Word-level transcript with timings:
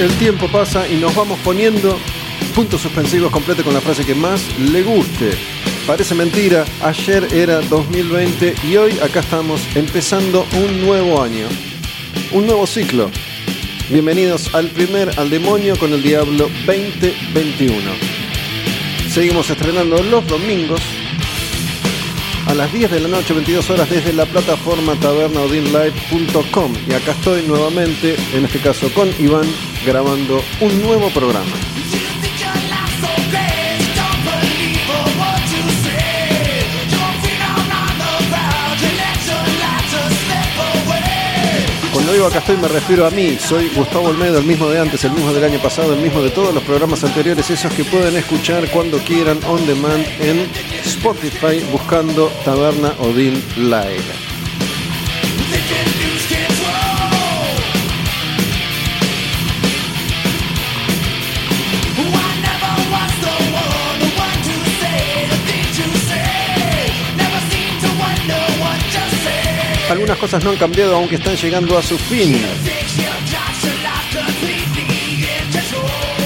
El 0.00 0.12
tiempo 0.18 0.46
pasa 0.46 0.86
y 0.88 0.94
nos 0.94 1.12
vamos 1.16 1.40
poniendo 1.40 1.98
puntos 2.54 2.82
suspensivos 2.82 3.32
completos 3.32 3.64
con 3.64 3.74
la 3.74 3.80
frase 3.80 4.06
que 4.06 4.14
más 4.14 4.40
le 4.60 4.84
guste. 4.84 5.32
Parece 5.88 6.14
mentira, 6.14 6.64
ayer 6.82 7.26
era 7.34 7.60
2020 7.62 8.54
y 8.70 8.76
hoy 8.76 8.92
acá 9.00 9.20
estamos 9.20 9.60
empezando 9.74 10.46
un 10.52 10.86
nuevo 10.86 11.20
año, 11.20 11.48
un 12.30 12.46
nuevo 12.46 12.64
ciclo. 12.64 13.10
Bienvenidos 13.90 14.54
al 14.54 14.68
primer 14.68 15.18
Al 15.18 15.30
Demonio 15.30 15.76
con 15.76 15.92
el 15.92 16.00
Diablo 16.00 16.48
2021. 16.64 17.82
Seguimos 19.12 19.50
estrenando 19.50 20.00
los 20.04 20.24
domingos 20.28 20.80
a 22.46 22.54
las 22.54 22.72
10 22.72 22.92
de 22.92 23.00
la 23.00 23.08
noche, 23.08 23.34
22 23.34 23.68
horas, 23.70 23.90
desde 23.90 24.12
la 24.12 24.26
plataforma 24.26 24.94
tabernaudinlive.com. 24.94 26.72
Y 26.88 26.92
acá 26.92 27.12
estoy 27.12 27.42
nuevamente, 27.42 28.14
en 28.32 28.44
este 28.44 28.60
caso 28.60 28.88
con 28.94 29.10
Iván, 29.18 29.46
grabando 29.84 30.42
un 30.60 30.82
nuevo 30.82 31.08
programa. 31.10 31.52
Cuando 41.92 42.12
digo 42.12 42.26
acá 42.26 42.38
estoy 42.38 42.56
me 42.56 42.68
refiero 42.68 43.06
a 43.06 43.10
mí, 43.10 43.36
soy 43.38 43.68
Gustavo 43.74 44.08
Olmedo, 44.08 44.38
el 44.38 44.44
mismo 44.44 44.68
de 44.68 44.78
antes, 44.78 45.04
el 45.04 45.12
mismo 45.12 45.32
del 45.32 45.44
año 45.44 45.58
pasado, 45.58 45.94
el 45.94 46.00
mismo 46.00 46.22
de 46.22 46.30
todos 46.30 46.54
los 46.54 46.62
programas 46.62 47.02
anteriores, 47.04 47.50
esos 47.50 47.72
que 47.72 47.84
pueden 47.84 48.16
escuchar 48.16 48.68
cuando 48.70 48.98
quieran 48.98 49.38
on 49.46 49.66
demand 49.66 50.06
en 50.20 50.48
Spotify 50.84 51.60
buscando 51.72 52.28
Taberna 52.44 52.94
Odin 53.00 53.42
Live. 53.56 54.27
Algunas 70.08 70.30
cosas 70.30 70.42
no 70.42 70.50
han 70.52 70.56
cambiado 70.56 70.96
aunque 70.96 71.16
están 71.16 71.36
llegando 71.36 71.76
a 71.76 71.82
su 71.82 71.98
fin. 71.98 72.34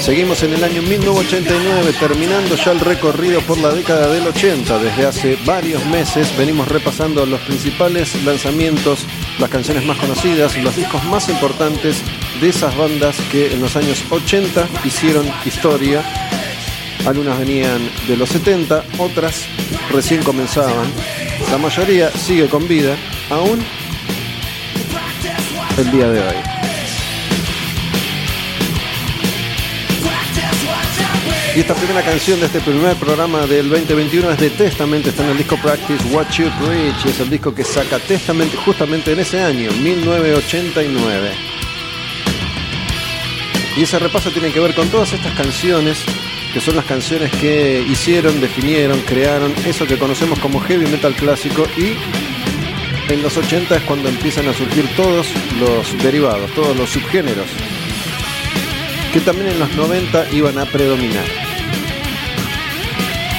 Seguimos 0.00 0.40
en 0.44 0.54
el 0.54 0.62
año 0.62 0.82
1989, 0.82 1.92
terminando 1.98 2.54
ya 2.54 2.70
el 2.70 2.78
recorrido 2.78 3.40
por 3.40 3.58
la 3.58 3.70
década 3.70 4.06
del 4.06 4.24
80. 4.24 4.78
Desde 4.78 5.04
hace 5.04 5.36
varios 5.44 5.84
meses 5.86 6.32
venimos 6.38 6.68
repasando 6.68 7.26
los 7.26 7.40
principales 7.40 8.14
lanzamientos, 8.22 9.04
las 9.40 9.50
canciones 9.50 9.84
más 9.84 9.98
conocidas, 9.98 10.56
los 10.58 10.76
discos 10.76 11.02
más 11.06 11.28
importantes 11.28 12.02
de 12.40 12.50
esas 12.50 12.76
bandas 12.76 13.16
que 13.32 13.52
en 13.52 13.60
los 13.60 13.74
años 13.74 14.04
80 14.10 14.68
hicieron 14.84 15.26
historia. 15.44 16.04
Algunas 17.04 17.36
venían 17.36 17.80
de 18.06 18.16
los 18.16 18.28
70, 18.28 18.84
otras 18.98 19.42
recién 19.90 20.22
comenzaban. 20.22 20.86
La 21.52 21.58
mayoría 21.58 22.10
sigue 22.12 22.48
con 22.48 22.66
vida 22.66 22.96
aún 23.28 23.62
el 25.76 25.92
día 25.92 26.08
de 26.08 26.18
hoy. 26.18 26.34
Y 31.54 31.60
esta 31.60 31.74
primera 31.74 32.00
canción 32.00 32.40
de 32.40 32.46
este 32.46 32.58
primer 32.60 32.96
programa 32.96 33.46
del 33.46 33.68
2021 33.68 34.30
es 34.30 34.38
de 34.38 34.48
Testament, 34.48 35.06
está 35.06 35.24
en 35.24 35.32
el 35.32 35.36
disco 35.36 35.58
Practice 35.58 36.02
What 36.06 36.30
You 36.30 36.46
Preach, 36.58 37.04
es 37.04 37.20
el 37.20 37.28
disco 37.28 37.54
que 37.54 37.64
saca 37.64 37.98
Testament 37.98 38.54
justamente 38.64 39.12
en 39.12 39.20
ese 39.20 39.42
año, 39.42 39.70
1989. 39.72 41.32
Y 43.76 43.82
ese 43.82 43.98
repaso 43.98 44.30
tiene 44.30 44.50
que 44.52 44.60
ver 44.60 44.74
con 44.74 44.88
todas 44.88 45.12
estas 45.12 45.34
canciones, 45.34 45.98
que 46.52 46.60
son 46.60 46.76
las 46.76 46.84
canciones 46.84 47.30
que 47.32 47.84
hicieron, 47.88 48.40
definieron, 48.40 49.00
crearon 49.00 49.54
eso 49.64 49.86
que 49.86 49.98
conocemos 49.98 50.38
como 50.38 50.60
heavy 50.60 50.86
metal 50.86 51.14
clásico 51.14 51.66
y 51.76 51.94
en 53.12 53.22
los 53.22 53.36
80 53.36 53.76
es 53.76 53.82
cuando 53.82 54.08
empiezan 54.08 54.48
a 54.48 54.52
surgir 54.52 54.86
todos 54.96 55.28
los 55.58 56.02
derivados, 56.02 56.50
todos 56.52 56.76
los 56.76 56.90
subgéneros, 56.90 57.46
que 59.12 59.20
también 59.20 59.48
en 59.48 59.58
los 59.58 59.72
90 59.74 60.30
iban 60.32 60.58
a 60.58 60.66
predominar. 60.66 61.24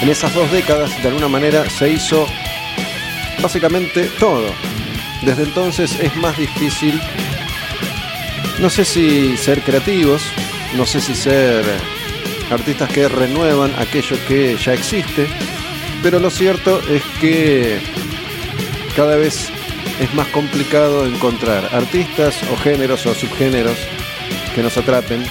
En 0.02 0.10
esas 0.10 0.34
dos 0.34 0.52
décadas, 0.52 1.02
de 1.02 1.08
alguna 1.08 1.28
manera, 1.28 1.70
se 1.70 1.90
hizo 1.90 2.28
básicamente 3.42 4.10
todo. 4.20 4.54
Desde 5.22 5.44
entonces 5.44 5.98
es 6.00 6.16
más 6.18 6.38
difícil, 6.38 7.00
no 8.60 8.70
sé 8.70 8.86
si 8.86 9.38
ser 9.38 9.62
creativos, 9.62 10.22
no 10.76 10.86
sé 10.86 11.00
si 11.00 11.16
ser 11.16 11.64
artistas 12.52 12.90
que 12.92 13.08
renuevan 13.08 13.72
aquello 13.78 14.18
que 14.28 14.56
ya 14.58 14.74
existe, 14.74 15.28
pero 16.02 16.20
lo 16.20 16.30
cierto 16.30 16.82
es 16.90 17.04
que 17.20 17.80
cada 18.96 19.16
vez 19.16 19.50
es 20.00 20.14
más 20.14 20.28
complicado 20.28 21.06
encontrar 21.06 21.70
artistas 21.74 22.42
o 22.52 22.58
géneros 22.58 23.06
o 23.06 23.14
subgéneros 23.14 23.78
que 24.56 24.62
nos 24.62 24.78
atrapen. 24.78 25.24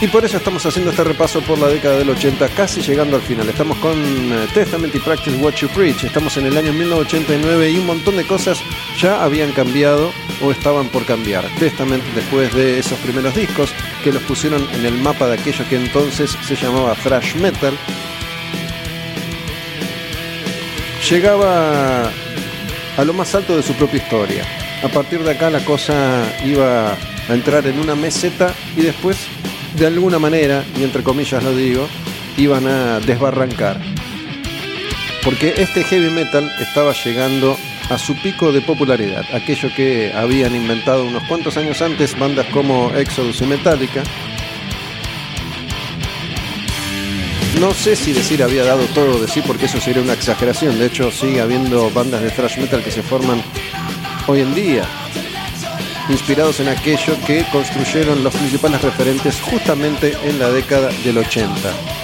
Y 0.00 0.08
por 0.08 0.24
eso 0.24 0.36
estamos 0.36 0.66
haciendo 0.66 0.90
este 0.90 1.04
repaso 1.04 1.40
por 1.40 1.58
la 1.58 1.68
década 1.68 1.96
del 1.96 2.10
80, 2.10 2.48
casi 2.48 2.82
llegando 2.82 3.16
al 3.16 3.22
final. 3.22 3.48
Estamos 3.48 3.78
con 3.78 3.94
eh, 3.96 4.46
Testament 4.52 4.94
y 4.94 4.98
Practice 4.98 5.36
What 5.36 5.54
You 5.54 5.68
Preach. 5.68 6.04
Estamos 6.04 6.36
en 6.36 6.46
el 6.46 6.56
año 6.56 6.72
1989 6.72 7.70
y 7.70 7.78
un 7.78 7.86
montón 7.86 8.16
de 8.16 8.26
cosas 8.26 8.60
ya 9.00 9.24
habían 9.24 9.52
cambiado 9.52 10.12
o 10.40 10.50
estaban 10.50 10.88
por 10.88 11.04
cambiar. 11.04 11.44
Testament, 11.58 12.02
después 12.14 12.52
de 12.54 12.78
esos 12.78 12.98
primeros 12.98 13.34
discos 13.34 13.70
que 14.02 14.12
los 14.12 14.22
pusieron 14.22 14.66
en 14.74 14.86
el 14.86 14.94
mapa 14.94 15.26
de 15.26 15.34
aquello 15.34 15.64
que 15.68 15.76
entonces 15.76 16.36
se 16.46 16.56
llamaba 16.56 16.94
thrash 16.94 17.34
metal, 17.36 17.74
llegaba 21.10 22.10
a 22.96 23.04
lo 23.04 23.12
más 23.12 23.34
alto 23.34 23.56
de 23.56 23.62
su 23.62 23.74
propia 23.74 23.98
historia. 23.98 24.44
A 24.82 24.88
partir 24.88 25.22
de 25.22 25.30
acá 25.30 25.50
la 25.50 25.64
cosa 25.64 26.24
iba 26.44 26.92
a 26.92 27.34
entrar 27.34 27.66
en 27.66 27.78
una 27.78 27.94
meseta 27.94 28.54
y 28.76 28.82
después, 28.82 29.16
de 29.76 29.86
alguna 29.86 30.18
manera, 30.18 30.64
y 30.78 30.84
entre 30.84 31.02
comillas 31.02 31.42
lo 31.42 31.54
digo, 31.54 31.88
iban 32.36 32.66
a 32.66 33.00
desbarrancar. 33.00 33.80
Porque 35.24 35.54
este 35.56 35.84
heavy 35.84 36.10
metal 36.10 36.50
estaba 36.60 36.92
llegando 36.92 37.56
a 37.90 37.98
su 37.98 38.14
pico 38.16 38.52
de 38.52 38.60
popularidad, 38.60 39.24
aquello 39.32 39.68
que 39.74 40.12
habían 40.14 40.54
inventado 40.54 41.04
unos 41.04 41.22
cuantos 41.24 41.56
años 41.56 41.82
antes 41.82 42.18
bandas 42.18 42.46
como 42.46 42.90
Exodus 42.94 43.40
y 43.42 43.46
Metallica. 43.46 44.02
No 47.60 47.72
sé 47.72 47.94
si 47.94 48.12
decir 48.12 48.42
había 48.42 48.64
dado 48.64 48.84
todo 48.86 49.20
de 49.20 49.28
sí 49.28 49.40
porque 49.46 49.66
eso 49.66 49.80
sería 49.80 50.02
una 50.02 50.14
exageración, 50.14 50.78
de 50.78 50.86
hecho 50.86 51.10
sigue 51.10 51.40
habiendo 51.40 51.90
bandas 51.90 52.22
de 52.22 52.30
thrash 52.30 52.58
metal 52.58 52.82
que 52.82 52.90
se 52.90 53.02
forman 53.02 53.42
hoy 54.26 54.40
en 54.40 54.54
día, 54.54 54.84
inspirados 56.08 56.60
en 56.60 56.68
aquello 56.68 57.16
que 57.26 57.44
construyeron 57.52 58.24
los 58.24 58.34
principales 58.34 58.82
referentes 58.82 59.40
justamente 59.40 60.16
en 60.24 60.38
la 60.38 60.50
década 60.50 60.90
del 61.04 61.18
80. 61.18 62.03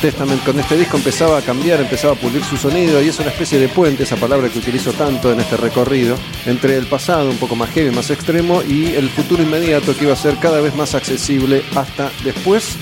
Testament 0.00 0.44
con 0.44 0.58
este 0.58 0.76
disco 0.76 0.96
empezaba 0.96 1.38
a 1.38 1.42
cambiar, 1.42 1.80
empezaba 1.80 2.14
a 2.14 2.16
pulir 2.16 2.42
su 2.44 2.56
sonido 2.56 3.02
y 3.02 3.08
es 3.08 3.18
una 3.18 3.30
especie 3.30 3.58
de 3.58 3.68
puente, 3.68 4.02
esa 4.02 4.16
palabra 4.16 4.48
que 4.48 4.58
utilizo 4.58 4.92
tanto 4.92 5.32
en 5.32 5.40
este 5.40 5.56
recorrido, 5.56 6.16
entre 6.46 6.76
el 6.76 6.86
pasado 6.86 7.30
un 7.30 7.36
poco 7.38 7.56
más 7.56 7.70
heavy, 7.70 7.90
más 7.90 8.10
extremo 8.10 8.62
y 8.62 8.94
el 8.94 9.08
futuro 9.10 9.42
inmediato 9.42 9.96
que 9.96 10.04
iba 10.04 10.12
a 10.12 10.16
ser 10.16 10.36
cada 10.38 10.60
vez 10.60 10.74
más 10.76 10.94
accesible 10.94 11.62
hasta 11.74 12.10
después 12.24 12.76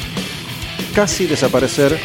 casi 0.95 1.27
desaparecer 1.27 1.99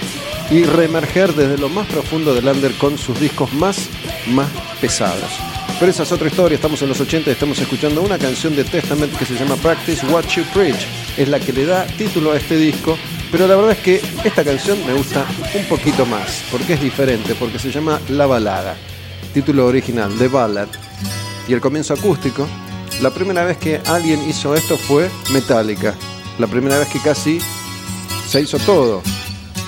y 0.51 0.63
reemerger 0.63 1.33
desde 1.33 1.57
lo 1.57 1.69
más 1.69 1.87
profundo 1.87 2.33
del 2.33 2.47
under 2.47 2.73
con 2.73 2.97
sus 2.97 3.19
discos 3.19 3.53
más, 3.53 3.87
más 4.27 4.49
pesados. 4.81 5.39
Pero 5.79 5.91
esa 5.91 6.03
es 6.03 6.11
otra 6.11 6.27
historia, 6.27 6.55
estamos 6.55 6.81
en 6.81 6.89
los 6.89 6.99
80 6.99 7.29
y 7.29 7.33
estamos 7.33 7.59
escuchando 7.59 8.01
una 8.01 8.17
canción 8.17 8.55
de 8.55 8.63
Testament 8.63 9.15
que 9.17 9.25
se 9.25 9.35
llama 9.35 9.55
Practice 9.55 10.05
What 10.07 10.25
You 10.35 10.43
Preach. 10.53 10.87
Es 11.17 11.29
la 11.29 11.39
que 11.39 11.53
le 11.53 11.65
da 11.65 11.85
título 11.85 12.33
a 12.33 12.37
este 12.37 12.57
disco 12.57 12.97
pero 13.31 13.47
la 13.47 13.55
verdad 13.55 13.71
es 13.71 13.79
que 13.79 14.01
esta 14.23 14.43
canción 14.43 14.85
me 14.85 14.93
gusta 14.93 15.25
un 15.53 15.65
poquito 15.65 16.05
más, 16.05 16.43
porque 16.51 16.73
es 16.73 16.81
diferente, 16.81 17.35
porque 17.35 17.59
se 17.59 17.71
llama 17.71 17.99
La 18.09 18.25
Balada, 18.25 18.75
título 19.33 19.67
original, 19.67 20.11
The 20.17 20.27
Ballad, 20.27 20.67
y 21.47 21.53
el 21.53 21.61
comienzo 21.61 21.93
acústico. 21.93 22.47
La 23.01 23.11
primera 23.11 23.43
vez 23.43 23.57
que 23.57 23.81
alguien 23.85 24.27
hizo 24.27 24.55
esto 24.55 24.77
fue 24.77 25.09
Metallica. 25.31 25.95
La 26.37 26.47
primera 26.47 26.77
vez 26.79 26.89
que 26.89 26.99
casi 26.99 27.39
se 28.27 28.41
hizo 28.41 28.57
todo 28.59 29.01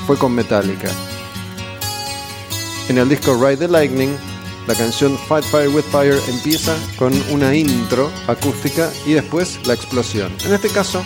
fue 0.06 0.18
con 0.18 0.34
Metallica. 0.34 0.90
En 2.90 2.98
el 2.98 3.08
disco 3.08 3.34
Ride 3.36 3.58
the 3.58 3.68
Lightning, 3.68 4.16
la 4.68 4.76
canción 4.76 5.18
Fight 5.28 5.46
Fire 5.46 5.70
with 5.70 5.84
Fire 5.92 6.20
empieza 6.28 6.76
con 6.98 7.14
una 7.32 7.56
intro 7.56 8.12
acústica 8.28 8.92
y 9.06 9.14
después 9.14 9.60
la 9.66 9.74
explosión. 9.74 10.32
En 10.46 10.54
este 10.54 10.70
caso, 10.70 11.04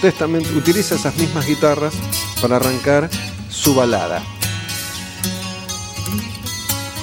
Testament 0.00 0.46
utiliza 0.56 0.94
esas 0.94 1.16
mismas 1.16 1.46
guitarras 1.46 1.94
para 2.40 2.56
arrancar 2.56 3.10
su 3.50 3.74
balada. 3.74 4.22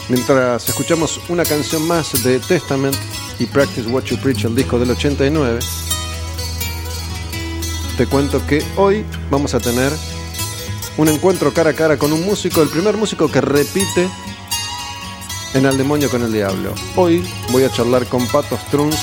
Mientras 0.07 0.69
escuchamos 0.69 1.19
una 1.30 1.44
canción 1.44 1.86
más 1.88 2.24
de 2.24 2.39
Testament 2.39 2.95
y 3.39 3.45
Practice 3.47 3.89
What 3.89 4.03
You 4.03 4.18
Preach, 4.18 4.45
el 4.45 4.56
disco 4.56 4.80
del 4.80 4.92
89, 4.92 5.59
te 7.97 8.07
cuento 8.07 8.45
que 8.45 8.63
hoy 8.77 9.06
vamos 9.30 9.53
a 9.56 9.59
tener 9.59 9.91
un 10.98 11.09
encuentro 11.09 11.53
cara 11.53 11.71
a 11.71 11.74
cara 11.74 11.98
con 11.98 12.13
un 12.13 12.24
músico, 12.25 12.62
el 12.62 12.69
primer 12.69 12.95
músico 12.95 13.30
que 13.30 13.41
repite 13.41 14.09
en 15.53 15.65
Al 15.65 15.77
Demonio 15.77 16.09
con 16.09 16.21
el 16.21 16.31
Diablo. 16.31 16.74
Hoy 16.95 17.27
voy 17.51 17.63
a 17.63 17.71
charlar 17.71 18.06
con 18.06 18.25
Pato 18.27 18.57
Struns 18.57 19.00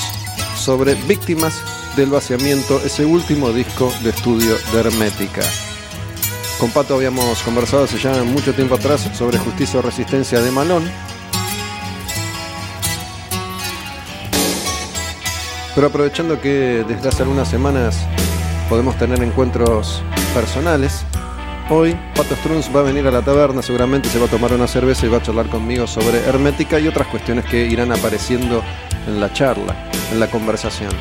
sobre 0.55 0.95
víctimas 0.95 1.61
del 1.95 2.09
vaciamiento, 2.09 2.81
ese 2.83 3.05
último 3.05 3.51
disco 3.51 3.91
de 4.03 4.09
estudio 4.09 4.55
de 4.71 4.79
Hermética. 4.79 5.41
Con 6.59 6.71
Pato 6.71 6.95
habíamos 6.95 7.41
conversado 7.43 7.83
hace 7.83 7.97
ya 7.99 8.23
mucho 8.23 8.53
tiempo 8.53 8.75
atrás 8.75 9.09
sobre 9.13 9.37
Justicia 9.37 9.79
o 9.79 9.81
Resistencia 9.83 10.41
de 10.41 10.49
Malón. 10.49 10.89
Pero 15.75 15.87
aprovechando 15.87 16.39
que 16.41 16.85
desde 16.87 17.09
hace 17.09 17.23
algunas 17.23 17.47
semanas 17.47 17.97
podemos 18.69 18.97
tener 18.97 19.21
encuentros 19.21 20.01
personales, 20.33 21.03
hoy 21.69 21.95
Pato 22.15 22.35
Struns 22.35 22.75
va 22.75 22.79
a 22.79 22.83
venir 22.83 23.07
a 23.07 23.11
la 23.11 23.21
taberna, 23.21 23.61
seguramente 23.61 24.09
se 24.09 24.19
va 24.19 24.25
a 24.25 24.29
tomar 24.29 24.53
una 24.53 24.67
cerveza 24.67 25.05
y 25.05 25.09
va 25.09 25.17
a 25.17 25.21
charlar 25.21 25.47
conmigo 25.47 25.85
sobre 25.85 26.19
Hermética 26.19 26.79
y 26.79 26.87
otras 26.87 27.07
cuestiones 27.07 27.45
que 27.45 27.65
irán 27.65 27.91
apareciendo 27.91 28.63
en 29.07 29.19
la 29.19 29.31
charla, 29.33 29.89
en 30.11 30.19
la 30.19 30.27
conversación. 30.27 30.91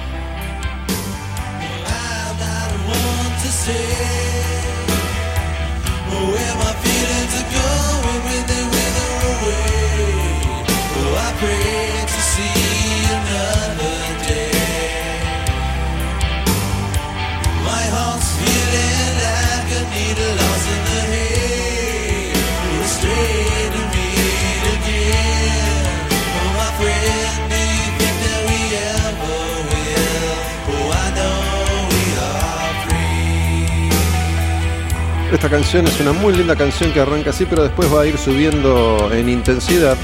Esta 35.33 35.49
canción 35.49 35.87
es 35.87 35.99
una 35.99 36.13
muy 36.13 36.35
linda 36.35 36.55
canción 36.55 36.93
que 36.93 37.01
arranca 37.01 37.31
así, 37.31 37.47
pero 37.47 37.63
después 37.63 37.93
va 37.93 38.03
a 38.03 38.07
ir 38.07 38.19
subiendo 38.19 39.11
en 39.11 39.31
intensidad. 39.31 39.97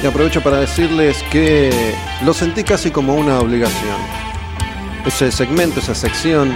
Y 0.00 0.06
aprovecho 0.06 0.40
para 0.40 0.60
decirles 0.60 1.16
que 1.32 1.92
lo 2.24 2.32
sentí 2.32 2.62
casi 2.62 2.92
como 2.92 3.16
una 3.16 3.40
obligación. 3.40 3.96
Ese 5.04 5.32
segmento, 5.32 5.80
esa 5.80 5.96
sección. 5.96 6.54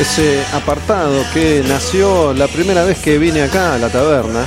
Ese 0.00 0.44
apartado 0.52 1.24
que 1.34 1.62
nació 1.66 2.32
la 2.32 2.46
primera 2.46 2.84
vez 2.84 2.98
que 2.98 3.18
vine 3.18 3.42
acá 3.42 3.74
a 3.74 3.78
la 3.78 3.88
taberna, 3.88 4.46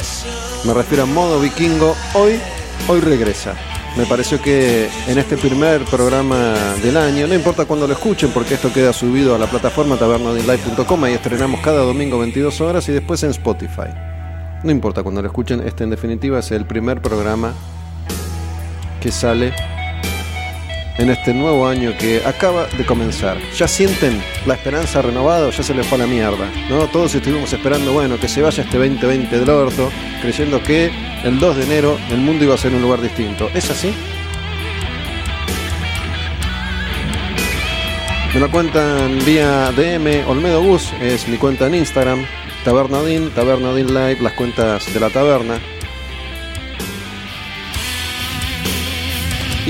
me 0.66 0.74
refiero 0.74 1.04
a 1.04 1.06
modo 1.06 1.42
vikingo, 1.42 1.96
hoy, 2.14 2.40
hoy 2.88 3.00
regresa. 3.02 3.56
Me 3.98 4.06
pareció 4.06 4.42
que 4.42 4.90
en 5.08 5.18
este 5.18 5.36
primer 5.36 5.84
programa 5.84 6.54
del 6.82 6.96
año, 6.96 7.28
no 7.28 7.36
importa 7.36 7.66
cuándo 7.66 7.86
lo 7.86 7.94
escuchen, 7.94 8.32
porque 8.32 8.54
esto 8.54 8.72
queda 8.72 8.94
subido 8.94 9.36
a 9.36 9.38
la 9.38 9.48
plataforma 9.48 9.98
tabernadinlive.com 9.98 11.08
y 11.08 11.12
estrenamos 11.12 11.60
cada 11.60 11.82
domingo 11.82 12.18
22 12.20 12.62
horas 12.62 12.88
y 12.88 12.94
después 12.94 13.22
en 13.24 13.32
Spotify. 13.32 13.90
No 14.64 14.72
importa 14.72 15.04
cuando 15.04 15.22
lo 15.22 15.28
escuchen, 15.28 15.62
este 15.68 15.84
en 15.84 15.90
definitiva 15.90 16.40
es 16.40 16.52
el 16.52 16.66
primer 16.66 17.02
programa 17.02 17.54
que 19.02 19.12
sale 19.12 19.54
en 20.98 21.10
este 21.10 21.34
nuevo 21.34 21.68
año 21.68 21.94
que 21.98 22.22
acaba 22.26 22.68
de 22.68 22.86
comenzar. 22.86 23.38
¿Ya 23.56 23.68
sienten 23.68 24.22
la 24.46 24.56
esperanza 24.56 25.02
renovada 25.02 25.50
ya 25.50 25.64
se 25.64 25.74
les 25.74 25.86
fue 25.88 25.98
a 25.98 26.02
la 26.02 26.08
mierda? 26.08 26.50
¿no? 26.70 26.88
Todos 26.88 27.16
estuvimos 27.16 27.52
esperando, 27.52 27.94
bueno, 27.94 28.20
que 28.20 28.28
se 28.28 28.42
vaya 28.42 28.64
este 28.64 28.78
2020 28.78 29.40
del 29.40 29.50
orto, 29.50 29.90
creyendo 30.22 30.62
que 30.62 30.92
el 31.24 31.40
2 31.40 31.58
de 31.58 31.64
enero 31.64 31.98
el 32.10 32.20
mundo 32.20 32.44
iba 32.44 32.56
a 32.56 32.58
ser 32.58 32.74
un 32.74 32.82
lugar 32.82 33.02
distinto. 33.02 33.50
¿Es 33.54 33.70
así? 33.70 33.94
Me 38.34 38.40
lo 38.40 38.50
cuentan 38.50 39.20
vía 39.26 39.74
DM 39.74 40.26
Olmedo 40.26 40.62
Bus, 40.62 40.94
es 41.02 41.28
mi 41.28 41.38
cuenta 41.38 41.68
en 41.68 41.76
Instagram, 41.76 42.26
Tabernadin, 42.64 43.30
Tabernadin 43.32 43.88
Live, 43.88 44.22
las 44.22 44.34
cuentas 44.34 44.94
de 44.94 45.00
la 45.02 45.10
taberna. 45.10 45.60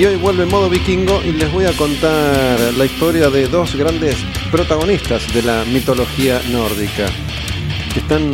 Y 0.01 0.05
hoy 0.05 0.15
vuelve 0.15 0.46
en 0.46 0.50
modo 0.50 0.67
vikingo 0.67 1.22
y 1.24 1.31
les 1.31 1.51
voy 1.51 1.65
a 1.65 1.74
contar 1.74 2.60
la 2.75 2.86
historia 2.86 3.29
de 3.29 3.48
dos 3.48 3.75
grandes 3.75 4.15
protagonistas 4.50 5.31
de 5.31 5.43
la 5.43 5.63
mitología 5.65 6.41
nórdica, 6.50 7.05
que 7.93 8.00
están 8.00 8.31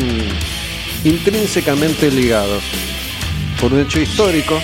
intrínsecamente 1.03 2.09
ligados 2.09 2.63
por 3.59 3.73
un 3.73 3.81
hecho 3.81 3.99
histórico 3.99 4.57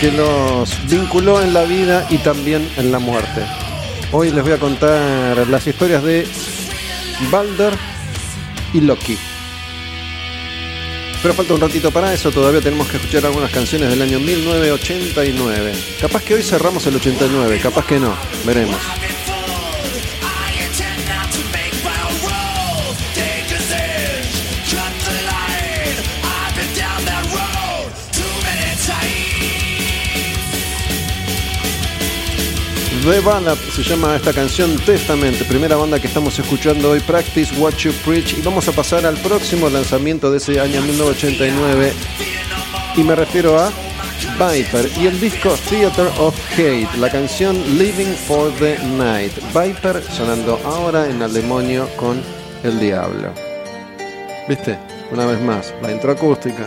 que 0.00 0.10
los 0.10 0.90
vinculó 0.90 1.40
en 1.40 1.54
la 1.54 1.62
vida 1.62 2.04
y 2.10 2.18
también 2.18 2.68
en 2.76 2.90
la 2.90 2.98
muerte. 2.98 3.42
Hoy 4.10 4.32
les 4.32 4.42
voy 4.42 4.54
a 4.54 4.58
contar 4.58 5.46
las 5.46 5.64
historias 5.64 6.02
de 6.02 6.26
Balder 7.30 7.74
y 8.72 8.80
Loki. 8.80 9.16
Pero 11.24 11.32
falta 11.34 11.54
un 11.54 11.60
ratito 11.62 11.90
para 11.90 12.12
eso, 12.12 12.30
todavía 12.30 12.60
tenemos 12.60 12.86
que 12.86 12.98
escuchar 12.98 13.24
algunas 13.24 13.50
canciones 13.50 13.88
del 13.88 14.02
año 14.02 14.20
1989. 14.20 15.72
Capaz 15.98 16.22
que 16.22 16.34
hoy 16.34 16.42
cerramos 16.42 16.86
el 16.86 16.96
89, 16.96 17.60
capaz 17.62 17.86
que 17.86 17.98
no, 17.98 18.14
veremos. 18.44 18.76
The 33.04 33.20
Ballad 33.20 33.58
se 33.58 33.82
llama 33.82 34.16
esta 34.16 34.32
canción 34.32 34.76
Testament, 34.76 35.36
primera 35.46 35.76
banda 35.76 36.00
que 36.00 36.06
estamos 36.06 36.38
escuchando 36.38 36.92
hoy, 36.92 37.00
Practice 37.00 37.54
What 37.60 37.74
You 37.74 37.92
Preach, 38.02 38.38
y 38.38 38.40
vamos 38.40 38.66
a 38.66 38.72
pasar 38.72 39.04
al 39.04 39.18
próximo 39.18 39.68
lanzamiento 39.68 40.30
de 40.30 40.38
ese 40.38 40.58
año 40.58 40.80
1989, 40.80 41.92
y 42.96 43.02
me 43.02 43.14
refiero 43.14 43.58
a 43.58 43.70
Viper 44.38 44.90
y 44.98 45.06
el 45.06 45.20
disco 45.20 45.54
Theater 45.68 46.06
of 46.18 46.34
Hate, 46.52 46.88
la 46.98 47.10
canción 47.10 47.56
Living 47.76 48.14
for 48.26 48.50
the 48.54 48.78
Night. 48.96 49.32
Viper 49.52 50.02
sonando 50.10 50.58
ahora 50.64 51.06
en 51.06 51.20
el 51.20 51.30
demonio 51.30 51.86
con 51.96 52.22
el 52.62 52.80
diablo. 52.80 53.34
¿Viste? 54.48 54.78
Una 55.12 55.26
vez 55.26 55.42
más, 55.42 55.74
la 55.82 55.92
intro 55.92 56.10
acústica. 56.10 56.66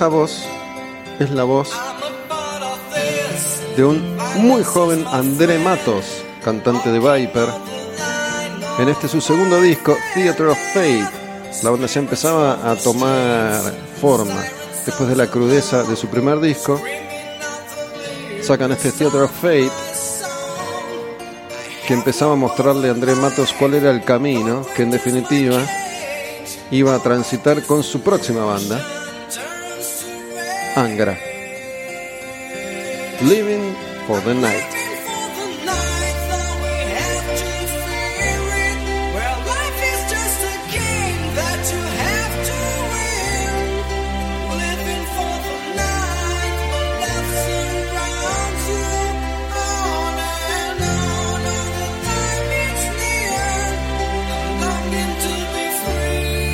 Esa 0.00 0.08
voz 0.08 0.46
es 1.18 1.30
la 1.30 1.44
voz 1.44 1.68
de 3.76 3.84
un 3.84 4.16
muy 4.36 4.64
joven 4.64 5.04
André 5.06 5.58
Matos, 5.58 6.22
cantante 6.42 6.90
de 6.90 6.98
Viper. 6.98 7.50
En 8.78 8.88
este 8.88 9.08
su 9.08 9.20
segundo 9.20 9.60
disco, 9.60 9.94
Theater 10.14 10.46
of 10.46 10.58
Fate, 10.72 11.06
la 11.62 11.68
banda 11.68 11.86
ya 11.86 12.00
empezaba 12.00 12.70
a 12.70 12.76
tomar 12.76 13.60
forma. 14.00 14.42
Después 14.86 15.06
de 15.06 15.16
la 15.16 15.26
crudeza 15.26 15.82
de 15.82 15.94
su 15.96 16.06
primer 16.06 16.40
disco, 16.40 16.80
sacan 18.40 18.72
este 18.72 18.92
Theater 18.92 19.24
of 19.24 19.32
Fate, 19.32 19.70
que 21.86 21.92
empezaba 21.92 22.32
a 22.32 22.36
mostrarle 22.36 22.88
a 22.88 22.92
André 22.92 23.16
Matos 23.16 23.52
cuál 23.52 23.74
era 23.74 23.90
el 23.90 24.02
camino 24.02 24.64
que 24.74 24.82
en 24.82 24.92
definitiva 24.92 25.62
iba 26.70 26.94
a 26.94 27.00
transitar 27.00 27.66
con 27.66 27.82
su 27.82 28.00
próxima 28.00 28.46
banda, 28.46 28.82
Angra. 30.76 31.16
Living 33.22 33.74
for 34.06 34.20
the 34.20 34.34
Night. 34.34 34.79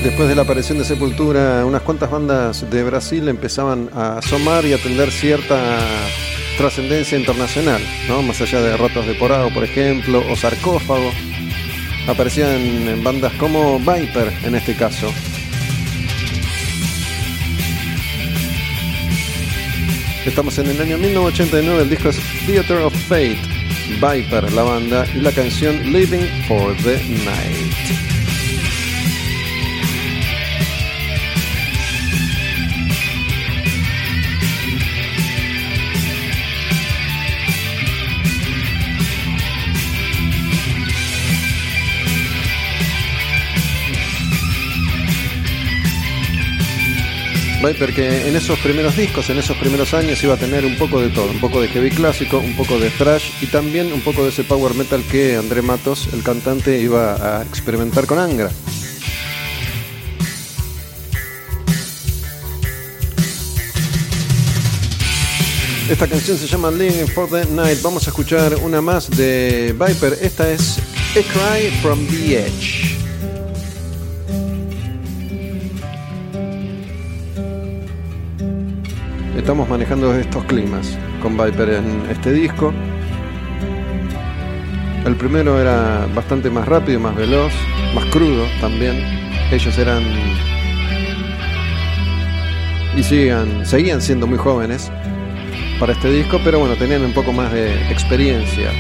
Después 0.07 0.29
de 0.29 0.37
la 0.37 0.43
aparición 0.43 0.79
de 0.79 0.85
Sepultura, 0.85 1.67
unas 1.67 1.83
cuantas 1.83 2.09
bandas 2.09 2.71
de 2.71 2.85
Brasil 2.85 3.29
empezaban 3.29 3.91
a 3.93 4.19
asomar 4.19 4.65
y 4.65 4.73
a 4.73 4.79
tener 4.79 5.11
cierta 5.11 5.81
trascendencia 6.57 7.19
internacional, 7.19 7.83
¿no? 8.09 8.23
Más 8.23 8.41
allá 8.41 8.63
de 8.63 8.77
Rotos 8.77 9.05
de 9.05 9.15
Porado, 9.15 9.53
por 9.53 9.65
ejemplo, 9.65 10.23
o 10.31 10.37
Sarcófago. 10.37 11.11
Aparecían 12.07 13.03
bandas 13.03 13.33
como 13.33 13.81
Viper 13.81 14.33
en 14.45 14.55
este 14.55 14.77
caso. 14.77 15.13
Estamos 20.25 20.57
en 20.59 20.67
el 20.69 20.81
año 20.81 20.99
1989, 20.99 21.83
el 21.83 21.91
disco 21.91 22.11
es 22.11 22.21
Theater 22.47 22.79
of 22.79 22.95
Fate, 23.09 23.41
Viper 24.01 24.53
la 24.53 24.63
banda 24.63 25.05
y 25.17 25.21
la 25.21 25.33
canción 25.33 25.93
Living 25.93 26.27
for 26.47 26.77
the 26.85 26.97
Night. 27.25 28.16
Viper 47.67 47.93
que 47.93 48.29
en 48.29 48.37
esos 48.37 48.59
primeros 48.61 48.97
discos, 48.97 49.29
en 49.29 49.39
esos 49.39 49.57
primeros 49.57 49.93
años 49.93 50.23
iba 50.23 50.35
a 50.35 50.37
tener 50.37 50.65
un 50.65 50.77
poco 50.77 51.01
de 51.01 51.09
todo, 51.09 51.31
un 51.31 51.41
poco 51.41 51.61
de 51.61 51.69
heavy 51.69 51.91
clásico, 51.91 52.39
un 52.39 52.55
poco 52.55 52.79
de 52.79 52.91
thrash 52.91 53.25
y 53.41 53.47
también 53.47 53.93
un 53.93 54.03
poco 54.03 54.23
de 54.23 54.29
ese 54.29 54.45
power 54.45 54.75
metal 54.75 55.03
que 55.11 55.37
André 55.37 55.63
Matos, 55.63 56.09
el 56.13 56.23
cantante, 56.23 56.79
iba 56.79 57.39
a 57.39 57.43
experimentar 57.43 58.07
con 58.07 58.19
Angra. 58.21 58.51
Esta 65.91 66.07
canción 66.07 66.39
se 66.39 66.47
llama 66.47 66.71
Living 66.71 67.07
for 67.07 67.29
the 67.29 67.47
Night. 67.47 67.79
Vamos 67.83 68.07
a 68.07 68.11
escuchar 68.11 68.55
una 68.57 68.81
más 68.81 69.11
de 69.11 69.73
Viper. 69.73 70.19
Esta 70.21 70.51
es 70.51 70.79
A 71.17 71.23
Cry 71.33 71.71
from 71.81 72.07
the 72.07 72.47
Edge. 72.47 72.96
Estamos 79.47 79.69
manejando 79.69 80.13
estos 80.13 80.43
climas 80.47 80.99
con 81.23 81.39
Viper 81.39 81.69
en 81.69 82.11
este 82.11 82.33
disco. 82.33 82.75
El 85.05 85.15
primero 85.15 85.61
era 85.61 86.09
bastante 86.13 86.51
más 86.51 86.67
rápido, 86.67 86.99
más 86.99 87.15
veloz, 87.15 87.53
más 87.95 88.07
crudo 88.07 88.45
también. 88.61 88.97
Ellos 89.53 89.79
eran 89.79 90.03
y 92.97 93.03
sigan, 93.05 93.65
seguían 93.65 94.03
siendo 94.03 94.27
muy 94.27 94.37
jóvenes 94.37 94.91
para 95.79 95.93
este 95.93 96.11
disco, 96.11 96.41
pero 96.43 96.59
bueno, 96.59 96.75
tenían 96.75 97.03
un 97.03 97.13
poco 97.13 97.33
más 97.33 97.53
de 97.53 97.89
experiencia. 97.89 98.73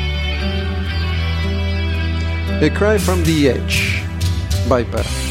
A 2.60 2.68
Cry 2.76 2.98
from 2.98 3.22
the 3.22 3.50
Edge, 3.50 4.02
Viper. 4.68 5.25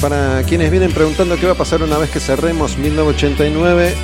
Para 0.00 0.42
quienes 0.44 0.70
vienen 0.70 0.92
preguntando 0.92 1.36
qué 1.36 1.44
va 1.44 1.52
a 1.52 1.56
pasar 1.56 1.82
una 1.82 1.98
vez 1.98 2.08
que 2.08 2.20
cerremos 2.20 2.78
1989, 2.78 3.94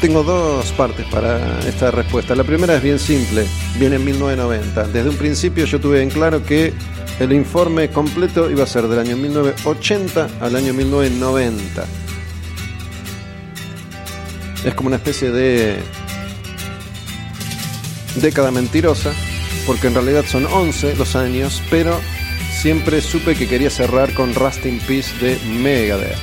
tengo 0.00 0.24
dos 0.24 0.72
partes 0.72 1.06
para 1.06 1.60
esta 1.60 1.92
respuesta. 1.92 2.34
La 2.34 2.42
primera 2.42 2.74
es 2.74 2.82
bien 2.82 2.98
simple, 2.98 3.46
viene 3.78 3.96
en 3.96 4.04
1990. 4.04 4.88
Desde 4.88 5.08
un 5.10 5.16
principio 5.16 5.64
yo 5.64 5.80
tuve 5.80 6.02
en 6.02 6.10
claro 6.10 6.44
que 6.44 6.74
el 7.20 7.32
informe 7.32 7.88
completo 7.90 8.50
iba 8.50 8.64
a 8.64 8.66
ser 8.66 8.88
del 8.88 8.98
año 8.98 9.16
1980 9.16 10.28
al 10.40 10.56
año 10.56 10.74
1990. 10.74 11.84
Es 14.64 14.74
como 14.74 14.88
una 14.88 14.96
especie 14.96 15.30
de 15.30 15.76
década 18.16 18.50
mentirosa, 18.50 19.12
porque 19.66 19.86
en 19.86 19.94
realidad 19.94 20.24
son 20.26 20.46
11 20.46 20.96
los 20.96 21.14
años, 21.14 21.62
pero 21.70 22.00
siempre 22.56 23.00
supe 23.00 23.34
que 23.34 23.46
quería 23.46 23.70
cerrar 23.70 24.12
con 24.14 24.34
Rust 24.34 24.64
in 24.66 24.78
Peace 24.80 25.14
de 25.20 25.38
Megadeth. 25.46 26.16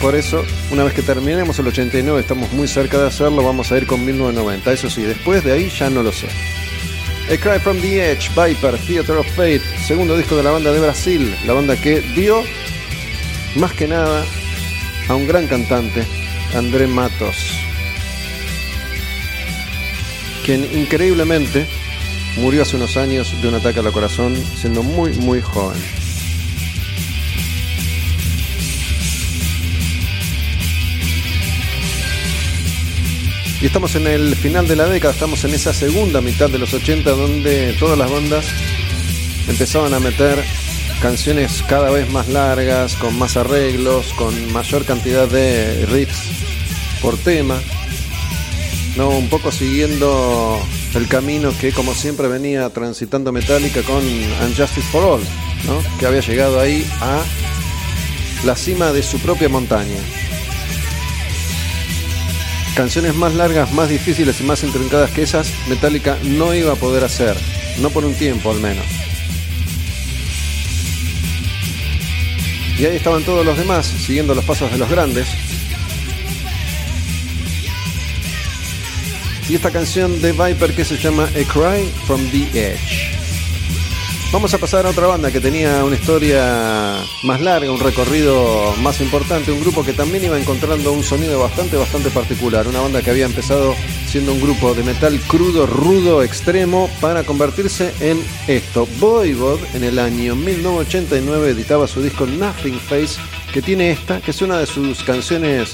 Por 0.00 0.14
eso, 0.14 0.44
una 0.70 0.84
vez 0.84 0.94
que 0.94 1.02
terminemos 1.02 1.58
el 1.58 1.66
89, 1.66 2.20
estamos 2.20 2.52
muy 2.52 2.68
cerca 2.68 2.98
de 2.98 3.08
hacerlo, 3.08 3.42
vamos 3.42 3.72
a 3.72 3.78
ir 3.78 3.86
con 3.86 4.04
1990. 4.04 4.72
Eso 4.72 4.88
sí, 4.88 5.02
después 5.02 5.42
de 5.42 5.52
ahí 5.52 5.70
ya 5.76 5.90
no 5.90 6.02
lo 6.04 6.12
sé. 6.12 6.28
A 7.30 7.36
Cry 7.36 7.58
from 7.58 7.80
the 7.80 8.12
Edge, 8.12 8.30
Viper, 8.30 8.78
Theater 8.78 9.16
of 9.16 9.26
Fate, 9.34 9.60
segundo 9.86 10.16
disco 10.16 10.36
de 10.36 10.44
la 10.44 10.52
banda 10.52 10.72
de 10.72 10.80
Brasil, 10.80 11.34
la 11.46 11.52
banda 11.52 11.76
que 11.76 12.00
dio 12.00 12.42
más 13.56 13.72
que 13.72 13.88
nada 13.88 14.24
a 15.08 15.14
un 15.14 15.26
gran 15.26 15.46
cantante, 15.48 16.04
André 16.54 16.86
Matos, 16.86 17.36
quien 20.46 20.64
increíblemente 20.72 21.66
Murió 22.40 22.62
hace 22.62 22.76
unos 22.76 22.96
años 22.96 23.34
de 23.42 23.48
un 23.48 23.54
ataque 23.54 23.80
al 23.80 23.92
corazón, 23.92 24.36
siendo 24.56 24.82
muy, 24.82 25.12
muy 25.12 25.40
joven. 25.40 25.78
Y 33.60 33.66
estamos 33.66 33.96
en 33.96 34.06
el 34.06 34.36
final 34.36 34.68
de 34.68 34.76
la 34.76 34.86
década, 34.86 35.12
estamos 35.12 35.42
en 35.44 35.52
esa 35.52 35.74
segunda 35.74 36.20
mitad 36.20 36.48
de 36.48 36.58
los 36.58 36.72
80 36.72 37.10
donde 37.10 37.74
todas 37.80 37.98
las 37.98 38.08
bandas 38.08 38.46
empezaban 39.48 39.92
a 39.94 39.98
meter 39.98 40.42
canciones 41.02 41.64
cada 41.68 41.90
vez 41.90 42.08
más 42.10 42.28
largas, 42.28 42.94
con 42.94 43.18
más 43.18 43.36
arreglos, 43.36 44.12
con 44.14 44.52
mayor 44.52 44.84
cantidad 44.84 45.26
de 45.26 45.86
riffs 45.86 46.22
por 47.02 47.18
tema. 47.18 47.60
No, 48.96 49.10
un 49.10 49.28
poco 49.28 49.50
siguiendo 49.50 50.60
el 50.94 51.08
camino 51.08 51.52
que 51.60 51.72
como 51.72 51.94
siempre 51.94 52.28
venía 52.28 52.68
transitando 52.70 53.32
Metallica 53.32 53.82
con 53.82 53.98
Unjustice 53.98 54.88
for 54.90 55.04
All, 55.04 55.20
¿no? 55.66 55.82
que 55.98 56.06
había 56.06 56.20
llegado 56.20 56.60
ahí 56.60 56.86
a 57.00 57.22
la 58.44 58.56
cima 58.56 58.92
de 58.92 59.02
su 59.02 59.18
propia 59.18 59.48
montaña. 59.48 59.98
Canciones 62.74 63.14
más 63.14 63.34
largas, 63.34 63.72
más 63.72 63.88
difíciles 63.88 64.40
y 64.40 64.44
más 64.44 64.62
intrincadas 64.62 65.10
que 65.10 65.22
esas, 65.22 65.52
Metallica 65.68 66.16
no 66.22 66.54
iba 66.54 66.72
a 66.72 66.76
poder 66.76 67.04
hacer, 67.04 67.36
no 67.80 67.90
por 67.90 68.04
un 68.04 68.14
tiempo 68.14 68.50
al 68.50 68.60
menos. 68.60 68.84
Y 72.78 72.86
ahí 72.86 72.96
estaban 72.96 73.24
todos 73.24 73.44
los 73.44 73.58
demás, 73.58 73.86
siguiendo 73.86 74.36
los 74.36 74.44
pasos 74.44 74.70
de 74.70 74.78
los 74.78 74.88
grandes. 74.88 75.26
Y 79.48 79.54
esta 79.54 79.70
canción 79.70 80.20
de 80.20 80.32
Viper 80.32 80.74
que 80.74 80.84
se 80.84 80.98
llama 80.98 81.24
A 81.24 81.52
Cry 81.52 81.90
from 82.06 82.20
the 82.30 82.48
Edge. 82.52 83.18
Vamos 84.30 84.52
a 84.52 84.58
pasar 84.58 84.84
a 84.84 84.90
otra 84.90 85.06
banda 85.06 85.30
que 85.30 85.40
tenía 85.40 85.82
una 85.84 85.96
historia 85.96 86.98
más 87.22 87.40
larga, 87.40 87.72
un 87.72 87.80
recorrido 87.80 88.74
más 88.82 89.00
importante, 89.00 89.50
un 89.50 89.60
grupo 89.60 89.82
que 89.82 89.94
también 89.94 90.24
iba 90.24 90.38
encontrando 90.38 90.92
un 90.92 91.02
sonido 91.02 91.40
bastante, 91.40 91.78
bastante 91.78 92.10
particular. 92.10 92.68
Una 92.68 92.80
banda 92.80 93.00
que 93.00 93.10
había 93.10 93.24
empezado 93.24 93.74
siendo 94.06 94.34
un 94.34 94.40
grupo 94.42 94.74
de 94.74 94.82
metal 94.82 95.18
crudo, 95.26 95.64
rudo, 95.64 96.22
extremo, 96.22 96.90
para 97.00 97.24
convertirse 97.24 97.94
en 98.00 98.22
esto. 98.48 98.86
Voivod 98.98 99.60
en 99.72 99.82
el 99.82 99.98
año 99.98 100.36
1989 100.36 101.52
editaba 101.52 101.88
su 101.88 102.02
disco 102.02 102.26
Nothing 102.26 102.78
Face, 102.78 103.18
que 103.54 103.62
tiene 103.62 103.92
esta, 103.92 104.20
que 104.20 104.32
es 104.32 104.42
una 104.42 104.58
de 104.58 104.66
sus 104.66 105.02
canciones 105.04 105.72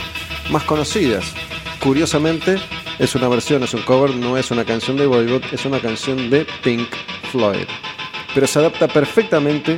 más 0.51 0.63
conocidas. 0.63 1.35
Curiosamente, 1.85 2.57
es 2.99 3.15
una 3.15 3.29
versión, 3.29 3.63
es 3.63 3.75
un 3.75 3.83
cover, 3.83 4.17
no 4.17 4.39
es 4.39 4.51
una 4.51 4.65
canción 4.65 4.97
de 4.97 5.05
Voivod, 5.05 5.43
es 5.53 5.67
una 5.67 5.81
canción 5.81 6.31
de 6.31 6.47
Pink 6.63 6.89
Floyd. 7.31 7.67
Pero 8.33 8.47
se 8.47 8.59
adapta 8.59 8.89
perfectamente 8.89 9.77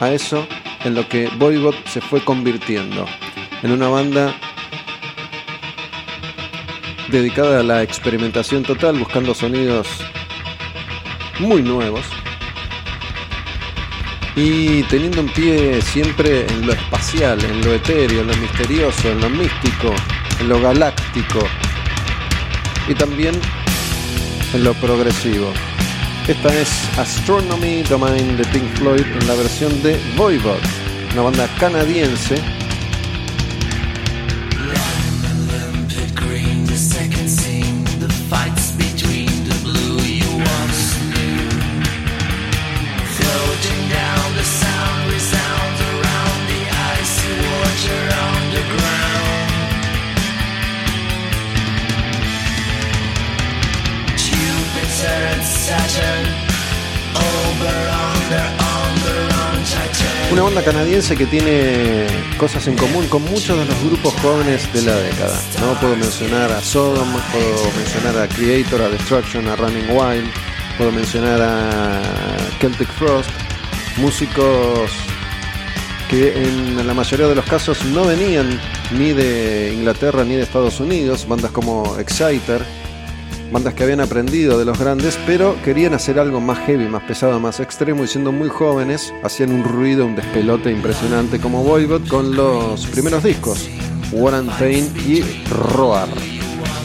a 0.00 0.10
eso 0.10 0.46
en 0.82 0.94
lo 0.94 1.06
que 1.06 1.28
Voivod 1.36 1.74
se 1.84 2.00
fue 2.00 2.24
convirtiendo, 2.24 3.04
en 3.62 3.72
una 3.72 3.88
banda 3.88 4.34
dedicada 7.08 7.60
a 7.60 7.62
la 7.62 7.82
experimentación 7.82 8.62
total, 8.62 8.98
buscando 8.98 9.34
sonidos 9.34 9.86
muy 11.38 11.60
nuevos. 11.60 12.06
Y 14.36 14.84
teniendo 14.84 15.20
un 15.20 15.28
pie 15.28 15.82
siempre 15.82 16.46
en 16.46 16.66
lo 16.66 16.72
espacial, 16.72 17.44
en 17.44 17.62
lo 17.62 17.74
etéreo, 17.74 18.22
en 18.22 18.28
lo 18.28 18.36
misterioso, 18.38 19.10
en 19.10 19.20
lo 19.20 19.28
místico, 19.28 19.94
en 20.40 20.48
lo 20.48 20.60
galáctico 20.60 21.40
y 22.88 22.94
también 22.94 23.34
en 24.52 24.64
lo 24.64 24.74
progresivo. 24.74 25.52
Esta 26.28 26.54
es 26.54 26.70
Astronomy 26.98 27.82
Domain 27.82 28.36
de 28.36 28.44
Pink 28.46 28.68
Floyd 28.76 29.04
en 29.04 29.26
la 29.26 29.34
versión 29.34 29.82
de 29.82 30.00
Voivod, 30.16 30.58
una 31.12 31.22
banda 31.22 31.48
canadiense 31.58 32.36
banda 60.54 60.70
canadiense 60.70 61.16
que 61.16 61.26
tiene 61.26 62.06
cosas 62.36 62.64
en 62.68 62.76
común 62.76 63.08
con 63.08 63.22
muchos 63.24 63.58
de 63.58 63.64
los 63.64 63.82
grupos 63.82 64.14
jóvenes 64.22 64.72
de 64.72 64.82
la 64.82 64.94
década. 64.94 65.40
¿no? 65.60 65.80
Puedo 65.80 65.96
mencionar 65.96 66.52
a 66.52 66.60
Sodom, 66.60 67.08
puedo 67.32 67.72
mencionar 67.76 68.16
a 68.18 68.28
Creator, 68.28 68.82
a 68.82 68.88
Destruction, 68.88 69.48
a 69.48 69.56
Running 69.56 69.90
Wild, 69.90 70.30
puedo 70.78 70.92
mencionar 70.92 71.42
a 71.42 72.00
Celtic 72.60 72.88
Frost, 72.92 73.30
músicos 73.96 74.92
que 76.08 76.40
en 76.40 76.86
la 76.86 76.94
mayoría 76.94 77.26
de 77.26 77.34
los 77.34 77.46
casos 77.46 77.84
no 77.86 78.04
venían 78.04 78.60
ni 78.92 79.12
de 79.12 79.72
Inglaterra 79.74 80.24
ni 80.24 80.36
de 80.36 80.42
Estados 80.42 80.78
Unidos, 80.78 81.26
bandas 81.26 81.50
como 81.50 81.98
Exciter, 81.98 82.64
bandas 83.52 83.74
que 83.74 83.82
habían 83.82 84.00
aprendido 84.00 84.58
de 84.58 84.64
los 84.64 84.78
grandes, 84.78 85.18
pero 85.26 85.56
querían 85.62 85.94
hacer 85.94 86.18
algo 86.18 86.40
más 86.40 86.58
heavy, 86.66 86.86
más 86.86 87.02
pesado, 87.04 87.38
más 87.40 87.60
extremo 87.60 88.04
y 88.04 88.08
siendo 88.08 88.32
muy 88.32 88.48
jóvenes 88.48 89.12
hacían 89.22 89.52
un 89.52 89.64
ruido, 89.64 90.06
un 90.06 90.16
despelote 90.16 90.70
impresionante 90.70 91.38
como 91.38 91.62
Voivod 91.62 92.06
con 92.08 92.34
los 92.34 92.86
primeros 92.86 93.22
discos, 93.22 93.68
War 94.12 94.34
and 94.34 94.50
Pain 94.58 94.92
y 95.06 95.22
Roar. 95.48 96.08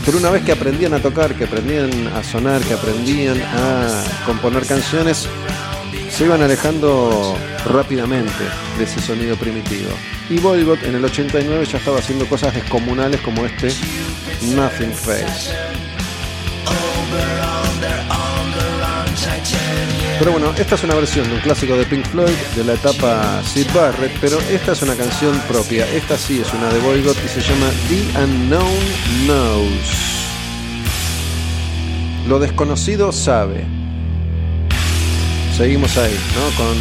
Pero 0.05 0.17
una 0.17 0.29
vez 0.29 0.43
que 0.43 0.51
aprendían 0.51 0.93
a 0.93 0.99
tocar, 0.99 1.35
que 1.35 1.43
aprendían 1.43 2.07
a 2.07 2.23
sonar, 2.23 2.61
que 2.61 2.73
aprendían 2.73 3.41
a 3.41 4.03
componer 4.25 4.65
canciones, 4.65 5.27
se 6.09 6.25
iban 6.25 6.41
alejando 6.41 7.35
rápidamente 7.65 8.43
de 8.77 8.83
ese 8.83 8.99
sonido 9.01 9.35
primitivo. 9.35 9.89
Y 10.29 10.39
Voivod 10.39 10.83
en 10.83 10.95
el 10.95 11.05
89 11.05 11.65
ya 11.65 11.77
estaba 11.77 11.99
haciendo 11.99 12.25
cosas 12.27 12.53
descomunales 12.53 13.19
como 13.21 13.45
este 13.45 13.69
Nothing 14.55 14.93
Face. 14.93 15.88
Pero 20.19 20.33
bueno, 20.33 20.53
esta 20.57 20.75
es 20.75 20.83
una 20.83 20.95
versión 20.95 21.29
de 21.29 21.35
un 21.35 21.39
clásico 21.39 21.77
de 21.77 21.85
Pink 21.85 22.05
Floyd 22.07 22.35
de 22.53 22.65
la 22.65 22.73
etapa 22.73 23.41
Sid 23.41 23.67
Barrett, 23.73 24.11
pero 24.19 24.37
esta 24.51 24.73
es 24.73 24.81
una 24.81 24.93
canción 24.95 25.39
propia. 25.47 25.87
Esta 25.93 26.17
sí 26.17 26.41
es 26.41 26.53
una 26.53 26.67
de 26.73 26.79
Voivod 26.79 27.15
y 27.23 27.27
se 27.29 27.39
llama 27.39 27.71
The 27.87 28.19
Unknown 28.25 28.79
Knows. 29.25 30.19
Lo 32.27 32.37
desconocido 32.37 33.13
sabe. 33.13 33.63
Seguimos 35.55 35.97
ahí, 35.97 36.19
¿no? 36.35 36.57
Con 36.57 36.77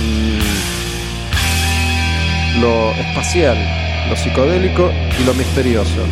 lo 2.61 2.91
espacial, 2.91 3.57
lo 4.11 4.17
psicodélico 4.17 4.91
y 5.21 5.25
lo 5.25 5.33
misterioso. 5.35 6.03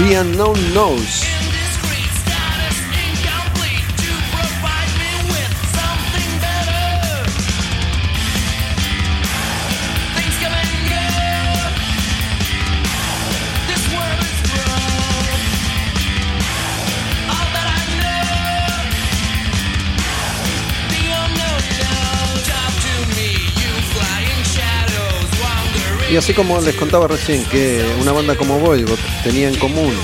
The 0.00 0.14
Unknown 0.14 0.56
Knows. 0.72 1.29
Y 26.10 26.16
así 26.16 26.34
como 26.34 26.60
les 26.60 26.74
contaba 26.74 27.06
recién 27.06 27.44
que 27.44 27.84
una 28.00 28.10
banda 28.10 28.34
como 28.34 28.58
Voivod 28.58 28.98
tenía 29.22 29.48
en 29.48 29.56
común 29.56 29.94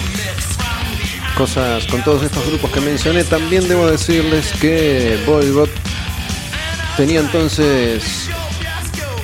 cosas 1.36 1.84
con 1.86 2.02
todos 2.04 2.22
estos 2.22 2.46
grupos 2.46 2.70
que 2.70 2.80
mencioné, 2.80 3.24
también 3.24 3.66
debo 3.66 3.90
decirles 3.90 4.52
que 4.60 5.18
Voivod 5.26 5.68
tenía 6.96 7.18
entonces 7.20 8.28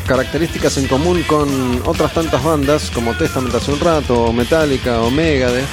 características 0.07 0.77
en 0.77 0.89
común 0.89 1.23
con 1.23 1.81
otras 1.87 2.13
tantas 2.13 2.43
bandas 2.43 2.91
como 2.91 3.17
Testament 3.17 3.55
hace 3.55 3.73
un 3.73 3.81
rato, 3.81 4.25
o 4.25 4.33
Metallica, 4.33 5.01
o 5.03 5.11
Megadeth, 5.11 5.65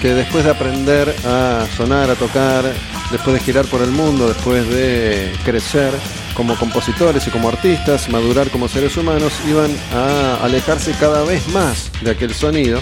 que 0.00 0.14
después 0.14 0.44
de 0.44 0.50
aprender 0.50 1.14
a 1.26 1.66
sonar, 1.76 2.08
a 2.08 2.14
tocar, 2.14 2.72
después 3.10 3.34
de 3.34 3.40
girar 3.40 3.66
por 3.66 3.82
el 3.82 3.90
mundo, 3.90 4.28
después 4.28 4.66
de 4.68 5.32
crecer, 5.44 5.92
como 6.34 6.56
compositores 6.56 7.26
y 7.26 7.30
como 7.30 7.48
artistas, 7.48 8.08
madurar 8.08 8.50
como 8.50 8.68
seres 8.68 8.96
humanos, 8.96 9.32
iban 9.48 9.70
a 9.94 10.36
alejarse 10.42 10.92
cada 10.92 11.24
vez 11.24 11.46
más 11.48 11.90
de 12.00 12.10
aquel 12.10 12.34
sonido 12.34 12.80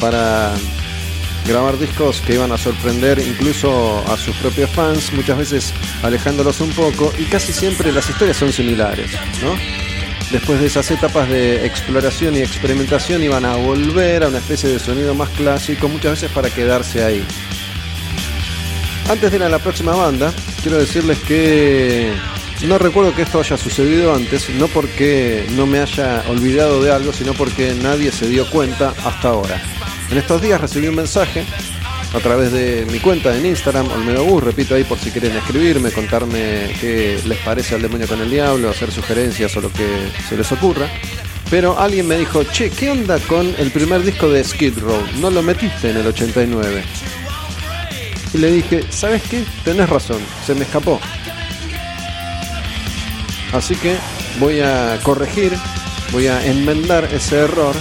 para 0.00 0.52
grabar 1.46 1.78
discos 1.78 2.20
que 2.20 2.34
iban 2.34 2.52
a 2.52 2.58
sorprender 2.58 3.18
incluso 3.18 4.04
a 4.08 4.16
sus 4.16 4.36
propios 4.36 4.70
fans, 4.70 5.12
muchas 5.12 5.38
veces 5.38 5.72
alejándolos 6.02 6.60
un 6.60 6.70
poco, 6.70 7.12
y 7.18 7.24
casi 7.24 7.52
siempre 7.52 7.92
las 7.92 8.08
historias 8.08 8.36
son 8.36 8.52
similares, 8.52 9.10
¿no? 9.42 9.54
Después 10.30 10.60
de 10.60 10.66
esas 10.66 10.88
etapas 10.90 11.28
de 11.28 11.66
exploración 11.66 12.36
y 12.36 12.40
experimentación 12.40 13.22
iban 13.22 13.44
a 13.44 13.56
volver 13.56 14.22
a 14.22 14.28
una 14.28 14.38
especie 14.38 14.68
de 14.68 14.78
sonido 14.78 15.14
más 15.14 15.28
clásico, 15.30 15.88
muchas 15.88 16.12
veces 16.12 16.30
para 16.30 16.50
quedarse 16.50 17.02
ahí. 17.02 17.24
Antes 19.08 19.30
de 19.30 19.38
ir 19.38 19.42
a 19.42 19.48
la 19.48 19.58
próxima 19.58 19.92
banda, 19.96 20.32
quiero 20.62 20.78
decirles 20.78 21.18
que 21.26 22.12
no 22.66 22.78
recuerdo 22.78 23.14
que 23.14 23.22
esto 23.22 23.40
haya 23.40 23.56
sucedido 23.56 24.14
antes, 24.14 24.50
no 24.50 24.68
porque 24.68 25.46
no 25.52 25.66
me 25.66 25.80
haya 25.80 26.24
olvidado 26.28 26.82
de 26.82 26.92
algo, 26.92 27.12
sino 27.12 27.32
porque 27.34 27.74
nadie 27.74 28.12
se 28.12 28.28
dio 28.28 28.48
cuenta 28.50 28.92
hasta 29.04 29.28
ahora. 29.28 29.60
En 30.10 30.18
estos 30.18 30.42
días 30.42 30.60
recibí 30.60 30.88
un 30.88 30.96
mensaje 30.96 31.44
a 32.12 32.18
través 32.18 32.52
de 32.52 32.86
mi 32.90 32.98
cuenta 32.98 33.36
en 33.36 33.46
Instagram, 33.46 33.90
Olmedo 33.90 34.24
Bus, 34.24 34.42
repito 34.42 34.74
ahí 34.74 34.84
por 34.84 34.98
si 34.98 35.10
quieren 35.10 35.36
escribirme, 35.36 35.90
contarme 35.90 36.74
qué 36.80 37.20
les 37.24 37.38
parece 37.38 37.76
al 37.76 37.82
demonio 37.82 38.08
con 38.08 38.20
el 38.20 38.30
diablo, 38.30 38.68
hacer 38.68 38.90
sugerencias 38.90 39.56
o 39.56 39.60
lo 39.60 39.72
que 39.72 39.86
se 40.28 40.36
les 40.36 40.50
ocurra. 40.52 40.88
Pero 41.50 41.78
alguien 41.78 42.06
me 42.06 42.16
dijo, 42.16 42.44
che, 42.44 42.70
¿qué 42.70 42.90
onda 42.90 43.18
con 43.20 43.54
el 43.58 43.70
primer 43.70 44.02
disco 44.02 44.28
de 44.28 44.44
Skid 44.44 44.78
Row? 44.78 45.00
No 45.20 45.30
lo 45.30 45.42
metiste 45.42 45.90
en 45.90 45.96
el 45.96 46.06
89. 46.06 46.82
Y 48.34 48.38
le 48.38 48.52
dije, 48.52 48.84
¿sabes 48.90 49.22
qué? 49.28 49.44
Tenés 49.64 49.88
razón, 49.88 50.18
se 50.46 50.54
me 50.54 50.62
escapó. 50.62 51.00
Así 53.52 53.74
que 53.74 53.96
voy 54.38 54.60
a 54.60 54.98
corregir, 55.02 55.52
voy 56.12 56.28
a 56.28 56.44
enmendar 56.46 57.04
ese 57.04 57.40
error 57.40 57.74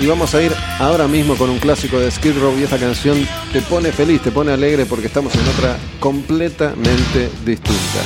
y 0.00 0.06
vamos 0.06 0.34
a 0.34 0.42
ir 0.42 0.52
ahora 0.78 1.06
mismo 1.08 1.36
con 1.36 1.50
un 1.50 1.58
clásico 1.58 1.98
de 1.98 2.10
Skid 2.10 2.38
Row 2.38 2.56
y 2.58 2.62
esta 2.62 2.78
canción 2.78 3.26
te 3.52 3.60
pone 3.62 3.92
feliz, 3.92 4.22
te 4.22 4.30
pone 4.30 4.52
alegre 4.52 4.86
porque 4.86 5.08
estamos 5.08 5.34
en 5.34 5.46
otra 5.48 5.76
completamente 6.00 7.30
distinta. 7.44 8.00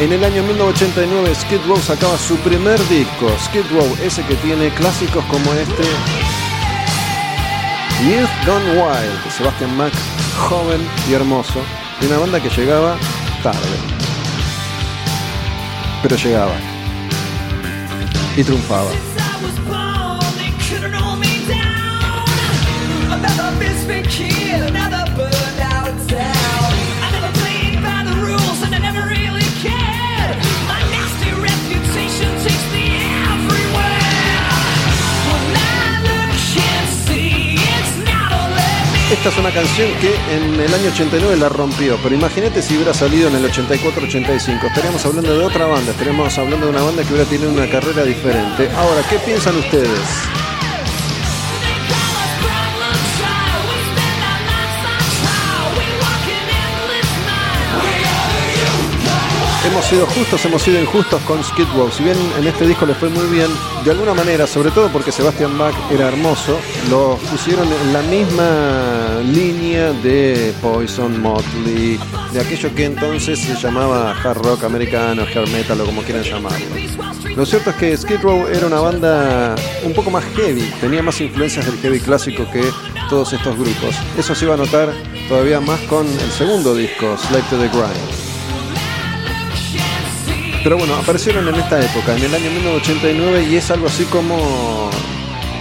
En 0.00 0.12
el 0.12 0.22
año 0.22 0.42
1989 0.42 1.34
Skid 1.34 1.66
Row 1.66 1.78
sacaba 1.78 2.18
su 2.18 2.36
primer 2.38 2.78
disco, 2.88 3.30
Skid 3.46 3.64
Row, 3.72 3.96
ese 4.04 4.22
que 4.24 4.34
tiene 4.36 4.68
clásicos 4.70 5.24
como 5.26 5.54
este 5.54 5.84
Youth 8.04 8.28
Gone 8.44 8.72
Wild, 8.72 9.24
de 9.24 9.30
Sebastian 9.30 9.74
Mac, 9.78 9.92
joven 10.36 10.86
y 11.08 11.14
hermoso, 11.14 11.62
de 12.00 12.08
una 12.08 12.18
banda 12.18 12.42
que 12.42 12.50
llegaba 12.50 12.98
tarde. 13.42 13.95
Pero 16.08 16.16
llegaba. 16.22 16.52
Y 18.36 18.44
triunfaba. 18.44 18.92
Esta 39.10 39.28
es 39.28 39.38
una 39.38 39.52
canción 39.52 39.88
que 40.00 40.16
en 40.34 40.58
el 40.58 40.74
año 40.74 40.90
89 40.90 41.36
la 41.36 41.48
rompió, 41.48 41.96
pero 42.02 42.12
imagínate 42.12 42.60
si 42.60 42.74
hubiera 42.74 42.92
salido 42.92 43.28
en 43.28 43.36
el 43.36 43.44
84-85. 43.52 44.66
Estaríamos 44.66 45.06
hablando 45.06 45.38
de 45.38 45.44
otra 45.44 45.66
banda, 45.66 45.92
estaríamos 45.92 46.36
hablando 46.36 46.66
de 46.66 46.72
una 46.72 46.82
banda 46.82 47.04
que 47.04 47.12
hubiera 47.12 47.30
tenido 47.30 47.48
una 47.52 47.70
carrera 47.70 48.02
diferente. 48.02 48.68
Ahora, 48.74 49.02
¿qué 49.08 49.20
piensan 49.20 49.56
ustedes? 49.58 50.00
Hemos 59.66 59.84
sido 59.84 60.06
justos, 60.06 60.44
hemos 60.44 60.62
sido 60.62 60.80
injustos 60.80 61.20
con 61.22 61.42
Skid 61.42 61.66
Row. 61.74 61.90
Si 61.90 62.02
bien 62.02 62.16
en 62.38 62.46
este 62.46 62.66
disco 62.66 62.86
les 62.86 62.96
fue 62.96 63.08
muy 63.08 63.26
bien, 63.26 63.48
de 63.84 63.90
alguna 63.90 64.14
manera, 64.14 64.46
sobre 64.46 64.70
todo 64.70 64.88
porque 64.88 65.10
Sebastian 65.10 65.56
Bach 65.58 65.74
era 65.90 66.08
hermoso, 66.08 66.58
lo 66.88 67.16
pusieron 67.30 67.66
en 67.66 67.92
la 67.92 68.02
misma 68.02 69.20
línea 69.24 69.92
de 69.92 70.54
Poison, 70.62 71.20
Motley, 71.20 71.98
de 72.32 72.40
aquello 72.40 72.74
que 72.74 72.84
entonces 72.84 73.38
se 73.40 73.54
llamaba 73.56 74.12
hard 74.12 74.38
rock 74.38 74.64
americano, 74.64 75.22
hard 75.22 75.48
metal 75.48 75.80
o 75.80 75.86
como 75.86 76.02
quieran 76.02 76.22
llamarlo. 76.22 76.66
Lo 77.34 77.44
cierto 77.44 77.70
es 77.70 77.76
que 77.76 77.96
Skid 77.96 78.20
Row 78.20 78.46
era 78.48 78.66
una 78.66 78.80
banda 78.80 79.54
un 79.84 79.92
poco 79.94 80.10
más 80.10 80.24
heavy, 80.36 80.70
tenía 80.80 81.02
más 81.02 81.20
influencias 81.20 81.66
del 81.66 81.78
heavy 81.78 82.00
clásico 82.00 82.48
que 82.50 82.62
todos 83.08 83.32
estos 83.32 83.56
grupos. 83.56 83.94
Eso 84.18 84.34
se 84.34 84.44
iba 84.44 84.54
a 84.54 84.58
notar 84.58 84.92
todavía 85.28 85.60
más 85.60 85.80
con 85.82 86.06
el 86.06 86.30
segundo 86.30 86.74
disco, 86.74 87.16
Slave 87.18 87.44
to 87.50 87.58
the 87.58 87.68
Grind. 87.68 88.25
Pero 90.66 90.78
bueno, 90.78 90.96
aparecieron 90.96 91.46
en 91.46 91.54
esta 91.54 91.80
época, 91.80 92.16
en 92.16 92.24
el 92.24 92.34
año 92.34 92.50
1989, 92.50 93.46
y 93.48 93.54
es 93.54 93.70
algo 93.70 93.86
así 93.86 94.02
como 94.06 94.90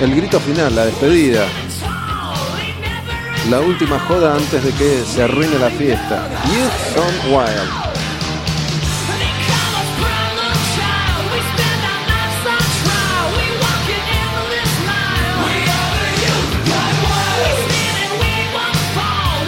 el 0.02 0.16
grito 0.16 0.40
final, 0.40 0.76
la 0.76 0.88
despedida. 0.88 1.46
La 3.52 3.62
última 3.62 4.00
joda 4.00 4.34
antes 4.34 4.64
de 4.64 4.72
que 4.72 5.04
se 5.06 5.22
arruine 5.22 5.60
la 5.60 5.70
fiesta. 5.70 6.28
Youth 6.48 6.96
Gone 6.96 7.38
Wild. 7.38 7.85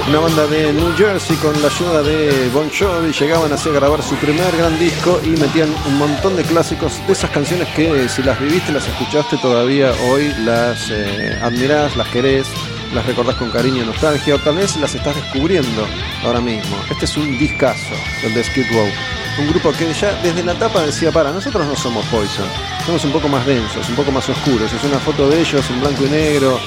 Una 0.07 0.19
banda 0.19 0.47
de 0.47 0.71
New 0.71 0.95
Jersey 0.95 1.35
con 1.37 1.59
la 1.61 1.67
ayuda 1.67 2.01
de 2.01 2.49
Bon 2.53 2.69
Jovi 2.69 3.11
llegaban 3.11 3.51
así 3.51 3.67
a 3.67 3.73
grabar 3.73 4.01
su 4.01 4.15
primer 4.15 4.55
gran 4.55 4.79
disco 4.79 5.19
y 5.23 5.29
metían 5.29 5.69
un 5.85 5.97
montón 5.97 6.37
de 6.37 6.43
clásicos 6.43 7.05
de 7.07 7.13
esas 7.13 7.29
canciones 7.31 7.67
que 7.75 8.07
si 8.07 8.23
las 8.23 8.39
viviste, 8.39 8.71
las 8.71 8.87
escuchaste 8.87 9.37
todavía 9.37 9.91
hoy, 10.09 10.33
las 10.45 10.89
eh, 10.91 11.37
admirás, 11.41 11.97
las 11.97 12.07
querés, 12.07 12.47
las 12.93 13.05
recordás 13.05 13.35
con 13.35 13.51
cariño 13.51 13.83
y 13.83 13.85
nostalgia 13.85 14.35
o 14.35 14.39
tal 14.39 14.55
vez 14.55 14.77
las 14.77 14.95
estás 14.95 15.15
descubriendo 15.15 15.85
ahora 16.23 16.39
mismo. 16.39 16.77
Este 16.89 17.03
es 17.03 17.17
un 17.17 17.37
discazo, 17.37 17.93
el 18.23 18.33
de 18.33 18.43
Skid 18.43 18.71
Row. 18.71 18.87
Un 19.39 19.49
grupo 19.49 19.71
que 19.73 19.93
ya 19.93 20.13
desde 20.23 20.43
la 20.43 20.53
tapa 20.53 20.83
decía, 20.83 21.11
para, 21.11 21.31
nosotros 21.31 21.67
no 21.67 21.75
somos 21.75 22.05
Poison, 22.05 22.47
somos 22.85 23.03
un 23.03 23.11
poco 23.11 23.27
más 23.27 23.45
densos, 23.45 23.87
un 23.89 23.95
poco 23.95 24.11
más 24.11 24.27
oscuros. 24.29 24.71
Es 24.71 24.83
una 24.83 24.99
foto 24.99 25.29
de 25.29 25.41
ellos 25.41 25.69
en 25.69 25.81
blanco 25.81 26.05
y 26.05 26.09
negro, 26.09 26.59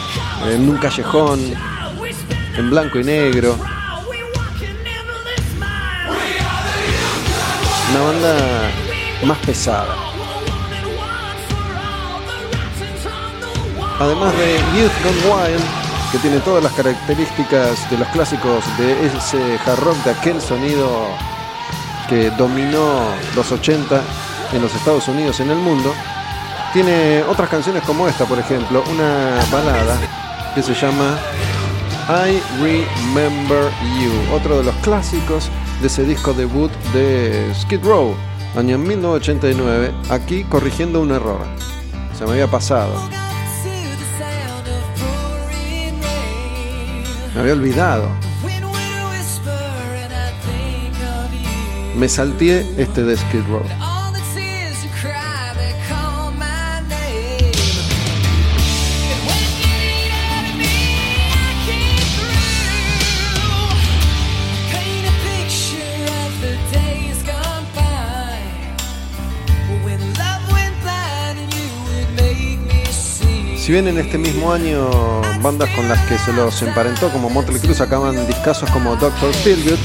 en 0.46 0.68
un 0.68 0.76
callejón, 0.76 1.40
en 2.60 2.68
blanco 2.68 2.98
y 2.98 3.04
negro. 3.04 3.56
Una 7.90 8.00
banda 8.04 8.70
más 9.24 9.38
pesada. 9.38 9.96
Además 13.98 14.32
de 14.36 14.58
Youth 14.74 14.92
Gone 15.02 15.34
Wild, 15.34 15.64
que 16.12 16.18
tiene 16.18 16.38
todas 16.40 16.62
las 16.62 16.72
características 16.72 17.90
de 17.90 17.98
los 17.98 18.08
clásicos 18.08 18.64
de 18.78 19.06
ese 19.06 19.58
hard 19.64 19.80
rock, 19.80 19.96
de 20.04 20.10
aquel 20.10 20.40
sonido 20.40 21.08
que 22.08 22.30
dominó 22.30 23.04
los 23.34 23.50
80 23.50 24.02
en 24.52 24.62
los 24.62 24.74
Estados 24.74 25.08
Unidos 25.08 25.40
y 25.40 25.44
en 25.44 25.50
el 25.50 25.58
mundo, 25.58 25.94
tiene 26.74 27.22
otras 27.22 27.48
canciones 27.48 27.82
como 27.84 28.06
esta, 28.06 28.26
por 28.26 28.38
ejemplo, 28.38 28.84
una 28.90 29.40
balada 29.50 29.98
que 30.54 30.62
se 30.62 30.74
llama 30.74 31.18
I 32.12 32.42
Remember 32.60 33.70
You, 34.00 34.34
otro 34.34 34.58
de 34.58 34.64
los 34.64 34.74
clásicos 34.78 35.48
de 35.80 35.86
ese 35.86 36.02
disco 36.02 36.32
debut 36.32 36.72
de 36.92 37.52
Skid 37.54 37.84
Row, 37.84 38.16
año 38.56 38.78
1989, 38.78 39.92
aquí 40.10 40.42
corrigiendo 40.42 41.00
un 41.00 41.12
error. 41.12 41.38
Se 42.18 42.24
me 42.24 42.32
había 42.32 42.48
pasado. 42.48 42.94
Me 47.32 47.40
había 47.40 47.52
olvidado. 47.52 48.08
Me 51.96 52.08
salté 52.08 52.66
este 52.76 53.04
de 53.04 53.16
Skid 53.16 53.46
Row. 53.48 53.89
Si 73.70 73.74
bien 73.74 73.86
en 73.86 73.98
este 73.98 74.18
mismo 74.18 74.52
año 74.52 74.90
bandas 75.42 75.70
con 75.76 75.88
las 75.88 76.00
que 76.08 76.18
se 76.18 76.32
los 76.32 76.60
emparentó 76.60 77.08
como 77.10 77.30
Motley 77.30 77.60
Crue 77.60 77.72
sacaban 77.72 78.26
discazos 78.26 78.68
como 78.72 78.96
Doctor 78.96 79.32
Feelgood, 79.32 79.78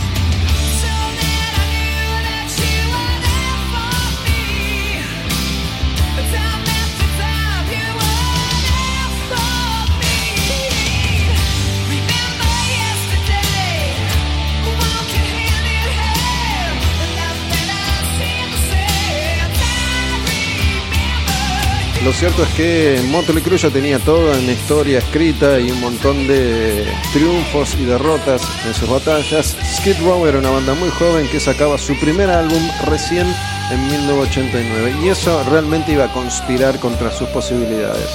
Lo 22.05 22.13
cierto 22.13 22.43
es 22.43 22.49
que 22.49 23.01
Motley 23.09 23.41
Crue 23.41 23.57
ya 23.57 23.71
tenía 23.71 23.97
toda 23.97 24.37
una 24.37 24.51
historia 24.51 24.99
escrita 24.99 25.59
y 25.59 25.71
un 25.71 25.81
montón 25.81 26.27
de 26.27 26.85
triunfos 27.11 27.75
y 27.79 27.85
derrotas 27.85 28.43
en 28.63 28.75
sus 28.75 28.87
batallas. 28.87 29.57
Skid 29.77 29.99
Row 30.03 30.23
era 30.27 30.37
una 30.37 30.51
banda 30.51 30.75
muy 30.75 30.89
joven 30.89 31.27
que 31.31 31.39
sacaba 31.39 31.79
su 31.79 31.99
primer 31.99 32.29
álbum 32.29 32.61
recién 32.85 33.25
en 33.71 33.87
1989 33.87 34.93
y 35.03 35.09
eso 35.09 35.43
realmente 35.49 35.93
iba 35.93 36.05
a 36.05 36.13
conspirar 36.13 36.79
contra 36.79 37.09
sus 37.09 37.27
posibilidades. 37.29 38.07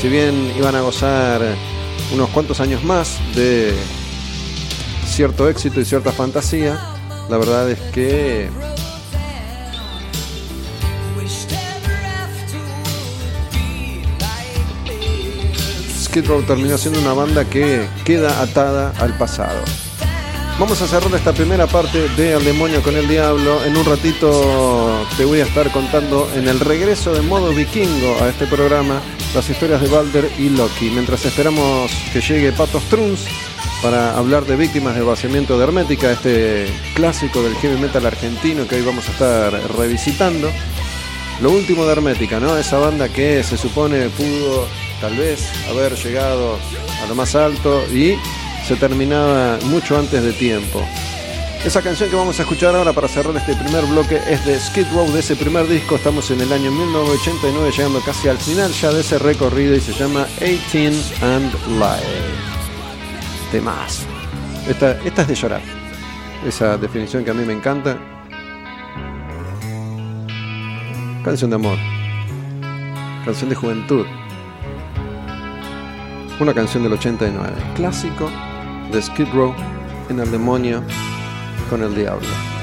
Si 0.00 0.08
bien 0.08 0.52
iban 0.58 0.74
a 0.74 0.80
gozar 0.80 1.40
unos 2.12 2.28
cuantos 2.30 2.58
años 2.58 2.82
más 2.82 3.20
de 3.36 3.72
cierto 5.06 5.48
éxito 5.48 5.80
y 5.80 5.84
cierta 5.84 6.10
fantasía, 6.10 6.76
la 7.30 7.38
verdad 7.38 7.70
es 7.70 7.78
que 7.92 8.48
Skid 16.18 16.28
Row 16.28 16.42
terminó 16.42 16.76
siendo 16.76 17.00
una 17.00 17.12
banda 17.12 17.44
que 17.44 17.86
queda 18.04 18.42
atada 18.42 18.92
al 18.98 19.16
pasado. 19.16 19.60
Vamos 20.58 20.82
a 20.82 20.88
cerrar 20.88 21.14
esta 21.14 21.32
primera 21.32 21.68
parte 21.68 22.08
de 22.08 22.32
El 22.32 22.44
demonio 22.44 22.82
con 22.82 22.96
el 22.96 23.06
diablo. 23.06 23.64
En 23.64 23.76
un 23.76 23.84
ratito 23.84 25.06
te 25.16 25.24
voy 25.24 25.40
a 25.40 25.44
estar 25.44 25.70
contando 25.70 26.28
en 26.34 26.48
el 26.48 26.58
regreso 26.58 27.12
de 27.12 27.22
modo 27.22 27.50
vikingo 27.50 28.16
a 28.20 28.30
este 28.30 28.46
programa 28.46 29.00
las 29.32 29.48
historias 29.48 29.80
de 29.80 29.86
Balder 29.86 30.28
y 30.38 30.48
Loki. 30.48 30.90
Mientras 30.90 31.24
esperamos 31.24 31.92
que 32.12 32.20
llegue 32.20 32.50
Patos 32.50 32.82
Truns 32.84 33.26
para 33.80 34.16
hablar 34.18 34.44
de 34.44 34.56
víctimas 34.56 34.96
del 34.96 35.04
vaciamiento 35.04 35.56
de 35.56 35.64
Hermética, 35.64 36.10
este 36.10 36.66
clásico 36.94 37.42
del 37.42 37.54
heavy 37.56 37.80
metal 37.80 38.04
argentino 38.06 38.66
que 38.66 38.74
hoy 38.74 38.82
vamos 38.82 39.08
a 39.08 39.12
estar 39.12 39.52
revisitando. 39.76 40.50
Lo 41.40 41.52
último 41.52 41.86
de 41.86 41.92
Hermética, 41.92 42.40
¿no? 42.40 42.56
Esa 42.56 42.78
banda 42.78 43.08
que 43.08 43.44
se 43.44 43.56
supone 43.56 44.08
pudo 44.08 44.66
tal 45.00 45.16
vez 45.16 45.48
haber 45.68 45.94
llegado 45.94 46.58
a 47.02 47.06
lo 47.06 47.14
más 47.14 47.34
alto 47.34 47.82
y 47.92 48.16
se 48.66 48.76
terminaba 48.76 49.58
mucho 49.64 49.98
antes 49.98 50.22
de 50.22 50.32
tiempo. 50.32 50.82
Esa 51.64 51.82
canción 51.82 52.08
que 52.08 52.16
vamos 52.16 52.38
a 52.38 52.42
escuchar 52.42 52.74
ahora 52.76 52.92
para 52.92 53.08
cerrar 53.08 53.36
este 53.36 53.56
primer 53.56 53.84
bloque 53.86 54.20
es 54.28 54.44
de 54.46 54.58
Skid 54.60 54.86
Row 54.94 55.10
de 55.10 55.20
ese 55.20 55.34
primer 55.34 55.66
disco. 55.66 55.96
Estamos 55.96 56.30
en 56.30 56.40
el 56.40 56.52
año 56.52 56.70
1989, 56.70 57.72
llegando 57.76 58.00
casi 58.00 58.28
al 58.28 58.38
final 58.38 58.70
ya 58.72 58.92
de 58.92 59.00
ese 59.00 59.18
recorrido 59.18 59.74
y 59.74 59.80
se 59.80 59.92
llama 59.92 60.26
18 60.38 60.96
and 61.22 61.52
Live. 61.78 63.60
más. 63.60 64.06
Esta, 64.68 64.92
esta 65.04 65.22
es 65.22 65.28
de 65.28 65.34
llorar. 65.34 65.62
Esa 66.46 66.76
definición 66.78 67.24
que 67.24 67.32
a 67.32 67.34
mí 67.34 67.44
me 67.44 67.54
encanta. 67.54 67.98
Canción 71.24 71.50
de 71.50 71.56
amor. 71.56 71.78
Canción 73.24 73.50
de 73.50 73.56
juventud. 73.56 74.06
Una 76.40 76.54
canción 76.54 76.84
del 76.84 76.92
89. 76.92 77.52
Clásico 77.74 78.30
de 78.92 79.02
Skid 79.02 79.26
Row 79.34 79.52
en 80.08 80.20
el 80.20 80.30
demonio 80.30 80.84
con 81.68 81.82
el 81.82 81.92
diablo. 81.96 82.57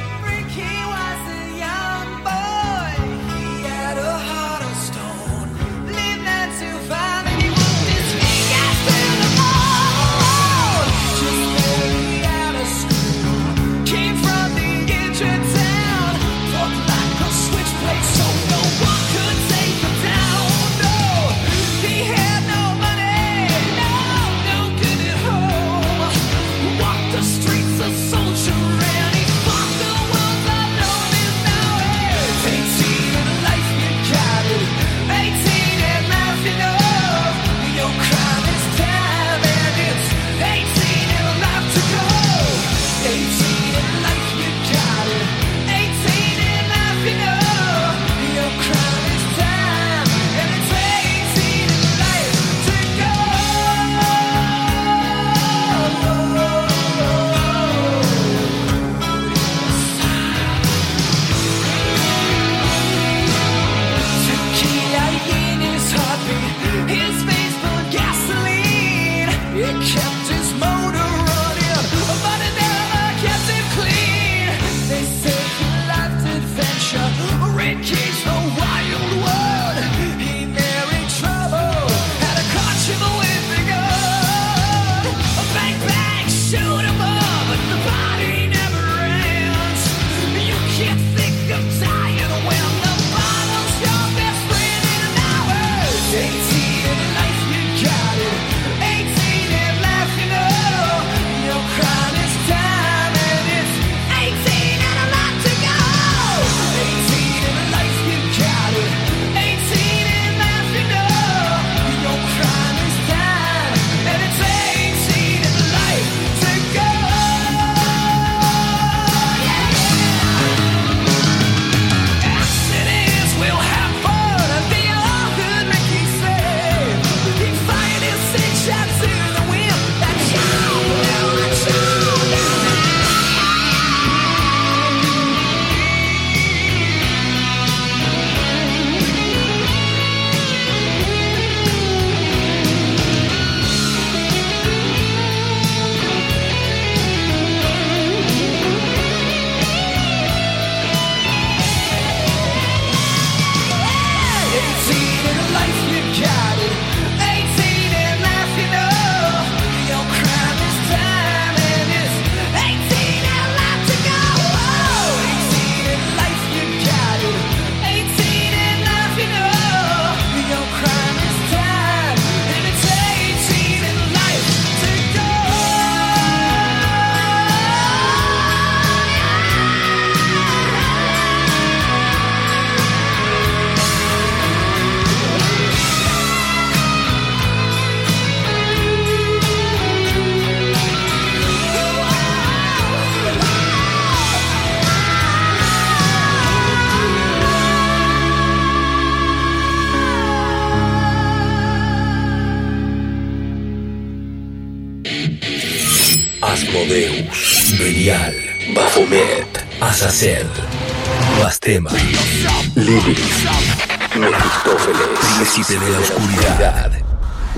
De 215.79 215.89
la 215.89 215.99
Oscuridad, 215.99 216.91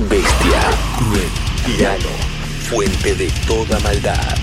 Bestia, 0.10 0.62
Cruel, 0.98 1.30
Tirano, 1.64 2.10
Fuente 2.68 3.14
de 3.14 3.32
toda 3.46 3.80
maldad. 3.82 4.36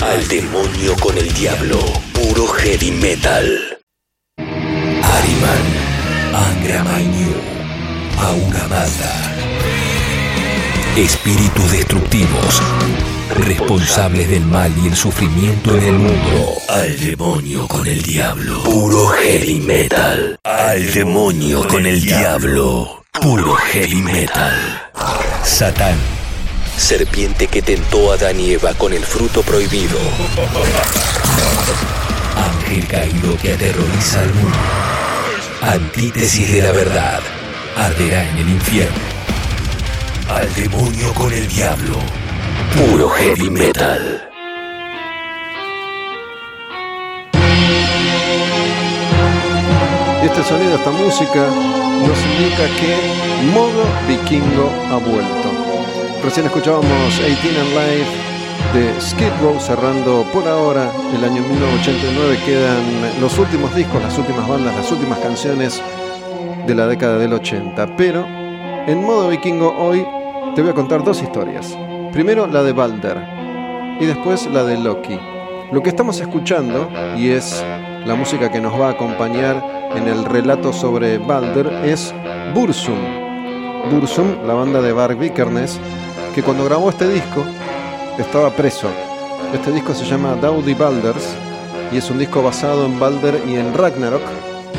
Al 0.00 0.28
demonio 0.28 0.94
con 1.00 1.18
el 1.18 1.32
diablo, 1.34 1.80
puro 2.12 2.46
heavy 2.46 2.92
metal. 2.92 3.78
Ariman, 4.38 5.64
Angra 6.32 6.84
Mainyu, 6.84 7.34
Augamata. 8.16 9.34
Espíritus 10.96 11.72
destructivos, 11.72 11.79
del 13.80 14.44
mal 14.44 14.72
y 14.82 14.88
el 14.88 14.96
sufrimiento 14.96 15.76
en 15.76 15.84
el 15.84 15.92
mundo. 15.94 16.54
Al 16.68 17.00
demonio 17.00 17.66
con 17.66 17.86
el 17.86 18.02
diablo. 18.02 18.62
Puro 18.62 19.06
heavy 19.08 19.58
metal. 19.60 20.38
Al 20.44 20.92
demonio 20.92 21.66
con 21.66 21.86
el 21.86 22.00
diablo. 22.00 23.04
Puro 23.20 23.54
heavy 23.54 24.02
metal. 24.02 24.82
Satán. 25.44 25.96
Serpiente 26.76 27.46
que 27.46 27.62
tentó 27.62 28.12
a 28.12 28.14
Adán 28.14 28.38
y 28.38 28.52
Eva 28.52 28.74
con 28.74 28.92
el 28.92 29.02
fruto 29.02 29.42
prohibido. 29.42 29.98
Ángel 32.36 32.86
caído 32.86 33.36
que 33.42 33.54
aterroriza 33.54 34.20
al 34.20 34.34
mundo. 34.34 34.58
Antítesis 35.62 36.52
de 36.52 36.62
la 36.62 36.72
verdad. 36.72 37.20
Arderá 37.76 38.28
en 38.28 38.38
el 38.38 38.48
infierno. 38.50 38.98
Al 40.28 40.54
demonio 40.54 41.14
con 41.14 41.32
el 41.32 41.48
diablo. 41.48 42.19
Puro 42.68 43.08
heavy 43.08 43.50
metal. 43.50 44.28
Este 50.22 50.42
sonido, 50.44 50.74
esta 50.74 50.90
música, 50.90 51.46
nos 52.06 52.18
indica 52.26 52.66
que 52.78 52.96
modo 53.54 53.84
vikingo 54.06 54.70
ha 54.90 54.98
vuelto. 54.98 55.48
Recién 56.22 56.46
escuchábamos 56.46 57.18
18 57.18 57.60
and 57.60 57.70
Life 57.70 58.30
de 58.74 59.00
Skid 59.00 59.32
Row 59.42 59.58
cerrando 59.58 60.24
por 60.32 60.46
ahora 60.46 60.92
el 61.14 61.24
año 61.24 61.42
1989. 61.42 62.38
Quedan 62.44 63.20
los 63.20 63.38
últimos 63.38 63.74
discos, 63.74 64.02
las 64.02 64.16
últimas 64.18 64.46
bandas, 64.46 64.76
las 64.76 64.92
últimas 64.92 65.18
canciones 65.18 65.82
de 66.66 66.74
la 66.74 66.86
década 66.86 67.18
del 67.18 67.32
80. 67.32 67.96
Pero 67.96 68.26
en 68.86 69.02
modo 69.02 69.28
vikingo 69.28 69.74
hoy 69.76 70.06
te 70.54 70.62
voy 70.62 70.70
a 70.70 70.74
contar 70.74 71.02
dos 71.02 71.22
historias. 71.22 71.76
Primero 72.12 72.48
la 72.48 72.64
de 72.64 72.72
Balder 72.72 73.18
y 74.00 74.04
después 74.04 74.46
la 74.46 74.64
de 74.64 74.76
Loki. 74.76 75.16
Lo 75.70 75.80
que 75.80 75.90
estamos 75.90 76.20
escuchando, 76.20 76.88
y 77.16 77.28
es 77.30 77.64
la 78.04 78.16
música 78.16 78.50
que 78.50 78.60
nos 78.60 78.78
va 78.78 78.88
a 78.88 78.90
acompañar 78.92 79.62
en 79.94 80.08
el 80.08 80.24
relato 80.24 80.72
sobre 80.72 81.18
Balder, 81.18 81.68
es 81.84 82.12
Bursum. 82.52 82.98
Bursum, 83.92 84.44
la 84.44 84.54
banda 84.54 84.82
de 84.82 84.92
Bark 84.92 85.18
Vikernes, 85.18 85.78
que 86.34 86.42
cuando 86.42 86.64
grabó 86.64 86.90
este 86.90 87.08
disco 87.08 87.44
estaba 88.18 88.50
preso. 88.50 88.88
Este 89.54 89.70
disco 89.70 89.94
se 89.94 90.04
llama 90.04 90.34
Daudi 90.34 90.74
Balders 90.74 91.36
y 91.92 91.98
es 91.98 92.10
un 92.10 92.18
disco 92.18 92.42
basado 92.42 92.86
en 92.86 92.98
Balder 92.98 93.40
y 93.46 93.54
en 93.54 93.72
Ragnarok, 93.72 94.22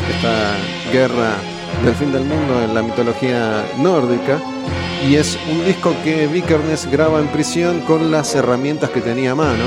esta 0.10 0.91
guerra 0.91 1.36
del 1.86 1.96
fin 1.96 2.12
del 2.12 2.26
mundo 2.26 2.62
en 2.62 2.76
la 2.76 2.82
mitología 2.82 3.63
nórdica 3.78 4.38
y 5.08 5.16
es 5.16 5.38
un 5.52 5.66
disco 5.66 5.96
que 6.04 6.28
Vikernes 6.28 6.90
graba 6.92 7.20
en 7.20 7.28
prisión 7.28 7.82
con 7.82 8.12
las 8.12 8.36
herramientas 8.36 8.90
que 8.92 9.02
tenía 9.02 9.32
a 9.32 9.36
mano. 9.36 9.64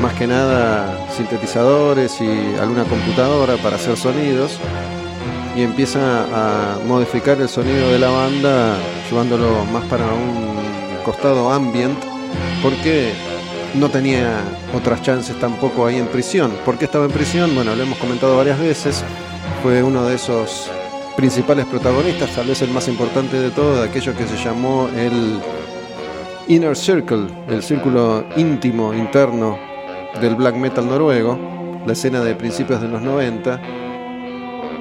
Más 0.00 0.12
que 0.14 0.26
nada 0.26 1.06
sintetizadores 1.16 2.20
y 2.20 2.60
alguna 2.60 2.84
computadora 2.84 3.56
para 3.56 3.76
hacer 3.76 3.96
sonidos. 3.96 4.58
Y 5.56 5.62
empieza 5.62 6.24
a 6.32 6.78
modificar 6.86 7.40
el 7.40 7.48
sonido 7.48 7.90
de 7.90 7.98
la 7.98 8.08
banda, 8.08 8.76
llevándolo 9.10 9.64
más 9.66 9.84
para 9.84 10.04
un 10.06 10.56
costado 11.04 11.52
ambient, 11.52 11.98
porque 12.62 13.12
no 13.74 13.90
tenía 13.90 14.40
otras 14.74 15.02
chances 15.02 15.38
tampoco 15.38 15.86
ahí 15.86 15.96
en 15.96 16.06
prisión. 16.06 16.52
¿Por 16.64 16.78
qué 16.78 16.86
estaba 16.86 17.04
en 17.04 17.10
prisión? 17.10 17.54
Bueno, 17.54 17.74
lo 17.74 17.82
hemos 17.82 17.98
comentado 17.98 18.36
varias 18.36 18.58
veces. 18.58 19.04
Fue 19.62 19.82
uno 19.82 20.04
de 20.04 20.14
esos 20.14 20.70
principales 21.16 21.66
protagonistas, 21.66 22.34
tal 22.34 22.46
vez 22.46 22.62
el 22.62 22.70
más 22.70 22.88
importante 22.88 23.38
de 23.38 23.50
todo, 23.50 23.82
de 23.82 23.88
aquello 23.88 24.14
que 24.16 24.26
se 24.26 24.36
llamó 24.36 24.88
el 24.96 25.40
Inner 26.48 26.76
Circle, 26.76 27.26
el 27.48 27.62
círculo 27.62 28.24
íntimo, 28.36 28.92
interno 28.92 29.58
del 30.20 30.34
black 30.34 30.56
metal 30.56 30.88
noruego, 30.88 31.38
la 31.86 31.92
escena 31.92 32.20
de 32.20 32.34
principios 32.34 32.80
de 32.80 32.88
los 32.88 33.02
90. 33.02 33.60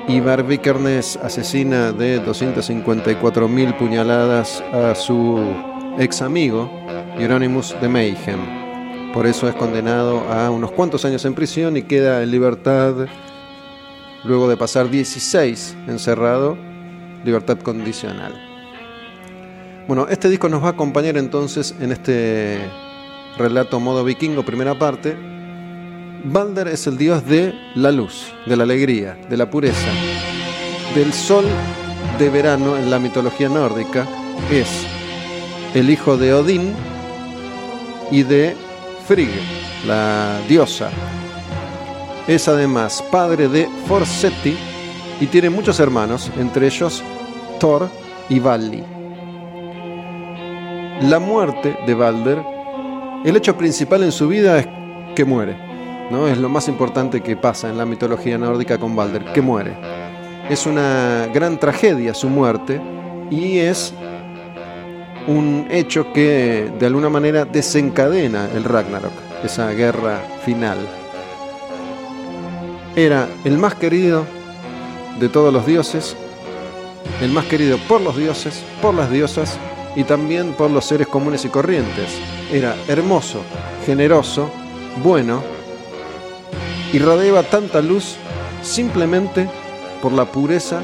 Y 0.08 0.20
Bar 0.20 0.44
Vikernes 0.44 1.18
asesina 1.18 1.92
de 1.92 2.22
254.000 2.24 3.78
puñaladas 3.78 4.64
a 4.74 4.96
su 4.96 5.40
ex 6.00 6.22
amigo, 6.22 6.70
Hieronymus 7.18 7.76
de 7.80 7.88
Mayhem. 7.88 9.14
Por 9.14 9.28
eso 9.28 9.48
es 9.48 9.56
condenado 9.56 10.22
a 10.32 10.50
unos 10.50 10.72
cuantos 10.72 11.06
años 11.06 11.24
en 11.26 11.34
prisión 11.34 11.78
y 11.78 11.84
queda 11.84 12.24
en 12.24 12.32
libertad 12.32 12.94
luego 14.24 14.48
de 14.48 14.58
pasar 14.58 14.90
16 14.90 15.76
encerrado, 15.88 16.58
libertad 17.24 17.58
condicional. 17.60 18.34
Bueno, 19.88 20.08
este 20.10 20.30
disco 20.30 20.48
nos 20.50 20.64
va 20.64 20.68
a 20.68 20.72
acompañar 20.72 21.18
entonces 21.18 21.76
en 21.80 21.92
este 21.92 22.60
relato 23.38 23.80
modo 23.80 24.04
vikingo, 24.04 24.44
primera 24.44 24.78
parte. 24.78 25.18
Balder 26.24 26.68
es 26.68 26.86
el 26.86 26.98
dios 26.98 27.26
de 27.26 27.54
la 27.76 27.92
luz, 27.92 28.32
de 28.46 28.56
la 28.56 28.64
alegría, 28.64 29.18
de 29.30 29.38
la 29.38 29.50
pureza, 29.50 29.90
del 30.96 31.12
sol 31.14 31.46
de 32.20 32.30
verano 32.30 32.78
en 32.78 32.92
la 32.92 33.00
mitología 33.00 33.50
nórdica. 33.50 34.08
Es 34.52 34.86
el 35.74 35.90
hijo 35.90 36.18
de 36.18 36.34
Odín 36.34 36.74
y 38.12 38.24
de 38.24 38.56
Frigg, 39.08 39.32
la 39.88 40.40
diosa 40.48 40.92
es 42.28 42.48
además 42.48 43.04
padre 43.12 43.48
de 43.48 43.68
Forseti 43.88 44.56
y 45.20 45.28
tiene 45.28 45.50
muchos 45.50 45.80
hermanos, 45.80 46.32
entre 46.38 46.68
ellos 46.68 47.04
Thor 47.60 47.90
y 48.30 48.40
Valli. 48.40 48.84
La 51.02 51.20
muerte 51.20 51.78
de 51.86 51.94
Balder, 51.94 52.44
el 53.26 53.36
hecho 53.36 53.58
principal 53.58 54.04
en 54.04 54.12
su 54.12 54.28
vida 54.28 54.60
es 54.60 54.68
que 55.16 55.26
muere. 55.26 55.56
¿no? 56.12 56.28
Es 56.28 56.38
lo 56.38 56.50
más 56.50 56.68
importante 56.68 57.22
que 57.22 57.36
pasa 57.36 57.70
en 57.70 57.78
la 57.78 57.86
mitología 57.86 58.38
nórdica 58.38 58.78
con 58.78 58.96
Balder, 58.96 59.26
que 59.34 59.42
muere. 59.42 59.76
Es 60.50 60.66
una 60.66 61.28
gran 61.34 61.60
tragedia 61.60 62.14
su 62.14 62.30
muerte 62.30 62.82
y 63.30 63.60
es 63.60 63.94
un 65.28 65.68
hecho 65.70 66.12
que 66.14 66.72
de 66.80 66.86
alguna 66.86 67.10
manera 67.10 67.46
desencadena 67.46 68.50
el 68.54 68.64
Ragnarok, 68.64 69.14
esa 69.44 69.70
guerra 69.72 70.20
final 70.44 70.78
era 72.96 73.28
el 73.44 73.58
más 73.58 73.76
querido 73.76 74.26
de 75.20 75.30
todos 75.30 75.54
los 75.54 75.66
dioses, 75.66 76.16
el 77.22 77.32
más 77.32 77.46
querido 77.46 77.78
por 77.88 78.02
los 78.02 78.18
dioses, 78.18 78.64
por 78.82 78.94
las 78.94 79.12
diosas 79.12 79.58
y 79.96 80.04
también 80.04 80.54
por 80.54 80.72
los 80.72 80.86
seres 80.86 81.08
comunes 81.08 81.46
y 81.46 81.50
corrientes. 81.50 82.18
Era 82.52 82.76
hermoso, 82.88 83.42
generoso, 83.86 84.50
bueno 85.04 85.42
y 86.94 87.00
rodeaba 87.00 87.44
tanta 87.44 87.82
luz 87.82 88.16
simplemente 88.62 89.50
por 90.02 90.12
la 90.12 90.26
pureza 90.26 90.82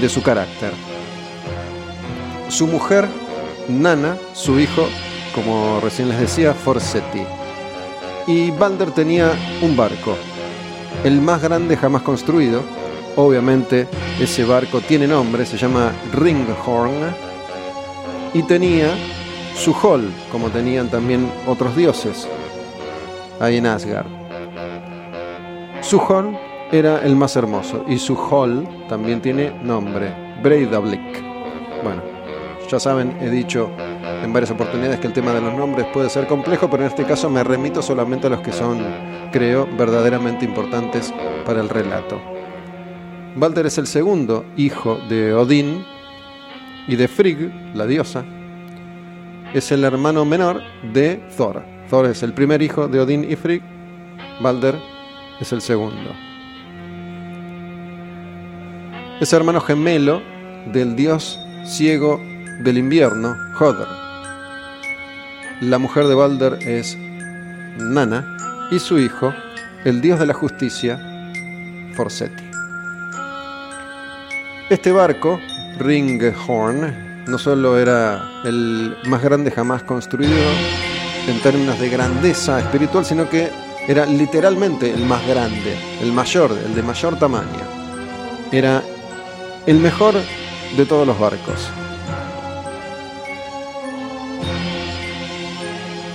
de 0.00 0.08
su 0.08 0.22
carácter. 0.22 0.72
Su 2.48 2.66
mujer, 2.66 3.06
Nana, 3.68 4.16
su 4.32 4.58
hijo, 4.58 4.88
como 5.34 5.80
recién 5.80 6.08
les 6.08 6.20
decía, 6.20 6.54
Forsetti. 6.54 7.22
Y 8.26 8.50
Balder 8.50 8.92
tenía 8.92 9.32
un 9.62 9.76
barco, 9.76 10.16
el 11.04 11.20
más 11.20 11.42
grande 11.42 11.76
jamás 11.76 12.02
construido. 12.02 12.62
Obviamente 13.16 13.88
ese 14.20 14.44
barco 14.44 14.80
tiene 14.80 15.06
nombre, 15.06 15.46
se 15.46 15.56
llama 15.56 15.92
Ringhorn 16.12 17.14
y 18.34 18.42
tenía 18.42 18.94
su 19.54 19.72
hall, 19.72 20.12
como 20.30 20.50
tenían 20.50 20.88
también 20.88 21.30
otros 21.46 21.74
dioses 21.74 22.28
ahí 23.40 23.56
en 23.56 23.66
Asgard. 23.66 24.06
Su 25.80 25.98
hall 25.98 26.38
era 26.72 26.98
el 26.98 27.16
más 27.16 27.36
hermoso 27.36 27.84
y 27.88 27.98
su 27.98 28.16
hall 28.16 28.68
también 28.88 29.22
tiene 29.22 29.50
nombre, 29.62 30.12
Breidablik. 30.42 31.22
Bueno, 31.82 32.02
ya 32.68 32.80
saben, 32.80 33.16
he 33.20 33.30
dicho 33.30 33.70
en 34.26 34.32
varias 34.32 34.50
oportunidades 34.50 34.98
que 34.98 35.06
el 35.06 35.12
tema 35.12 35.32
de 35.32 35.40
los 35.40 35.54
nombres 35.54 35.86
puede 35.92 36.10
ser 36.10 36.26
complejo, 36.26 36.68
pero 36.68 36.82
en 36.82 36.90
este 36.90 37.04
caso 37.04 37.30
me 37.30 37.42
remito 37.44 37.80
solamente 37.80 38.26
a 38.26 38.30
los 38.30 38.40
que 38.40 38.52
son, 38.52 38.84
creo, 39.32 39.68
verdaderamente 39.78 40.44
importantes 40.44 41.14
para 41.46 41.60
el 41.60 41.68
relato. 41.68 42.20
Balder 43.36 43.66
es 43.66 43.78
el 43.78 43.86
segundo 43.86 44.44
hijo 44.56 44.98
de 45.08 45.32
Odín 45.32 45.84
y 46.88 46.96
de 46.96 47.08
Frigg, 47.08 47.52
la 47.74 47.86
diosa. 47.86 48.24
es 49.54 49.70
el 49.72 49.84
hermano 49.84 50.24
menor 50.24 50.60
de 50.92 51.22
Thor. 51.36 51.62
Thor 51.88 52.06
es 52.06 52.22
el 52.22 52.32
primer 52.32 52.60
hijo 52.62 52.88
de 52.88 53.00
Odín 53.00 53.30
y 53.30 53.36
Frigg, 53.36 53.62
Balder 54.40 54.74
es 55.40 55.52
el 55.52 55.60
segundo. 55.60 56.10
Es 59.20 59.32
hermano 59.32 59.60
gemelo 59.60 60.20
del 60.72 60.96
dios 60.96 61.38
ciego 61.64 62.20
del 62.64 62.78
invierno, 62.78 63.34
Hodr. 63.58 64.05
La 65.62 65.78
mujer 65.78 66.06
de 66.06 66.14
Balder 66.14 66.58
es 66.68 66.98
Nana 67.78 68.36
y 68.70 68.78
su 68.78 68.98
hijo, 68.98 69.32
el 69.86 70.02
dios 70.02 70.18
de 70.18 70.26
la 70.26 70.34
justicia, 70.34 71.00
Forseti. 71.94 72.44
Este 74.68 74.92
barco, 74.92 75.40
Ringhorn, 75.78 77.24
no 77.26 77.38
solo 77.38 77.78
era 77.78 78.22
el 78.44 78.98
más 79.06 79.22
grande 79.22 79.50
jamás 79.50 79.82
construido 79.82 80.34
en 81.26 81.40
términos 81.40 81.80
de 81.80 81.88
grandeza 81.88 82.60
espiritual, 82.60 83.06
sino 83.06 83.26
que 83.30 83.48
era 83.88 84.04
literalmente 84.04 84.92
el 84.92 85.06
más 85.06 85.26
grande, 85.26 85.74
el 86.02 86.12
mayor, 86.12 86.52
el 86.66 86.74
de 86.74 86.82
mayor 86.82 87.18
tamaño. 87.18 87.64
Era 88.52 88.82
el 89.66 89.78
mejor 89.78 90.16
de 90.76 90.84
todos 90.84 91.06
los 91.06 91.18
barcos. 91.18 91.70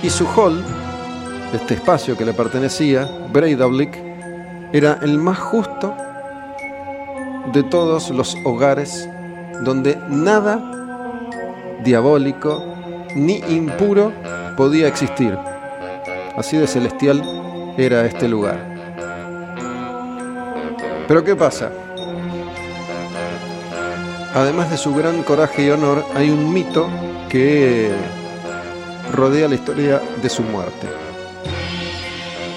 Y 0.02 0.10
su 0.10 0.26
hall, 0.26 0.64
este 1.52 1.74
espacio 1.74 2.16
que 2.16 2.24
le 2.24 2.32
pertenecía, 2.32 3.08
Breidablik, 3.32 3.96
era 4.72 4.98
el 5.02 5.18
más 5.18 5.38
justo 5.38 5.94
de 7.52 7.62
todos 7.62 8.10
los 8.10 8.36
hogares 8.44 9.08
donde 9.62 9.96
nada 10.08 10.60
diabólico 11.84 12.64
ni 13.14 13.36
impuro 13.48 14.12
podía 14.56 14.88
existir. 14.88 15.38
Así 16.36 16.56
de 16.56 16.66
celestial 16.66 17.22
era 17.76 18.04
este 18.04 18.26
lugar. 18.26 18.58
Pero 21.06 21.22
¿qué 21.22 21.36
pasa? 21.36 21.70
Además 24.34 24.70
de 24.70 24.78
su 24.78 24.94
gran 24.94 25.22
coraje 25.22 25.66
y 25.66 25.70
honor, 25.70 26.04
hay 26.14 26.30
un 26.30 26.52
mito 26.52 26.88
que 27.28 27.90
rodea 29.10 29.48
la 29.48 29.54
historia 29.54 30.00
de 30.22 30.28
su 30.28 30.42
muerte. 30.42 30.86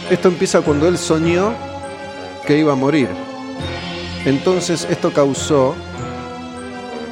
Esto 0.10 0.28
empieza 0.28 0.62
cuando 0.62 0.88
él 0.88 0.98
soñó 0.98 1.54
que 2.46 2.58
iba 2.58 2.74
a 2.74 2.76
morir. 2.76 3.10
Entonces 4.26 4.88
esto 4.90 5.12
causó 5.12 5.76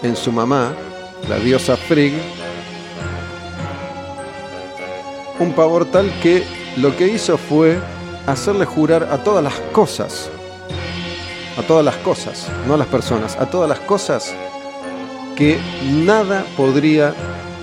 en 0.03 0.15
su 0.15 0.31
mamá, 0.31 0.73
la 1.27 1.37
diosa 1.39 1.75
Frigg, 1.77 2.13
un 5.39 5.53
pavor 5.53 5.85
tal 5.85 6.11
que 6.21 6.43
lo 6.77 6.95
que 6.95 7.07
hizo 7.07 7.37
fue 7.37 7.79
hacerle 8.27 8.65
jurar 8.65 9.07
a 9.11 9.23
todas 9.23 9.43
las 9.43 9.53
cosas, 9.71 10.29
a 11.57 11.61
todas 11.63 11.83
las 11.83 11.95
cosas, 11.97 12.47
no 12.67 12.75
a 12.75 12.77
las 12.77 12.87
personas, 12.87 13.35
a 13.37 13.45
todas 13.47 13.69
las 13.69 13.79
cosas 13.79 14.33
que 15.35 15.59
nada 15.83 16.45
podría 16.55 17.13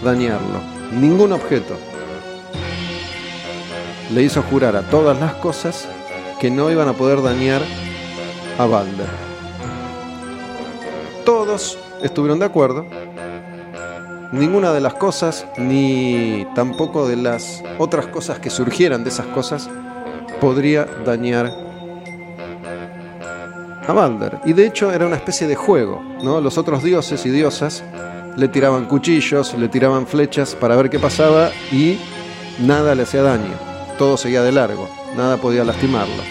dañarlo, 0.05 0.61
ningún 0.91 1.32
objeto. 1.32 1.76
Le 4.12 4.22
hizo 4.22 4.43
jurar 4.43 4.76
a 4.76 4.82
todas 4.82 5.18
las 5.20 5.34
cosas 5.34 5.88
que 6.41 6.51
no 6.51 6.70
iban 6.70 6.88
a 6.88 6.95
poder 6.95 7.22
dañar 7.22 7.62
a 8.59 8.66
Balder. 8.66 9.09
Todos 11.24 11.78
estuvieron 12.03 12.38
de 12.38 12.47
acuerdo. 12.47 12.86
Ninguna 14.32 14.72
de 14.72 14.80
las 14.80 14.95
cosas, 14.95 15.47
ni 15.59 16.47
tampoco 16.55 17.09
de 17.09 17.16
las 17.16 17.62
otras 17.78 18.07
cosas 18.07 18.38
que 18.38 18.51
surgieran 18.51 19.03
de 19.03 19.11
esas 19.11 19.26
cosas, 19.26 19.68
podría 20.41 20.86
dañar 21.05 21.53
a 23.86 23.93
Balder. 23.93 24.38
Y 24.45 24.53
de 24.53 24.66
hecho 24.66 24.93
era 24.93 25.07
una 25.07 25.16
especie 25.16 25.47
de 25.47 25.57
juego, 25.57 26.03
¿no? 26.22 26.41
Los 26.41 26.59
otros 26.59 26.82
dioses 26.82 27.26
y 27.26 27.30
diosas 27.30 27.84
le 28.37 28.49
tiraban 28.49 28.87
cuchillos, 28.87 29.55
le 29.55 29.68
tiraban 29.68 30.07
flechas 30.07 30.55
para 30.55 30.76
ver 30.76 30.91
qué 30.91 30.99
pasaba 30.99 31.51
y 31.72 31.99
nada 32.59 32.95
le 32.95 33.03
hacía 33.03 33.22
daño. 33.22 33.55
Todo 33.99 34.16
seguía 34.16 34.43
de 34.43 34.53
largo, 34.53 34.89
nada 35.16 35.37
podía 35.37 35.64
lastimarlo. 35.64 36.22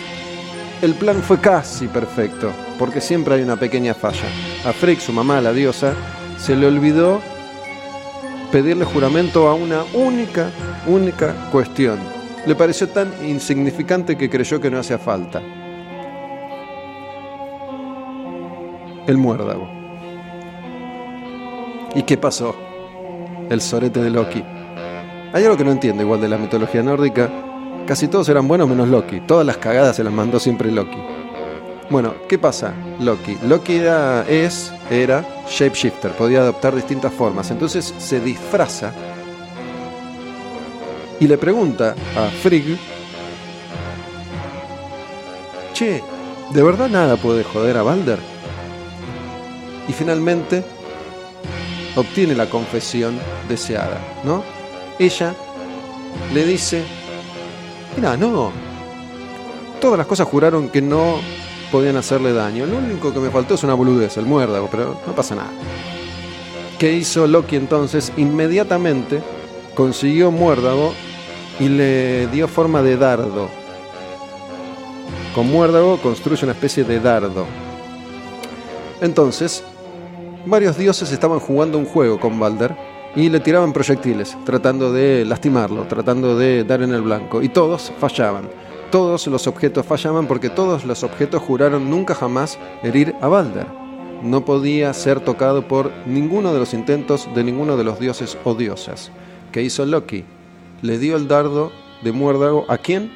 El 0.82 0.93
plan 0.95 1.22
fue 1.22 1.39
casi 1.39 1.88
perfecto, 1.88 2.52
porque 2.78 3.02
siempre 3.02 3.36
hay 3.36 3.41
una 3.41 3.58
pequeña 3.58 3.93
falla. 3.93 4.28
A 4.66 4.72
Frigg, 4.72 5.02
su 5.02 5.12
mamá, 5.12 5.41
la 5.41 5.52
diosa, 5.52 5.93
se 6.38 6.56
le 6.56 6.68
olvidó 6.68 7.20
pedirle 8.52 8.86
juramento 8.86 9.47
a 9.50 9.54
una 9.54 9.84
única, 9.93 10.50
única 10.88 11.34
cuestión. 11.52 12.00
Le 12.45 12.56
pareció 12.56 12.88
tan 12.88 13.12
insignificante 13.28 14.18
que 14.18 14.30
creyó 14.30 14.62
que 14.62 14.72
no 14.72 14.80
hacía 14.80 14.97
falta. 14.97 15.41
El 19.06 19.18
muérdago. 19.18 19.79
¿Y 21.96 22.04
qué 22.04 22.18
pasó? 22.18 22.56
El 23.50 23.62
sorete 23.62 24.02
de 24.02 24.10
Loki. 24.10 24.44
Hay 25.34 25.44
algo 25.44 25.58
que 25.58 25.64
no 25.64 25.72
entiendo 25.72 26.04
igual 26.04 26.22
de 26.22 26.30
la 26.30 26.38
mitología 26.38 26.84
nórdica. 26.84 27.30
Casi 27.88 28.08
todos 28.08 28.30
eran 28.30 28.48
buenos 28.48 28.70
menos 28.70 28.88
Loki. 28.90 29.22
Todas 29.22 29.46
las 29.46 29.58
cagadas 29.58 29.96
se 29.96 30.04
las 30.04 30.14
mandó 30.14 30.40
siempre 30.40 30.72
Loki. 30.72 30.98
Bueno, 31.90 32.14
¿qué 32.28 32.38
pasa? 32.38 32.74
Loki. 33.00 33.38
Loki 33.48 33.78
era, 33.78 34.24
es, 34.30 34.72
era 34.92 35.26
shapeshifter, 35.50 36.12
podía 36.12 36.42
adoptar 36.42 36.76
distintas 36.76 37.12
formas. 37.12 37.50
Entonces 37.50 37.94
se 37.98 38.20
disfraza 38.20 38.94
y 41.20 41.28
le 41.28 41.38
pregunta 41.38 41.96
a 42.16 42.30
Frigg, 42.30 42.78
che, 45.74 46.04
¿de 46.54 46.64
verdad 46.64 46.90
nada 46.90 47.18
puede 47.18 47.44
joder 47.44 47.78
a 47.78 47.84
Balder? 47.84 48.20
Y 49.88 49.94
finalmente 49.94 50.64
obtiene 51.96 52.36
la 52.36 52.50
confesión 52.50 53.20
deseada, 53.48 54.00
¿no? 54.24 54.44
Ella 54.98 55.34
le 56.34 56.46
dice, 56.46 56.84
mira, 57.96 58.18
no, 58.18 58.52
todas 59.80 59.98
las 59.98 60.08
cosas 60.08 60.28
juraron 60.28 60.70
que 60.70 60.82
no 60.82 61.20
podían 61.72 61.98
hacerle 61.98 62.34
daño. 62.34 62.66
Lo 62.66 62.78
único 62.78 63.14
que 63.14 63.20
me 63.20 63.30
faltó 63.30 63.56
es 63.56 63.64
una 63.64 63.74
boludez, 63.74 64.18
el 64.18 64.26
muérdago, 64.26 64.68
pero 64.70 65.00
no 65.06 65.14
pasa 65.14 65.36
nada. 65.36 65.52
¿Qué 66.78 66.94
hizo 66.94 67.28
Loki 67.28 67.56
entonces? 67.56 68.12
Inmediatamente 68.18 69.22
consiguió 69.76 70.32
muérdago 70.32 70.94
y 71.60 71.70
le 71.70 72.28
dio 72.28 72.48
forma 72.48 72.82
de 72.82 72.98
dardo. 72.98 73.50
Con 75.36 75.50
muérdago 75.50 75.98
construye 75.98 76.44
una 76.44 76.54
especie 76.54 76.84
de 76.84 77.00
dardo. 77.00 77.46
Entonces, 79.02 79.64
varios 80.50 80.78
dioses 80.78 81.12
estaban 81.12 81.39
jugando 81.39 81.78
un 81.78 81.86
juego 81.86 82.20
con 82.20 82.39
Balder 82.39 82.76
y 83.16 83.30
le 83.30 83.39
tiraban 83.39 83.74
proyectiles, 83.74 84.38
tratando 84.45 84.91
de 84.91 85.26
lastimarlo, 85.26 85.84
tratando 85.88 86.38
de 86.38 86.64
dar 86.64 86.82
en 86.82 86.93
el 86.93 87.02
blanco, 87.02 87.41
y 87.41 87.50
todos 87.50 87.91
fallaban. 88.00 88.50
Todos 88.91 89.28
los 89.28 89.47
objetos 89.47 89.86
fallaban 89.86 90.28
porque 90.28 90.50
todos 90.50 90.86
los 90.86 91.04
objetos 91.04 91.41
juraron 91.41 91.89
nunca 91.89 92.16
jamás 92.16 92.58
herir 92.82 93.16
a 93.22 93.28
Balder. 93.28 93.68
No 94.24 94.43
podía 94.43 94.93
ser 94.93 95.20
tocado 95.20 95.68
por 95.68 95.91
ninguno 96.06 96.54
de 96.54 96.60
los 96.60 96.74
intentos 96.74 97.28
de 97.34 97.43
ninguno 97.43 97.78
de 97.78 97.84
los 97.84 98.00
dioses 98.00 98.38
o 98.43 98.56
diosas. 98.56 99.12
¿Qué 99.52 99.62
hizo 99.62 99.86
Loki? 99.86 100.26
Le 100.82 100.97
dio 100.97 101.16
el 101.16 101.28
dardo 101.28 101.72
de 102.02 102.12
muérdago 102.12 102.66
a 102.68 102.78
quién? 102.78 103.12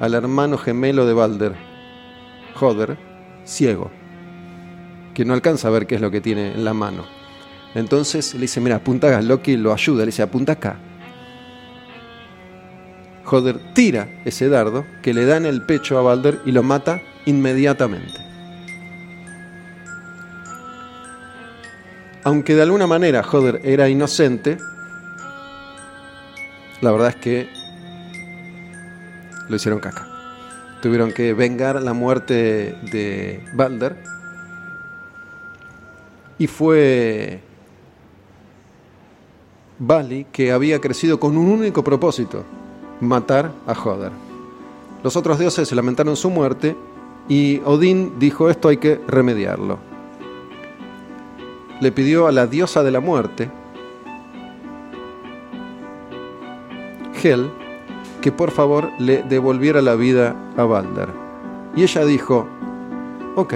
Al 0.00 0.14
hermano 0.14 0.58
gemelo 0.58 1.06
de 1.06 1.14
Balder, 1.14 1.54
Joder, 2.54 2.96
ciego, 3.44 3.90
que 5.16 5.24
no 5.24 5.32
alcanza 5.32 5.68
a 5.68 5.70
ver 5.70 5.86
qué 5.86 5.94
es 5.94 6.02
lo 6.02 6.10
que 6.10 6.20
tiene 6.20 6.52
en 6.52 6.62
la 6.62 6.74
mano. 6.74 7.06
Entonces 7.74 8.34
le 8.34 8.42
dice, 8.42 8.60
mira, 8.60 8.76
apunta 8.76 9.06
acá, 9.06 9.22
Loki 9.22 9.56
lo 9.56 9.72
ayuda, 9.72 10.00
le 10.00 10.06
dice, 10.06 10.20
apunta 10.20 10.52
acá. 10.52 10.76
Joder 13.24 13.58
tira 13.72 14.10
ese 14.26 14.50
dardo 14.50 14.84
que 15.00 15.14
le 15.14 15.24
da 15.24 15.38
en 15.38 15.46
el 15.46 15.62
pecho 15.62 15.98
a 15.98 16.02
Balder 16.02 16.40
y 16.44 16.52
lo 16.52 16.62
mata 16.62 17.00
inmediatamente. 17.24 18.12
Aunque 22.22 22.54
de 22.54 22.60
alguna 22.60 22.86
manera 22.86 23.22
Joder 23.22 23.62
era 23.64 23.88
inocente, 23.88 24.58
la 26.82 26.92
verdad 26.92 27.08
es 27.08 27.16
que 27.16 27.48
lo 29.48 29.56
hicieron 29.56 29.80
caca. 29.80 30.06
Tuvieron 30.82 31.10
que 31.10 31.32
vengar 31.32 31.80
la 31.80 31.94
muerte 31.94 32.76
de 32.92 33.42
Balder. 33.54 33.96
Y 36.38 36.46
fue 36.46 37.40
Bali 39.78 40.26
que 40.32 40.52
había 40.52 40.80
crecido 40.80 41.20
con 41.20 41.36
un 41.36 41.50
único 41.50 41.82
propósito, 41.82 42.44
matar 43.00 43.52
a 43.66 43.74
Joder. 43.74 44.12
Los 45.02 45.16
otros 45.16 45.38
dioses 45.38 45.68
se 45.68 45.74
lamentaron 45.74 46.16
su 46.16 46.30
muerte 46.30 46.76
y 47.28 47.60
Odín 47.64 48.18
dijo 48.18 48.50
esto 48.50 48.68
hay 48.68 48.78
que 48.78 49.00
remediarlo. 49.06 49.78
Le 51.80 51.92
pidió 51.92 52.26
a 52.26 52.32
la 52.32 52.46
diosa 52.46 52.82
de 52.82 52.90
la 52.90 53.00
muerte 53.00 53.50
Hel 57.22 57.50
que 58.20 58.32
por 58.32 58.50
favor 58.50 58.90
le 58.98 59.22
devolviera 59.22 59.82
la 59.82 59.94
vida 59.94 60.34
a 60.56 60.64
Balder. 60.64 61.08
Y 61.76 61.82
ella 61.82 62.04
dijo, 62.04 62.46
ok, 63.36 63.54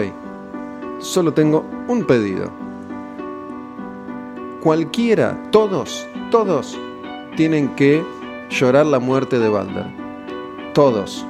solo 0.99 1.33
tengo 1.33 1.65
un 1.89 2.05
pedido. 2.05 2.60
Cualquiera, 4.61 5.41
todos, 5.51 6.07
todos, 6.31 6.79
tienen 7.35 7.75
que 7.77 8.05
llorar 8.51 8.85
la 8.85 8.99
muerte 8.99 9.39
de 9.39 9.49
Balder. 9.49 9.87
Todos. 10.75 11.25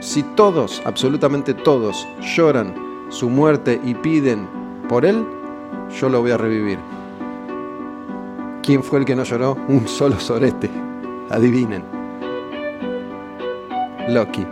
Si 0.00 0.22
todos, 0.22 0.82
absolutamente 0.84 1.54
todos, 1.54 2.06
lloran 2.20 2.74
su 3.08 3.30
muerte 3.30 3.80
y 3.82 3.94
piden 3.94 4.46
por 4.86 5.06
él, 5.06 5.24
yo 5.98 6.10
lo 6.10 6.20
voy 6.20 6.32
a 6.32 6.36
revivir. 6.36 6.78
¿Quién 8.62 8.82
fue 8.82 8.98
el 8.98 9.06
que 9.06 9.16
no 9.16 9.24
lloró? 9.24 9.56
Un 9.68 9.88
solo 9.88 10.20
sorete. 10.20 10.68
Adivinen. 11.30 11.84
Loki. 14.08 14.46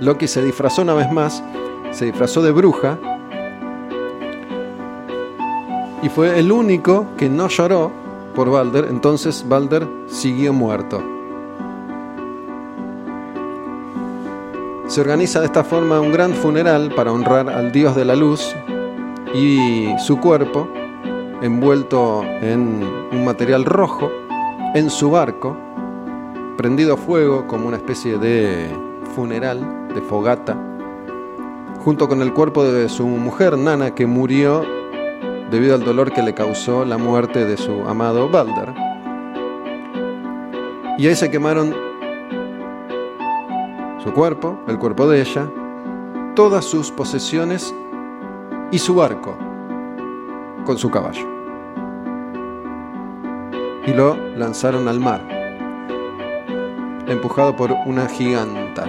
Loki 0.00 0.26
se 0.26 0.42
disfrazó 0.42 0.80
una 0.80 0.94
vez 0.94 1.12
más, 1.12 1.44
se 1.90 2.06
disfrazó 2.06 2.40
de 2.40 2.52
bruja 2.52 2.98
y 6.02 6.08
fue 6.08 6.38
el 6.38 6.52
único 6.52 7.06
que 7.16 7.28
no 7.28 7.48
lloró 7.48 7.90
por 8.34 8.50
Balder, 8.50 8.86
entonces 8.90 9.44
Balder 9.48 9.86
siguió 10.06 10.52
muerto. 10.52 11.02
Se 14.86 15.00
organiza 15.00 15.40
de 15.40 15.46
esta 15.46 15.64
forma 15.64 16.00
un 16.00 16.12
gran 16.12 16.32
funeral 16.32 16.92
para 16.94 17.12
honrar 17.12 17.48
al 17.48 17.72
dios 17.72 17.96
de 17.96 18.04
la 18.04 18.14
luz 18.14 18.54
y 19.34 19.88
su 19.98 20.18
cuerpo 20.20 20.68
envuelto 21.42 22.22
en 22.40 22.82
un 23.12 23.24
material 23.24 23.64
rojo, 23.64 24.10
en 24.74 24.90
su 24.90 25.10
barco, 25.10 25.56
prendido 26.56 26.94
a 26.94 26.96
fuego 26.96 27.46
como 27.46 27.68
una 27.68 27.76
especie 27.78 28.18
de 28.18 28.68
funeral, 29.14 29.88
de 29.94 30.00
fogata, 30.02 30.56
junto 31.84 32.08
con 32.08 32.22
el 32.22 32.32
cuerpo 32.32 32.64
de 32.64 32.88
su 32.88 33.06
mujer 33.06 33.58
Nana, 33.58 33.94
que 33.94 34.06
murió 34.06 34.75
debido 35.50 35.74
al 35.74 35.84
dolor 35.84 36.12
que 36.12 36.22
le 36.22 36.34
causó 36.34 36.84
la 36.84 36.98
muerte 36.98 37.44
de 37.44 37.56
su 37.56 37.86
amado 37.86 38.28
Balder. 38.28 38.74
Y 40.98 41.06
ahí 41.06 41.14
se 41.14 41.30
quemaron 41.30 41.74
su 44.02 44.12
cuerpo, 44.12 44.58
el 44.68 44.78
cuerpo 44.78 45.08
de 45.08 45.20
ella, 45.20 45.50
todas 46.34 46.64
sus 46.64 46.90
posesiones 46.90 47.74
y 48.70 48.78
su 48.78 48.94
barco 48.94 49.36
con 50.64 50.78
su 50.78 50.90
caballo. 50.90 51.26
Y 53.86 53.92
lo 53.92 54.16
lanzaron 54.36 54.88
al 54.88 55.00
mar, 55.00 55.20
empujado 57.06 57.54
por 57.54 57.72
una 57.86 58.08
giganta. 58.08 58.86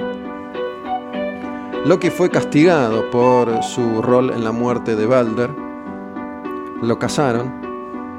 Loki 1.86 2.10
fue 2.10 2.30
castigado 2.30 3.10
por 3.12 3.64
su 3.64 4.02
rol 4.02 4.32
en 4.32 4.44
la 4.44 4.52
muerte 4.52 4.96
de 4.96 5.06
Balder. 5.06 5.67
Lo 6.82 7.00
cazaron, 7.00 7.52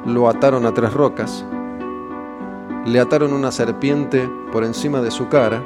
lo 0.04 0.28
ataron 0.28 0.66
a 0.66 0.74
tres 0.74 0.92
rocas, 0.92 1.44
le 2.84 2.98
ataron 2.98 3.32
una 3.32 3.52
serpiente 3.52 4.28
por 4.50 4.64
encima 4.64 5.00
de 5.00 5.10
su 5.10 5.28
cara 5.28 5.62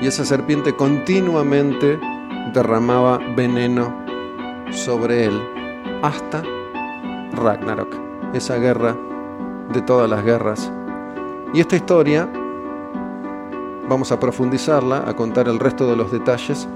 y 0.00 0.06
esa 0.06 0.24
serpiente 0.24 0.74
continuamente 0.74 1.98
derramaba 2.52 3.18
veneno 3.36 3.94
sobre 4.70 5.24
él 5.24 5.42
hasta 6.02 6.42
Ragnarok, 7.32 7.94
esa 8.34 8.56
guerra 8.56 8.96
de 9.72 9.82
todas 9.82 10.10
las 10.10 10.24
guerras. 10.24 10.72
Y 11.54 11.60
esta 11.60 11.76
historia 11.76 12.28
vamos 13.88 14.12
a 14.12 14.20
profundizarla, 14.20 15.04
a 15.06 15.16
contar 15.16 15.48
el 15.48 15.58
resto 15.58 15.88
de 15.88 15.96
los 15.96 16.10
detalles 16.10 16.68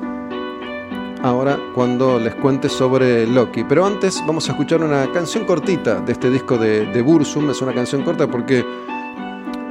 ahora 1.25 1.59
cuando 1.75 2.21
les 2.21 2.35
cuente 2.37 2.69
sobre 2.69 3.27
Loki. 3.27 3.65
Pero 3.65 3.85
antes 3.85 4.23
vamos 4.27 4.49
a 4.49 4.53
escuchar 4.53 4.85
una 4.85 5.11
canción 5.11 5.45
cortita 5.47 6.01
de 6.01 6.13
este 6.13 6.31
disco 6.31 6.59
de, 6.59 6.87
de 6.87 7.03
Bursum. 7.03 7.51
Es 7.51 7.63
una 7.63 7.73
canción 7.75 8.03
corta 8.03 8.31
porque 8.31 8.65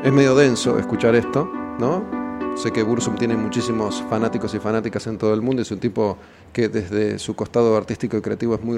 es 0.03 0.11
medio 0.11 0.35
denso 0.35 0.77
escuchar 0.79 1.15
esto, 1.15 1.49
¿no? 1.79 2.23
Sé 2.55 2.71
que 2.71 2.83
Bursum 2.83 3.15
tiene 3.15 3.35
muchísimos 3.35 4.03
fanáticos 4.09 4.53
y 4.53 4.59
fanáticas 4.59 5.07
en 5.07 5.17
todo 5.17 5.33
el 5.33 5.41
mundo. 5.41 5.61
Es 5.61 5.71
un 5.71 5.79
tipo 5.79 6.17
que 6.51 6.69
desde 6.69 7.17
su 7.17 7.35
costado 7.35 7.75
artístico 7.75 8.17
y 8.17 8.21
creativo 8.21 8.55
es 8.55 8.61
muy, 8.61 8.77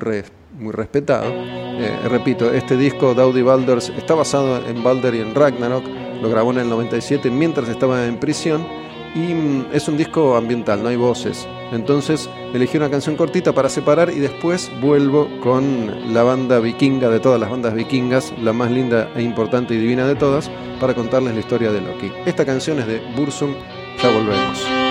muy 0.58 0.72
respetado. 0.72 1.26
Eh, 1.30 2.08
repito, 2.10 2.54
este 2.54 2.78
disco, 2.78 3.14
Daudi 3.14 3.42
Balders, 3.42 3.90
está 3.90 4.16
basado 4.16 4.66
en 4.66 4.82
Balder 4.82 5.16
y 5.16 5.20
en 5.20 5.36
Ragnarok. 5.36 5.84
Lo 6.22 6.30
grabó 6.30 6.52
en 6.52 6.60
el 6.60 6.70
97 6.70 7.30
mientras 7.30 7.68
estaba 7.68 8.06
en 8.06 8.18
prisión. 8.18 8.66
Y 9.16 9.34
mm, 9.34 9.68
es 9.74 9.88
un 9.88 9.98
disco 9.98 10.36
ambiental, 10.36 10.84
no 10.84 10.90
hay 10.90 10.98
voces. 10.98 11.48
Entonces 11.72 12.30
elegí 12.54 12.78
una 12.78 12.92
canción 12.92 13.16
cortita 13.16 13.54
para 13.54 13.70
separar 13.70 14.12
y 14.12 14.20
después 14.20 14.72
vuelvo 14.82 15.28
con 15.42 16.14
la 16.14 16.24
banda 16.24 16.60
vikinga 16.60 17.10
de 17.10 17.20
todas 17.20 17.40
las 17.40 17.50
bandas 17.50 17.74
vikingas, 17.74 18.34
la 18.42 18.54
más 18.54 18.70
linda 18.70 19.10
e 19.16 19.24
importante 19.24 19.74
y 19.74 19.78
divina 19.78 20.06
de 20.06 20.16
todas, 20.16 20.52
para 20.80 20.94
contarles 20.94 21.34
la 21.34 21.40
historia 21.40 21.72
de 21.72 21.82
Loki. 21.82 22.12
Esta 22.26 22.46
canción 22.46 22.80
es 22.80 22.88
de 22.88 23.02
Bursum, 23.16 23.54
ya 24.02 24.12
volvemos. 24.12 24.85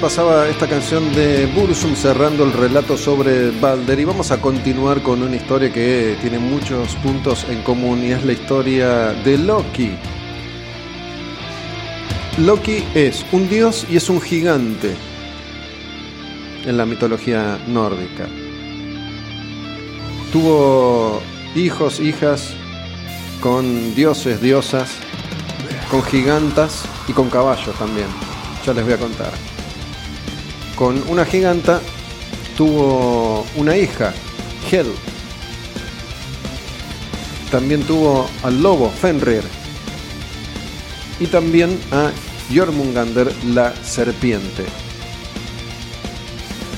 Pasaba 0.00 0.48
esta 0.48 0.68
canción 0.68 1.14
de 1.14 1.46
Bursum 1.46 1.94
cerrando 1.94 2.44
el 2.44 2.52
relato 2.52 2.96
sobre 2.98 3.50
Balder 3.52 3.98
y 4.00 4.04
vamos 4.04 4.30
a 4.32 4.40
continuar 4.40 5.02
con 5.02 5.22
una 5.22 5.36
historia 5.36 5.72
que 5.72 6.16
tiene 6.20 6.38
muchos 6.38 6.94
puntos 6.96 7.46
en 7.48 7.62
común 7.62 8.04
y 8.04 8.10
es 8.12 8.24
la 8.24 8.32
historia 8.32 9.12
de 9.12 9.38
Loki. 9.38 9.92
Loki 12.38 12.84
es 12.94 13.24
un 13.32 13.48
dios 13.48 13.86
y 13.88 13.96
es 13.96 14.10
un 14.10 14.20
gigante 14.20 14.94
en 16.66 16.76
la 16.76 16.84
mitología 16.84 17.58
nórdica. 17.66 18.26
Tuvo 20.32 21.22
hijos, 21.54 22.00
hijas 22.00 22.52
con 23.40 23.94
dioses, 23.94 24.40
diosas, 24.42 24.90
con 25.90 26.02
gigantas 26.02 26.84
y 27.08 27.12
con 27.12 27.30
caballos 27.30 27.74
también. 27.78 28.08
Ya 28.66 28.74
les 28.74 28.84
voy 28.84 28.94
a 28.94 28.98
contar. 28.98 29.53
Con 30.76 31.02
una 31.08 31.24
giganta 31.24 31.80
tuvo 32.56 33.46
una 33.56 33.76
hija, 33.76 34.12
Hel. 34.70 34.86
También 37.50 37.82
tuvo 37.82 38.28
al 38.42 38.60
lobo, 38.60 38.90
Fenrir. 38.90 39.44
Y 41.20 41.26
también 41.26 41.78
a 41.92 42.10
Jormungander, 42.52 43.32
la 43.46 43.72
serpiente. 43.84 44.64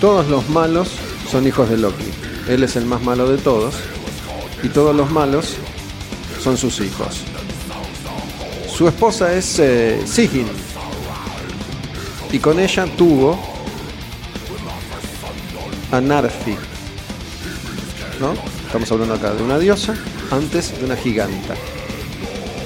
Todos 0.00 0.28
los 0.28 0.48
malos 0.50 0.90
son 1.30 1.46
hijos 1.46 1.70
de 1.70 1.78
Loki. 1.78 2.04
Él 2.48 2.62
es 2.62 2.76
el 2.76 2.84
más 2.84 3.02
malo 3.02 3.28
de 3.30 3.38
todos. 3.38 3.74
Y 4.62 4.68
todos 4.68 4.94
los 4.94 5.10
malos 5.10 5.54
son 6.42 6.58
sus 6.58 6.80
hijos. 6.80 7.22
Su 8.68 8.86
esposa 8.88 9.32
es 9.32 9.58
eh, 9.58 10.02
Sigyn. 10.06 10.46
Y 12.30 12.38
con 12.38 12.60
ella 12.60 12.84
tuvo 12.98 13.55
a 15.92 16.00
Narfi. 16.00 16.56
¿No? 18.20 18.34
Estamos 18.66 18.90
hablando 18.90 19.14
acá 19.14 19.32
de 19.34 19.42
una 19.42 19.58
diosa 19.58 19.94
antes 20.30 20.78
de 20.78 20.84
una 20.84 20.96
giganta. 20.96 21.54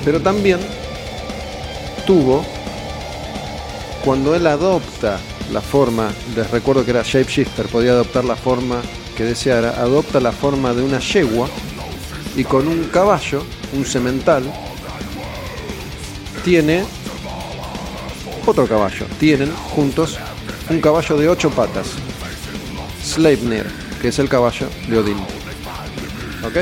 Pero 0.04 0.20
también 0.20 0.58
tuvo, 2.06 2.44
cuando 4.04 4.34
él 4.34 4.46
adopta 4.46 5.18
la 5.52 5.60
forma, 5.60 6.10
les 6.34 6.50
recuerdo 6.50 6.84
que 6.84 6.92
era 6.92 7.02
shapeshifter, 7.02 7.66
podía 7.66 7.92
adoptar 7.92 8.24
la 8.24 8.36
forma 8.36 8.80
que 9.16 9.24
deseara, 9.24 9.70
adopta 9.80 10.20
la 10.20 10.32
forma 10.32 10.72
de 10.72 10.82
una 10.82 11.00
yegua 11.00 11.48
y 12.36 12.44
con 12.44 12.68
un 12.68 12.84
caballo, 12.84 13.42
un 13.72 13.84
semental, 13.84 14.44
tiene 16.44 16.84
otro 18.46 18.66
caballo. 18.66 19.06
Tienen 19.18 19.52
juntos 19.52 20.18
un 20.70 20.80
caballo 20.80 21.16
de 21.16 21.28
ocho 21.28 21.50
patas, 21.50 21.88
Sleipnir, 23.10 23.66
que 24.00 24.08
es 24.08 24.18
el 24.18 24.28
caballo 24.28 24.68
de 24.88 24.98
Odín. 24.98 25.18
¿Ok? 26.44 26.58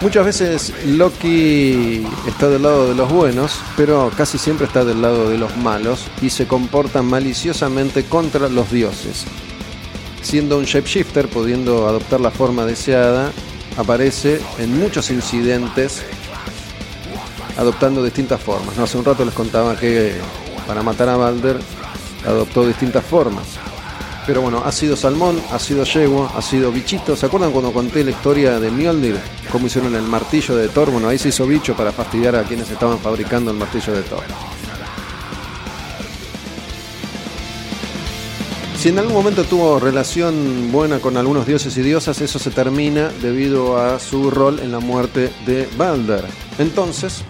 Muchas 0.00 0.24
veces 0.26 0.72
Loki 0.86 2.06
está 2.26 2.48
del 2.48 2.62
lado 2.62 2.88
de 2.88 2.94
los 2.94 3.10
buenos, 3.10 3.58
pero 3.76 4.10
casi 4.16 4.38
siempre 4.38 4.66
está 4.66 4.84
del 4.84 5.00
lado 5.00 5.30
de 5.30 5.38
los 5.38 5.56
malos 5.56 6.06
y 6.20 6.30
se 6.30 6.46
comporta 6.46 7.02
maliciosamente 7.02 8.04
contra 8.04 8.48
los 8.48 8.70
dioses. 8.70 9.24
Siendo 10.22 10.58
un 10.58 10.64
shapeshifter, 10.64 11.28
pudiendo 11.28 11.88
adoptar 11.88 12.20
la 12.20 12.30
forma 12.30 12.66
deseada, 12.66 13.32
aparece 13.76 14.40
en 14.58 14.78
muchos 14.78 15.10
incidentes 15.10 16.02
adoptando 17.56 18.02
distintas 18.02 18.40
formas. 18.40 18.78
hace 18.78 18.98
un 18.98 19.04
rato 19.04 19.24
les 19.24 19.34
contaba 19.34 19.76
que 19.76 20.14
para 20.66 20.82
matar 20.82 21.08
a 21.08 21.16
Balder 21.16 21.58
adoptó 22.26 22.66
distintas 22.66 23.04
formas. 23.04 23.44
Pero 24.26 24.42
bueno, 24.42 24.62
ha 24.64 24.72
sido 24.72 24.96
salmón, 24.96 25.40
ha 25.52 25.58
sido 25.58 25.84
yegua, 25.84 26.32
ha 26.36 26.42
sido 26.42 26.72
bichito. 26.72 27.14
¿Se 27.14 27.26
acuerdan 27.26 27.52
cuando 27.52 27.72
conté 27.72 28.02
la 28.02 28.10
historia 28.10 28.58
de 28.58 28.70
Mjolnir? 28.72 29.16
Cómo 29.52 29.68
hicieron 29.68 29.94
el 29.94 30.02
martillo 30.02 30.56
de 30.56 30.68
Thor. 30.68 30.90
Bueno, 30.90 31.08
ahí 31.08 31.16
se 31.16 31.28
hizo 31.28 31.46
bicho 31.46 31.74
para 31.76 31.92
fastidiar 31.92 32.34
a 32.34 32.42
quienes 32.42 32.68
estaban 32.68 32.98
fabricando 32.98 33.52
el 33.52 33.56
martillo 33.56 33.92
de 33.92 34.02
Thor. 34.02 34.24
Si 38.76 38.90
en 38.90 38.98
algún 38.98 39.14
momento 39.14 39.44
tuvo 39.44 39.78
relación 39.78 40.70
buena 40.70 40.98
con 40.98 41.16
algunos 41.16 41.46
dioses 41.46 41.76
y 41.76 41.82
diosas, 41.82 42.20
eso 42.20 42.38
se 42.38 42.50
termina 42.50 43.10
debido 43.22 43.78
a 43.78 43.98
su 43.98 44.30
rol 44.30 44.58
en 44.60 44.70
la 44.72 44.80
muerte 44.80 45.32
de 45.46 45.68
Balder. 45.76 46.24
Entonces, 46.58 47.22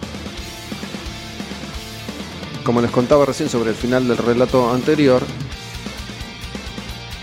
como 2.67 2.81
les 2.81 2.91
contaba 2.91 3.25
recién 3.25 3.47
sobre 3.47 3.69
el 3.69 3.77
final 3.77 4.09
del 4.09 4.17
relato 4.17 4.69
anterior, 4.73 5.23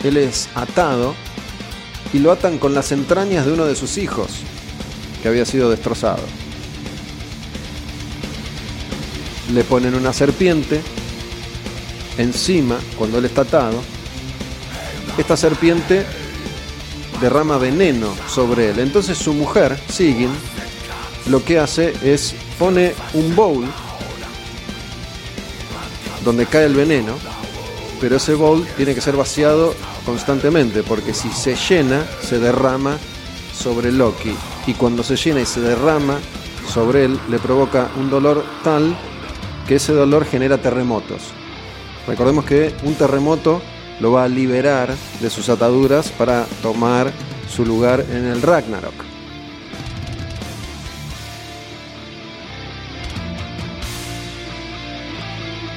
él 0.02 0.16
es 0.16 0.48
atado 0.54 1.14
y 2.14 2.18
lo 2.18 2.32
atan 2.32 2.56
con 2.56 2.72
las 2.72 2.92
entrañas 2.92 3.44
de 3.44 3.52
uno 3.52 3.66
de 3.66 3.76
sus 3.76 3.98
hijos, 3.98 4.30
que 5.22 5.28
había 5.28 5.44
sido 5.44 5.68
destrozado. 5.68 6.22
Le 9.52 9.64
ponen 9.64 9.94
una 9.94 10.14
serpiente 10.14 10.80
encima 12.16 12.78
cuando 12.96 13.18
él 13.18 13.26
está 13.26 13.42
atado. 13.42 13.82
Esta 15.18 15.36
serpiente 15.36 16.06
derrama 17.20 17.58
veneno 17.58 18.14
sobre 18.28 18.70
él. 18.70 18.78
Entonces 18.78 19.18
su 19.18 19.34
mujer, 19.34 19.78
Sigyn, 19.90 20.30
lo 21.26 21.44
que 21.44 21.58
hace 21.58 21.92
es 22.02 22.34
pone 22.58 22.94
un 23.12 23.36
bowl 23.36 23.66
donde 26.24 26.46
cae 26.46 26.66
el 26.66 26.74
veneno, 26.74 27.14
pero 28.00 28.16
ese 28.16 28.34
bowl 28.34 28.66
tiene 28.76 28.94
que 28.94 29.00
ser 29.00 29.16
vaciado 29.16 29.74
constantemente, 30.04 30.82
porque 30.82 31.14
si 31.14 31.30
se 31.30 31.54
llena, 31.54 32.04
se 32.22 32.38
derrama 32.38 32.98
sobre 33.56 33.92
Loki. 33.92 34.34
Y 34.66 34.74
cuando 34.74 35.02
se 35.02 35.16
llena 35.16 35.40
y 35.40 35.46
se 35.46 35.60
derrama 35.60 36.18
sobre 36.68 37.04
él, 37.04 37.18
le 37.30 37.38
provoca 37.38 37.90
un 37.96 38.10
dolor 38.10 38.44
tal 38.62 38.96
que 39.66 39.76
ese 39.76 39.92
dolor 39.92 40.24
genera 40.24 40.58
terremotos. 40.58 41.22
Recordemos 42.06 42.44
que 42.44 42.74
un 42.82 42.94
terremoto 42.94 43.62
lo 44.00 44.12
va 44.12 44.24
a 44.24 44.28
liberar 44.28 44.94
de 45.20 45.30
sus 45.30 45.48
ataduras 45.48 46.10
para 46.10 46.46
tomar 46.62 47.12
su 47.48 47.64
lugar 47.64 48.04
en 48.10 48.26
el 48.26 48.42
Ragnarok. 48.42 49.13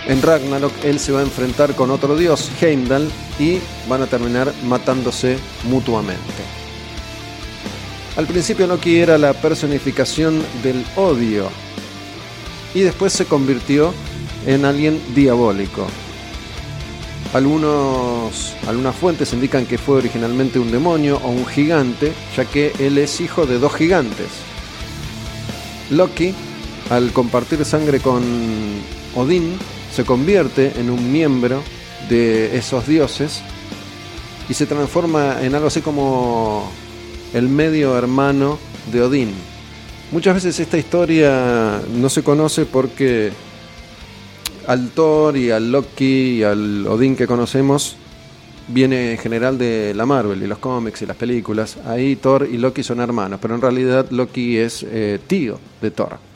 En 0.08 0.22
Ragnarok 0.22 0.72
él 0.86 1.00
se 1.00 1.12
va 1.12 1.20
a 1.20 1.24
enfrentar 1.24 1.76
con 1.76 1.92
otro 1.92 2.16
dios, 2.16 2.50
Heimdall, 2.62 3.10
y 3.40 3.60
van 3.90 4.02
a 4.02 4.08
terminar 4.08 4.54
matándose 4.64 5.38
mutuamente. 5.66 6.24
Al 8.16 8.26
principio 8.26 8.68
Loki 8.68 8.98
era 8.98 9.18
la 9.18 9.34
personificación 9.34 10.42
del 10.64 10.84
odio 10.96 11.50
y 12.74 12.80
después 12.82 13.12
se 13.12 13.26
convirtió 13.26 13.94
en 14.46 14.64
alguien 14.64 15.00
diabólico. 15.14 15.86
Algunos, 17.34 18.56
algunas 18.66 18.96
fuentes 18.96 19.34
indican 19.34 19.66
que 19.66 19.78
fue 19.78 19.98
originalmente 19.98 20.58
un 20.58 20.72
demonio 20.72 21.20
o 21.22 21.30
un 21.30 21.46
gigante, 21.46 22.14
ya 22.36 22.46
que 22.46 22.72
él 22.80 22.98
es 22.98 23.20
hijo 23.20 23.46
de 23.46 23.60
dos 23.60 23.76
gigantes. 23.76 24.30
Loki, 25.90 26.34
al 26.90 27.12
compartir 27.12 27.66
sangre 27.66 28.00
con 28.00 28.24
Odín, 29.14 29.58
se 29.98 30.06
convierte 30.06 30.74
en 30.80 30.92
un 30.92 31.12
miembro 31.12 31.64
de 32.08 32.56
esos 32.56 32.86
dioses 32.86 33.42
y 34.48 34.54
se 34.54 34.68
transforma 34.68 35.42
en 35.42 35.56
algo 35.56 35.70
así 35.70 35.82
como 35.82 36.72
el 37.34 37.50
medio 37.50 37.98
hermano 37.98 38.60
de 38.92 39.02
Odín. 39.02 39.32
Muchas 40.12 40.36
veces 40.36 40.60
esta 40.60 40.78
historia 40.78 41.82
no 41.96 42.10
se 42.10 42.22
conoce 42.22 42.68
porque 42.68 43.32
al 44.68 44.92
Thor 44.92 45.36
y 45.36 45.50
al 45.50 45.72
Loki 45.72 46.38
y 46.38 46.44
al 46.44 46.86
Odín 46.86 47.16
que 47.16 47.26
conocemos 47.26 47.96
viene 48.68 49.14
en 49.14 49.18
general 49.18 49.58
de 49.58 49.96
la 49.96 50.06
Marvel 50.06 50.44
y 50.44 50.46
los 50.46 50.60
cómics 50.60 51.02
y 51.02 51.08
las 51.08 51.18
películas. 51.18 51.76
Ahí 51.88 52.18
Thor 52.18 52.48
y 52.48 52.60
Loki 52.60 52.84
son 52.84 53.00
hermanos, 53.00 53.40
pero 53.42 53.56
en 53.56 53.62
realidad 53.62 54.06
Loki 54.12 54.58
es 54.58 54.86
eh, 54.88 55.18
tío 55.26 55.60
de 55.82 55.90
Thor. 55.90 56.27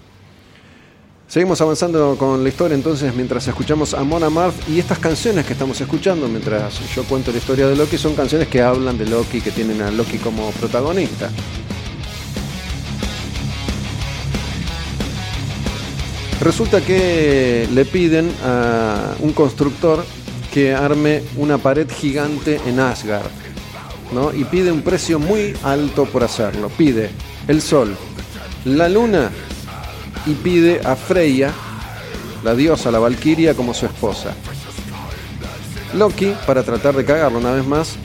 Seguimos 1.31 1.61
avanzando 1.61 2.17
con 2.19 2.43
la 2.43 2.49
historia 2.49 2.75
entonces 2.75 3.15
mientras 3.15 3.47
escuchamos 3.47 3.93
a 3.93 4.03
Mona 4.03 4.29
Marth 4.29 4.67
y 4.67 4.79
estas 4.79 4.99
canciones 4.99 5.45
que 5.45 5.53
estamos 5.53 5.79
escuchando 5.79 6.27
mientras 6.27 6.81
yo 6.93 7.05
cuento 7.05 7.31
la 7.31 7.37
historia 7.37 7.67
de 7.67 7.77
Loki 7.77 7.97
son 7.97 8.15
canciones 8.15 8.49
que 8.49 8.61
hablan 8.61 8.97
de 8.97 9.05
Loki, 9.05 9.39
que 9.39 9.51
tienen 9.51 9.81
a 9.81 9.91
Loki 9.91 10.17
como 10.17 10.51
protagonista. 10.51 11.29
Resulta 16.41 16.81
que 16.81 17.65
le 17.73 17.85
piden 17.85 18.29
a 18.43 19.15
un 19.21 19.31
constructor 19.31 20.03
que 20.53 20.75
arme 20.75 21.23
una 21.37 21.57
pared 21.57 21.89
gigante 21.89 22.59
en 22.65 22.77
Asgard, 22.81 23.31
¿no? 24.13 24.33
Y 24.33 24.43
pide 24.43 24.69
un 24.69 24.81
precio 24.81 25.17
muy 25.17 25.55
alto 25.63 26.03
por 26.03 26.25
hacerlo. 26.25 26.67
Pide 26.67 27.09
el 27.47 27.61
sol, 27.61 27.95
la 28.65 28.89
luna 28.89 29.31
y 30.25 30.33
pide 30.33 30.81
a 30.83 30.95
Freya 30.95 31.51
la 32.43 32.55
diosa, 32.55 32.91
la 32.91 32.99
Valquiria, 32.99 33.53
como 33.53 33.73
su 33.73 33.85
esposa. 33.85 34.33
Loki, 35.93 36.33
para 36.45 36.63
tratar 36.63 36.95
de 36.95 37.05
cagarlo 37.05 37.39
una 37.39 37.51
vez 37.51 37.65
más, 37.65 37.95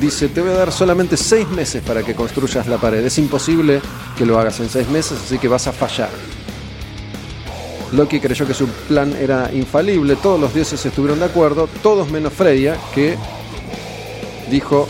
dice, 0.00 0.28
te 0.28 0.42
voy 0.42 0.50
a 0.50 0.54
dar 0.54 0.72
solamente 0.72 1.16
seis 1.16 1.48
meses 1.48 1.82
para 1.82 2.02
que 2.02 2.14
construyas 2.14 2.66
la 2.66 2.78
pared. 2.78 3.04
Es 3.04 3.18
imposible 3.18 3.80
que 4.16 4.26
lo 4.26 4.38
hagas 4.38 4.60
en 4.60 4.68
seis 4.68 4.88
meses, 4.88 5.18
así 5.24 5.38
que 5.38 5.48
vas 5.48 5.66
a 5.66 5.72
fallar. 5.72 6.10
Loki 7.92 8.18
creyó 8.20 8.46
que 8.46 8.54
su 8.54 8.66
plan 8.66 9.14
era 9.18 9.50
infalible, 9.52 10.16
todos 10.16 10.40
los 10.40 10.52
dioses 10.52 10.84
estuvieron 10.84 11.20
de 11.20 11.26
acuerdo, 11.26 11.68
todos 11.82 12.10
menos 12.10 12.32
Freya, 12.32 12.76
que 12.92 13.16
dijo, 14.50 14.88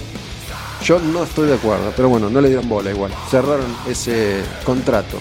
yo 0.83 0.99
no 0.99 1.25
estoy 1.25 1.49
de 1.49 1.55
acuerdo, 1.55 1.93
pero 1.95 2.09
bueno, 2.09 2.31
no 2.31 2.41
le 2.41 2.49
dieron 2.49 2.69
bola 2.69 2.91
igual, 2.91 3.13
cerraron 3.31 3.67
ese 3.87 4.41
contrato. 4.65 5.19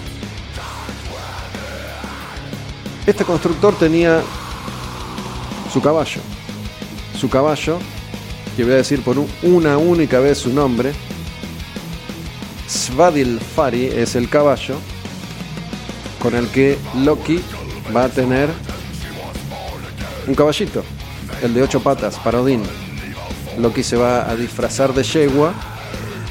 Este 3.06 3.24
constructor 3.24 3.72
tenía 3.78 4.20
su 5.72 5.80
caballo, 5.80 6.20
su 7.16 7.30
caballo, 7.30 7.78
que 8.56 8.64
voy 8.64 8.72
a 8.72 8.76
decir 8.76 9.00
por 9.02 9.16
una 9.42 9.78
única 9.78 10.18
vez 10.18 10.38
su 10.38 10.52
nombre, 10.52 10.92
Svadilfari 12.66 13.86
es 13.86 14.16
el 14.16 14.28
caballo 14.28 14.74
con 16.20 16.34
el 16.34 16.48
que 16.48 16.78
Loki 17.04 17.40
va 17.94 18.04
a 18.04 18.08
tener 18.08 18.48
un 20.26 20.34
caballito, 20.34 20.82
el 21.44 21.54
de 21.54 21.62
ocho 21.62 21.78
patas, 21.78 22.18
para 22.18 22.40
Odín. 22.40 22.64
Loki 23.56 23.84
se 23.84 23.96
va 23.96 24.28
a 24.28 24.34
disfrazar 24.34 24.92
de 24.92 25.04
yegua 25.04 25.54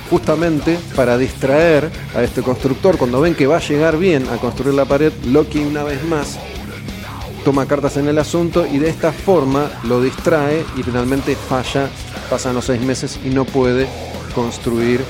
justamente 0.10 0.78
para 0.94 1.18
distraer 1.18 1.90
a 2.14 2.22
este 2.22 2.42
constructor. 2.42 2.98
Cuando 2.98 3.22
ven 3.22 3.34
que 3.34 3.48
va 3.48 3.58
a 3.58 3.62
llegar 3.62 3.98
bien 3.98 4.28
a 4.28 4.38
construir 4.38 4.74
la 4.74 4.84
pared, 4.84 5.14
Loki 5.24 5.60
una 5.60 5.84
vez 5.84 6.04
más 6.04 6.38
toma 7.46 7.68
cartas 7.68 7.96
en 7.98 8.08
el 8.08 8.18
asunto 8.18 8.66
y 8.66 8.80
de 8.80 8.90
esta 8.90 9.14
forma 9.14 9.70
lo 9.84 10.02
distrae 10.02 10.66
y 10.76 10.82
finalmente 10.82 11.36
falla, 11.36 11.88
pasan 12.28 12.56
los 12.56 12.66
seis 12.66 12.82
meses 12.82 13.20
y 13.24 13.30
no 13.30 13.46
puede 13.46 13.88
construir 14.34 15.02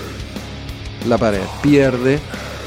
la 1.07 1.17
pared. 1.17 1.41
Pierde 1.63 2.19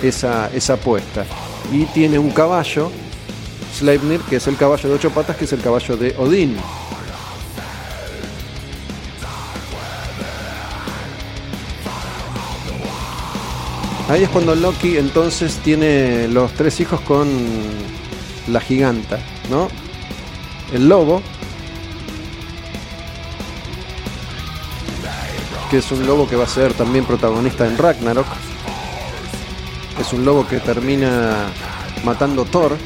esa, 0.02 0.50
esa 0.54 0.72
apuesta. 0.72 1.26
Y 1.70 1.84
tiene 1.84 2.18
un 2.18 2.30
caballo 2.30 2.90
Sleipnir, 3.76 4.20
que 4.22 4.36
es 4.36 4.46
el 4.46 4.56
caballo 4.56 4.88
de 4.88 4.94
ocho 4.94 5.10
patas, 5.10 5.36
que 5.36 5.44
es 5.44 5.52
el 5.52 5.60
caballo 5.60 5.98
de 5.98 6.14
Odín. 6.16 6.56
Ahí 14.08 14.22
es 14.22 14.30
cuando 14.30 14.54
Loki 14.54 14.96
entonces 14.96 15.56
tiene 15.62 16.26
los 16.28 16.54
tres 16.54 16.80
hijos 16.80 17.02
con 17.02 17.28
la 18.46 18.60
giganta, 18.62 19.18
¿no? 19.48 19.68
El 20.72 20.88
lobo, 20.88 21.22
que 25.70 25.78
es 25.78 25.92
un 25.92 26.06
lobo 26.06 26.28
que 26.28 26.36
va 26.36 26.44
a 26.44 26.48
ser 26.48 26.72
también 26.74 27.04
protagonista 27.04 27.66
en 27.66 27.76
Ragnarok. 27.76 28.26
Es 30.00 30.12
un 30.12 30.24
lobo 30.24 30.46
que 30.46 30.60
termina 30.60 31.46
matando 32.04 32.44
Thor, 32.44 32.76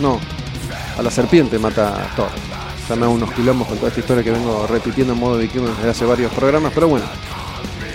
no, 0.00 0.18
a 0.98 1.02
la 1.02 1.10
serpiente 1.10 1.58
mata 1.58 1.88
a 1.88 2.14
Thor. 2.14 2.30
Ya 2.88 2.96
me 2.96 3.06
unos 3.06 3.30
quilombos 3.32 3.68
con 3.68 3.76
toda 3.76 3.88
esta 3.88 4.00
historia 4.00 4.24
que 4.24 4.32
vengo 4.32 4.66
repitiendo 4.66 5.12
en 5.12 5.20
modo 5.20 5.38
vikingo 5.38 5.68
desde 5.68 5.90
hace 5.90 6.04
varios 6.04 6.32
programas, 6.32 6.72
pero 6.74 6.88
bueno. 6.88 7.06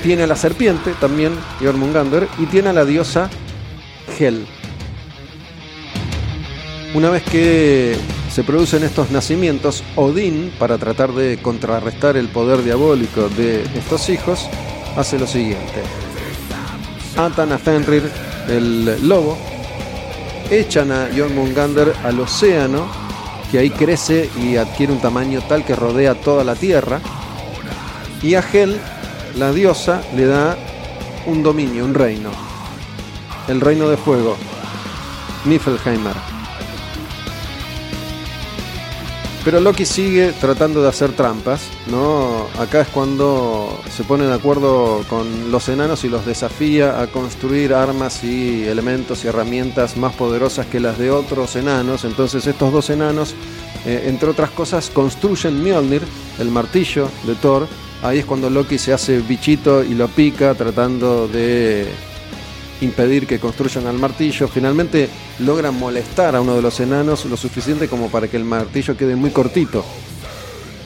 Tiene 0.02 0.24
a 0.24 0.28
la 0.28 0.36
serpiente 0.36 0.94
también, 1.02 1.38
Jormungander, 1.60 2.30
y 2.38 2.46
tiene 2.46 2.70
a 2.70 2.74
la 2.74 2.86
diosa 2.86 3.30
Hel. 4.18 4.48
Una 6.96 7.10
vez 7.10 7.24
que 7.24 7.98
se 8.32 8.46
producen 8.46 8.86
estos 8.86 9.12
nacimientos, 9.12 9.84
Odín, 9.98 10.54
para 10.58 10.78
tratar 10.78 11.12
de 11.12 11.38
contrarrestar 11.42 12.16
el 12.16 12.30
poder 12.30 12.64
diabólico 12.64 13.28
de 13.28 13.64
estos 13.64 14.08
hijos, 14.08 14.48
hace 14.96 15.20
lo 15.20 15.28
siguiente. 15.28 15.84
Atan 17.18 17.52
a 17.52 17.58
Fenrir, 17.58 18.10
el 18.48 19.10
lobo, 19.10 19.38
echan 20.50 20.90
a 20.94 21.10
Jormungandr 21.14 21.94
al 22.02 22.18
océano, 22.22 22.88
que 23.52 23.60
ahí 23.60 23.72
crece 23.72 24.30
y 24.42 24.56
adquiere 24.56 24.94
un 24.94 25.02
tamaño 25.02 25.42
tal 25.42 25.66
que 25.66 25.76
rodea 25.76 26.16
toda 26.16 26.46
la 26.46 26.56
tierra. 26.56 27.02
Y 28.22 28.36
a 28.36 28.40
Hel, 28.54 28.80
la 29.38 29.52
diosa, 29.52 30.02
le 30.16 30.28
da 30.28 30.56
un 31.26 31.44
dominio, 31.44 31.84
un 31.84 31.94
reino. 31.94 32.30
El 33.50 33.60
reino 33.60 33.90
de 33.90 33.98
fuego, 33.98 34.38
Niflheimer. 35.44 36.35
Pero 39.46 39.60
Loki 39.60 39.86
sigue 39.86 40.32
tratando 40.32 40.82
de 40.82 40.90
hacer 40.90 41.12
trampas, 41.12 41.70
¿no? 41.92 42.48
Acá 42.60 42.82
es 42.82 42.88
cuando 42.88 43.80
se 43.96 44.04
pone 44.04 44.26
de 44.26 44.34
acuerdo 44.34 45.06
con 45.08 45.52
los 45.52 45.70
enanos 45.70 46.04
y 46.04 46.10
los 46.10 46.26
desafía 46.26 47.00
a 47.00 47.06
construir 47.06 47.76
armas 47.76 48.24
y 48.24 48.64
elementos 48.64 49.24
y 49.24 49.28
herramientas 49.28 49.98
más 49.98 50.16
poderosas 50.16 50.66
que 50.66 50.80
las 50.80 50.98
de 50.98 51.12
otros 51.12 51.56
enanos. 51.56 52.06
Entonces 52.06 52.48
estos 52.48 52.74
dos 52.74 52.90
enanos, 52.90 53.36
eh, 53.86 54.06
entre 54.08 54.32
otras 54.32 54.50
cosas, 54.50 54.90
construyen 54.90 55.64
Mjolnir, 55.64 56.02
el 56.40 56.50
martillo 56.50 57.08
de 57.28 57.36
Thor. 57.36 57.68
Ahí 58.02 58.18
es 58.18 58.26
cuando 58.26 58.50
Loki 58.50 58.80
se 58.80 58.94
hace 58.94 59.20
bichito 59.20 59.84
y 59.84 59.94
lo 59.94 60.08
pica 60.08 60.56
tratando 60.56 61.28
de 61.28 61.88
impedir 62.82 63.28
que 63.28 63.40
construyan 63.40 63.88
al 63.88 63.98
martillo. 63.98 64.48
Finalmente 64.48 65.10
logran 65.40 65.78
molestar 65.78 66.36
a 66.36 66.42
uno 66.42 66.56
de 66.56 66.62
los 66.62 66.80
enanos 66.80 67.26
lo 67.26 67.38
suficiente 67.38 67.88
como 67.88 68.10
para 68.10 68.28
que 68.28 68.38
el 68.38 68.44
martillo 68.44 68.98
quede 68.98 69.16
muy 69.16 69.32
cortito. 69.32 69.84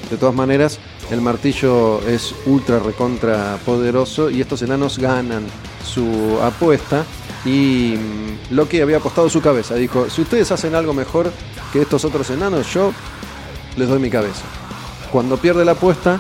De 0.09 0.17
todas 0.17 0.33
maneras, 0.33 0.79
el 1.11 1.21
martillo 1.21 2.01
es 2.07 2.33
ultra 2.45 2.79
recontra 2.79 3.57
poderoso 3.65 4.29
y 4.29 4.41
estos 4.41 4.61
enanos 4.61 4.97
ganan 4.97 5.45
su 5.83 6.39
apuesta 6.41 7.05
y 7.45 7.95
mm, 7.97 8.53
Loki 8.55 8.81
había 8.81 8.97
apostado 8.97 9.29
su 9.29 9.41
cabeza. 9.41 9.75
Dijo, 9.75 10.09
si 10.09 10.21
ustedes 10.21 10.51
hacen 10.51 10.75
algo 10.75 10.93
mejor 10.93 11.31
que 11.71 11.81
estos 11.81 12.05
otros 12.05 12.29
enanos, 12.29 12.71
yo 12.73 12.91
les 13.77 13.87
doy 13.87 13.99
mi 13.99 14.09
cabeza. 14.09 14.43
Cuando 15.11 15.37
pierde 15.37 15.65
la 15.65 15.71
apuesta, 15.71 16.19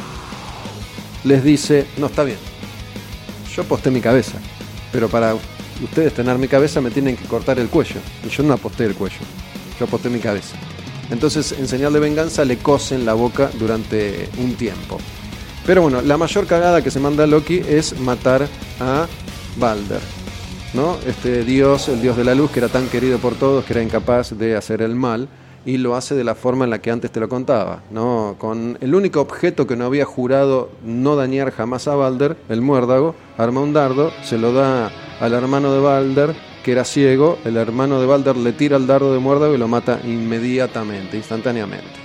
les 1.23 1.43
dice, 1.43 1.87
no 1.97 2.07
está 2.07 2.23
bien, 2.23 2.37
yo 3.55 3.63
aposté 3.63 3.91
mi 3.91 4.01
cabeza, 4.01 4.39
pero 4.91 5.09
para 5.09 5.35
ustedes 5.83 6.13
tener 6.13 6.37
mi 6.37 6.47
cabeza 6.47 6.81
me 6.81 6.91
tienen 6.91 7.15
que 7.15 7.25
cortar 7.25 7.59
el 7.59 7.69
cuello. 7.69 7.99
Y 8.25 8.29
yo 8.29 8.43
no 8.43 8.53
aposté 8.53 8.85
el 8.85 8.95
cuello, 8.95 9.19
yo 9.79 9.85
aposté 9.85 10.09
mi 10.09 10.19
cabeza. 10.19 10.55
Entonces, 11.09 11.53
en 11.53 11.67
señal 11.67 11.93
de 11.93 11.99
venganza, 11.99 12.45
le 12.45 12.57
cosen 12.57 13.05
la 13.05 13.13
boca 13.13 13.49
durante 13.57 14.29
un 14.37 14.53
tiempo. 14.55 14.99
Pero 15.65 15.81
bueno, 15.81 16.01
la 16.01 16.17
mayor 16.17 16.47
cagada 16.47 16.83
que 16.83 16.91
se 16.91 16.99
manda 16.99 17.25
Loki 17.27 17.61
es 17.67 17.99
matar 17.99 18.47
a 18.79 19.07
Balder. 19.57 20.01
¿no? 20.73 20.97
Este 21.05 21.43
dios, 21.43 21.89
el 21.89 22.01
dios 22.01 22.17
de 22.17 22.23
la 22.23 22.35
luz, 22.35 22.51
que 22.51 22.59
era 22.59 22.69
tan 22.69 22.87
querido 22.87 23.17
por 23.19 23.35
todos, 23.35 23.65
que 23.65 23.73
era 23.73 23.81
incapaz 23.81 24.37
de 24.37 24.55
hacer 24.55 24.81
el 24.81 24.95
mal, 24.95 25.27
y 25.65 25.77
lo 25.77 25.95
hace 25.95 26.15
de 26.15 26.23
la 26.23 26.35
forma 26.35 26.65
en 26.65 26.71
la 26.71 26.79
que 26.79 26.91
antes 26.91 27.11
te 27.11 27.19
lo 27.19 27.29
contaba, 27.29 27.83
¿no? 27.91 28.35
Con 28.37 28.77
el 28.81 28.95
único 28.95 29.21
objeto 29.21 29.67
que 29.67 29.75
no 29.75 29.85
había 29.85 30.05
jurado 30.05 30.69
no 30.83 31.15
dañar 31.15 31.51
jamás 31.51 31.87
a 31.87 31.95
Balder, 31.95 32.37
el 32.49 32.61
muérdago, 32.61 33.15
arma 33.37 33.61
un 33.61 33.73
dardo, 33.73 34.11
se 34.23 34.37
lo 34.37 34.53
da 34.53 34.91
al 35.19 35.33
hermano 35.33 35.73
de 35.73 35.79
Balder, 35.79 36.35
que 36.63 36.71
era 36.71 36.85
ciego, 36.85 37.37
el 37.45 37.57
hermano 37.57 37.99
de 37.99 38.07
Balder 38.07 38.37
le 38.37 38.53
tira 38.53 38.77
el 38.77 38.87
dardo 38.87 39.13
de 39.13 39.19
muérdago 39.19 39.53
y 39.53 39.57
lo 39.57 39.67
mata 39.67 39.99
inmediatamente, 40.03 41.17
instantáneamente. 41.17 41.99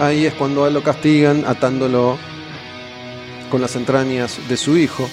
Ahí 0.00 0.26
es 0.26 0.34
cuando 0.34 0.68
lo 0.70 0.82
castigan 0.82 1.44
atándolo 1.46 2.16
con 3.50 3.60
las 3.60 3.74
entrañas 3.74 4.38
de 4.48 4.56
su 4.56 4.76
hijo, 4.76 5.08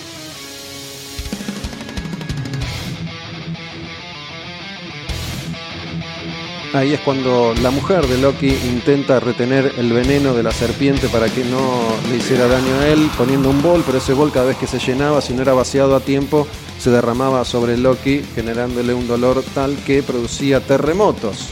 Ahí 6.75 6.91
es 6.91 6.99
cuando 6.99 7.53
la 7.61 7.71
mujer 7.71 8.05
de 8.05 8.17
Loki 8.17 8.49
intenta 8.49 9.21
retener 9.21 9.75
el 9.77 9.93
veneno 9.93 10.33
de 10.33 10.43
la 10.43 10.51
serpiente 10.51 11.07
para 11.07 11.29
que 11.29 11.45
no 11.45 11.61
le 12.09 12.17
hiciera 12.17 12.47
daño 12.47 12.79
a 12.81 12.89
él, 12.89 13.09
poniendo 13.17 13.49
un 13.49 13.61
bol, 13.61 13.81
pero 13.85 13.99
ese 13.99 14.11
bol 14.11 14.29
cada 14.29 14.47
vez 14.47 14.57
que 14.57 14.67
se 14.67 14.79
llenaba, 14.79 15.21
si 15.21 15.33
no 15.33 15.41
era 15.41 15.53
vaciado 15.53 15.95
a 15.95 16.01
tiempo, 16.01 16.45
se 16.77 16.89
derramaba 16.89 17.45
sobre 17.45 17.77
Loki, 17.77 18.23
generándole 18.35 18.93
un 18.93 19.07
dolor 19.07 19.41
tal 19.53 19.77
que 19.85 20.03
producía 20.03 20.59
terremotos. 20.59 21.47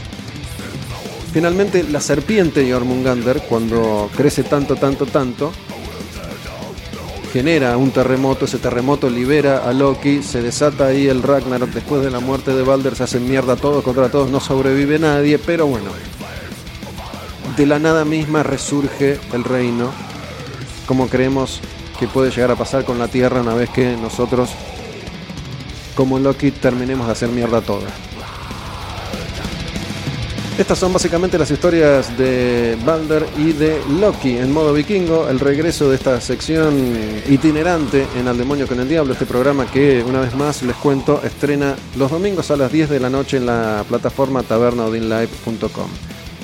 Finalmente, 1.32 1.84
la 1.84 2.02
serpiente 2.02 2.70
Jormungander, 2.70 3.44
cuando 3.48 4.10
crece 4.14 4.42
tanto, 4.42 4.76
tanto, 4.76 5.06
tanto, 5.06 5.52
genera 7.34 7.76
un 7.76 7.90
terremoto, 7.90 8.44
ese 8.44 8.58
terremoto 8.58 9.10
libera 9.10 9.68
a 9.68 9.72
Loki, 9.72 10.22
se 10.22 10.40
desata 10.40 10.86
ahí 10.86 11.08
el 11.08 11.20
Ragnarok 11.20 11.70
después 11.70 12.00
de 12.00 12.08
la 12.08 12.20
muerte 12.20 12.54
de 12.54 12.62
Balder, 12.62 12.94
se 12.94 13.02
hacen 13.02 13.28
mierda 13.28 13.56
todos 13.56 13.82
contra 13.82 14.08
todos, 14.08 14.30
no 14.30 14.38
sobrevive 14.38 15.00
nadie, 15.00 15.40
pero 15.40 15.66
bueno, 15.66 15.90
de 17.56 17.66
la 17.66 17.80
nada 17.80 18.04
misma 18.04 18.44
resurge 18.44 19.18
el 19.32 19.42
reino, 19.42 19.90
como 20.86 21.08
creemos 21.08 21.60
que 21.98 22.06
puede 22.06 22.30
llegar 22.30 22.52
a 22.52 22.54
pasar 22.54 22.84
con 22.84 23.00
la 23.00 23.08
Tierra 23.08 23.40
una 23.40 23.54
vez 23.54 23.68
que 23.68 23.96
nosotros 23.96 24.50
como 25.96 26.20
Loki 26.20 26.52
terminemos 26.52 27.06
de 27.06 27.12
hacer 27.14 27.30
mierda 27.30 27.62
toda. 27.62 27.88
Estas 30.56 30.78
son 30.78 30.92
básicamente 30.92 31.36
las 31.36 31.50
historias 31.50 32.16
de 32.16 32.78
Balder 32.84 33.26
y 33.36 33.52
de 33.52 33.80
Loki 33.98 34.38
en 34.38 34.52
modo 34.52 34.72
vikingo, 34.72 35.28
el 35.28 35.40
regreso 35.40 35.90
de 35.90 35.96
esta 35.96 36.20
sección 36.20 36.76
itinerante 37.28 38.06
en 38.16 38.28
Al 38.28 38.38
Demonio 38.38 38.68
con 38.68 38.78
el 38.78 38.88
Diablo, 38.88 39.14
este 39.14 39.26
programa 39.26 39.66
que 39.66 40.04
una 40.06 40.20
vez 40.20 40.32
más 40.36 40.62
les 40.62 40.76
cuento 40.76 41.20
estrena 41.24 41.74
los 41.96 42.12
domingos 42.12 42.52
a 42.52 42.56
las 42.56 42.70
10 42.70 42.88
de 42.88 43.00
la 43.00 43.10
noche 43.10 43.38
en 43.38 43.46
la 43.46 43.84
plataforma 43.88 44.44
tabernaudinlive.com. 44.44 45.88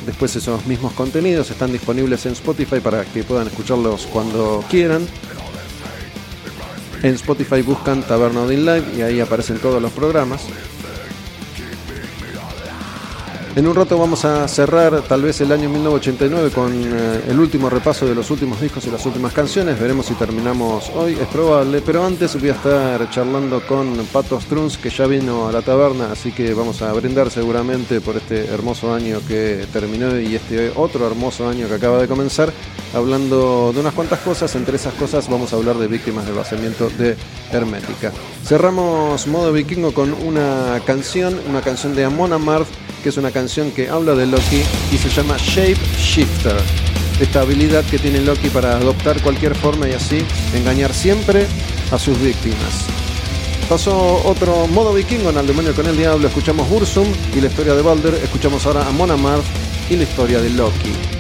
Después 0.05 0.35
esos 0.35 0.67
mismos 0.67 0.93
contenidos 0.95 1.49
están 1.53 1.71
disponibles 1.71 2.27
en 2.27 2.33
Spotify 2.33 2.81
para 2.81 3.05
que 3.05 3.23
puedan 3.23 3.47
escucharlos 3.47 4.09
cuando 4.13 4.65
quieran. 4.69 5.07
En 7.05 7.15
Spotify 7.15 7.63
buscan 7.63 8.03
Taberna 8.03 8.45
Live 8.45 8.87
y 8.99 9.03
ahí 9.03 9.21
aparecen 9.21 9.59
todos 9.59 9.81
los 9.81 9.93
programas. 9.93 10.43
En 13.61 13.69
un 13.69 13.75
rato 13.75 13.99
vamos 13.99 14.25
a 14.25 14.49
cerrar 14.49 15.03
tal 15.03 15.21
vez 15.21 15.39
el 15.43 15.53
año 15.53 15.69
1989 15.69 16.51
con 16.51 16.73
eh, 16.73 17.25
el 17.29 17.39
último 17.39 17.69
repaso 17.69 18.07
de 18.07 18.15
los 18.15 18.31
últimos 18.31 18.59
discos 18.59 18.87
y 18.87 18.91
las 18.91 19.05
últimas 19.05 19.35
canciones. 19.35 19.79
Veremos 19.79 20.07
si 20.07 20.15
terminamos 20.15 20.91
hoy, 20.95 21.13
es 21.13 21.27
probable. 21.27 21.83
Pero 21.85 22.03
antes 22.03 22.41
voy 22.41 22.49
a 22.49 22.55
estar 22.55 23.11
charlando 23.11 23.61
con 23.67 23.95
Pato 24.11 24.41
Struns, 24.41 24.79
que 24.79 24.89
ya 24.89 25.07
vino 25.07 25.47
a 25.47 25.53
la 25.53 25.61
taberna, 25.61 26.11
así 26.11 26.33
que 26.33 26.55
vamos 26.55 26.81
a 26.81 26.91
brindar 26.95 27.31
seguramente 27.31 28.01
por 28.01 28.17
este 28.17 28.47
hermoso 28.47 28.95
año 28.95 29.19
que 29.29 29.67
terminó 29.71 30.19
y 30.19 30.37
este 30.37 30.73
otro 30.75 31.07
hermoso 31.07 31.47
año 31.47 31.69
que 31.69 31.75
acaba 31.75 32.01
de 32.01 32.09
comenzar, 32.09 32.51
hablando 32.95 33.75
de 33.75 33.81
unas 33.81 33.93
cuantas 33.93 34.21
cosas. 34.21 34.55
Entre 34.55 34.77
esas 34.77 34.95
cosas 34.95 35.29
vamos 35.29 35.53
a 35.53 35.57
hablar 35.57 35.77
de 35.77 35.87
víctimas 35.87 36.25
del 36.25 36.35
vaciamiento 36.35 36.89
de 36.97 37.15
Hermética. 37.53 38.11
Cerramos 38.43 39.27
modo 39.27 39.53
vikingo 39.53 39.93
con 39.93 40.15
una 40.15 40.81
canción, 40.87 41.39
una 41.47 41.61
canción 41.61 41.95
de 41.95 42.07
Amon 42.07 42.33
Amarth 42.33 42.90
que 43.01 43.09
es 43.09 43.17
una 43.17 43.31
canción 43.31 43.71
que 43.71 43.89
habla 43.89 44.15
de 44.15 44.27
Loki 44.27 44.63
y 44.93 44.97
se 44.97 45.09
llama 45.09 45.37
Shape 45.39 45.79
Shifter. 45.99 46.57
Esta 47.21 47.41
habilidad 47.43 47.85
que 47.85 47.99
tiene 47.99 48.21
Loki 48.21 48.49
para 48.49 48.77
adoptar 48.77 49.21
cualquier 49.23 49.55
forma 49.55 49.89
y 49.89 49.93
así 49.93 50.25
engañar 50.55 50.93
siempre 50.93 51.47
a 51.91 51.99
sus 51.99 52.21
víctimas. 52.21 52.87
Pasó 53.69 54.23
otro 54.25 54.67
modo 54.67 54.93
vikingo 54.93 55.31
en 55.31 55.39
el 55.39 55.47
demonio 55.47 55.75
con 55.75 55.87
el 55.87 55.97
diablo, 55.97 56.29
escuchamos 56.29 56.69
Bursum 56.69 57.07
y 57.37 57.41
la 57.41 57.47
historia 57.47 57.75
de 57.75 57.83
Balder, 57.83 58.15
escuchamos 58.15 58.67
ahora 58.67 58.87
a 58.87 58.91
Mona 58.91 59.17
y 59.89 59.97
la 59.97 60.03
historia 60.03 60.41
de 60.41 60.51
Loki. 60.51 61.20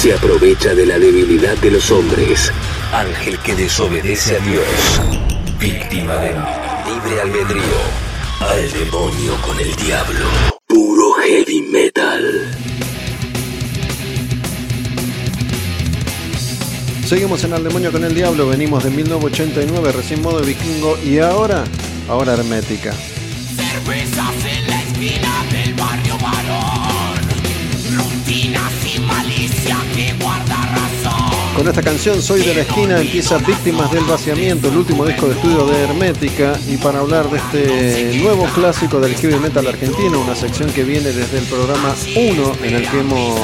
Se 0.00 0.14
aprovecha 0.14 0.74
de 0.74 0.86
la 0.86 0.98
debilidad 0.98 1.58
de 1.58 1.72
los 1.72 1.90
hombres. 1.90 2.50
Ángel 2.90 3.38
que 3.40 3.54
desobedece 3.54 4.36
a 4.36 4.38
Dios. 4.38 4.64
Víctima 5.58 6.14
del 6.14 6.36
libre 6.86 7.20
albedrío. 7.20 7.80
Al 8.40 8.72
demonio 8.72 9.36
con 9.42 9.60
el 9.60 9.76
diablo. 9.76 10.26
Puro 10.66 11.12
heavy 11.12 11.60
metal. 11.70 12.50
Seguimos 17.04 17.44
en 17.44 17.52
Al 17.52 17.64
Demonio 17.64 17.92
con 17.92 18.04
el 18.04 18.14
Diablo, 18.14 18.46
venimos 18.46 18.84
de 18.84 18.90
1989, 18.90 19.92
recién 19.92 20.22
modo 20.22 20.40
vikingo 20.40 20.96
y 21.04 21.18
ahora, 21.18 21.64
ahora 22.08 22.34
hermética. 22.34 22.94
Con 31.60 31.68
esta 31.68 31.82
canción 31.82 32.22
Soy 32.22 32.40
de 32.40 32.54
la 32.54 32.62
esquina 32.62 32.98
empieza 32.98 33.36
Víctimas 33.36 33.92
del 33.92 34.04
Vaciamiento, 34.04 34.68
el 34.68 34.78
último 34.78 35.04
disco 35.04 35.26
de 35.26 35.34
estudio 35.34 35.66
de 35.66 35.82
Hermética 35.82 36.58
y 36.66 36.78
para 36.78 37.00
hablar 37.00 37.28
de 37.28 37.36
este 37.36 38.18
nuevo 38.22 38.46
clásico 38.54 38.98
del 38.98 39.14
heavy 39.14 39.38
metal 39.38 39.66
argentino, 39.66 40.22
una 40.22 40.34
sección 40.34 40.72
que 40.72 40.84
viene 40.84 41.12
desde 41.12 41.36
el 41.36 41.44
programa 41.44 41.94
1 42.16 42.52
en 42.64 42.74
el 42.76 42.88
que 42.88 43.00
hemos 43.00 43.38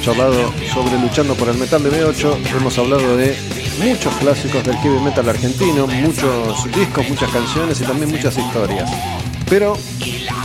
charlado 0.00 0.52
sobre 0.72 0.96
luchando 1.00 1.34
por 1.34 1.48
el 1.48 1.58
metal 1.58 1.82
de 1.82 1.90
B8, 1.90 2.56
hemos 2.56 2.78
hablado 2.78 3.16
de 3.16 3.36
muchos 3.84 4.14
clásicos 4.20 4.62
del 4.62 4.76
heavy 4.76 5.00
metal 5.00 5.28
argentino, 5.28 5.88
muchos 5.88 6.72
discos, 6.72 7.08
muchas 7.08 7.32
canciones 7.32 7.80
y 7.80 7.82
también 7.82 8.12
muchas 8.12 8.38
historias. 8.38 8.88
Pero 9.48 9.76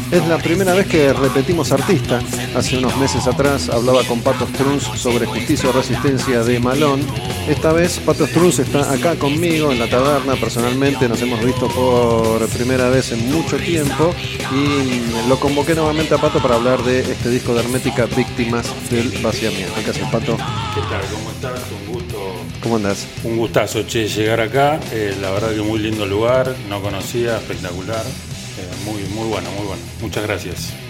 es 0.10 0.28
la 0.28 0.40
primera 0.40 0.74
vez 0.74 0.88
que 0.88 1.14
repetimos 1.14 1.72
artista. 1.72 2.20
Hace 2.56 2.78
unos 2.78 2.96
meses 2.96 3.28
atrás 3.28 3.68
hablaba 3.68 4.02
con 4.06 4.22
Pato 4.22 4.48
Strunz 4.48 4.84
sobre 4.98 5.26
justicia 5.26 5.70
o 5.70 5.74
resistencia 5.74 6.42
de 6.42 6.58
Malón. 6.62 7.02
Esta 7.50 7.74
vez 7.74 8.00
Pato 8.00 8.26
Strunz 8.26 8.60
está 8.60 8.94
acá 8.94 9.18
conmigo 9.18 9.74
en 9.74 9.80
la 9.80 9.90
taberna. 9.90 10.36
Personalmente 10.38 11.10
nos 11.10 11.22
hemos 11.22 11.44
visto 11.44 11.68
por 11.68 12.48
primera 12.48 12.88
vez 12.90 13.12
en 13.12 13.30
mucho 13.30 13.58
tiempo 13.58 14.16
y 14.54 15.28
lo 15.28 15.38
convoqué 15.38 15.76
nuevamente 15.76 16.16
a 16.16 16.18
Pato 16.18 16.42
para 16.42 16.56
hablar 16.56 16.82
de 16.84 17.02
este 17.02 17.30
disco 17.30 17.54
de 17.54 17.60
Hermética 17.60 18.06
Víctimas 18.06 18.68
del 18.90 19.10
Vaciamiento. 19.22 19.74
¿Qué 19.84 19.92
haces, 19.92 20.08
Pato? 20.08 20.38
¿Qué 20.38 20.82
tal? 20.90 21.02
¿Cómo 21.12 21.32
estás? 21.32 21.60
Un 21.78 21.94
gusto. 21.94 22.36
¿Cómo 22.64 22.78
andás? 22.78 23.06
Un 23.26 23.36
gustazo, 23.36 23.84
che, 23.84 24.08
llegar 24.08 24.40
acá. 24.40 24.80
Eh, 24.94 25.14
la 25.20 25.30
verdad 25.32 25.54
que 25.54 25.62
muy 25.62 25.80
lindo 25.80 26.06
lugar, 26.06 26.56
no 26.70 26.82
conocía, 26.82 27.36
espectacular. 27.36 28.06
Eh, 28.06 28.86
muy, 28.86 29.04
muy 29.14 29.28
bueno, 29.28 29.50
muy 29.58 29.68
bueno. 29.68 29.82
Muchas 30.00 30.24
gracias. 30.24 30.85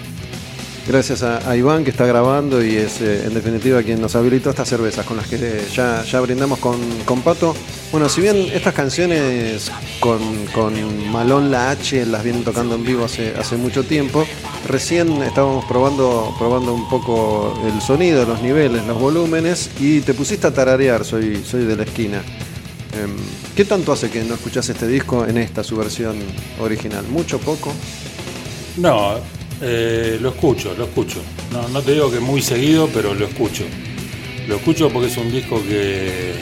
Gracias 0.87 1.23
a, 1.23 1.57
Iván 1.57 1.83
que 1.83 1.89
está 1.89 2.05
grabando 2.05 2.63
y 2.63 2.75
es 2.75 3.01
eh, 3.01 3.23
en 3.25 3.33
definitiva 3.33 3.81
quien 3.81 3.99
nos 3.99 4.15
habilitó 4.15 4.51
estas 4.51 4.69
cervezas 4.69 5.03
con 5.03 5.17
las 5.17 5.25
que 5.25 5.37
eh, 5.37 5.67
ya, 5.73 6.03
ya 6.03 6.21
brindamos 6.21 6.59
con, 6.59 6.79
con 7.05 7.21
Pato. 7.21 7.55
Bueno, 7.91 8.07
si 8.07 8.21
bien 8.21 8.37
estas 8.53 8.75
canciones 8.75 9.71
con, 9.99 10.45
con 10.53 11.11
Malón 11.11 11.49
La 11.49 11.71
H 11.71 12.05
las 12.05 12.23
vienen 12.23 12.43
tocando 12.43 12.75
en 12.75 12.83
vivo 12.83 13.05
hace, 13.05 13.33
hace 13.35 13.57
mucho 13.57 13.83
tiempo, 13.83 14.27
recién 14.67 15.23
estábamos 15.23 15.65
probando, 15.65 16.35
probando 16.37 16.75
un 16.75 16.87
poco 16.87 17.59
el 17.65 17.81
sonido, 17.81 18.23
los 18.23 18.43
niveles, 18.43 18.85
los 18.85 18.99
volúmenes 18.99 19.71
y 19.79 20.01
te 20.01 20.13
pusiste 20.13 20.45
a 20.45 20.53
tararear, 20.53 21.03
soy, 21.03 21.43
soy 21.43 21.65
de 21.65 21.77
la 21.77 21.83
esquina. 21.83 22.21
Em, 22.93 23.11
¿Qué 23.55 23.65
tanto 23.65 23.91
hace 23.91 24.11
que 24.11 24.23
no 24.23 24.35
escuchás 24.35 24.69
este 24.69 24.87
disco 24.87 25.25
en 25.25 25.39
esta, 25.39 25.63
su 25.63 25.77
versión 25.77 26.15
original? 26.59 27.05
¿Mucho, 27.07 27.39
poco? 27.39 27.73
No, 28.77 29.15
eh, 29.61 30.17
lo 30.21 30.29
escucho, 30.29 30.73
lo 30.77 30.85
escucho. 30.85 31.21
No, 31.51 31.67
no 31.69 31.81
te 31.81 31.93
digo 31.93 32.11
que 32.11 32.19
muy 32.19 32.41
seguido, 32.41 32.89
pero 32.93 33.13
lo 33.13 33.25
escucho. 33.25 33.63
Lo 34.47 34.57
escucho 34.57 34.89
porque 34.89 35.07
es 35.07 35.17
un 35.17 35.31
disco 35.31 35.61
que, 35.67 36.33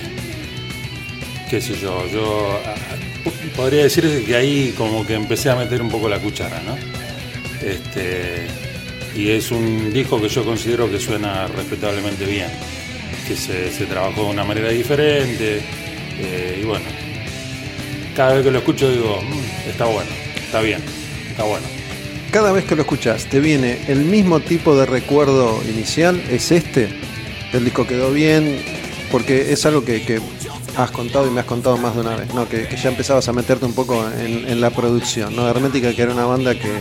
qué 1.49 1.61
sé 1.61 1.75
yo, 1.79 2.05
yo 2.11 2.59
ah, 2.65 2.75
podría 3.55 3.83
decir 3.83 4.25
que 4.25 4.35
ahí 4.35 4.73
como 4.77 5.05
que 5.05 5.13
empecé 5.13 5.49
a 5.49 5.55
meter 5.55 5.81
un 5.81 5.89
poco 5.89 6.09
la 6.09 6.19
cuchara, 6.19 6.61
¿no? 6.63 6.75
Este, 7.65 8.47
y 9.15 9.29
es 9.29 9.51
un 9.51 9.93
disco 9.93 10.19
que 10.21 10.27
yo 10.27 10.43
considero 10.43 10.89
que 10.91 10.99
suena 10.99 11.47
respetablemente 11.47 12.25
bien, 12.25 12.49
que 13.27 13.35
se, 13.37 13.71
se 13.71 13.85
trabajó 13.85 14.23
de 14.25 14.29
una 14.31 14.43
manera 14.43 14.69
diferente, 14.69 15.61
eh, 16.19 16.59
y 16.61 16.65
bueno, 16.65 16.85
cada 18.17 18.33
vez 18.33 18.43
que 18.43 18.51
lo 18.51 18.57
escucho 18.59 18.91
digo, 18.91 19.21
"Mm, 19.21 19.69
está 19.69 19.85
bueno, 19.85 20.09
está 20.45 20.59
bien, 20.59 20.81
está 21.29 21.43
bueno. 21.43 21.65
Cada 22.33 22.51
vez 22.51 22.65
que 22.65 22.75
lo 22.75 22.81
escuchás, 22.81 23.25
¿te 23.25 23.39
viene 23.39 23.85
el 23.87 24.05
mismo 24.05 24.39
tipo 24.39 24.75
de 24.75 24.87
recuerdo 24.87 25.61
inicial? 25.69 26.19
¿Es 26.31 26.51
este? 26.51 26.89
¿El 27.53 27.63
disco 27.63 27.85
quedó 27.85 28.11
bien? 28.11 28.59
Porque 29.11 29.53
es 29.53 29.63
algo 29.67 29.85
que, 29.85 30.01
que 30.01 30.19
has 30.75 30.89
contado 30.89 31.27
y 31.27 31.29
me 31.29 31.41
has 31.41 31.45
contado 31.45 31.77
más 31.77 31.93
de 31.93 32.01
una 32.01 32.15
vez, 32.15 32.33
¿no? 32.33 32.49
Que, 32.49 32.67
ya 32.75 32.89
empezabas 32.89 33.27
a 33.29 33.33
meterte 33.33 33.65
un 33.65 33.75
poco 33.75 34.03
en, 34.09 34.49
en 34.49 34.61
la 34.61 34.71
producción, 34.71 35.35
¿no? 35.35 35.47
Hermética, 35.47 35.93
que 35.93 36.01
era 36.01 36.11
una 36.11 36.25
banda 36.25 36.55
que, 36.55 36.71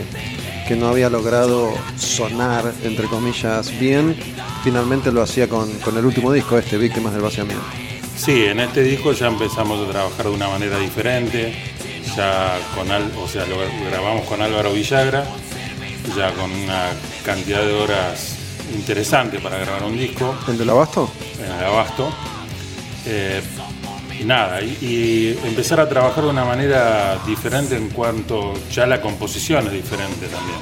que 0.67 0.75
no 0.75 0.87
había 0.87 1.11
logrado 1.11 1.71
sonar, 1.97 2.73
entre 2.83 3.05
comillas, 3.05 3.79
bien, 3.79 4.15
finalmente 4.63 5.11
lo 5.11 5.21
hacía 5.21 5.47
con, 5.47 5.71
con 5.81 5.95
el 5.95 6.05
último 6.07 6.33
disco, 6.33 6.57
este, 6.57 6.79
Víctimas 6.79 7.13
del 7.13 7.21
Vaciamiento. 7.21 7.63
Sí, 8.15 8.45
en 8.45 8.59
este 8.59 8.81
disco 8.81 9.11
ya 9.11 9.27
empezamos 9.27 9.87
a 9.87 9.91
trabajar 9.91 10.25
de 10.25 10.31
una 10.31 10.47
manera 10.47 10.79
diferente, 10.79 11.53
ya 12.15 12.57
con 12.75 12.89
o 12.91 13.27
sea, 13.27 13.45
lo 13.45 13.57
grabamos 13.89 14.25
con 14.25 14.41
Álvaro 14.41 14.73
Villagra, 14.73 15.25
ya 16.15 16.31
con 16.33 16.51
una 16.51 16.89
cantidad 17.25 17.61
de 17.61 17.73
horas 17.73 18.37
interesante 18.75 19.39
para 19.39 19.57
grabar 19.57 19.83
un 19.83 19.97
disco. 19.97 20.35
¿El 20.47 20.57
del 20.57 20.69
Abasto? 20.69 21.09
en 21.39 21.51
el 21.51 21.63
abasto. 21.65 22.09
Eh, 23.05 23.41
nada, 24.25 24.61
y, 24.61 24.77
y 24.81 25.39
empezar 25.47 25.79
a 25.79 25.89
trabajar 25.89 26.23
de 26.23 26.29
una 26.29 26.45
manera 26.45 27.17
diferente 27.25 27.75
en 27.75 27.89
cuanto 27.89 28.53
ya 28.71 28.85
la 28.85 29.01
composición 29.01 29.67
es 29.67 29.73
diferente 29.73 30.27
también. 30.27 30.59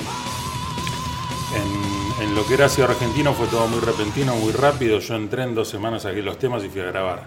En, 1.56 2.24
en 2.28 2.36
lo 2.36 2.46
que 2.46 2.54
era 2.56 2.70
Ciudad 2.70 2.92
Argentino 2.92 3.34
fue 3.34 3.48
todo 3.48 3.68
muy 3.68 3.80
repentino, 3.80 4.36
muy 4.36 4.52
rápido. 4.54 5.00
Yo 5.00 5.16
entré 5.16 5.44
en 5.44 5.54
dos 5.54 5.68
semanas 5.68 6.06
aquí 6.06 6.22
los 6.22 6.40
temas 6.40 6.64
y 6.64 6.70
fui 6.70 6.82
a 6.82 6.86
grabar. 6.86 7.24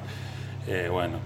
Eh, 0.67 0.89
bueno, 0.91 1.19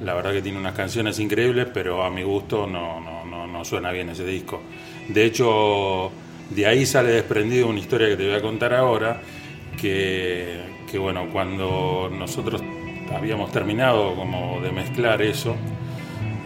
la 0.00 0.14
verdad 0.14 0.32
que 0.32 0.42
tiene 0.42 0.58
unas 0.58 0.74
canciones 0.74 1.18
increíbles, 1.18 1.68
pero 1.72 2.02
a 2.02 2.10
mi 2.10 2.22
gusto 2.22 2.66
no, 2.66 3.00
no, 3.00 3.24
no, 3.24 3.46
no 3.46 3.64
suena 3.64 3.90
bien 3.92 4.08
ese 4.10 4.24
disco. 4.24 4.62
De 5.08 5.24
hecho, 5.24 6.10
de 6.50 6.66
ahí 6.66 6.86
sale 6.86 7.10
desprendido 7.10 7.68
una 7.68 7.78
historia 7.78 8.08
que 8.08 8.16
te 8.16 8.26
voy 8.26 8.34
a 8.34 8.42
contar 8.42 8.74
ahora, 8.74 9.20
que, 9.80 10.60
que 10.90 10.98
bueno, 10.98 11.28
cuando 11.32 12.10
nosotros 12.12 12.62
habíamos 13.14 13.52
terminado 13.52 14.14
como 14.14 14.60
de 14.60 14.72
mezclar 14.72 15.22
eso, 15.22 15.56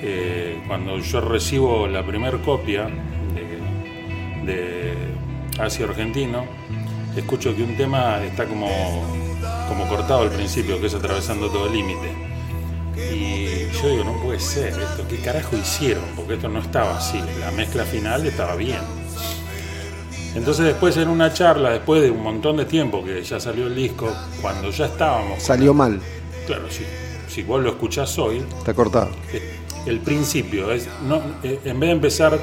eh, 0.03 0.61
cuando 0.67 0.99
yo 0.99 1.21
recibo 1.21 1.87
la 1.87 2.05
primer 2.05 2.39
copia 2.39 2.89
de, 4.45 4.53
de 4.53 4.95
Asia 5.59 5.87
Argentino, 5.87 6.45
escucho 7.17 7.55
que 7.55 7.63
un 7.63 7.77
tema 7.77 8.23
está 8.25 8.47
como, 8.47 8.69
como 9.69 9.87
cortado 9.89 10.23
al 10.23 10.31
principio, 10.31 10.81
que 10.81 10.87
es 10.87 10.95
atravesando 10.95 11.49
todo 11.49 11.67
el 11.67 11.75
límite. 11.75 12.13
Y 12.97 13.73
yo 13.81 13.89
digo, 13.89 14.05
no 14.05 14.21
puede 14.23 14.41
ser 14.41 14.69
esto, 14.69 15.07
¿qué 15.09 15.17
carajo 15.19 15.57
hicieron? 15.57 16.05
Porque 16.17 16.35
esto 16.35 16.49
no 16.49 16.61
estaba 16.61 16.99
así, 16.99 17.21
la 17.41 17.51
mezcla 17.53 17.85
final 17.85 18.27
estaba 18.27 18.57
bien. 18.57 19.02
Entonces 20.35 20.65
después 20.67 20.97
en 20.97 21.09
una 21.09 21.33
charla, 21.33 21.71
después 21.71 22.03
de 22.03 22.11
un 22.11 22.23
montón 22.23 22.57
de 22.57 22.65
tiempo 22.65 23.05
que 23.05 23.23
ya 23.23 23.39
salió 23.39 23.67
el 23.67 23.75
disco, 23.75 24.11
cuando 24.41 24.71
ya 24.71 24.87
estábamos... 24.87 25.43
Salió 25.43 25.75
mal, 25.75 26.01
Claro, 26.47 26.65
si, 26.71 26.85
si 27.29 27.43
vos 27.43 27.63
lo 27.63 27.71
escuchás 27.71 28.19
hoy, 28.19 28.43
está 28.59 28.75
cortado. 28.75 29.11
el 29.87 30.01
principio 30.01 30.73
es, 30.73 30.89
no, 31.07 31.23
eh, 31.43 31.61
en 31.65 31.79
vez 31.79 31.89
de 31.89 31.95
empezar 31.95 32.35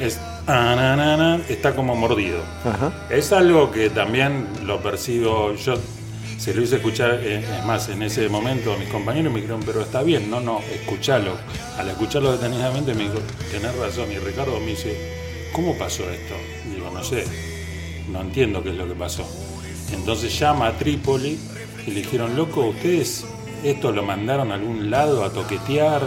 es 0.00 0.20
está 1.48 1.74
como 1.74 1.96
mordido. 1.96 2.40
Ajá. 2.64 2.92
Es 3.08 3.32
algo 3.32 3.70
que 3.70 3.88
también 3.88 4.46
lo 4.64 4.82
percibo, 4.82 5.54
yo 5.54 5.76
se 6.36 6.52
lo 6.52 6.60
hice 6.60 6.76
escuchar, 6.76 7.20
eh, 7.22 7.38
es 7.38 7.64
más, 7.64 7.88
en 7.88 8.02
ese 8.02 8.28
momento 8.28 8.76
mis 8.78 8.88
compañeros 8.90 9.32
me 9.32 9.40
dijeron, 9.40 9.62
pero 9.64 9.80
está 9.80 10.02
bien, 10.02 10.30
no, 10.30 10.40
no, 10.40 10.60
escuchalo. 10.60 11.32
Al 11.78 11.88
escucharlo 11.88 12.32
detenidamente 12.32 12.92
me 12.94 13.04
dijo, 13.04 13.18
tenés 13.50 13.74
razón, 13.76 14.12
y 14.12 14.18
Ricardo 14.18 14.60
me 14.60 14.66
dice, 14.66 15.23
¿cómo 15.54 15.78
pasó 15.78 16.02
esto? 16.10 16.34
Digo, 16.68 16.90
no 16.90 17.02
sé, 17.02 17.24
no 18.10 18.20
entiendo 18.20 18.62
qué 18.62 18.70
es 18.70 18.74
lo 18.74 18.86
que 18.86 18.94
pasó. 18.94 19.24
Entonces 19.92 20.36
llama 20.38 20.66
a 20.66 20.72
Trípoli 20.72 21.38
y 21.86 21.90
le 21.92 22.02
dijeron, 22.02 22.36
loco, 22.36 22.66
¿ustedes 22.66 23.24
esto 23.62 23.92
lo 23.92 24.02
mandaron 24.02 24.50
a 24.50 24.56
algún 24.56 24.90
lado 24.90 25.24
a 25.24 25.30
toquetear? 25.30 26.02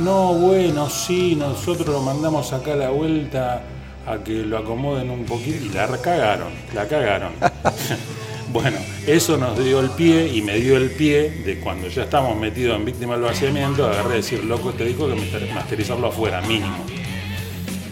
No, 0.00 0.32
bueno, 0.32 0.88
sí, 0.88 1.36
nosotros 1.36 1.88
lo 1.88 2.00
mandamos 2.00 2.52
acá 2.52 2.72
a 2.72 2.76
la 2.76 2.90
vuelta 2.90 3.62
a 4.06 4.18
que 4.18 4.32
lo 4.32 4.58
acomoden 4.58 5.10
un 5.10 5.24
poquito 5.24 5.66
y 5.66 5.68
la 5.68 5.86
cagaron, 5.98 6.52
la 6.74 6.88
cagaron. 6.88 7.32
bueno, 8.52 8.78
eso 9.06 9.36
nos 9.36 9.62
dio 9.62 9.80
el 9.80 9.90
pie 9.90 10.26
y 10.28 10.40
me 10.40 10.56
dio 10.56 10.78
el 10.78 10.90
pie 10.90 11.30
de 11.44 11.60
cuando 11.60 11.88
ya 11.88 12.04
estamos 12.04 12.36
metidos 12.36 12.76
en 12.78 12.86
víctima 12.86 13.12
del 13.12 13.24
vaciamiento, 13.24 13.86
agarré 13.86 14.14
a 14.14 14.16
decir, 14.16 14.42
loco, 14.42 14.70
este 14.70 14.86
disco 14.86 15.06
hay 15.06 15.18
que 15.18 15.52
masterizarlo 15.52 16.08
afuera, 16.08 16.40
mínimo. 16.40 16.93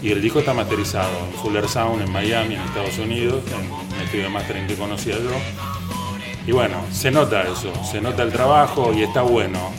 Y 0.03 0.11
el 0.11 0.21
disco 0.21 0.39
está 0.39 0.53
masterizado 0.53 1.09
en 1.25 1.33
Fuller 1.41 1.67
Sound 1.67 2.01
en 2.01 2.11
Miami, 2.11 2.55
en 2.55 2.61
Estados 2.61 2.97
Unidos, 2.99 3.41
en 3.47 3.71
un 3.71 4.01
estudio 4.03 4.23
de 4.25 4.29
mastering 4.29 4.67
que 4.67 4.75
conocía 4.75 5.15
yo. 5.15 5.31
Y 6.45 6.51
bueno, 6.51 6.83
se 6.91 7.09
nota 7.09 7.43
eso, 7.43 7.71
se 7.89 8.01
nota 8.01 8.21
el 8.23 8.31
trabajo 8.31 8.93
y 8.93 9.01
está 9.03 9.21
bueno. 9.21 9.71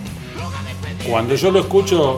Cuando 1.07 1.35
yo 1.35 1.51
lo 1.51 1.61
escucho, 1.61 2.16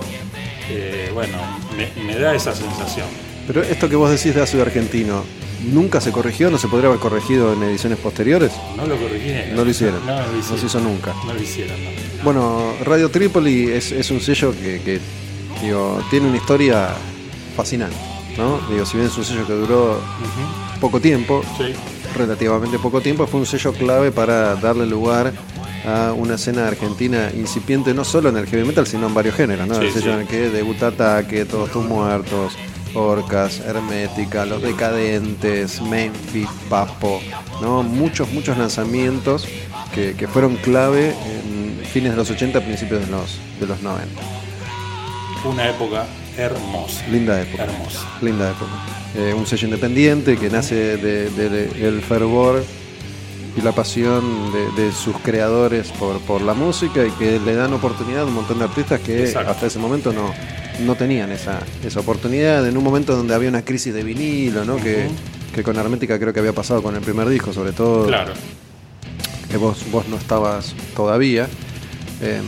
eh, 0.71 1.11
bueno, 1.13 1.37
me, 1.77 2.05
me 2.05 2.17
da 2.17 2.33
esa 2.35 2.55
sensación. 2.55 3.07
Pero 3.49 3.63
esto 3.63 3.89
que 3.89 3.97
vos 3.97 4.09
decís 4.09 4.37
de 4.37 4.43
ácido 4.43 4.63
argentino, 4.63 5.25
¿nunca 5.65 6.01
se 6.01 6.13
corrigió? 6.13 6.49
¿No 6.49 6.59
se 6.59 6.69
podría 6.69 6.89
haber 6.89 7.01
corregido 7.01 7.53
en 7.55 7.63
ediciones 7.65 7.99
posteriores? 7.99 8.53
No 8.77 8.87
lo 8.87 8.97
corrigieron. 8.97 9.57
No 9.57 9.65
lo 9.65 9.71
hicieron. 9.71 10.07
No, 10.07 10.15
lo 10.15 10.27
No 10.33 10.39
hicieron. 10.39 10.61
se 10.61 10.67
hizo 10.67 10.81
nunca. 10.81 11.13
No 11.27 11.35
lo 11.35 11.43
hicieron, 11.43 11.77
no. 11.83 11.91
Bueno, 12.23 12.73
Radio 12.85 13.11
Trípoli 13.11 13.71
es, 13.73 13.91
es 13.91 14.13
un 14.13 14.21
sello 14.21 14.53
que, 14.53 14.81
que, 14.81 15.01
digo, 15.61 16.01
tiene 16.09 16.29
una 16.29 16.37
historia 16.37 16.91
fascinante. 17.57 17.97
¿no? 18.37 18.61
Digo, 18.71 18.85
si 18.85 18.97
bien 18.99 19.09
es 19.09 19.17
un 19.17 19.25
sello 19.25 19.47
que 19.47 19.55
duró 19.55 19.99
poco 20.81 21.01
tiempo, 21.01 21.43
Sí, 21.57 21.73
relativamente 22.15 22.79
poco 22.79 23.01
tiempo, 23.01 23.27
fue 23.27 23.41
un 23.41 23.47
sello 23.47 23.73
clave 23.73 24.13
para 24.13 24.55
darle 24.57 24.87
lugar 24.87 25.33
a 25.87 26.13
una 26.13 26.35
escena 26.35 26.67
argentina 26.67 27.31
incipiente 27.35 27.95
no 27.95 28.05
solo 28.05 28.29
en 28.29 28.37
el 28.37 28.47
heavy 28.47 28.65
metal, 28.67 28.87
sino 28.87 29.07
en 29.07 29.15
varios 29.15 29.35
géneros, 29.37 29.67
¿no? 29.67 29.75
Sí, 29.77 29.87
el 29.87 29.93
sello 29.93 30.05
sí. 30.07 30.11
en 30.11 30.19
el 30.21 30.27
que 30.27 30.51
debuta 30.51 30.89
Ataque, 30.89 31.45
Todos 31.45 31.71
tus 31.71 31.85
muertos, 31.85 32.57
Orcas, 32.95 33.61
Hermética, 33.61 34.45
Los 34.45 34.63
Decadentes, 34.63 35.81
Memphis, 35.83 36.49
Papo, 36.69 37.21
¿no? 37.61 37.83
Muchos, 37.83 38.33
muchos 38.33 38.59
lanzamientos 38.59 39.47
que, 39.95 40.15
que 40.15 40.27
fueron 40.27 40.57
clave 40.57 41.11
en 41.11 41.85
fines 41.87 42.11
de 42.13 42.17
los 42.17 42.31
80, 42.31 42.61
principios 42.63 43.01
de 43.01 43.07
los, 43.07 43.39
de 43.61 43.67
los 43.67 43.81
90. 43.83 44.21
una 45.45 45.69
época 45.69 46.07
hermosa. 46.37 47.07
Linda 47.09 47.41
época. 47.41 47.64
Hermosa. 47.64 48.01
Linda 48.22 48.51
época. 48.51 48.70
Eh, 49.16 49.34
un 49.34 49.47
sello 49.47 49.66
independiente 49.66 50.37
que 50.37 50.51
nace 50.51 50.97
del 50.97 51.34
de, 51.37 51.89
el 51.89 52.03
fervor 52.03 52.62
y 53.57 53.62
la 53.62 53.72
pasión 53.72 54.53
de, 54.76 54.93
sus 54.93 55.16
creadores 55.18 55.89
por, 55.93 56.20
por 56.20 56.43
la 56.43 56.53
música 56.53 57.07
y 57.07 57.11
que 57.12 57.41
le 57.41 57.55
dan 57.55 57.72
oportunidad 57.72 58.22
a 58.22 58.24
un 58.26 58.34
montón 58.34 58.59
de 58.59 58.64
artistas 58.64 59.01
que 59.01 59.24
Exacto. 59.24 59.51
hasta 59.51 59.66
ese 59.66 59.78
momento 59.78 60.12
no, 60.12 60.34
no 60.84 60.95
tenían 60.95 61.32
esa, 61.32 61.61
esa 61.82 62.01
oportunidad 62.01 62.66
en 62.68 62.76
un 62.76 62.84
momento 62.84 63.16
donde 63.16 63.34
había 63.34 63.49
una 63.49 63.64
crisis 63.64 63.95
de 63.95 64.03
vinilo, 64.03 64.66
¿no? 64.66 64.76
que, 64.76 65.09
que 65.55 65.62
con 65.62 65.74
Hermética 65.76 66.18
creo 66.18 66.34
que 66.34 66.41
había 66.41 66.53
pasado 66.53 66.82
con 66.82 66.95
el 66.97 67.01
primer 67.01 67.28
disco, 67.30 67.51
sobre 67.55 67.72
todo 67.72 68.07
Claro. 68.09 68.34
que 69.51 69.57
vos, 69.57 69.78
vos 69.91 70.07
no 70.09 70.16
estabas 70.16 70.74
todavía. 70.95 71.49
Eh, 72.20 72.41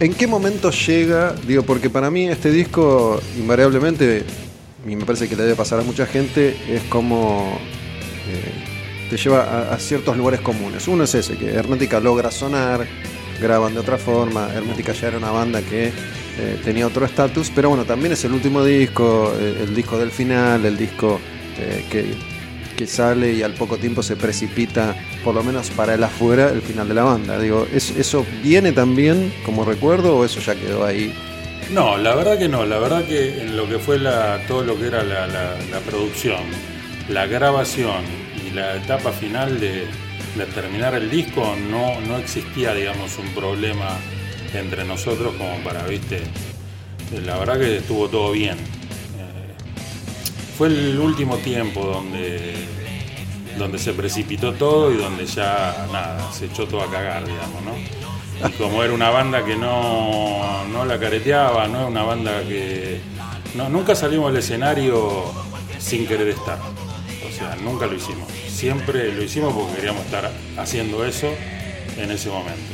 ¿En 0.00 0.14
qué 0.14 0.26
momento 0.26 0.70
llega? 0.70 1.34
Digo, 1.46 1.62
porque 1.62 1.90
para 1.90 2.10
mí 2.10 2.28
este 2.28 2.50
disco, 2.50 3.20
invariablemente, 3.38 4.24
y 4.86 4.96
me 4.96 5.04
parece 5.04 5.28
que 5.28 5.36
le 5.36 5.42
debe 5.44 5.54
pasar 5.54 5.80
a 5.80 5.82
mucha 5.82 6.06
gente, 6.06 6.56
es 6.68 6.82
como 6.84 7.58
eh, 8.28 9.08
te 9.10 9.16
lleva 9.16 9.72
a, 9.72 9.78
ciertos 9.78 10.16
lugares 10.16 10.40
comunes. 10.40 10.88
Uno 10.88 11.04
es 11.04 11.14
ese, 11.14 11.36
que 11.36 11.50
Hermética 11.50 12.00
logra 12.00 12.30
sonar, 12.30 12.86
graban 13.40 13.74
de 13.74 13.80
otra 13.80 13.98
forma. 13.98 14.52
Hermética 14.54 14.92
ya 14.92 15.08
era 15.08 15.18
una 15.18 15.30
banda 15.30 15.60
que 15.62 15.88
eh, 15.88 16.60
tenía 16.64 16.86
otro 16.86 17.04
estatus, 17.04 17.50
pero 17.54 17.68
bueno, 17.68 17.84
también 17.84 18.12
es 18.12 18.24
el 18.24 18.32
último 18.32 18.64
disco, 18.64 19.32
eh, 19.38 19.64
el 19.64 19.74
disco 19.74 19.98
del 19.98 20.10
final, 20.10 20.64
el 20.64 20.76
disco 20.76 21.20
que, 21.90 22.14
que 22.74 22.86
sale 22.86 23.32
y 23.34 23.42
al 23.42 23.54
poco 23.54 23.78
tiempo 23.78 24.02
se 24.02 24.16
precipita, 24.16 24.96
por 25.22 25.34
lo 25.34 25.42
menos 25.44 25.70
para 25.70 25.94
el 25.94 26.02
afuera, 26.04 26.50
el 26.50 26.62
final 26.62 26.88
de 26.88 26.94
la 26.94 27.04
banda. 27.04 27.38
Digo, 27.38 27.66
¿es- 27.72 27.90
¿eso 27.96 28.26
viene 28.42 28.72
también 28.72 29.34
como 29.42 29.64
recuerdo 29.64 30.16
o 30.18 30.24
eso 30.24 30.40
ya 30.40 30.54
quedó 30.56 30.84
ahí? 30.84 31.14
No, 31.68 31.96
la 31.96 32.14
verdad 32.14 32.38
que 32.38 32.48
no. 32.48 32.64
La 32.66 32.78
verdad 32.78 33.04
que 33.06 33.42
en 33.42 33.56
lo 33.56 33.68
que 33.68 33.78
fue 33.78 33.98
la, 33.98 34.44
todo 34.46 34.64
lo 34.64 34.78
que 34.78 34.86
era 34.86 35.02
la 35.04 35.80
producción, 35.80 36.42
la 37.08 37.26
grabación 37.26 38.04
y 38.46 38.50
la 38.50 38.76
etapa 38.76 39.12
final 39.12 39.60
de, 39.60 39.86
de 40.34 40.46
terminar 40.46 40.94
el 40.94 41.10
disco, 41.10 41.56
no, 41.56 42.00
no 42.00 42.18
existía, 42.18 42.74
digamos, 42.74 43.18
un 43.18 43.28
problema 43.34 43.98
entre 44.54 44.84
nosotros 44.84 45.34
como 45.36 45.62
para, 45.64 45.86
viste, 45.86 46.22
la 47.24 47.38
verdad 47.38 47.58
que 47.58 47.76
estuvo 47.78 48.08
todo 48.08 48.32
bien. 48.32 48.58
Fue 50.62 50.68
el 50.68 50.96
último 51.00 51.38
tiempo 51.38 51.84
donde, 51.84 52.54
donde 53.58 53.80
se 53.80 53.94
precipitó 53.94 54.52
todo 54.52 54.92
y 54.92 54.96
donde 54.96 55.26
ya 55.26 55.88
nada, 55.92 56.32
se 56.32 56.44
echó 56.44 56.68
todo 56.68 56.82
a 56.82 56.88
cagar, 56.88 57.26
digamos, 57.26 57.62
¿no? 57.64 58.48
Como 58.58 58.84
era 58.84 58.92
una 58.92 59.10
banda 59.10 59.44
que 59.44 59.56
no, 59.56 60.64
no 60.66 60.84
la 60.84 61.00
careteaba, 61.00 61.66
no 61.66 61.78
era 61.78 61.86
una 61.88 62.04
banda 62.04 62.44
que. 62.44 63.00
Nunca 63.56 63.96
salimos 63.96 64.30
al 64.30 64.36
escenario 64.36 65.24
sin 65.80 66.06
querer 66.06 66.28
estar. 66.28 66.60
O 66.60 67.36
sea, 67.36 67.56
nunca 67.56 67.86
lo 67.86 67.96
hicimos. 67.96 68.28
Siempre 68.46 69.12
lo 69.12 69.20
hicimos 69.24 69.52
porque 69.52 69.74
queríamos 69.74 70.04
estar 70.04 70.30
haciendo 70.56 71.04
eso 71.04 71.26
en 71.96 72.08
ese 72.08 72.28
momento. 72.28 72.72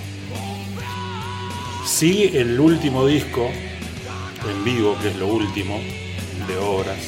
Sí, 1.86 2.32
el 2.34 2.60
último 2.60 3.06
disco 3.06 3.48
en 4.46 4.62
vivo, 4.62 4.94
que 5.00 5.08
es 5.08 5.16
lo 5.16 5.28
último 5.28 5.80
de 6.46 6.58
obras, 6.58 6.98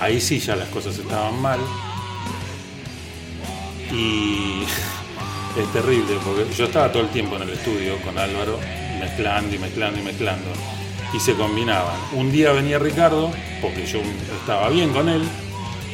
ahí 0.00 0.20
sí 0.20 0.38
ya 0.38 0.56
las 0.56 0.68
cosas 0.68 0.98
estaban 0.98 1.40
mal. 1.40 1.60
Y 3.92 4.62
es 5.60 5.72
terrible, 5.72 6.18
porque 6.24 6.46
yo 6.54 6.64
estaba 6.64 6.90
todo 6.90 7.02
el 7.02 7.08
tiempo 7.10 7.36
en 7.36 7.42
el 7.42 7.50
estudio 7.50 7.96
con 8.02 8.18
Álvaro, 8.18 8.58
mezclando 9.00 9.54
y 9.54 9.58
mezclando 9.58 10.00
y 10.00 10.02
mezclando. 10.02 10.48
Y 11.14 11.20
se 11.20 11.34
combinaban. 11.34 11.96
Un 12.12 12.32
día 12.32 12.52
venía 12.52 12.78
Ricardo, 12.78 13.30
porque 13.62 13.86
yo 13.86 14.00
estaba 14.40 14.68
bien 14.70 14.92
con 14.92 15.08
él, 15.08 15.22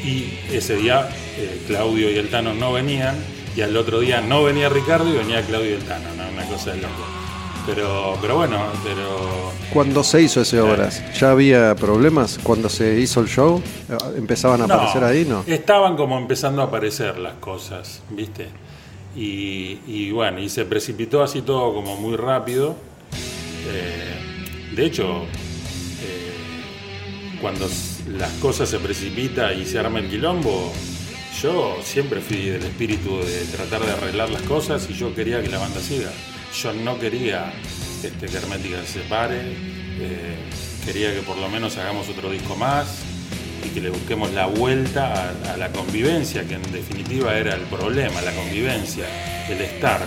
y 0.04 0.38
ese 0.50 0.76
día 0.76 1.08
eh, 1.36 1.62
Claudio 1.66 2.10
y 2.10 2.16
el 2.16 2.28
Tano 2.28 2.54
no 2.54 2.72
venían, 2.72 3.16
y 3.54 3.60
al 3.60 3.76
otro 3.76 4.00
día 4.00 4.20
no 4.20 4.42
venía 4.42 4.68
Ricardo 4.68 5.08
y 5.12 5.18
venía 5.18 5.42
Claudio 5.42 5.70
y 5.70 5.74
el 5.74 5.84
Tano, 5.84 6.08
¿no? 6.16 6.28
una 6.30 6.44
cosa 6.46 6.72
de 6.72 6.78
loco. 6.78 7.21
Pero, 7.66 8.18
pero 8.20 8.36
bueno, 8.36 8.58
pero 8.82 9.52
Cuando 9.72 10.02
se 10.02 10.20
hizo 10.22 10.40
ese 10.40 10.60
Obras, 10.60 11.00
¿ya 11.18 11.30
había 11.30 11.74
problemas? 11.76 12.38
Cuando 12.42 12.68
se 12.68 12.98
hizo 12.98 13.20
el 13.20 13.28
show, 13.28 13.62
eh, 13.88 13.96
¿empezaban 14.16 14.62
a 14.62 14.66
No, 14.66 14.74
aparecer 14.74 15.04
ahí? 15.04 15.24
No. 15.24 15.44
Estaban 15.46 15.96
como 15.96 16.18
empezando 16.18 16.60
a 16.62 16.64
aparecer 16.66 17.18
las 17.18 17.34
cosas, 17.34 18.02
¿viste? 18.10 18.48
Y, 19.14 19.78
y 19.86 20.10
bueno, 20.10 20.40
y 20.40 20.48
se 20.48 20.64
precipitó 20.64 21.22
así 21.22 21.42
todo 21.42 21.72
como 21.72 21.96
muy 21.96 22.16
rápido. 22.16 22.74
Eh, 23.68 24.72
de 24.74 24.84
hecho, 24.86 25.22
eh, 26.02 27.38
cuando 27.40 27.68
las 28.18 28.30
cosas 28.40 28.68
se 28.70 28.78
precipitan 28.80 29.56
y 29.60 29.64
se 29.66 29.78
arma 29.78 30.00
el 30.00 30.10
quilombo, 30.10 30.72
yo 31.40 31.76
siempre 31.84 32.20
fui 32.20 32.38
del 32.48 32.64
espíritu 32.64 33.18
de 33.18 33.44
tratar 33.56 33.82
de 33.86 33.92
arreglar 33.92 34.30
las 34.30 34.42
cosas 34.42 34.88
y 34.90 34.94
yo 34.94 35.14
quería 35.14 35.40
que 35.42 35.48
la 35.48 35.58
banda 35.58 35.80
siga. 35.80 36.10
Yo 36.60 36.72
no 36.72 36.98
quería 36.98 37.52
este, 38.02 38.26
que 38.26 38.36
Hermética 38.36 38.80
se 38.84 39.00
separe, 39.02 39.40
eh, 39.40 40.36
quería 40.84 41.12
que 41.14 41.20
por 41.22 41.36
lo 41.38 41.48
menos 41.48 41.76
hagamos 41.78 42.08
otro 42.08 42.30
disco 42.30 42.54
más 42.56 42.98
y 43.64 43.68
que 43.70 43.80
le 43.80 43.90
busquemos 43.90 44.32
la 44.32 44.46
vuelta 44.46 45.32
a, 45.52 45.56
la 45.56 45.68
convivencia, 45.70 46.44
que 46.46 46.54
en 46.54 46.72
definitiva 46.72 47.36
era 47.36 47.54
el 47.54 47.62
problema, 47.62 48.20
la 48.20 48.32
convivencia, 48.32 49.06
el 49.48 49.60
estar. 49.60 50.00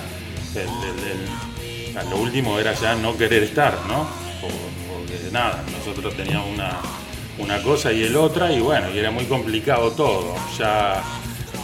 Lo 2.10 2.18
último 2.18 2.60
era 2.60 2.74
ya 2.74 2.96
no 2.96 3.18
querer 3.18 3.44
estar, 3.44 3.74
¿no? 3.88 4.08
Por- 4.42 4.52
Porque 4.98 5.32
nada, 5.32 5.64
nosotros 5.78 6.16
teníamos 6.16 6.50
una, 6.54 6.78
una 7.38 7.62
cosa 7.64 7.92
y 7.92 8.04
el 8.04 8.16
otra, 8.16 8.52
y 8.52 8.60
bueno, 8.60 8.90
y 8.94 9.00
era 9.00 9.12
muy 9.12 9.26
complicado 9.26 9.92
todo. 9.92 10.36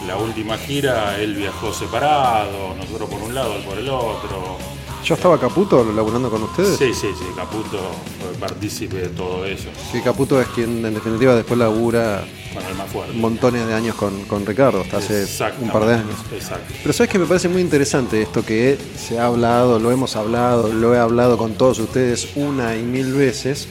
La 0.08 0.18
última 0.18 0.58
gira 0.58 1.18
él 1.20 1.36
viajó 1.36 1.74
separado, 1.74 2.74
nosotros 2.76 3.10
por 3.10 3.22
un 3.22 3.34
lado, 3.36 3.56
él 3.56 3.64
por 3.64 3.78
el 3.78 3.90
otro. 3.90 4.58
¿Ya 5.04 5.16
estaba 5.16 5.40
Caputo 5.40 5.84
laburando 5.96 6.30
con 6.30 6.44
ustedes? 6.44 6.78
Sí, 6.78 6.94
sí, 6.94 7.08
sí, 7.18 7.26
Caputo 7.36 7.80
fue 8.20 8.38
partícipe 8.40 8.98
de 8.98 9.08
todo 9.10 9.44
eso, 9.46 9.68
Sí, 9.92 10.00
Caputo 10.02 10.40
es 10.40 10.48
quien 10.50 10.86
en 10.86 10.94
definitiva 10.94 11.34
después 11.34 11.58
labura 11.58 12.24
con 12.54 12.78
más 12.78 12.88
fuerte. 12.92 13.14
montones 13.18 13.66
de 13.66 13.74
años 13.74 13.96
con, 13.96 14.26
con 14.26 14.46
Ricardo, 14.46 14.82
hasta 14.82 14.98
hace 14.98 15.26
un 15.60 15.70
par 15.72 15.86
de 15.86 15.96
años. 15.96 16.16
Exacto. 16.32 16.72
Pero 16.84 16.94
sabes 16.94 17.10
que 17.12 17.18
me 17.18 17.26
parece 17.26 17.50
muy 17.50 17.62
interesante 17.62 18.22
esto 18.22 18.46
que 18.46 18.78
se 18.96 19.18
ha 19.20 19.26
hablado, 19.26 19.80
lo 19.80 19.92
hemos 19.92 20.16
hablado, 20.16 20.72
lo 20.72 20.94
he 20.94 21.00
hablado 21.00 21.36
con 21.36 21.54
todos 21.56 21.80
ustedes 21.80 22.30
una 22.36 22.76
y 22.76 22.84
mil 22.84 23.12
veces, 23.14 23.68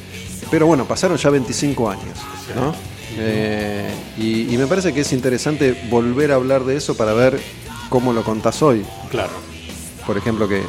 pero 0.51 0.67
bueno, 0.67 0.85
pasaron 0.85 1.17
ya 1.17 1.31
25 1.31 1.91
años, 1.91 2.19
¿no? 2.57 2.75
Eh, 3.19 3.91
y, 4.19 4.55
y 4.55 4.59
me 4.59 4.67
parece 4.67 4.93
que 4.93 5.01
es 5.01 5.13
interesante 5.13 5.89
volver 5.91 6.33
a 6.33 6.37
hablar 6.37 6.65
de 6.65 6.77
eso 6.77 6.97
para 6.97 7.13
ver 7.13 7.41
cómo 7.89 8.13
lo 8.13 8.23
contás 8.23 8.63
hoy. 8.63 8.85
Claro. 9.11 9.33
Por 10.07 10.17
ejemplo, 10.17 10.49
que, 10.49 10.63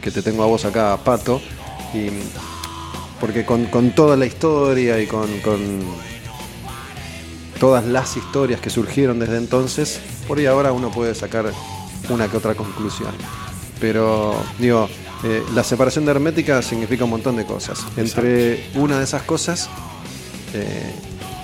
que 0.00 0.10
te 0.10 0.22
tengo 0.22 0.42
a 0.42 0.46
vos 0.46 0.64
acá, 0.64 0.96
Pato, 1.04 1.40
y 1.94 2.08
porque 3.20 3.44
con, 3.44 3.66
con 3.66 3.92
toda 3.92 4.16
la 4.16 4.26
historia 4.26 5.00
y 5.00 5.06
con, 5.06 5.40
con 5.40 5.58
todas 7.58 7.84
las 7.86 8.16
historias 8.16 8.60
que 8.60 8.70
surgieron 8.70 9.18
desde 9.18 9.38
entonces, 9.38 10.00
por 10.28 10.38
ahí 10.38 10.46
ahora 10.46 10.72
uno 10.72 10.90
puede 10.90 11.14
sacar 11.14 11.52
una 12.08 12.28
que 12.28 12.36
otra 12.36 12.54
conclusión. 12.54 13.12
Pero, 13.80 14.34
digo, 14.58 14.88
eh, 15.24 15.42
la 15.54 15.62
separación 15.62 16.04
de 16.04 16.12
Hermética 16.12 16.62
significa 16.62 17.04
un 17.04 17.10
montón 17.10 17.36
de 17.36 17.44
cosas. 17.44 17.84
Entre 17.96 18.70
una 18.74 18.98
de 18.98 19.04
esas 19.04 19.22
cosas, 19.22 19.68
eh, 20.54 20.94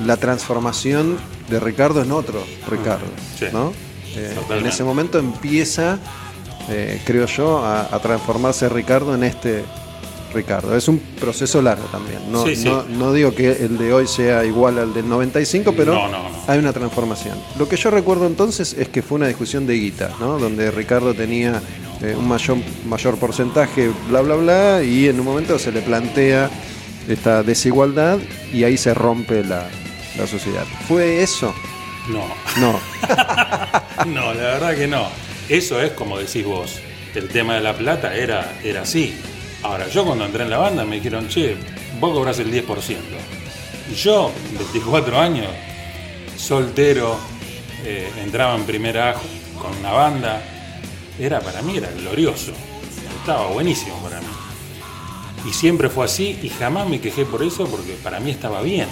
la 0.07 0.17
transformación 0.17 1.17
de 1.49 1.61
Ricardo 1.61 2.03
en 2.03 2.13
otro 2.13 2.43
Ricardo, 2.71 3.07
Sí. 3.39 3.47
¿no? 3.53 3.73
Eh, 4.17 4.35
en 4.51 4.67
ese 4.67 4.85
momento 4.85 5.19
empieza, 5.19 5.99
eh, 6.69 7.01
creo 7.05 7.27
yo, 7.27 7.59
a, 7.65 7.83
a 7.95 7.99
transformarse 8.01 8.69
Ricardo 8.69 9.15
en 9.15 9.25
este 9.25 9.65
Ricardo. 10.35 10.75
Es 10.77 10.89
un 10.89 10.99
proceso 10.99 11.61
largo 11.61 11.85
también. 11.87 12.19
No, 12.31 12.45
Sí, 12.47 12.57
sí. 12.57 12.65
no, 12.69 12.85
no 12.85 13.13
digo 13.13 13.35
que 13.35 13.51
el 13.53 13.77
de 13.79 13.93
hoy 13.93 14.07
sea 14.07 14.45
igual 14.45 14.79
al 14.79 14.95
del 14.95 15.09
95, 15.09 15.75
pero 15.77 15.95
no. 16.09 16.19
hay 16.47 16.59
una 16.59 16.73
transformación. 16.73 17.39
Lo 17.59 17.69
que 17.69 17.77
yo 17.77 17.91
recuerdo 17.91 18.27
entonces 18.27 18.75
es 18.79 18.89
que 18.89 19.03
fue 19.03 19.17
una 19.17 19.27
discusión 19.29 19.67
de 19.67 19.75
guita, 19.75 20.11
¿no? 20.21 20.39
donde 20.39 20.71
Ricardo 20.71 21.13
tenía 21.15 21.61
eh, 22.01 22.15
un 22.19 22.27
mayor, 22.29 22.57
mayor 22.87 23.17
porcentaje, 23.19 23.91
bla, 24.09 24.23
bla, 24.23 24.37
bla, 24.37 24.83
y 24.83 25.07
en 25.09 25.21
un 25.21 25.27
momento 25.27 25.59
se 25.59 25.71
le 25.71 25.83
plantea 25.83 26.51
esta 27.09 27.43
desigualdad 27.43 28.19
y 28.55 28.65
ahí 28.65 28.77
se 28.79 28.95
rompe 28.95 29.45
la, 29.45 29.69
la 30.17 30.27
sociedad. 30.27 30.65
¿Fue 30.89 31.23
eso? 31.23 31.55
No, 32.09 32.27
No. 32.59 32.81
no, 34.07 34.35
la 34.35 34.43
verdad 34.43 34.75
que 34.75 34.87
no. 34.87 35.07
Eso 35.49 35.81
es 35.81 35.93
como 35.93 36.19
decís 36.19 36.45
vos. 36.45 36.79
El 37.15 37.29
tema 37.29 37.55
de 37.55 37.61
la 37.61 37.75
plata 37.77 38.15
era, 38.15 38.59
era 38.65 38.83
así. 38.83 39.15
Ahora, 39.63 39.87
yo 39.89 40.05
cuando 40.05 40.25
entré 40.25 40.43
en 40.43 40.51
la 40.51 40.59
banda 40.59 40.85
me 40.85 40.97
dijeron, 40.97 41.29
che, 41.29 41.57
vos 42.01 42.13
cobrás 42.13 42.39
el 42.39 42.51
10%. 42.51 42.97
Y 43.91 43.95
yo, 43.95 44.33
24 44.59 45.21
años, 45.21 45.49
soltero, 46.37 47.19
eh, 47.85 48.11
entraba 48.23 48.55
en 48.57 48.65
primera 48.65 49.15
con 49.61 49.77
una 49.77 49.93
banda. 49.93 50.43
Era 51.19 51.41
para 51.41 51.63
mí, 51.63 51.77
era 51.77 51.91
glorioso. 51.91 52.53
Estaba 53.21 53.47
buenísimo 53.49 53.97
para 54.03 54.21
mí. 54.21 54.27
Y 55.49 55.53
siempre 55.53 55.89
fue 55.89 56.07
así 56.07 56.39
y 56.43 56.49
jamás 56.49 56.89
me 56.89 57.01
quejé 57.01 57.25
por 57.25 57.43
eso 57.43 57.67
porque 57.67 57.93
para 58.03 58.19
mí 58.21 58.31
estaba 58.31 58.63
bien. 58.63 58.89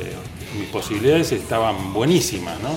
Eh, 0.00 0.58
mis 0.58 0.68
posibilidades 0.68 1.32
estaban 1.32 1.92
buenísimas, 1.92 2.58
¿no? 2.60 2.70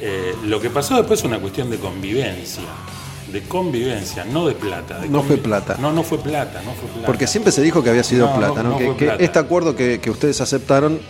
Eh, 0.00 0.34
lo 0.46 0.60
que 0.60 0.70
pasó 0.70 0.96
después 0.96 1.20
es 1.20 1.24
una 1.24 1.38
cuestión 1.38 1.70
de 1.70 1.78
convivencia. 1.78 2.62
De 3.32 3.42
convivencia, 3.42 4.24
no 4.24 4.46
de 4.46 4.54
plata. 4.54 4.98
de 5.00 5.08
No 5.08 5.22
fue 5.22 5.36
plata. 5.38 5.76
No, 5.80 5.92
no 5.92 6.02
fue 6.02 6.18
plata, 6.18 6.60
no 6.64 6.72
fue 6.72 6.88
plata. 6.88 7.06
Porque 7.06 7.26
siempre 7.26 7.52
se 7.52 7.62
dijo 7.62 7.82
que 7.82 7.90
había 7.90 8.04
sido 8.04 8.26
No, 8.28 8.36
plata, 8.36 8.62
no, 8.62 8.70
¿no? 8.70 8.70
no 8.70 8.78
que, 8.78 8.86
fue 8.86 8.96
que 8.96 9.04
plata. 9.06 9.24
este 9.24 9.38
acuerdo 9.38 9.74
que, 9.76 10.00
que 10.00 10.10
ustedes 10.10 10.40
aceptaron, 10.40 11.00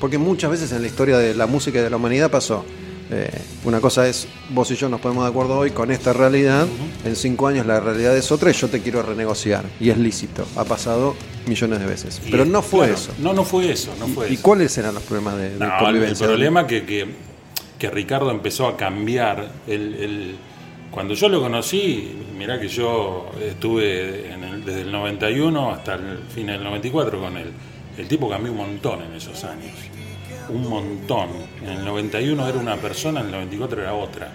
porque 0.00 0.18
muchas 0.18 0.50
veces 0.50 0.72
en 0.72 0.82
la 0.82 0.88
historia 0.88 1.18
de 1.18 1.34
la 1.34 1.46
música 1.46 1.78
y 1.78 1.82
de 1.82 1.90
la 1.90 1.96
humanidad 1.96 2.30
pasó. 2.30 2.64
Eh, 3.10 3.30
una 3.64 3.80
cosa 3.80 4.06
es, 4.08 4.26
vos 4.50 4.70
y 4.70 4.76
yo 4.76 4.88
nos 4.88 5.00
ponemos 5.00 5.24
de 5.24 5.30
acuerdo 5.30 5.58
hoy 5.58 5.70
con 5.70 5.90
esta 5.90 6.12
realidad, 6.12 6.66
en 7.04 7.16
cinco 7.16 7.46
años 7.48 7.66
la 7.66 7.80
realidad 7.80 8.16
es 8.16 8.30
otra 8.32 8.50
y 8.50 8.54
yo 8.54 8.68
te 8.68 8.80
quiero 8.80 9.02
renegociar. 9.02 9.64
Y 9.80 9.90
es 9.90 9.98
lícito, 9.98 10.46
ha 10.56 10.64
pasado 10.64 11.14
millones 11.46 11.80
de 11.80 11.86
veces. 11.86 12.20
Y 12.26 12.30
Pero 12.30 12.44
no 12.44 12.62
fue 12.62 12.86
claro, 12.86 12.94
eso. 12.94 13.12
No, 13.18 13.32
no 13.34 13.44
fue 13.44 13.70
eso, 13.70 13.92
no 13.98 14.06
fue 14.08 14.30
¿Y 14.30 14.34
eso. 14.34 14.42
cuáles 14.42 14.76
eran 14.78 14.94
los 14.94 15.02
problemas 15.02 15.36
de, 15.36 15.50
de 15.50 15.58
No, 15.58 15.64
el- 15.66 15.72
el 15.72 15.78
convivencia? 15.84 16.26
problema 16.26 16.66
que, 16.66 16.84
que, 16.84 17.06
que 17.78 17.90
Ricardo 17.90 18.30
empezó 18.30 18.66
a 18.68 18.76
cambiar. 18.76 19.50
El, 19.66 19.94
el- 19.94 20.36
cuando 20.90 21.14
yo 21.14 21.28
lo 21.28 21.40
conocí, 21.40 22.12
mirá 22.38 22.60
que 22.60 22.68
yo 22.68 23.30
estuve 23.42 24.32
en 24.32 24.44
el- 24.44 24.64
desde 24.64 24.82
el 24.82 24.92
91 24.92 25.70
hasta 25.72 25.94
el 25.94 26.18
fin 26.34 26.46
del 26.46 26.62
94 26.62 27.18
con 27.20 27.36
él. 27.36 27.50
El 27.98 28.08
tipo 28.08 28.28
cambió 28.28 28.52
un 28.52 28.58
montón 28.58 29.02
en 29.02 29.12
esos 29.14 29.42
años. 29.44 29.72
Un 30.48 30.68
montón. 30.68 31.28
En 31.62 31.68
el 31.70 31.84
91 31.84 32.48
era 32.48 32.58
una 32.58 32.76
persona, 32.76 33.20
en 33.20 33.26
el 33.26 33.32
94 33.32 33.82
era 33.82 33.94
otra. 33.94 34.32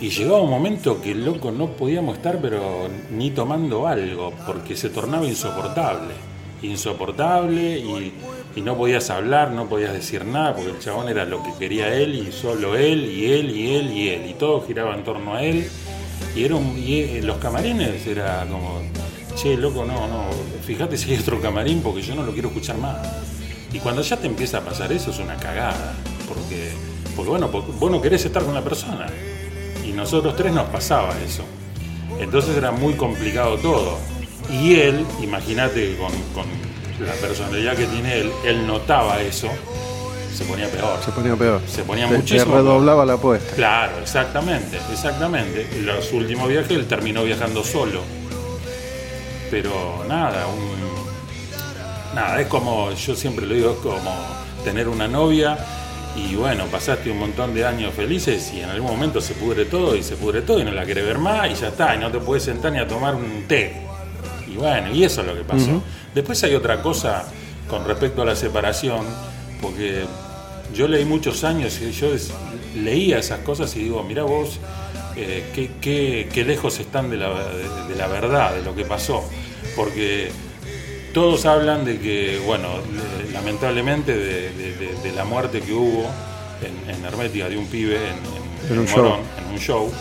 Y 0.00 0.10
llegaba 0.10 0.42
un 0.42 0.50
momento 0.50 1.00
que 1.00 1.12
el 1.12 1.24
loco 1.24 1.50
no 1.50 1.68
podíamos 1.68 2.16
estar, 2.16 2.38
pero 2.40 2.88
ni 3.10 3.30
tomando 3.30 3.86
algo, 3.86 4.32
porque 4.46 4.76
se 4.76 4.90
tornaba 4.90 5.26
insoportable. 5.26 6.14
Insoportable 6.62 7.78
y, 7.78 8.12
y 8.56 8.60
no 8.60 8.76
podías 8.76 9.08
hablar, 9.10 9.52
no 9.52 9.68
podías 9.68 9.92
decir 9.92 10.24
nada, 10.24 10.54
porque 10.54 10.70
el 10.70 10.78
chabón 10.78 11.08
era 11.08 11.24
lo 11.24 11.42
que 11.42 11.52
quería 11.58 11.94
él 11.94 12.14
y 12.14 12.32
solo 12.32 12.76
él, 12.76 13.06
y 13.06 13.32
él, 13.32 13.50
y 13.56 13.74
él, 13.74 13.92
y 13.92 14.08
él. 14.08 14.30
Y 14.30 14.34
todo 14.34 14.62
giraba 14.66 14.94
en 14.94 15.04
torno 15.04 15.34
a 15.34 15.42
él. 15.42 15.66
Y, 16.34 16.44
era 16.44 16.56
y 16.56 17.00
eh, 17.00 17.20
los 17.22 17.38
camarines 17.38 18.06
era 18.06 18.46
como, 18.50 18.82
che, 19.34 19.56
loco, 19.56 19.84
no, 19.84 20.06
no, 20.06 20.24
fíjate 20.66 20.96
si 20.96 21.12
hay 21.12 21.18
otro 21.18 21.40
camarín 21.40 21.80
porque 21.80 22.02
yo 22.02 22.14
no 22.14 22.22
lo 22.22 22.32
quiero 22.32 22.48
escuchar 22.48 22.76
más. 22.78 22.98
Y 23.76 23.78
cuando 23.78 24.00
ya 24.00 24.16
te 24.16 24.26
empieza 24.26 24.56
a 24.56 24.60
pasar 24.62 24.90
eso 24.90 25.10
es 25.10 25.18
una 25.18 25.36
cagada, 25.36 25.92
porque, 26.26 26.72
porque 27.14 27.28
bueno, 27.28 27.50
porque 27.50 27.72
vos 27.72 27.90
no 27.90 28.00
querés 28.00 28.24
estar 28.24 28.42
con 28.42 28.54
la 28.54 28.62
persona. 28.62 29.06
Y 29.84 29.92
nosotros 29.92 30.34
tres 30.34 30.50
nos 30.54 30.64
pasaba 30.70 31.14
eso. 31.20 31.42
Entonces 32.18 32.56
era 32.56 32.70
muy 32.70 32.94
complicado 32.94 33.58
todo. 33.58 33.98
Y 34.50 34.76
él, 34.76 35.04
imagínate 35.22 35.94
con, 35.98 36.10
con 36.32 36.46
la 37.06 37.12
personalidad 37.20 37.76
que 37.76 37.84
tiene 37.84 38.20
él, 38.20 38.32
él 38.46 38.66
notaba 38.66 39.20
eso, 39.20 39.50
se 40.32 40.46
ponía 40.46 40.68
peor. 40.68 40.98
Se 41.04 41.12
ponía 41.12 41.36
peor. 41.36 41.60
Se 41.68 41.82
ponía 41.82 42.06
muchísimo 42.06 42.54
redoblaba 42.54 43.04
la 43.04 43.12
apuesta. 43.12 43.54
Claro, 43.56 43.98
exactamente, 44.00 44.78
exactamente. 44.90 45.68
En 45.70 45.84
Los 45.84 46.14
últimos 46.14 46.48
viajes 46.48 46.70
él 46.70 46.86
terminó 46.86 47.24
viajando 47.24 47.62
solo. 47.62 48.00
Pero 49.50 50.02
nada, 50.08 50.46
un, 50.46 50.95
nada, 52.16 52.40
es 52.40 52.46
como, 52.48 52.90
yo 52.92 53.14
siempre 53.14 53.46
lo 53.46 53.54
digo, 53.54 53.70
es 53.72 53.76
como 53.78 54.10
tener 54.64 54.88
una 54.88 55.06
novia 55.06 55.56
y 56.16 56.34
bueno, 56.34 56.64
pasaste 56.66 57.10
un 57.10 57.18
montón 57.18 57.54
de 57.54 57.64
años 57.64 57.92
felices 57.94 58.50
y 58.54 58.60
en 58.60 58.70
algún 58.70 58.90
momento 58.90 59.20
se 59.20 59.34
pudre 59.34 59.66
todo 59.66 59.94
y 59.94 60.02
se 60.02 60.16
pudre 60.16 60.42
todo 60.42 60.58
y 60.58 60.64
no 60.64 60.72
la 60.72 60.84
querés 60.86 61.04
ver 61.04 61.18
más 61.18 61.50
y 61.50 61.54
ya 61.54 61.68
está, 61.68 61.94
y 61.94 61.98
no 61.98 62.10
te 62.10 62.18
puedes 62.18 62.42
sentar 62.42 62.72
ni 62.72 62.78
a 62.78 62.88
tomar 62.88 63.14
un 63.14 63.44
té. 63.46 63.74
Y 64.48 64.56
bueno, 64.56 64.92
y 64.94 65.04
eso 65.04 65.20
es 65.20 65.26
lo 65.26 65.34
que 65.34 65.42
pasó. 65.44 65.82
Después 66.14 66.42
hay 66.44 66.54
otra 66.54 66.80
cosa 66.82 67.24
con 67.68 67.84
respecto 67.84 68.22
a 68.22 68.24
la 68.24 68.34
separación, 68.34 69.04
porque 69.60 70.04
yo 70.74 70.88
leí 70.88 71.04
muchos 71.04 71.44
años 71.44 71.78
y 71.82 71.92
yo 71.92 72.08
leía 72.74 73.18
esas 73.18 73.40
cosas 73.40 73.74
y 73.76 73.80
digo, 73.80 74.02
mira 74.02 74.22
vos, 74.22 74.58
eh, 75.16 75.44
qué, 75.54 75.70
qué- 75.80 76.28
qué 76.32 76.44
lejos 76.44 76.78
están 76.80 77.10
de 77.10 77.18
la, 77.18 77.28
de- 77.28 77.88
de 77.92 77.94
la 77.96 78.06
verdad, 78.06 78.54
de 78.54 78.62
lo 78.62 78.74
que 78.74 78.84
pasó. 78.86 79.22
Porque 79.74 80.30
todos 81.16 81.46
hablan 81.46 81.86
de 81.86 81.98
que, 81.98 82.38
bueno, 82.44 82.68
le- 83.24 83.32
lamentablemente 83.32 84.14
de, 84.14 84.50
de- 84.52 84.74
de- 84.76 84.94
de 85.02 85.12
la 85.12 85.24
muerte 85.24 85.62
que 85.62 85.72
hubo 85.72 86.04
en, 86.60 86.94
en 86.94 87.02
Hermética 87.06 87.48
de 87.48 87.56
un 87.56 87.66
pibe 87.68 87.96
en, 87.96 88.72
en- 88.72 88.78
un 88.80 88.84
Morón, 88.90 88.94
show. 89.12 89.18
en 89.38 89.52
un 89.54 89.58
show. 89.58 89.92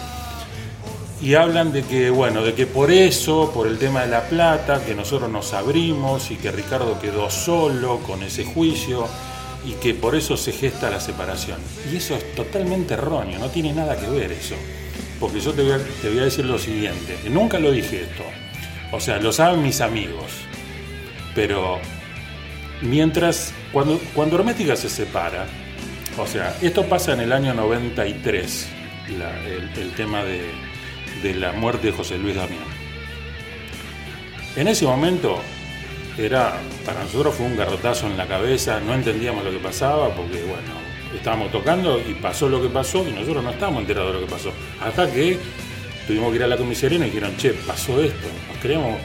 Y 1.22 1.36
hablan 1.36 1.72
de 1.72 1.84
que, 1.84 2.10
bueno, 2.10 2.44
de 2.44 2.54
que 2.54 2.68
por 2.68 2.92
eso, 2.92 3.50
por 3.54 3.66
el 3.68 3.78
tema 3.78 4.02
de 4.02 4.08
la 4.10 4.24
plata, 4.28 4.84
que 4.86 4.94
nosotros 4.94 5.30
nos 5.30 5.54
abrimos 5.54 6.32
y 6.32 6.36
que 6.36 6.52
Ricardo 6.52 7.00
quedó 7.00 7.30
solo 7.30 8.00
con 8.00 8.22
ese 8.22 8.44
juicio 8.44 9.08
y 9.66 9.72
que 9.76 9.94
por 9.94 10.16
eso 10.16 10.36
se 10.36 10.52
gesta 10.52 10.90
la 10.92 11.00
separación. 11.00 11.60
Y 11.92 11.96
eso 11.96 12.14
es 12.16 12.36
totalmente 12.36 12.96
erróneo, 12.96 13.40
no 13.40 13.48
tiene 13.50 13.72
nada 13.72 13.96
que 13.98 14.08
ver 14.10 14.34
eso. 14.34 14.56
Porque 15.18 15.40
yo 15.40 15.54
te 15.54 15.64
voy 15.64 15.72
a, 15.72 15.78
te 16.02 16.10
voy 16.10 16.20
a 16.20 16.24
decir 16.26 16.44
lo 16.44 16.60
siguiente, 16.60 17.18
nunca 17.30 17.58
lo 17.58 17.72
dije 17.72 18.02
esto. 18.02 18.24
O 18.92 19.00
sea, 19.00 19.18
lo 19.18 19.32
saben 19.32 19.64
mis 19.64 19.80
amigos. 19.80 20.26
Pero 21.36 21.80
mientras, 22.82 23.54
cuando, 23.72 24.00
cuando 24.14 24.38
Hermética 24.38 24.76
se 24.76 24.90
separa, 24.90 25.46
o 26.18 26.26
sea, 26.26 26.56
esto 26.62 26.86
pasa 26.86 27.14
en 27.14 27.20
el 27.20 27.32
año 27.34 27.54
93, 27.54 28.68
la- 29.20 29.38
el, 29.46 29.70
el 29.78 29.92
tema 29.96 30.24
de, 30.24 30.42
de 31.22 31.34
la 31.36 31.52
muerte 31.52 31.88
de 31.88 31.94
José 31.94 32.18
Luis 32.18 32.36
Damián. 32.36 32.64
En 34.56 34.68
ese 34.70 34.86
momento 34.86 35.42
era, 36.18 36.58
para 36.86 37.04
nosotros 37.04 37.36
fue 37.36 37.46
un 37.46 37.58
garrotazo 37.58 38.08
en 38.08 38.16
la 38.18 38.26
cabeza, 38.28 38.80
no 38.80 38.94
entendíamos 38.94 39.44
lo 39.44 39.52
que 39.52 39.58
pasaba 39.58 40.10
porque, 40.16 40.42
bueno, 40.44 40.86
estábamos 41.14 41.52
tocando 41.52 42.00
y 42.00 42.14
pasó 42.14 42.48
lo 42.48 42.62
que 42.62 42.70
pasó 42.70 43.06
y 43.08 43.12
nosotros 43.12 43.44
no 43.44 43.50
estábamos 43.52 43.82
enterados 43.82 44.14
de 44.14 44.22
lo 44.22 44.26
que 44.26 44.32
pasó. 44.32 44.54
Hasta 44.82 45.12
que 45.12 45.38
tuvimos 46.08 46.30
que 46.32 46.38
ir 46.38 46.44
a 46.44 46.48
la 46.48 46.56
comisaría 46.58 46.98
y 46.98 47.02
nos 47.02 47.08
dijeron, 47.10 47.36
che, 47.36 47.52
pasó 47.52 48.02
esto, 48.02 48.28
nos 48.48 48.58
creíamos, 48.62 48.98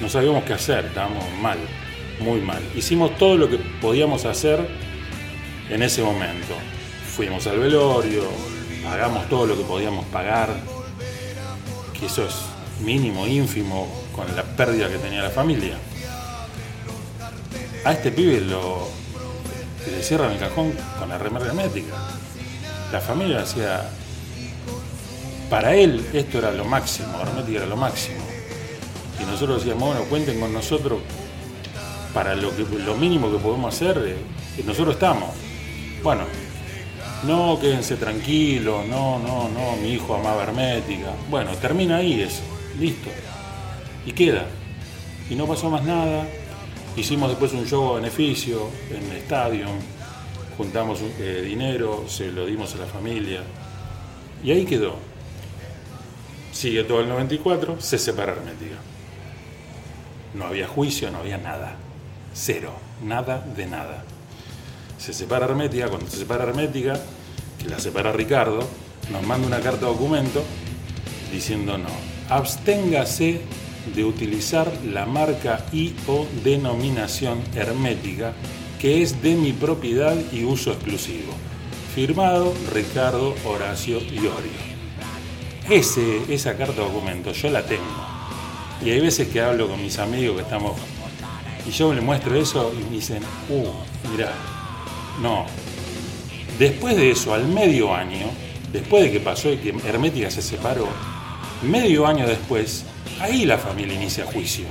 no 0.00 0.08
sabíamos 0.08 0.44
qué 0.44 0.52
hacer, 0.52 0.86
estábamos 0.86 1.24
mal, 1.40 1.58
muy 2.20 2.40
mal. 2.40 2.62
Hicimos 2.74 3.16
todo 3.16 3.36
lo 3.36 3.48
que 3.48 3.58
podíamos 3.58 4.24
hacer 4.24 4.66
en 5.70 5.82
ese 5.82 6.02
momento. 6.02 6.54
Fuimos 7.16 7.46
al 7.46 7.58
velorio, 7.58 8.24
pagamos 8.84 9.28
todo 9.28 9.46
lo 9.46 9.56
que 9.56 9.64
podíamos 9.64 10.06
pagar, 10.06 10.50
que 11.98 12.06
eso 12.06 12.24
es 12.24 12.34
mínimo, 12.80 13.26
ínfimo, 13.26 13.88
con 14.14 14.34
la 14.36 14.42
pérdida 14.42 14.88
que 14.88 14.98
tenía 14.98 15.22
la 15.22 15.30
familia. 15.30 15.76
A 17.84 17.92
este 17.92 18.12
pibe 18.12 18.40
lo 18.40 18.88
le 19.90 20.02
cierran 20.02 20.32
el 20.32 20.38
cajón 20.38 20.72
con 20.98 21.08
la 21.08 21.18
remera 21.18 21.46
hermética. 21.46 21.94
La 22.92 23.00
familia 23.00 23.40
decía, 23.40 23.88
para 25.50 25.74
él 25.74 26.06
esto 26.12 26.38
era 26.38 26.52
lo 26.52 26.64
máximo, 26.64 27.20
hermética 27.20 27.58
era 27.58 27.66
lo 27.66 27.76
máximo. 27.76 28.27
Y 29.20 29.24
nosotros 29.24 29.64
decíamos, 29.64 29.88
bueno, 29.88 30.04
cuenten 30.08 30.40
con 30.40 30.52
nosotros 30.52 31.00
para 32.14 32.34
lo, 32.34 32.54
que, 32.56 32.64
lo 32.64 32.96
mínimo 32.96 33.30
que 33.30 33.38
podemos 33.38 33.74
hacer, 33.74 33.98
eh, 34.06 34.62
nosotros 34.64 34.94
estamos. 34.94 35.30
Bueno, 36.02 36.22
no 37.24 37.58
quédense 37.60 37.96
tranquilos, 37.96 38.86
no, 38.86 39.18
no, 39.18 39.48
no, 39.48 39.76
mi 39.76 39.94
hijo 39.94 40.14
amaba 40.14 40.42
hermética. 40.42 41.12
Bueno, 41.28 41.50
termina 41.60 41.96
ahí 41.96 42.20
eso, 42.20 42.42
listo. 42.78 43.10
Y 44.06 44.12
queda. 44.12 44.46
Y 45.28 45.34
no 45.34 45.46
pasó 45.46 45.68
más 45.68 45.84
nada. 45.84 46.26
Hicimos 46.96 47.30
después 47.30 47.52
un 47.52 47.66
show 47.66 47.92
a 47.92 47.96
beneficio 47.96 48.68
en 48.90 49.10
el 49.10 49.16
estadio, 49.18 49.66
juntamos 50.56 51.00
eh, 51.18 51.42
dinero, 51.44 52.04
se 52.08 52.32
lo 52.32 52.46
dimos 52.46 52.74
a 52.74 52.78
la 52.78 52.86
familia. 52.86 53.42
Y 54.42 54.50
ahí 54.52 54.64
quedó. 54.64 54.96
Sigue 56.52 56.82
todo 56.84 57.00
el 57.00 57.08
94, 57.08 57.80
se 57.80 57.98
separa 57.98 58.32
Hermética. 58.32 58.76
No 60.38 60.46
había 60.46 60.68
juicio, 60.68 61.10
no 61.10 61.18
había 61.18 61.36
nada. 61.36 61.74
Cero, 62.32 62.72
nada 63.02 63.44
de 63.56 63.66
nada. 63.66 64.04
Se 64.98 65.12
separa 65.12 65.46
Hermética, 65.46 65.88
cuando 65.88 66.08
se 66.08 66.18
separa 66.18 66.44
Hermética, 66.44 66.98
que 67.58 67.68
la 67.68 67.80
separa 67.80 68.12
Ricardo, 68.12 68.60
nos 69.10 69.22
manda 69.26 69.46
una 69.46 69.60
carta 69.60 69.86
documento 69.86 70.44
diciendo 71.32 71.76
no, 71.76 71.88
absténgase 72.28 73.40
de 73.94 74.04
utilizar 74.04 74.70
la 74.84 75.06
marca 75.06 75.64
y 75.72 75.94
o 76.06 76.26
denominación 76.44 77.40
hermética 77.54 78.32
que 78.78 79.02
es 79.02 79.22
de 79.22 79.34
mi 79.34 79.52
propiedad 79.52 80.16
y 80.30 80.44
uso 80.44 80.72
exclusivo. 80.72 81.32
Firmado 81.94 82.54
Ricardo 82.72 83.34
Horacio 83.44 83.98
Iorio. 83.98 84.68
Ese, 85.68 86.32
esa 86.32 86.56
carta 86.56 86.82
documento 86.82 87.32
yo 87.32 87.50
la 87.50 87.64
tengo. 87.64 88.17
Y 88.84 88.90
hay 88.90 89.00
veces 89.00 89.28
que 89.28 89.40
hablo 89.40 89.68
con 89.68 89.82
mis 89.82 89.98
amigos 89.98 90.36
que 90.36 90.42
estamos... 90.42 90.72
Y 91.66 91.70
yo 91.70 91.92
le 91.92 92.00
muestro 92.00 92.34
eso 92.34 92.72
y 92.78 92.82
me 92.84 92.90
dicen, 92.90 93.22
uh, 93.50 94.10
mira, 94.10 94.32
no. 95.20 95.46
Después 96.58 96.96
de 96.96 97.10
eso, 97.10 97.34
al 97.34 97.46
medio 97.46 97.94
año, 97.94 98.26
después 98.72 99.04
de 99.04 99.12
que 99.12 99.20
pasó 99.20 99.52
y 99.52 99.58
que 99.58 99.74
Hermética 99.86 100.30
se 100.30 100.40
separó, 100.40 100.88
medio 101.62 102.06
año 102.06 102.26
después, 102.26 102.84
ahí 103.20 103.44
la 103.44 103.58
familia 103.58 103.94
inicia 103.94 104.24
juicio. 104.24 104.64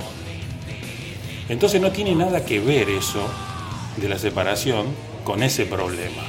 Entonces 1.48 1.80
no 1.80 1.92
tiene 1.92 2.14
nada 2.14 2.44
que 2.44 2.60
ver 2.60 2.90
eso 2.90 3.26
de 3.96 4.08
la 4.08 4.18
separación 4.18 4.86
con 5.24 5.42
ese 5.42 5.66
problema. 5.66 6.22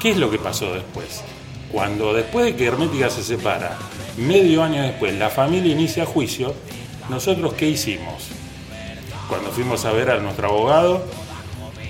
¿Qué 0.00 0.10
es 0.10 0.16
lo 0.16 0.30
que 0.30 0.38
pasó 0.38 0.72
después? 0.72 1.22
Cuando 1.72 2.12
después 2.14 2.46
de 2.46 2.56
que 2.56 2.66
Hermética 2.66 3.10
se 3.10 3.22
separa, 3.22 3.76
medio 4.16 4.62
año 4.62 4.82
después, 4.82 5.14
la 5.18 5.30
familia 5.30 5.72
inicia 5.72 6.06
juicio, 6.06 6.54
nosotros 7.08 7.54
¿qué 7.54 7.68
hicimos? 7.68 8.28
Cuando 9.28 9.50
fuimos 9.50 9.84
a 9.84 9.92
ver 9.92 10.10
a 10.10 10.18
nuestro 10.18 10.48
abogado, 10.48 11.04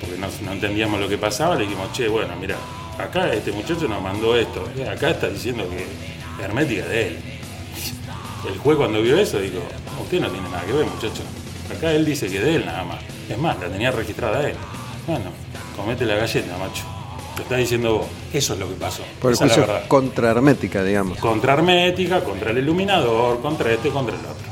porque 0.00 0.18
no, 0.18 0.26
no 0.44 0.52
entendíamos 0.52 1.00
lo 1.00 1.08
que 1.08 1.18
pasaba, 1.18 1.54
le 1.54 1.64
dijimos, 1.64 1.92
che, 1.92 2.08
bueno, 2.08 2.34
mira, 2.40 2.56
acá 2.98 3.32
este 3.32 3.52
muchacho 3.52 3.88
nos 3.88 4.02
mandó 4.02 4.36
esto, 4.36 4.64
eh, 4.76 4.88
acá 4.88 5.10
está 5.10 5.28
diciendo 5.28 5.68
que 5.68 5.86
Hermética 6.42 6.82
es 6.82 6.88
de 6.88 7.06
él. 7.08 7.18
El 8.48 8.58
juez 8.58 8.76
cuando 8.76 9.02
vio 9.02 9.18
eso 9.18 9.38
dijo, 9.38 9.58
usted 10.02 10.20
no 10.20 10.28
tiene 10.30 10.48
nada 10.48 10.64
que 10.64 10.72
ver, 10.72 10.86
muchacho. 10.86 11.22
Acá 11.74 11.92
él 11.92 12.04
dice 12.04 12.28
que 12.28 12.40
de 12.40 12.56
él 12.56 12.66
nada 12.66 12.84
más. 12.84 12.98
Es 13.28 13.36
más, 13.38 13.58
la 13.58 13.68
tenía 13.68 13.90
registrada 13.90 14.48
él. 14.48 14.56
Bueno, 15.06 15.30
comete 15.74 16.04
la 16.04 16.16
galleta, 16.16 16.56
macho. 16.58 16.84
Lo 17.36 17.42
está 17.42 17.56
diciendo 17.56 17.98
vos. 17.98 18.06
Eso 18.32 18.54
es 18.54 18.58
lo 18.58 18.68
que 18.68 18.74
pasó. 18.74 19.02
Por 19.20 19.30
el 19.30 19.34
es 19.34 19.40
juicio 19.40 19.66
contra 19.88 20.30
Hermética, 20.30 20.82
digamos. 20.82 21.18
Contra 21.18 21.54
Hermética, 21.54 22.22
contra 22.22 22.50
el 22.50 22.58
iluminador, 22.58 23.40
contra 23.40 23.72
este, 23.72 23.90
contra 23.90 24.14
el 24.14 24.24
otro. 24.24 24.45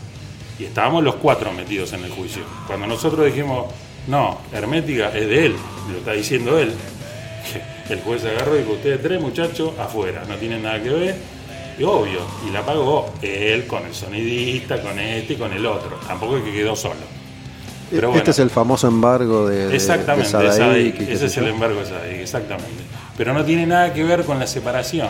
Y 0.59 0.65
estábamos 0.65 1.03
los 1.03 1.17
cuatro 1.17 1.53
metidos 1.53 1.93
en 1.93 2.05
el 2.05 2.11
juicio. 2.11 2.43
Cuando 2.67 2.87
nosotros 2.87 3.27
dijimos, 3.27 3.67
no, 4.07 4.39
Hermética 4.53 5.09
es 5.09 5.29
de 5.29 5.47
él, 5.47 5.57
lo 5.91 5.99
está 5.99 6.13
diciendo 6.13 6.59
él, 6.59 6.73
el 7.89 8.01
juez 8.01 8.25
agarró 8.25 8.57
y 8.57 8.61
dijo, 8.61 8.73
ustedes 8.73 9.03
tres 9.03 9.21
muchachos 9.21 9.73
afuera, 9.79 10.25
no 10.29 10.37
tienen 10.37 10.63
nada 10.63 10.83
que 10.83 10.91
ver. 10.91 11.17
Y 11.77 11.83
obvio, 11.83 12.21
y 12.47 12.53
la 12.53 12.65
pagó 12.65 13.13
él 13.21 13.67
con 13.67 13.85
el 13.85 13.95
sonidista, 13.95 14.81
con 14.81 14.97
este 14.99 15.33
y 15.33 15.37
con 15.37 15.53
el 15.53 15.67
otro. 15.67 15.97
Tampoco 16.07 16.37
es 16.37 16.45
que 16.45 16.53
quedó 16.53 16.77
solo. 16.77 16.95
Pero 17.91 18.09
bueno. 18.09 18.19
Este 18.19 18.31
es 18.31 18.39
el 18.39 18.51
famoso 18.51 18.87
embargo 18.87 19.49
de, 19.49 19.75
Exactamente, 19.75 20.37
de 20.37 20.45
de 20.45 20.53
Sadaic 20.53 20.59
Sadaic, 20.59 21.01
y 21.01 21.07
qué 21.07 21.13
ese 21.13 21.27
es 21.27 21.37
el 21.37 21.49
embargo 21.49 21.81
de 21.81 21.87
Sadaic, 21.87 22.21
exactamente. 22.21 22.85
Pero 23.17 23.33
no 23.33 23.45
tiene 23.45 23.67
nada 23.67 23.93
que 23.93 24.05
ver 24.05 24.25
con 24.25 24.39
la 24.39 24.47
separación. 24.47 25.09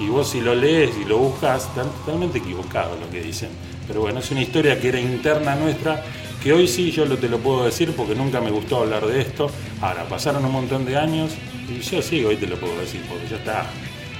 Y 0.00 0.08
vos 0.08 0.30
si 0.30 0.40
lo 0.40 0.54
lees 0.54 0.90
y 1.00 1.04
lo 1.04 1.18
buscas, 1.18 1.64
están 1.64 1.88
totalmente 1.90 2.38
equivocado 2.38 2.96
lo 2.98 3.08
que 3.10 3.20
dicen. 3.20 3.50
Pero 3.88 4.00
bueno, 4.02 4.20
es 4.20 4.30
una 4.30 4.42
historia 4.42 4.78
que 4.78 4.88
era 4.88 5.00
interna 5.00 5.56
nuestra, 5.56 6.04
que 6.42 6.52
hoy 6.52 6.68
sí 6.68 6.90
yo 6.92 7.04
te 7.16 7.28
lo 7.28 7.38
puedo 7.38 7.64
decir 7.64 7.92
porque 7.96 8.14
nunca 8.14 8.40
me 8.40 8.50
gustó 8.50 8.82
hablar 8.82 9.04
de 9.06 9.20
esto. 9.20 9.50
Ahora, 9.80 10.04
pasaron 10.08 10.44
un 10.44 10.52
montón 10.52 10.84
de 10.84 10.96
años 10.96 11.32
y 11.68 11.80
yo 11.80 12.00
sí, 12.02 12.24
hoy 12.24 12.36
te 12.36 12.46
lo 12.46 12.56
puedo 12.56 12.78
decir 12.78 13.00
porque 13.08 13.26
ya 13.28 13.36
está. 13.36 13.66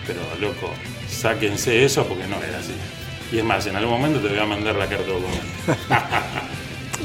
Pero 0.06 0.20
loco, 0.40 0.70
sáquense 1.08 1.84
eso 1.84 2.04
porque 2.06 2.26
no 2.26 2.36
era 2.42 2.58
así. 2.58 2.72
Y 3.30 3.38
es 3.38 3.44
más, 3.44 3.66
en 3.66 3.76
algún 3.76 3.92
momento 4.00 4.20
te 4.20 4.28
voy 4.28 4.38
a 4.38 4.46
mandar 4.46 4.74
la 4.74 4.86
carta. 4.88 5.04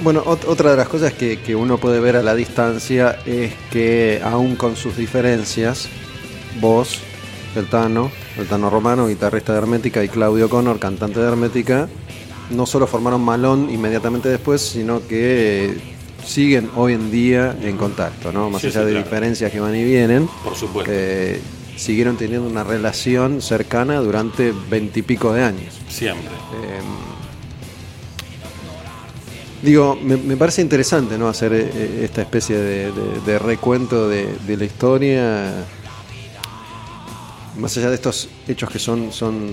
Bueno, 0.01 0.23
ot- 0.25 0.45
otra 0.47 0.71
de 0.71 0.77
las 0.77 0.87
cosas 0.87 1.13
que, 1.13 1.39
que 1.39 1.55
uno 1.55 1.77
puede 1.77 1.99
ver 1.99 2.15
a 2.15 2.23
la 2.23 2.33
distancia 2.33 3.19
es 3.27 3.53
que 3.71 4.19
aún 4.23 4.55
con 4.55 4.75
sus 4.75 4.97
diferencias, 4.97 5.87
vos, 6.59 6.99
el 7.55 7.67
Tano, 7.67 8.11
el 8.37 8.47
Tano 8.47 8.71
Romano, 8.71 9.07
guitarrista 9.07 9.53
de 9.53 9.59
Hermética, 9.59 10.03
y 10.03 10.09
Claudio 10.09 10.49
Connor, 10.49 10.79
cantante 10.79 11.19
de 11.19 11.27
Hermética, 11.27 11.89
no 12.53 12.65
solo 12.65 12.87
formaron 12.87 13.21
Malón 13.21 13.69
inmediatamente 13.71 14.29
después, 14.29 14.61
sino 14.61 15.05
que 15.07 15.65
eh, 15.65 15.77
siguen 16.25 16.69
hoy 16.75 16.93
en 16.93 17.11
día 17.11 17.55
en 17.61 17.75
contacto, 17.77 18.31
¿no? 18.31 18.49
Más 18.49 18.61
Sí, 18.61 18.67
allá 18.67 18.79
sí, 18.81 18.85
de 18.85 18.91
claro. 18.91 19.03
diferencias 19.05 19.51
que 19.51 19.59
van 19.59 19.75
y 19.75 19.83
vienen. 19.83 20.29
Por 20.43 20.55
supuesto. 20.55 20.91
eh, 20.93 21.41
siguieron 21.75 22.15
teniendo 22.17 22.47
una 22.47 22.63
relación 22.63 23.41
cercana 23.41 23.99
durante 23.99 24.53
veintipico 24.69 25.33
de 25.33 25.43
años. 25.43 25.73
Siempre. 25.89 26.27
Eh, 26.29 26.79
digo, 29.61 29.97
me, 30.01 30.17
me 30.17 30.37
parece 30.37 30.61
interesante 30.61 31.17
¿no? 31.17 31.27
hacer 31.27 31.53
esta 31.53 32.21
especie 32.21 32.57
de, 32.57 32.91
de- 32.91 33.19
de 33.25 33.39
recuento 33.39 34.07
de, 34.09 34.27
de 34.45 34.57
la 34.57 34.65
historia, 34.65 35.53
más 37.57 37.75
allá 37.77 37.89
de 37.89 37.95
estos 37.95 38.29
hechos 38.47 38.69
que 38.69 38.79
son, 38.79 39.11
son 39.11 39.51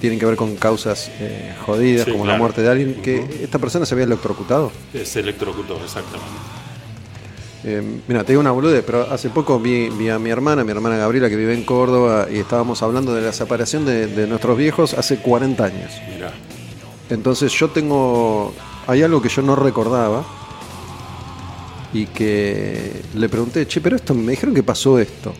tienen 0.00 0.18
que 0.18 0.26
ver 0.26 0.36
con 0.36 0.56
causas 0.56 1.10
eh, 1.20 1.54
jodidas, 1.64 2.06
Sí, 2.06 2.12
como 2.12 2.24
la 2.26 2.36
muerte 2.36 2.62
de 2.62 2.68
alguien, 2.70 2.94
que 3.02 3.24
esta 3.42 3.58
persona 3.58 3.86
se 3.86 3.94
había 3.94 4.04
electrocutado. 4.06 4.72
Se 5.04 5.20
electrocutó, 5.20 5.78
exactamente. 5.82 6.28
Eh, 7.62 7.82
mira, 8.08 8.24
te 8.24 8.32
digo 8.32 8.40
una 8.40 8.52
bolude, 8.52 8.82
pero 8.82 9.02
hace 9.10 9.28
poco 9.28 9.60
vi, 9.60 9.90
vi 9.90 10.08
a 10.08 10.18
mi 10.18 10.30
hermana, 10.30 10.64
mi 10.64 10.70
hermana 10.70 10.96
Gabriela, 10.96 11.28
que 11.28 11.36
vive 11.36 11.52
en 11.52 11.64
Córdoba, 11.64 12.26
y 12.32 12.38
estábamos 12.38 12.82
hablando 12.82 13.14
de 13.14 13.20
la 13.20 13.32
separación 13.34 13.84
de, 13.84 14.06
de 14.06 14.26
nuestros 14.26 14.56
viejos 14.56 14.94
hace 14.94 15.18
40 15.18 15.62
años. 15.64 15.92
Mira, 16.14 16.32
Entonces 17.10 17.52
yo 17.52 17.68
tengo. 17.68 18.54
Hay 18.86 19.02
algo 19.02 19.20
que 19.20 19.28
yo 19.28 19.42
no 19.42 19.54
recordaba. 19.56 20.24
Y 21.92 22.06
que 22.06 23.02
le 23.14 23.28
pregunté, 23.28 23.66
che, 23.66 23.80
pero 23.80 23.96
esto 23.96 24.14
me 24.14 24.30
dijeron 24.30 24.54
que 24.54 24.62
pasó 24.62 24.98
esto. 24.98 25.34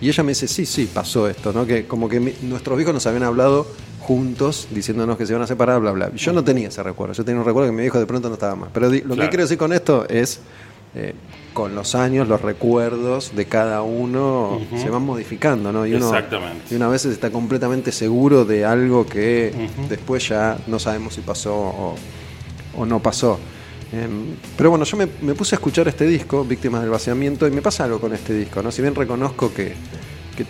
Y 0.00 0.08
ella 0.08 0.22
me 0.22 0.30
dice, 0.32 0.46
sí, 0.48 0.66
sí, 0.66 0.88
pasó 0.92 1.28
esto, 1.28 1.52
¿no? 1.52 1.66
Que 1.66 1.86
como 1.86 2.08
que 2.08 2.20
mi- 2.20 2.34
nuestros 2.42 2.80
hijos 2.80 2.92
nos 2.92 3.06
habían 3.06 3.22
hablado 3.22 3.66
juntos, 4.00 4.68
diciéndonos 4.70 5.16
que 5.16 5.26
se 5.26 5.32
iban 5.32 5.42
a 5.42 5.46
separar, 5.46 5.80
bla, 5.80 5.90
bla. 5.92 6.12
Yo 6.14 6.32
no 6.32 6.44
tenía 6.44 6.68
ese 6.68 6.82
recuerdo. 6.82 7.14
Yo 7.14 7.24
tenía 7.24 7.40
un 7.40 7.46
recuerdo 7.46 7.70
que 7.70 7.76
mi 7.76 7.84
hijo 7.84 7.98
de 7.98 8.06
pronto 8.06 8.28
no 8.28 8.34
estaba 8.34 8.54
más. 8.54 8.70
Pero 8.72 8.90
di- 8.90 9.00
lo 9.00 9.14
que 9.16 9.28
quiero 9.28 9.42
decir 9.44 9.58
con 9.58 9.72
esto 9.72 10.06
es. 10.08 10.40
eh, 10.94 11.14
con 11.52 11.74
los 11.74 11.94
años, 11.94 12.28
los 12.28 12.40
recuerdos 12.42 13.34
de 13.34 13.46
cada 13.46 13.80
uno 13.82 14.60
se 14.78 14.88
van 14.90 15.02
modificando, 15.02 15.72
¿no? 15.72 15.86
Y 15.86 15.94
uno, 15.94 16.06
Exactamente. 16.08 16.66
y 16.70 16.74
uno 16.76 16.84
a 16.86 16.88
veces 16.88 17.12
está 17.12 17.30
completamente 17.30 17.92
seguro 17.92 18.44
de 18.44 18.64
algo 18.66 19.06
que 19.06 19.52
después 19.88 20.28
ya 20.28 20.58
no 20.66 20.78
sabemos 20.78 21.14
si 21.14 21.22
pasó 21.22 21.54
o, 21.54 21.94
o 22.76 22.84
no 22.86 23.00
pasó. 23.00 23.38
Em, 23.96 24.36
pero 24.56 24.70
bueno, 24.70 24.84
yo 24.84 24.96
me, 24.96 25.06
me 25.22 25.34
puse 25.34 25.54
a 25.54 25.56
escuchar 25.56 25.88
este 25.88 26.06
disco, 26.06 26.44
Víctimas 26.44 26.82
del 26.82 26.90
Vaciamiento, 26.90 27.46
y 27.46 27.50
me 27.50 27.62
pasa 27.62 27.84
algo 27.84 27.98
con 28.00 28.12
este 28.12 28.34
disco, 28.34 28.62
¿no? 28.62 28.70
Si 28.70 28.82
bien 28.82 28.94
reconozco 28.94 29.54
que, 29.54 29.74
que 30.36 30.44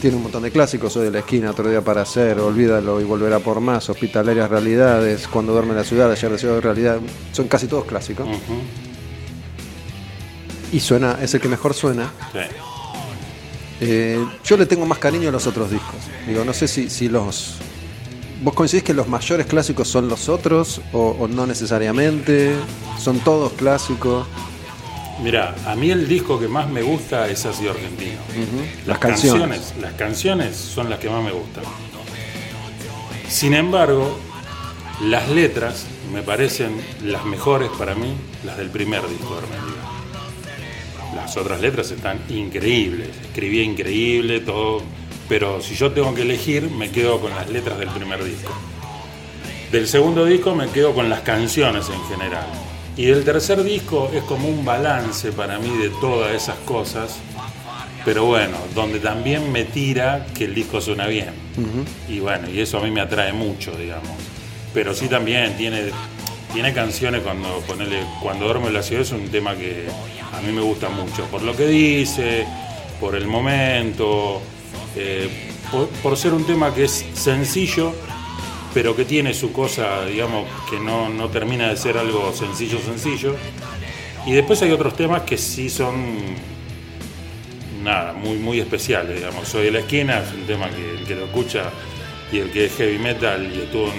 tiene 0.00 0.16
un 0.16 0.22
montón 0.22 0.42
de 0.42 0.50
clásicos, 0.50 0.92
Soy 0.92 1.04
de 1.04 1.10
la 1.10 1.18
esquina, 1.18 1.50
Otro 1.50 1.68
día 1.68 1.82
para 1.82 2.02
hacer, 2.02 2.38
Olvídalo 2.38 3.00
y 3.00 3.04
volverá 3.04 3.38
por 3.40 3.60
más, 3.60 3.90
Hospitalarias 3.90 4.48
Realidades, 4.48 5.28
Cuando 5.28 5.52
duerme 5.52 5.74
la 5.74 5.84
ciudad, 5.84 6.10
Ayer 6.10 6.30
deseo 6.30 6.54
de 6.54 6.60
realidad, 6.60 6.98
son 7.32 7.48
casi 7.48 7.66
todos 7.66 7.84
clásicos. 7.84 8.26
Y 10.72 10.80
suena, 10.80 11.18
es 11.20 11.34
el 11.34 11.40
que 11.40 11.48
mejor 11.48 11.74
suena. 11.74 12.12
sí. 12.32 12.38
Eh, 13.78 14.18
yo 14.42 14.56
le 14.56 14.64
tengo 14.64 14.86
más 14.86 14.96
cariño 14.98 15.28
a 15.28 15.32
los 15.32 15.46
otros 15.46 15.70
discos. 15.70 15.96
Digo, 16.26 16.46
no 16.46 16.54
sé 16.54 16.66
si, 16.66 16.88
si 16.88 17.10
los. 17.10 17.56
¿Vos 18.46 18.54
coincidís 18.54 18.84
que 18.84 18.94
los 18.94 19.08
mayores 19.08 19.44
clásicos 19.46 19.88
son 19.88 20.08
los 20.08 20.28
otros 20.28 20.80
o, 20.92 21.16
o 21.18 21.26
no 21.26 21.48
necesariamente? 21.48 22.54
¿Son 22.96 23.18
todos 23.18 23.50
clásicos? 23.54 24.24
Mira, 25.20 25.56
a 25.66 25.74
mí 25.74 25.90
el 25.90 26.06
disco 26.06 26.38
que 26.38 26.46
más 26.46 26.68
me 26.68 26.80
gusta 26.80 27.28
es 27.28 27.44
Así 27.44 27.66
Argentino. 27.66 28.20
Las 28.86 28.98
canciones. 28.98 29.74
Las 29.80 29.94
canciones 29.94 30.54
son 30.54 30.88
las 30.88 31.00
que 31.00 31.10
más 31.10 31.24
me 31.24 31.32
gustan. 31.32 31.64
Sin 33.28 33.52
embargo, 33.52 34.16
las 35.02 35.28
letras 35.28 35.84
me 36.12 36.22
parecen 36.22 36.80
las 37.02 37.24
mejores 37.24 37.68
para 37.76 37.96
mí, 37.96 38.14
las 38.44 38.58
del 38.58 38.70
primer 38.70 39.08
disco 39.08 39.34
de 39.34 39.38
Hermética. 39.38 41.16
Las 41.16 41.36
otras 41.36 41.60
letras 41.60 41.90
están 41.90 42.20
increíbles, 42.28 43.08
escribía 43.24 43.64
increíble, 43.64 44.38
todo, 44.38 44.84
pero 45.28 45.60
si 45.60 45.74
yo 45.74 45.92
tengo 45.92 46.14
que 46.14 46.22
elegir, 46.22 46.70
me 46.70 46.90
quedo 46.90 47.20
con 47.20 47.34
las 47.34 47.48
letras 47.48 47.78
del 47.78 47.88
primer 47.88 48.22
disco. 48.24 48.52
Del 49.72 49.88
segundo 49.88 50.24
disco 50.24 50.54
me 50.54 50.68
quedo 50.68 50.94
con 50.94 51.10
las 51.10 51.20
canciones 51.20 51.88
en 51.88 52.02
general. 52.04 52.46
Y 52.96 53.06
del 53.06 53.24
tercer 53.24 53.62
disco 53.62 54.10
es 54.14 54.22
como 54.22 54.48
un 54.48 54.64
balance 54.64 55.32
para 55.32 55.58
mí 55.58 55.70
de 55.76 55.90
todas 56.00 56.34
esas 56.34 56.56
cosas 56.58 57.18
pero 58.06 58.24
bueno, 58.24 58.56
donde 58.72 59.00
también 59.00 59.50
me 59.50 59.64
tira 59.64 60.28
que 60.32 60.44
el 60.44 60.54
disco 60.54 60.80
suena 60.80 61.08
bien. 61.08 61.30
Y 62.08 62.20
bueno, 62.20 62.48
y 62.48 62.60
eso 62.60 62.78
a 62.78 62.82
mí 62.82 62.92
me 62.92 63.00
atrae 63.00 63.32
mucho, 63.32 63.72
digamos. 63.72 64.12
Pero 64.72 64.94
sí 64.94 65.08
también 65.08 65.56
tiene, 65.56 65.90
tiene 66.52 66.72
canciones 66.72 67.22
cuando 67.22 67.58
ponele, 67.66 68.04
cuando 68.22 68.44
duermo 68.44 68.68
en 68.68 68.74
la 68.74 68.84
ciudad 68.84 69.02
es 69.02 69.10
un 69.10 69.28
tema 69.28 69.56
que 69.56 69.88
a 70.32 70.40
mí 70.40 70.52
me 70.52 70.60
gusta 70.60 70.88
mucho, 70.88 71.24
por 71.32 71.42
lo 71.42 71.56
que 71.56 71.66
dice, 71.66 72.46
por 73.00 73.16
el 73.16 73.26
momento, 73.26 74.40
eh, 74.96 75.28
por, 76.02 76.16
ser 76.16 76.32
un 76.32 76.44
tema 76.44 76.74
que 76.74 76.84
es 76.84 77.04
sencillo, 77.14 77.92
pero 78.72 78.96
que 78.96 79.04
tiene 79.04 79.34
su 79.34 79.52
cosa, 79.52 80.04
digamos, 80.06 80.48
que 80.70 80.78
no, 80.78 81.08
no 81.08 81.28
termina 81.28 81.68
de 81.68 81.76
ser 81.76 81.98
algo 81.98 82.32
sencillo, 82.32 82.78
sencillo. 82.80 83.36
Y 84.26 84.32
después 84.32 84.60
hay 84.62 84.72
otros 84.72 84.96
temas 84.96 85.22
que 85.22 85.38
sí 85.38 85.68
son 85.70 86.16
nada, 87.82 88.12
muy, 88.12 88.38
muy 88.38 88.60
especiales, 88.60 89.16
digamos. 89.16 89.48
Soy 89.48 89.66
de 89.66 89.70
la 89.70 89.78
esquina, 89.80 90.18
es 90.20 90.32
un 90.32 90.46
tema 90.46 90.68
que 90.70 90.90
el 90.90 91.04
que 91.06 91.14
lo 91.14 91.26
escucha 91.26 91.70
y 92.32 92.38
el 92.38 92.50
que 92.50 92.66
es 92.66 92.76
heavy 92.76 92.98
metal 92.98 93.50
y 93.54 93.60
estuvo 93.60 93.90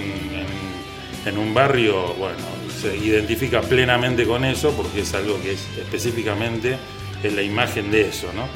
en, 1.25 1.37
un 1.37 1.53
barrio, 1.53 2.13
bueno, 2.13 2.37
se 2.81 2.95
identifica 2.95 3.61
plenamente 3.61 4.25
con 4.25 4.45
eso 4.45 4.71
porque 4.71 5.01
es 5.01 5.13
algo 5.13 5.41
que 5.41 5.53
es 5.53 5.67
específicamente 5.77 6.77
en 7.21 7.35
la 7.35 7.41
imagen 7.41 7.91
de 7.91 8.07
eso, 8.07 8.27
¿no? 8.33 8.47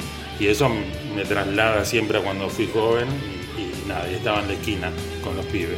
Y 0.42 0.48
eso 0.48 0.68
me 0.68 1.24
traslada 1.24 1.84
siempre 1.84 2.18
a 2.18 2.20
cuando 2.20 2.48
fui 2.48 2.68
joven 2.72 3.06
y, 3.56 3.60
y 3.62 3.88
nada, 3.88 4.10
y 4.10 4.14
estaba 4.14 4.40
en 4.42 4.48
la 4.48 4.54
esquina 4.54 4.90
con 5.22 5.36
los 5.36 5.46
pibes. 5.46 5.76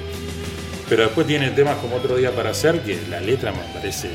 Pero 0.89 1.03
después 1.03 1.27
tiene 1.27 1.51
temas 1.51 1.77
como 1.77 1.97
Otro 1.97 2.17
Día 2.17 2.31
para 2.35 2.51
Hacer, 2.51 2.81
que 2.81 2.99
la 3.11 3.21
letra 3.21 3.53
me 3.53 3.59
parece 3.75 4.09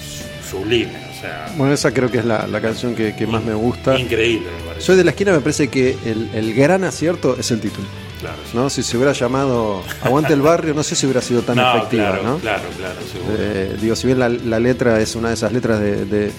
su- 0.00 0.50
sublime, 0.58 0.92
o 1.16 1.20
sea, 1.20 1.52
Bueno, 1.56 1.72
esa 1.74 1.92
creo 1.92 2.10
que 2.10 2.18
es 2.18 2.24
la, 2.24 2.46
la 2.46 2.60
canción 2.60 2.94
que, 2.94 3.16
que 3.16 3.26
más 3.26 3.42
me 3.42 3.54
gusta. 3.54 3.98
increíble 3.98 4.48
me 4.60 4.62
parece. 4.68 4.86
Soy 4.86 4.96
de 4.96 5.04
la 5.04 5.10
esquina, 5.10 5.32
me 5.32 5.40
parece 5.40 5.68
que 5.68 5.96
el, 6.04 6.30
el 6.34 6.54
gran 6.54 6.84
acierto 6.84 7.36
es 7.38 7.50
el 7.50 7.60
título. 7.60 7.86
Claro, 8.20 8.36
sí. 8.48 8.56
¿no? 8.56 8.70
Si 8.70 8.82
se 8.84 8.96
hubiera 8.96 9.12
llamado 9.12 9.82
Aguante 10.02 10.32
el 10.32 10.42
barrio, 10.42 10.72
no 10.74 10.84
sé 10.84 10.94
si 10.94 11.06
hubiera 11.06 11.20
sido 11.20 11.42
tan 11.42 11.56
No, 11.56 11.76
efectiva, 11.76 12.10
claro, 12.10 12.22
¿no? 12.22 12.38
claro, 12.38 12.62
claro, 12.78 12.94
seguro. 13.12 13.34
Eh, 13.38 13.76
digo, 13.80 13.96
si 13.96 14.06
bien 14.06 14.20
la, 14.20 14.28
la 14.28 14.60
letra 14.60 15.00
es 15.00 15.16
una 15.16 15.28
de 15.28 15.34
esas 15.34 15.52
letras 15.52 15.80
de, 15.80 16.04
de- 16.04 16.32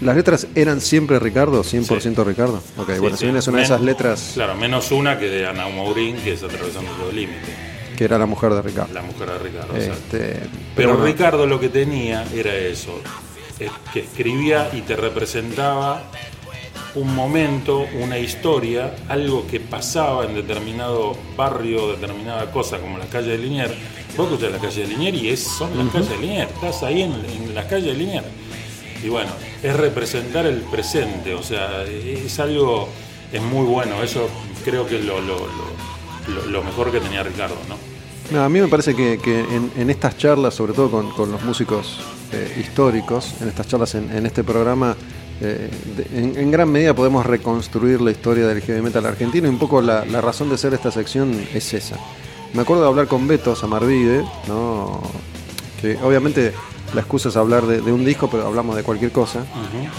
¿Las 0.00 0.14
letras 0.16 0.46
eran 0.54 0.80
siempre 0.80 1.18
Ricardo? 1.18 1.62
¿100% 1.64 2.24
Ricardo? 2.24 2.62
Ok, 2.76 2.92
Sí, 2.94 2.98
bueno, 3.00 3.16
sí. 3.16 3.20
si 3.20 3.24
bien 3.26 3.36
es 3.36 3.48
una 3.48 3.58
de 3.58 3.64
esas 3.64 3.80
letras 3.80 4.30
Claro, 4.34 4.54
menos 4.54 4.90
una 4.92 5.18
que 5.18 5.26
de 5.28 5.46
Ana 5.46 5.68
Mourín, 5.68 6.16
que 6.18 6.32
es 6.34 6.42
Atravesando 6.42 6.90
todo 6.92 7.10
el 7.10 7.16
límite, 7.16 7.38
que 7.96 8.04
era 8.04 8.16
la 8.18 8.26
mujer 8.26 8.54
de 8.54 8.62
Ricardo. 8.62 8.94
la 8.94 9.02
mujer 9.02 9.28
de 9.32 9.38
Ricardo. 9.38 9.76
exacto. 9.76 10.16
Este, 10.16 10.40
Pero 10.76 10.96
Ricardo 11.04 11.46
lo 11.46 11.58
que 11.58 11.68
tenía 11.68 12.24
era 12.32 12.54
eso, 12.54 13.00
es 13.58 13.70
que 13.92 14.00
escribía 14.00 14.70
y 14.72 14.82
te 14.82 14.94
representaba 14.94 16.04
un 16.94 17.12
momento, 17.14 17.84
una 18.00 18.18
historia, 18.18 18.94
algo 19.08 19.46
que 19.48 19.58
pasaba 19.60 20.24
en 20.24 20.34
determinado 20.34 21.16
barrio, 21.36 21.88
determinada 21.92 22.50
cosa, 22.52 22.78
como 22.78 22.98
la 22.98 23.06
calle 23.06 23.32
de 23.32 23.38
Liniers. 23.38 23.74
Vos 24.16 24.26
escuchás 24.30 24.52
la 24.52 24.58
calle 24.58 24.82
de 24.82 24.86
Liniers 24.88 25.18
y 25.22 25.28
es, 25.28 25.42
son 25.44 25.76
las 25.76 25.88
calles 25.92 26.08
de 26.10 26.18
Liniers, 26.18 26.50
estás 26.52 26.82
ahí 26.84 27.02
en, 27.02 27.12
en 27.12 27.54
la 27.54 27.66
calle 27.66 27.88
de 27.92 27.94
Liniers. 27.94 28.26
Y 29.02 29.08
bueno, 29.08 29.30
es 29.62 29.76
representar 29.76 30.46
el 30.46 30.60
presente, 30.62 31.34
o 31.34 31.42
sea, 31.42 31.84
es 31.84 32.38
algo, 32.40 32.88
es 33.32 33.42
muy 33.42 33.64
bueno, 33.66 34.02
eso 34.02 34.28
creo 34.64 34.86
que 34.86 34.98
es 34.98 35.04
lo, 35.04 35.20
lo, 35.20 36.62
mejor 36.62 36.90
que 36.90 37.00
tenía 37.00 37.22
Ricardo, 37.22 37.56
¿no? 37.68 37.76
No, 38.30 38.44
a 38.44 38.48
mí 38.48 38.60
me 38.60 38.68
parece 38.68 38.94
que, 38.94 39.18
que 39.18 39.40
en, 39.40 39.88
estas 39.88 40.18
charlas, 40.18 40.54
sobre 40.54 40.74
todo 40.74 40.90
con, 40.90 41.10
con 41.12 41.32
los 41.32 41.42
músicos 41.42 41.98
eh, 42.32 42.60
históricos, 42.60 43.34
en 43.40 43.48
estas 43.48 43.68
charlas 43.68 43.94
en, 43.94 44.26
este 44.26 44.44
programa, 44.44 44.94
eh, 45.40 45.70
en, 46.12 46.50
gran 46.50 46.70
medida 46.70 46.92
podemos 46.92 47.24
reconstruir 47.24 48.02
la 48.02 48.10
historia 48.10 48.46
del 48.46 48.60
heavy 48.60 48.82
metal 48.82 49.06
argentino 49.06 49.46
y 49.46 49.50
un 49.50 49.58
poco 49.58 49.80
la, 49.80 50.04
razón 50.20 50.50
de 50.50 50.58
ser 50.58 50.74
esta 50.74 50.90
sección 50.90 51.32
es 51.54 51.72
esa. 51.72 51.96
Me 52.52 52.62
acuerdo 52.62 52.82
de 52.82 52.88
hablar 52.88 53.06
con 53.06 53.26
Beto 53.26 53.56
Samarvide, 53.56 54.24
¿no? 54.46 55.00
que 55.80 55.96
obviamente 56.02 56.52
la 56.94 57.00
excusa 57.00 57.28
es 57.28 57.36
hablar 57.36 57.66
de, 57.66 57.80
de 57.80 57.92
un 57.92 58.04
disco, 58.04 58.28
pero 58.30 58.46
hablamos 58.46 58.76
de 58.76 58.82
cualquier 58.82 59.12
cosa. 59.12 59.44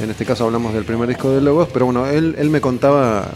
En 0.01 0.09
este 0.09 0.25
caso 0.25 0.45
hablamos 0.45 0.73
del 0.73 0.83
primer 0.85 1.07
disco 1.07 1.29
de 1.31 1.41
Logos, 1.41 1.69
pero 1.71 1.85
bueno, 1.85 2.05
él, 2.07 2.35
él 2.37 2.49
me 2.49 2.61
contaba, 2.61 3.29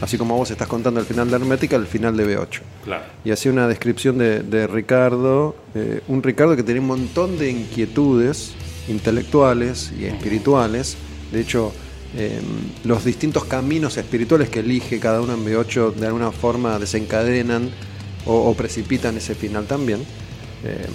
así 0.00 0.18
como 0.18 0.36
vos 0.36 0.50
estás 0.50 0.68
contando 0.68 1.00
el 1.00 1.06
final 1.06 1.28
de 1.30 1.36
Hermética, 1.36 1.76
el 1.76 1.86
final 1.86 2.16
de 2.16 2.26
B8 2.38 2.60
Claro. 2.84 3.02
y 3.24 3.30
hacía 3.30 3.52
una 3.52 3.68
descripción 3.68 4.18
de, 4.18 4.40
de 4.42 4.66
Ricardo, 4.66 5.54
eh, 5.74 6.00
un 6.08 6.22
Ricardo 6.22 6.56
que 6.56 6.62
tenía 6.62 6.80
un 6.82 6.88
montón 6.88 7.38
de 7.38 7.50
inquietudes 7.50 8.52
intelectuales 8.88 9.92
y 9.98 10.04
espirituales. 10.04 10.96
De 11.32 11.40
hecho, 11.40 11.72
eh, 12.16 12.40
los 12.84 13.04
distintos 13.04 13.44
caminos 13.44 13.96
espirituales 13.96 14.48
que 14.48 14.60
elige 14.60 14.98
cada 15.00 15.20
uno 15.20 15.34
en 15.34 15.44
B8 15.44 15.94
de 15.94 16.06
alguna 16.06 16.32
forma 16.32 16.78
desencadenan 16.78 17.70
o, 18.26 18.34
o 18.50 18.54
precipitan 18.54 19.16
ese 19.16 19.34
final 19.34 19.66
también. 19.66 20.00
Eh, 20.64 20.86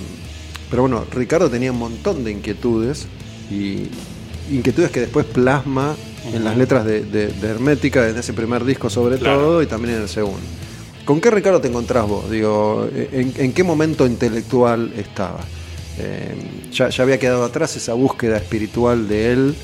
pero 0.75 0.89
bueno, 0.89 1.05
Ricardo 1.09 1.49
tenía 1.49 1.71
un 1.71 1.79
montón 1.79 2.25
de 2.25 2.31
inquietudes 2.31 3.07
y 3.49 3.83
inquietudes 4.51 4.91
que 4.91 4.99
después 4.99 5.25
plasma 5.25 5.95
en 6.33 6.43
las 6.43 6.57
letras 6.57 6.83
de, 6.83 7.01
de- 7.05 7.27
de 7.29 7.47
Hermética, 7.47 8.09
en 8.09 8.17
ese 8.17 8.33
primer 8.33 8.65
disco 8.65 8.89
sobre 8.89 9.17
Claro. 9.17 9.39
todo 9.39 9.61
y 9.63 9.67
también 9.67 9.95
en 9.95 10.01
el 10.01 10.09
segundo. 10.09 10.41
¿Con 11.05 11.21
qué 11.21 11.31
Ricardo 11.31 11.61
te 11.61 11.69
encontrás 11.69 12.05
vos? 12.05 12.29
Digo, 12.29 12.89
¿en, 12.93 13.31
en 13.37 13.53
qué 13.53 13.63
momento 13.63 14.05
intelectual 14.05 14.91
estaba? 14.97 15.39
Eh, 15.97 16.35
ya, 16.73 16.89
ya 16.89 17.03
había 17.03 17.17
quedado 17.19 17.45
atrás 17.45 17.73
esa 17.77 17.93
búsqueda 17.93 18.35
espiritual 18.35 19.07
de 19.07 19.31
él 19.31 19.55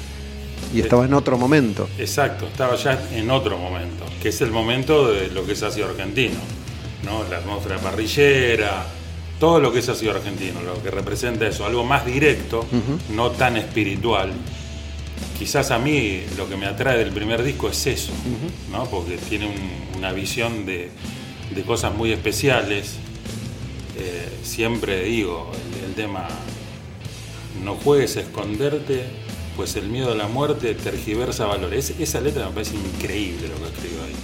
y 0.74 0.80
estaba 0.80 1.04
en 1.04 1.14
otro 1.14 1.38
momento. 1.38 1.90
Exacto, 2.00 2.46
estaba 2.48 2.78
ya 2.78 2.98
en 3.12 3.30
otro 3.32 3.58
momento, 3.58 4.06
que 4.22 4.30
es 4.30 4.40
el 4.40 4.52
momento 4.52 5.12
de 5.12 5.28
lo 5.28 5.46
que 5.46 5.52
es 5.52 5.62
ácido 5.64 5.88
argentino, 5.90 6.40
¿no? 7.04 7.26
La 7.30 7.40
atmósfera 7.40 7.80
parrillera, 7.80 8.86
todo 9.42 9.60
lo 9.60 9.74
que 9.74 9.80
es 9.80 9.90
ácido 9.90 10.14
argentino, 10.14 10.62
lo 10.62 10.82
que 10.82 10.90
representa 10.92 11.46
eso, 11.48 11.66
algo 11.66 11.84
más 11.84 12.06
directo, 12.06 12.66
no 13.10 13.32
tan 13.32 13.58
espiritual. 13.58 14.32
Quizás 15.38 15.72
a 15.72 15.80
mí 15.80 16.22
lo 16.38 16.48
que 16.48 16.56
me 16.56 16.68
atrae 16.68 16.98
del 17.00 17.12
primer 17.12 17.42
disco 17.44 17.68
es 17.68 17.86
eso, 17.88 18.12
¿no? 18.72 18.86
Porque 18.86 19.18
tiene 19.18 19.48
un- 19.48 19.98
una 19.98 20.12
visión 20.14 20.66
de, 20.66 20.90
de 21.54 21.62
cosas 21.64 21.94
muy 21.94 22.12
especiales. 22.14 22.98
Eh, 23.98 24.30
siempre 24.44 25.04
digo, 25.04 25.52
el- 25.80 25.86
el 25.90 25.94
tema 25.96 26.28
no 27.64 27.74
juegues 27.76 28.18
a 28.18 28.22
esconderte, 28.22 29.06
pues 29.56 29.76
el 29.76 29.90
miedo 29.90 30.12
a 30.12 30.16
la 30.16 30.28
muerte 30.28 30.74
tergiversa 30.76 31.46
valores. 31.48 31.94
esa 32.00 32.22
letra 32.22 32.46
me 32.48 32.52
parece 32.54 32.76
increíble 32.76 33.48
lo 33.48 33.56
que 33.58 33.74
escribo 33.74 34.04
ahí. 34.04 34.16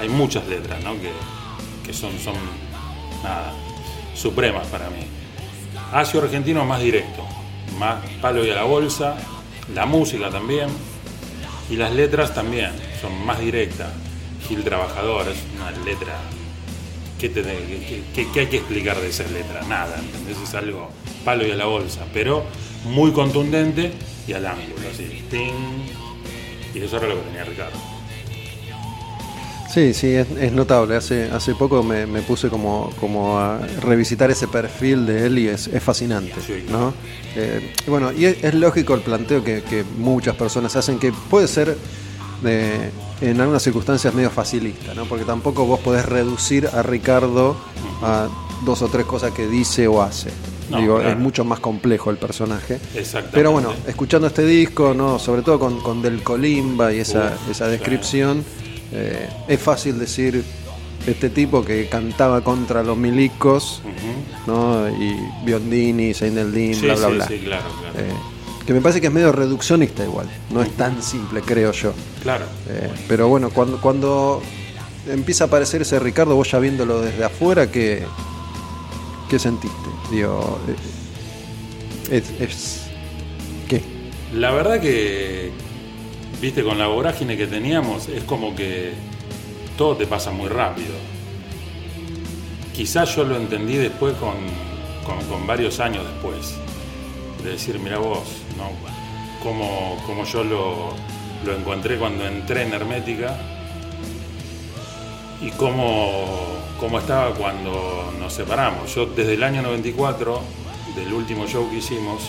Hay 0.00 0.08
muchas 0.10 0.46
letras, 0.46 0.84
¿no? 0.84 0.92
Que, 1.00 1.10
que 1.86 1.92
son, 1.94 2.12
son, 2.22 2.34
nada, 3.24 3.52
supremas 4.20 4.66
para 4.68 4.90
mí. 4.90 5.06
Acio 5.92 6.20
argentino 6.22 6.64
más 6.64 6.80
directo, 6.80 7.26
más 7.78 7.96
palo 8.20 8.44
y 8.44 8.50
a 8.50 8.54
la 8.54 8.64
bolsa, 8.64 9.16
la 9.74 9.86
música 9.86 10.30
también, 10.30 10.68
y 11.70 11.76
las 11.76 11.92
letras 11.92 12.34
también 12.34 12.70
son 13.00 13.24
más 13.24 13.40
directas. 13.40 13.88
Gil 14.48 14.62
Trabajador 14.64 15.28
es 15.28 15.38
una 15.56 15.70
letra 15.84 16.14
¿Qué, 17.20 17.28
te- 17.28 17.44
qué 18.14 18.40
hay 18.40 18.46
que 18.46 18.56
explicar 18.56 18.98
de 18.98 19.10
esa 19.10 19.24
letra? 19.24 19.60
Nada, 19.68 19.94
¿entendés? 19.98 20.38
Es 20.42 20.54
algo 20.54 20.88
palo 21.22 21.46
y 21.46 21.50
a 21.50 21.54
la 21.54 21.66
bolsa, 21.66 22.06
pero 22.14 22.44
muy 22.86 23.12
contundente 23.12 23.92
y 24.26 24.32
al 24.32 24.46
ángulo, 24.46 24.76
así. 24.90 25.22
ting. 25.30 25.52
Y 26.74 26.78
eso 26.82 26.96
era 26.96 27.08
lo 27.08 27.16
que 27.16 27.26
tenía 27.28 27.44
Ricardo. 27.44 27.76
Sí, 29.72 29.94
sí, 29.94 30.08
es, 30.08 30.26
es 30.40 30.52
notable. 30.52 30.96
Hace, 30.96 31.30
hace 31.30 31.54
poco 31.54 31.82
me, 31.82 32.06
me 32.06 32.22
puse 32.22 32.48
como, 32.48 32.90
como 32.98 33.38
a 33.38 33.58
revisitar 33.82 34.30
ese 34.30 34.48
perfil 34.48 35.06
de 35.06 35.26
él 35.26 35.38
y 35.38 35.48
es, 35.48 35.68
es 35.68 35.82
fascinante. 35.82 36.34
Sí, 36.44 36.64
¿no? 36.68 36.92
Eh, 37.36 37.72
bueno, 37.86 38.10
y 38.12 38.24
es, 38.24 38.42
es 38.42 38.54
lógico 38.54 38.94
el 38.94 39.00
planteo 39.00 39.44
que, 39.44 39.62
que 39.62 39.84
muchas 39.98 40.34
personas 40.34 40.74
hacen, 40.74 40.98
que 40.98 41.12
puede 41.30 41.46
ser 41.46 41.76
eh, 42.44 42.90
en 43.20 43.40
algunas 43.40 43.62
circunstancias 43.62 44.12
medio 44.14 44.30
facilista, 44.30 44.94
¿no? 44.94 45.04
porque 45.04 45.24
tampoco 45.24 45.66
vos 45.66 45.78
podés 45.80 46.04
reducir 46.06 46.66
a 46.72 46.82
Ricardo 46.82 47.56
a 48.02 48.28
dos 48.64 48.82
o 48.82 48.88
tres 48.88 49.06
cosas 49.06 49.32
que 49.32 49.46
dice 49.46 49.86
o 49.86 50.02
hace. 50.02 50.30
No, 50.70 50.78
Digo, 50.78 50.96
claro. 50.96 51.10
es 51.10 51.18
mucho 51.18 51.44
más 51.44 51.58
complejo 51.60 52.10
el 52.10 52.16
personaje. 52.16 52.78
Exactamente. 52.94 53.30
Pero 53.34 53.50
bueno, 53.52 53.72
escuchando 53.86 54.28
este 54.28 54.44
disco, 54.44 54.94
no, 54.94 55.18
sobre 55.18 55.42
todo 55.42 55.58
con, 55.58 55.80
con 55.80 56.00
Del 56.00 56.22
Colimba 56.22 56.92
y 56.92 57.00
esa, 57.00 57.34
Uf, 57.34 57.50
esa 57.50 57.66
descripción, 57.66 58.44
eh, 58.92 59.28
es 59.48 59.60
fácil 59.60 59.98
decir 59.98 60.42
este 61.06 61.30
tipo 61.30 61.64
que 61.64 61.88
cantaba 61.88 62.42
contra 62.42 62.82
los 62.82 62.96
milicos. 62.96 63.82
¿no? 64.46 64.88
Y 64.88 65.16
Biondini, 65.44 66.12
Seineldin, 66.14 66.74
Sí, 66.74 66.80
bla, 66.86 66.94
bla, 66.94 67.08
sí, 67.08 67.14
bla. 67.14 67.26
sí, 67.28 67.38
claro, 67.38 67.64
claro. 67.80 67.98
Eh, 67.98 68.12
que 68.66 68.74
me 68.74 68.80
parece 68.80 69.00
que 69.00 69.08
es 69.08 69.12
medio 69.12 69.32
reduccionista 69.32 70.04
igual, 70.04 70.28
no 70.50 70.62
es 70.62 70.70
tan 70.76 71.02
simple, 71.02 71.40
creo 71.42 71.72
yo. 71.72 71.92
Claro. 72.22 72.44
Eh, 72.68 72.90
pero 73.08 73.28
bueno, 73.28 73.50
cuando, 73.50 73.80
cuando 73.80 74.42
empieza 75.08 75.44
a 75.44 75.46
aparecer 75.48 75.82
ese 75.82 75.98
Ricardo, 75.98 76.36
vos 76.36 76.50
ya 76.50 76.58
viéndolo 76.58 77.00
desde 77.00 77.24
afuera, 77.24 77.70
¿qué, 77.70 78.04
qué 79.28 79.38
sentiste? 79.38 79.88
Digo, 80.10 80.58
es, 82.10 82.24
es- 82.40 82.80
¿qué? 83.68 83.82
La 84.34 84.50
verdad 84.52 84.80
que 84.80 85.50
viste, 86.40 86.62
con 86.62 86.78
la 86.78 86.86
vorágine 86.86 87.36
que 87.36 87.46
teníamos, 87.46 88.08
es 88.08 88.24
como 88.24 88.54
que 88.54 88.92
todo 89.76 89.96
te 89.96 90.06
pasa 90.06 90.30
muy 90.30 90.48
rápido. 90.48 90.94
Quizás 92.74 93.14
yo 93.14 93.24
lo 93.24 93.36
entendí 93.36 93.76
después 93.76 94.14
con, 94.14 94.34
con- 95.28 95.46
varios 95.46 95.80
años 95.80 96.04
después. 96.06 96.54
De 97.44 97.50
decir, 97.52 97.78
mira 97.78 97.98
vos, 97.98 98.20
¿no? 98.56 98.70
Como, 99.42 99.96
como 100.06 100.24
yo 100.24 100.44
lo, 100.44 100.94
lo 101.44 101.56
encontré 101.56 101.96
cuando 101.98 102.26
entré 102.26 102.62
en 102.62 102.72
Hermética 102.74 103.36
y 105.40 105.50
cómo, 105.52 106.36
cómo 106.78 106.98
estaba 106.98 107.34
cuando 107.34 108.12
nos 108.18 108.32
separamos. 108.34 108.94
Yo 108.94 109.06
desde 109.06 109.34
el 109.34 109.42
año 109.42 109.62
94, 109.62 110.40
del 110.96 111.12
último 111.12 111.46
show 111.46 111.68
que 111.70 111.78
hicimos, 111.78 112.22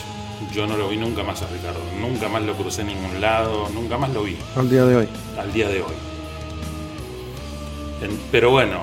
yo 0.53 0.67
no 0.67 0.77
lo 0.77 0.89
vi 0.89 0.97
nunca 0.97 1.23
más 1.23 1.41
a 1.41 1.47
Ricardo. 1.47 1.79
Nunca 1.99 2.27
más 2.29 2.41
lo 2.43 2.53
crucé 2.55 2.81
en 2.81 2.87
ningún 2.87 3.21
lado, 3.21 3.69
nunca 3.73 3.97
más 3.97 4.09
lo 4.11 4.23
vi 4.23 4.37
Al 4.55 4.69
día 4.69 4.85
de 4.85 4.95
hoy. 4.95 5.07
al 5.39 5.53
día 5.53 5.67
de 5.69 5.81
hoy. 5.81 5.93
En- 8.01 8.19
pero 8.31 8.51
bueno, 8.51 8.81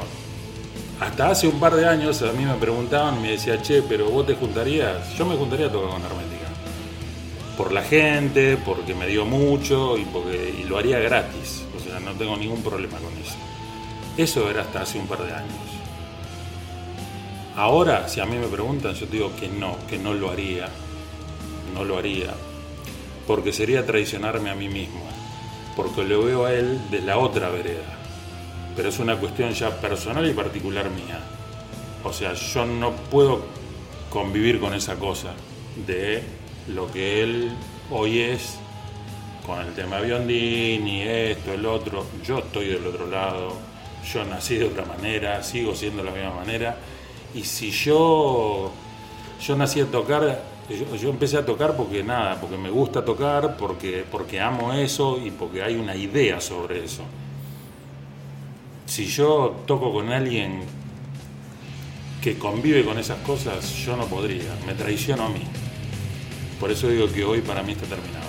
hasta 1.00 1.30
hace 1.30 1.48
un 1.48 1.58
par 1.60 1.74
de 1.74 1.86
años 1.88 2.22
a 2.22 2.32
mí 2.32 2.44
me 2.44 2.54
preguntaban, 2.54 3.20
me 3.20 3.32
decía, 3.32 3.60
che, 3.62 3.82
pero 3.82 4.08
vos 4.10 4.26
te 4.26 4.34
juntarías, 4.34 5.12
yo 5.16 5.26
me 5.26 5.36
juntaría 5.36 5.66
a 5.66 5.70
tocar 5.72 5.90
con 5.90 6.02
Hermética. 6.02 6.48
Por 7.56 7.72
la 7.72 7.82
gente, 7.82 8.56
porque 8.64 8.94
me 8.94 9.06
dio 9.08 9.24
mucho 9.24 9.96
y, 9.98 10.04
porque, 10.04 10.54
y 10.60 10.64
lo 10.64 10.78
haría 10.78 10.98
gratis. 11.00 11.64
O 11.76 11.80
sea, 11.82 11.98
no 11.98 12.12
tengo 12.12 12.36
ningún 12.36 12.62
problema 12.62 12.98
con 12.98 13.12
eso. 13.20 13.34
Eso 14.16 14.48
era 14.50 14.62
hasta 14.62 14.82
hace 14.82 14.98
un 14.98 15.06
par 15.08 15.18
de 15.24 15.32
años. 15.32 15.52
Ahora, 17.56 18.08
si 18.08 18.20
a 18.20 18.26
mí 18.26 18.36
me 18.36 18.46
preguntan, 18.46 18.94
yo 18.94 19.06
digo 19.06 19.32
que 19.38 19.48
no, 19.48 19.76
que 19.88 19.98
no 19.98 20.14
lo 20.14 20.30
haría. 20.30 20.68
No 21.74 21.84
lo 21.84 21.98
haría. 21.98 22.34
Porque 23.26 23.52
sería 23.52 23.84
traicionarme 23.84 24.50
a 24.50 24.54
mí 24.54 24.68
mismo. 24.68 25.02
Porque 25.76 26.02
lo 26.04 26.24
veo 26.24 26.46
a 26.46 26.52
él 26.52 26.80
de 26.90 27.00
la 27.02 27.18
otra 27.18 27.50
vereda. 27.50 27.98
Pero 28.74 28.88
es 28.88 28.98
una 28.98 29.16
cuestión 29.16 29.52
ya 29.52 29.70
personal 29.80 30.28
y 30.28 30.32
particular 30.32 30.90
mía. 30.90 31.20
O 32.04 32.12
sea, 32.12 32.34
yo 32.34 32.64
no 32.64 32.92
puedo 32.92 33.42
convivir 34.10 34.60
con 34.60 34.74
esa 34.74 34.96
cosa 34.96 35.32
de 35.86 36.22
lo 36.68 36.90
que 36.90 37.22
él 37.22 37.52
hoy 37.90 38.20
es 38.20 38.58
con 39.48 39.60
el 39.60 39.72
tema 39.72 40.00
Biondini, 40.00 41.02
esto, 41.02 41.54
el 41.54 41.64
otro. 41.64 42.04
Yo 42.22 42.38
estoy 42.40 42.66
del 42.68 42.86
otro 42.86 43.06
lado, 43.06 43.54
yo 44.12 44.24
nací 44.24 44.56
de 44.56 44.66
otra 44.66 44.84
manera, 44.84 45.42
sigo 45.42 45.74
siendo 45.74 46.02
de 46.02 46.10
la 46.10 46.14
misma 46.14 46.34
manera. 46.34 46.76
Y 47.34 47.42
si 47.44 47.70
yo, 47.70 48.70
yo 49.40 49.56
nací 49.56 49.80
a 49.80 49.86
tocar, 49.86 50.42
yo, 50.76 50.96
yo 50.96 51.10
empecé 51.10 51.38
a 51.38 51.46
tocar 51.46 51.76
porque 51.76 52.02
nada, 52.02 52.40
porque 52.40 52.56
me 52.56 52.70
gusta 52.70 53.04
tocar, 53.04 53.56
porque, 53.56 54.04
porque 54.10 54.40
amo 54.40 54.72
eso 54.72 55.18
y 55.22 55.30
porque 55.30 55.62
hay 55.62 55.76
una 55.76 55.96
idea 55.96 56.40
sobre 56.40 56.84
eso. 56.84 57.02
Si 58.86 59.06
yo 59.06 59.56
toco 59.66 59.92
con 59.92 60.10
alguien 60.10 60.60
que 62.22 62.38
convive 62.38 62.84
con 62.84 62.98
esas 62.98 63.18
cosas, 63.18 63.74
yo 63.76 63.96
no 63.96 64.06
podría, 64.06 64.56
me 64.66 64.74
traiciono 64.74 65.24
a 65.24 65.28
mí. 65.28 65.42
Por 66.60 66.70
eso 66.70 66.88
digo 66.88 67.10
que 67.12 67.24
hoy 67.24 67.40
para 67.40 67.62
mí 67.62 67.72
está 67.72 67.86
terminado. 67.86 68.26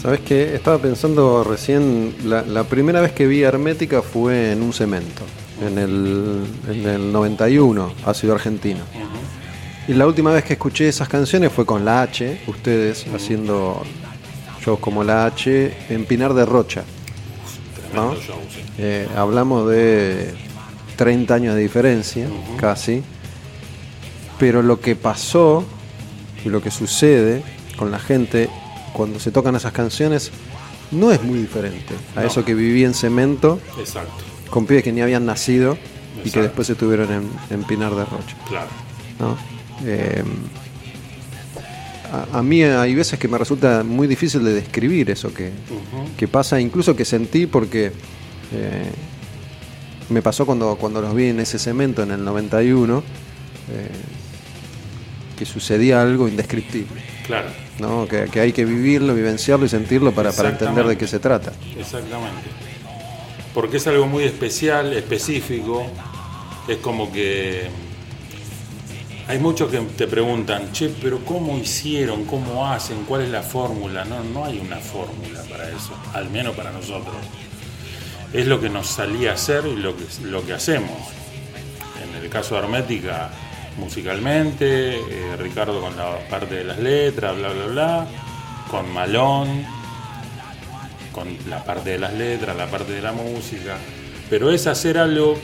¿Sabes 0.00 0.20
qué? 0.20 0.54
Estaba 0.54 0.78
pensando 0.78 1.44
recién, 1.44 2.14
la, 2.24 2.42
la 2.42 2.64
primera 2.64 3.02
vez 3.02 3.12
que 3.12 3.26
vi 3.26 3.42
Hermética 3.42 4.00
fue 4.00 4.52
en 4.52 4.62
un 4.62 4.72
cemento, 4.72 5.24
en 5.60 5.76
el, 5.76 6.46
en 6.70 6.88
el 6.88 7.12
91, 7.12 7.92
ácido 8.06 8.34
argentino. 8.34 8.80
Y 9.90 9.94
la 9.94 10.06
última 10.06 10.30
vez 10.30 10.44
que 10.44 10.52
escuché 10.52 10.86
esas 10.88 11.08
canciones 11.08 11.50
fue 11.52 11.66
con 11.66 11.84
la 11.84 12.02
H, 12.02 12.42
ustedes 12.46 13.06
haciendo 13.12 13.82
shows 14.64 14.78
como 14.78 15.02
la 15.02 15.26
H 15.26 15.74
en 15.88 16.04
Pinar 16.04 16.32
de 16.32 16.46
Rocha. 16.46 16.84
Eh, 18.78 19.08
hablamos 19.16 19.68
de 19.68 20.32
30 20.94 21.34
años 21.34 21.54
de 21.56 21.62
diferencia, 21.62 22.28
casi. 22.56 23.02
Pero 24.38 24.62
lo 24.62 24.80
que 24.80 24.94
pasó 24.94 25.64
y 26.44 26.50
lo 26.50 26.62
que 26.62 26.70
sucede 26.70 27.42
con 27.76 27.90
la 27.90 27.98
gente 27.98 28.48
cuando 28.92 29.18
se 29.18 29.32
tocan 29.32 29.56
esas 29.56 29.72
canciones 29.72 30.30
no 30.92 31.10
es 31.10 31.20
muy 31.20 31.40
diferente 31.40 31.94
a 32.14 32.20
No. 32.20 32.26
eso 32.28 32.44
que 32.44 32.54
viví 32.54 32.84
en 32.84 32.94
Cemento 32.94 33.58
Exacto, 33.76 34.22
con 34.50 34.66
pibes 34.66 34.84
que 34.84 34.92
ni 34.92 35.00
habían 35.00 35.26
nacido 35.26 35.76
y 36.24 36.30
que 36.30 36.42
después 36.42 36.70
estuvieron 36.70 37.12
en, 37.12 37.30
en 37.50 37.64
Pinar 37.64 37.92
de 37.96 38.04
Rocha. 38.04 38.36
claro. 38.48 38.68
¿no? 39.18 39.59
Eh, 39.84 40.22
a, 42.12 42.38
a 42.38 42.42
mí 42.42 42.62
hay 42.62 42.94
veces 42.94 43.18
que 43.18 43.28
me 43.28 43.38
resulta 43.38 43.82
muy 43.84 44.06
difícil 44.08 44.44
de 44.44 44.52
describir 44.54 45.10
eso 45.10 45.32
que, 45.32 45.50
que 46.16 46.28
pasa, 46.28 46.60
incluso 46.60 46.96
que 46.96 47.04
sentí 47.04 47.46
porque 47.46 47.92
eh, 48.52 48.90
me 50.08 50.20
pasó 50.22 50.44
cuando, 50.44 50.74
cuando 50.76 51.00
los 51.00 51.14
vi 51.14 51.26
en 51.28 51.38
ese 51.40 51.58
cemento 51.58 52.02
en 52.02 52.10
el 52.10 52.24
91, 52.24 52.98
eh, 52.98 53.88
que 55.38 55.46
sucedía 55.46 56.02
algo 56.02 56.28
indescriptible, 56.28 57.00
Claro, 57.26 57.48
¿no? 57.78 58.06
que, 58.08 58.24
que 58.24 58.40
hay 58.40 58.52
que 58.52 58.64
vivirlo, 58.64 59.14
vivenciarlo 59.14 59.64
y 59.64 59.68
sentirlo 59.68 60.12
para, 60.12 60.32
para 60.32 60.50
entender 60.50 60.86
de 60.86 60.98
qué 60.98 61.06
se 61.06 61.20
trata. 61.20 61.52
exactamente. 61.78 62.48
Porque 63.54 63.78
es 63.78 63.86
algo 63.86 64.06
muy 64.06 64.24
especial, 64.24 64.92
específico. 64.92 65.84
Es 66.68 66.76
como 66.78 67.10
que 67.12 67.68
hay 69.30 69.38
muchos 69.38 69.70
que 69.70 69.78
te 69.78 70.08
preguntan, 70.08 70.72
che, 70.72 70.88
pero 70.88 71.24
¿cómo 71.24 71.56
hicieron? 71.56 72.24
¿Cómo 72.24 72.66
hacen? 72.66 73.04
¿Cuál 73.04 73.22
es 73.22 73.28
la 73.28 73.42
fórmula? 73.42 74.04
No, 74.04 74.24
no 74.24 74.44
hay 74.44 74.58
una 74.58 74.78
fórmula 74.78 75.40
para 75.48 75.68
eso, 75.68 75.96
al 76.12 76.28
menos 76.30 76.56
para 76.56 76.72
nosotros. 76.72 77.14
Es 78.32 78.48
lo 78.48 78.60
que 78.60 78.68
nos 78.68 78.88
salía 78.88 79.30
a 79.30 79.34
hacer 79.34 79.66
y 79.66 79.76
lo 79.76 79.96
que, 79.96 80.02
lo 80.24 80.44
que 80.44 80.54
hacemos. 80.54 80.90
En 82.02 82.20
el 82.20 82.28
caso 82.28 82.56
de 82.56 82.62
Hermética, 82.62 83.30
musicalmente, 83.78 84.96
eh, 84.96 85.36
Ricardo 85.38 85.80
con 85.80 85.96
la 85.96 86.18
parte 86.28 86.56
de 86.56 86.64
las 86.64 86.80
letras, 86.80 87.36
bla, 87.36 87.52
bla, 87.52 87.66
bla, 87.66 88.06
con 88.68 88.92
Malón, 88.92 89.64
con 91.12 91.28
la 91.48 91.62
parte 91.62 91.90
de 91.90 91.98
las 92.00 92.14
letras, 92.14 92.56
la 92.56 92.66
parte 92.66 92.94
de 92.94 93.02
la 93.02 93.12
música, 93.12 93.76
pero 94.28 94.50
es 94.50 94.66
hacer 94.66 94.98
algo 94.98 95.38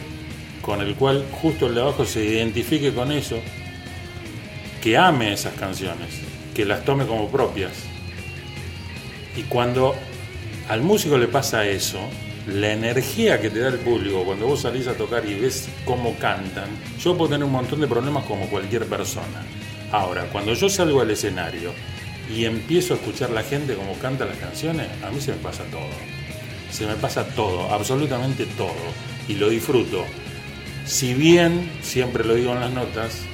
con 0.60 0.80
el 0.80 0.96
cual 0.96 1.24
justo 1.40 1.68
el 1.68 1.76
de 1.76 1.82
abajo 1.82 2.04
se 2.04 2.24
identifique 2.24 2.92
con 2.92 3.12
eso, 3.12 3.38
que 4.86 4.96
ame 4.96 5.32
esas 5.32 5.54
canciones, 5.54 6.20
que 6.54 6.64
las 6.64 6.84
tome 6.84 7.06
como 7.06 7.28
propias. 7.28 7.72
Y 9.36 9.42
cuando 9.42 9.96
al 10.68 10.80
músico 10.82 11.18
le 11.18 11.26
pasa 11.26 11.66
eso, 11.66 11.98
la 12.46 12.72
energía 12.72 13.40
que 13.40 13.50
te 13.50 13.58
da 13.58 13.66
el 13.66 13.80
público 13.80 14.22
cuando 14.24 14.46
vos 14.46 14.60
salís 14.60 14.86
a 14.86 14.94
tocar 14.94 15.28
y 15.28 15.34
ves 15.34 15.68
cómo 15.84 16.14
cantan, 16.20 16.68
yo 17.00 17.16
puedo 17.16 17.30
tener 17.30 17.44
un 17.44 17.50
montón 17.50 17.80
de 17.80 17.88
problemas 17.88 18.26
como 18.26 18.48
cualquier 18.48 18.86
persona. 18.86 19.44
Ahora, 19.90 20.28
cuando 20.30 20.54
yo 20.54 20.68
salgo 20.68 21.00
al 21.00 21.10
escenario 21.10 21.72
y 22.32 22.44
empiezo 22.44 22.94
a 22.94 22.98
escuchar 22.98 23.30
la 23.30 23.42
gente 23.42 23.74
como 23.74 23.94
canta 23.94 24.24
las 24.24 24.38
canciones, 24.38 24.86
a 25.02 25.10
mí 25.10 25.20
se 25.20 25.32
me 25.32 25.38
pasa 25.38 25.64
todo. 25.64 25.90
Se 26.70 26.86
me 26.86 26.94
pasa 26.94 27.26
todo, 27.26 27.74
absolutamente 27.74 28.46
todo. 28.56 28.70
Y 29.26 29.34
lo 29.34 29.48
disfruto. 29.48 30.04
Si 30.84 31.12
bien, 31.12 31.72
siempre 31.82 32.24
lo 32.24 32.36
digo 32.36 32.52
en 32.52 32.60
las 32.60 32.70
notas, 32.70 33.26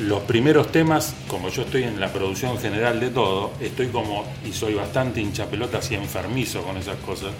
los 0.00 0.20
primeros 0.22 0.70
temas, 0.70 1.14
como 1.26 1.48
yo 1.48 1.62
estoy 1.62 1.84
en 1.84 1.98
la 1.98 2.12
producción 2.12 2.58
general 2.58 3.00
de 3.00 3.08
todo, 3.08 3.52
estoy 3.60 3.88
como, 3.88 4.24
y 4.44 4.52
soy 4.52 4.74
bastante 4.74 5.20
hinchapelotas 5.20 5.90
y 5.90 5.94
enfermizo 5.94 6.62
con 6.62 6.76
esas 6.76 6.96
cosas, 6.96 7.30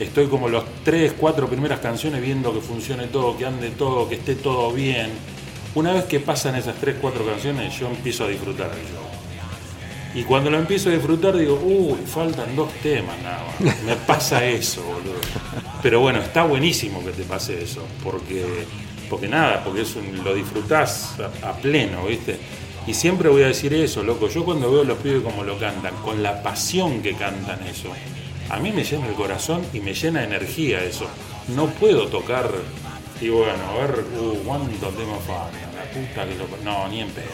estoy 0.00 0.26
como 0.26 0.48
los 0.48 0.64
tres, 0.84 1.14
cuatro 1.16 1.48
primeras 1.48 1.80
canciones 1.80 2.20
viendo 2.20 2.52
que 2.52 2.60
funcione 2.60 3.06
todo, 3.06 3.36
que 3.36 3.46
ande 3.46 3.70
todo, 3.70 4.08
que 4.08 4.16
esté 4.16 4.34
todo 4.34 4.72
bien. 4.72 5.10
Una 5.74 5.92
vez 5.92 6.04
que 6.04 6.20
pasan 6.20 6.56
esas 6.56 6.76
tres, 6.76 6.96
cuatro 7.00 7.24
canciones, 7.24 7.78
yo 7.78 7.88
empiezo 7.88 8.24
a 8.24 8.28
disfrutar 8.28 8.70
del 8.70 8.84
show. 8.86 9.02
Y 10.14 10.24
cuando 10.24 10.50
lo 10.50 10.58
empiezo 10.58 10.90
a 10.90 10.92
disfrutar 10.92 11.36
digo, 11.36 11.54
uy, 11.54 11.96
faltan 12.06 12.54
dos 12.54 12.70
temas 12.82 13.16
nada 13.22 13.42
más. 13.60 13.82
Me 13.82 13.96
pasa 13.96 14.44
eso, 14.44 14.82
boludo. 14.82 15.20
Pero 15.82 16.00
bueno, 16.00 16.20
está 16.20 16.42
buenísimo 16.42 17.02
que 17.02 17.12
te 17.12 17.22
pase 17.22 17.62
eso, 17.62 17.82
porque, 18.02 18.44
porque 19.10 19.28
nada, 19.28 19.62
porque 19.64 19.82
es 19.82 19.94
un- 19.96 20.22
lo 20.24 20.34
disfrutás 20.34 21.16
a, 21.42 21.50
a 21.50 21.52
pleno, 21.56 22.04
¿viste? 22.06 22.38
Y 22.86 22.94
siempre 22.94 23.28
voy 23.28 23.42
a 23.42 23.48
decir 23.48 23.72
eso, 23.74 24.02
loco. 24.02 24.28
Yo 24.28 24.44
cuando 24.44 24.70
veo 24.70 24.82
a 24.82 24.84
los 24.84 24.98
pibes 24.98 25.22
como 25.22 25.44
lo 25.44 25.58
cantan, 25.58 25.94
con 26.04 26.22
la 26.22 26.42
pasión 26.42 27.00
que 27.02 27.14
cantan 27.14 27.60
eso, 27.66 27.88
a 28.50 28.58
mí 28.58 28.72
me 28.72 28.82
llena 28.84 29.06
el 29.06 29.14
corazón 29.14 29.62
y 29.72 29.80
me 29.80 29.94
llena 29.94 30.20
de 30.20 30.26
energía 30.26 30.82
eso. 30.84 31.06
No 31.54 31.66
puedo 31.66 32.08
tocar 32.08 32.50
y 33.20 33.28
bueno, 33.28 33.52
a 33.70 33.74
ver, 33.86 34.04
uh, 34.20 34.34
¿cuántos 34.44 34.96
temas 34.96 35.18
faltan? 35.26 35.60
La 35.76 35.84
puta 35.92 36.26
que 36.28 36.34
lo... 36.36 36.64
No, 36.64 36.88
ni 36.88 37.00
en 37.00 37.08
pedo. 37.10 37.26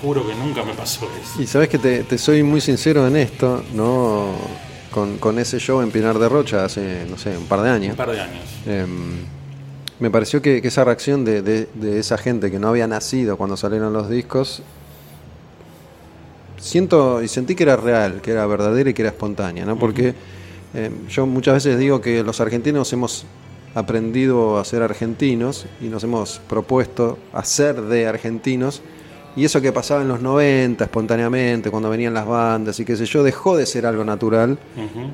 Juro 0.00 0.26
que 0.26 0.34
nunca 0.34 0.62
me 0.64 0.72
pasó 0.72 1.06
eso. 1.22 1.42
Y 1.42 1.46
sabes 1.46 1.68
que 1.68 1.78
te, 1.78 2.04
te 2.04 2.16
soy 2.18 2.42
muy 2.42 2.60
sincero 2.62 3.06
en 3.06 3.16
esto, 3.16 3.62
¿no? 3.74 4.32
Con, 4.90 5.18
con 5.18 5.38
ese 5.38 5.58
show 5.58 5.82
en 5.82 5.90
Pinar 5.90 6.18
de 6.18 6.28
Rocha 6.30 6.64
hace, 6.64 7.04
no 7.08 7.18
sé, 7.18 7.36
un 7.36 7.44
par 7.44 7.60
de 7.60 7.70
años. 7.70 7.90
Un 7.90 7.96
par 7.96 8.10
de 8.10 8.20
años. 8.20 8.42
Em, 8.66 9.16
me 10.00 10.10
pareció 10.10 10.40
que, 10.42 10.60
que 10.62 10.68
esa 10.68 10.84
reacción 10.84 11.24
de, 11.24 11.42
de- 11.42 11.68
de 11.74 11.98
esa 11.98 12.16
gente 12.18 12.50
que 12.50 12.58
no 12.58 12.68
había 12.68 12.86
nacido 12.86 13.36
cuando 13.36 13.56
salieron 13.56 13.92
los 13.92 14.08
discos 14.08 14.62
siento 16.58 17.22
y 17.22 17.28
sentí 17.28 17.54
que 17.54 17.62
era 17.64 17.76
real, 17.76 18.20
que 18.20 18.32
era 18.32 18.46
verdadera 18.46 18.90
y 18.90 18.94
que 18.94 19.02
era 19.02 19.10
espontánea, 19.10 19.64
¿no? 19.64 19.78
Porque 19.78 20.14
eh, 20.74 20.90
yo 21.08 21.26
muchas 21.26 21.54
veces 21.54 21.78
digo 21.78 22.00
que 22.00 22.22
los 22.22 22.40
argentinos 22.40 22.92
hemos 22.92 23.24
aprendido 23.74 24.58
a 24.58 24.64
ser 24.64 24.82
argentinos 24.82 25.66
y 25.80 25.84
nos 25.86 26.02
hemos 26.04 26.40
propuesto 26.48 27.18
a 27.32 27.44
ser 27.44 27.80
de 27.82 28.06
argentinos. 28.06 28.82
Y 29.36 29.44
eso 29.44 29.60
que 29.60 29.70
pasaba 29.72 30.02
en 30.02 30.08
los 30.08 30.20
90 30.20 30.82
espontáneamente, 30.82 31.70
cuando 31.70 31.88
venían 31.90 32.12
las 32.12 32.26
bandas 32.26 32.80
y 32.80 32.84
qué 32.84 32.96
sé 32.96 33.06
yo, 33.06 33.22
dejó 33.22 33.56
de 33.56 33.66
ser 33.66 33.86
algo 33.86 34.02
natural 34.04 34.58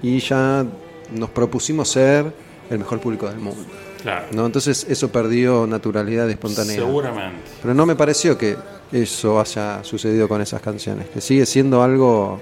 y 0.02 0.18
ya 0.20 0.64
nos 1.12 1.28
propusimos 1.30 1.88
ser 1.90 2.32
el 2.70 2.78
mejor 2.78 3.00
público 3.00 3.28
del 3.28 3.38
mundo. 3.38 3.62
Claro. 4.04 4.26
¿no? 4.30 4.46
Entonces 4.46 4.86
eso 4.88 5.10
perdió 5.10 5.66
naturalidad 5.66 6.28
y 6.28 6.32
espontaneidad. 6.32 6.84
Seguramente. 6.84 7.40
Pero 7.60 7.74
no 7.74 7.84
me 7.86 7.96
pareció 7.96 8.38
que 8.38 8.56
eso 8.92 9.40
haya 9.40 9.82
sucedido 9.82 10.28
con 10.28 10.40
esas 10.40 10.60
canciones, 10.62 11.08
que 11.08 11.20
sigue 11.20 11.44
siendo 11.46 11.82
algo 11.82 12.38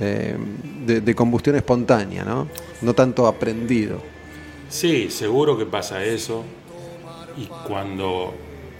eh, 0.00 0.34
de, 0.86 1.00
de 1.02 1.14
combustión 1.14 1.56
espontánea, 1.56 2.24
¿no? 2.24 2.46
No 2.80 2.94
tanto 2.94 3.26
aprendido. 3.26 4.00
Sí, 4.68 5.10
seguro 5.10 5.58
que 5.58 5.66
pasa 5.66 6.02
eso. 6.04 6.44
Y 7.36 7.46
cuando. 7.66 8.32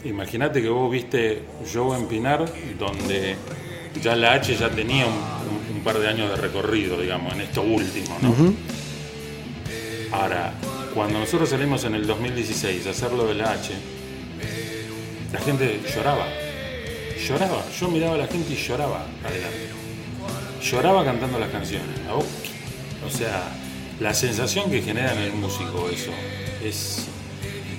Imagínate 0.04 0.62
que 0.62 0.68
vos 0.70 0.90
viste 0.90 1.42
Joe 1.70 1.98
en 1.98 2.06
Pinar, 2.06 2.46
donde 2.78 3.34
ya 4.00 4.14
la 4.16 4.32
H 4.34 4.54
ya 4.56 4.70
tenía 4.70 5.04
un, 5.06 5.12
un- 5.12 5.76
un 5.78 5.82
par 5.84 5.98
de 5.98 6.08
años 6.08 6.30
de 6.30 6.36
recorrido, 6.36 6.98
digamos, 6.98 7.34
en 7.34 7.40
esto 7.42 7.60
último, 7.62 8.16
¿no? 8.22 8.32
Ahora, 10.12 10.52
cuando 10.94 11.18
nosotros 11.18 11.48
salimos 11.48 11.84
en 11.84 11.94
el 11.94 12.06
2016 12.06 12.86
a 12.86 12.90
hacer 12.90 13.12
lo 13.12 13.26
de 13.26 13.34
la 13.34 13.52
H, 13.52 13.72
la 15.32 15.40
gente 15.40 15.80
lloraba. 15.94 16.26
Lloraba. 17.26 17.64
Yo 17.78 17.88
miraba 17.88 18.14
a 18.14 18.18
la 18.18 18.26
gente 18.26 18.52
y 18.52 18.56
lloraba 18.56 19.06
adelante. 19.24 19.70
Lloraba 20.62 21.04
cantando 21.04 21.38
las 21.38 21.50
canciones. 21.50 21.88
O 23.06 23.10
sea, 23.10 23.48
la 24.00 24.14
sensación 24.14 24.70
que 24.70 24.82
genera 24.82 25.12
en 25.12 25.18
el 25.20 25.32
músico 25.32 25.88
eso 25.90 26.12
es, 26.64 27.06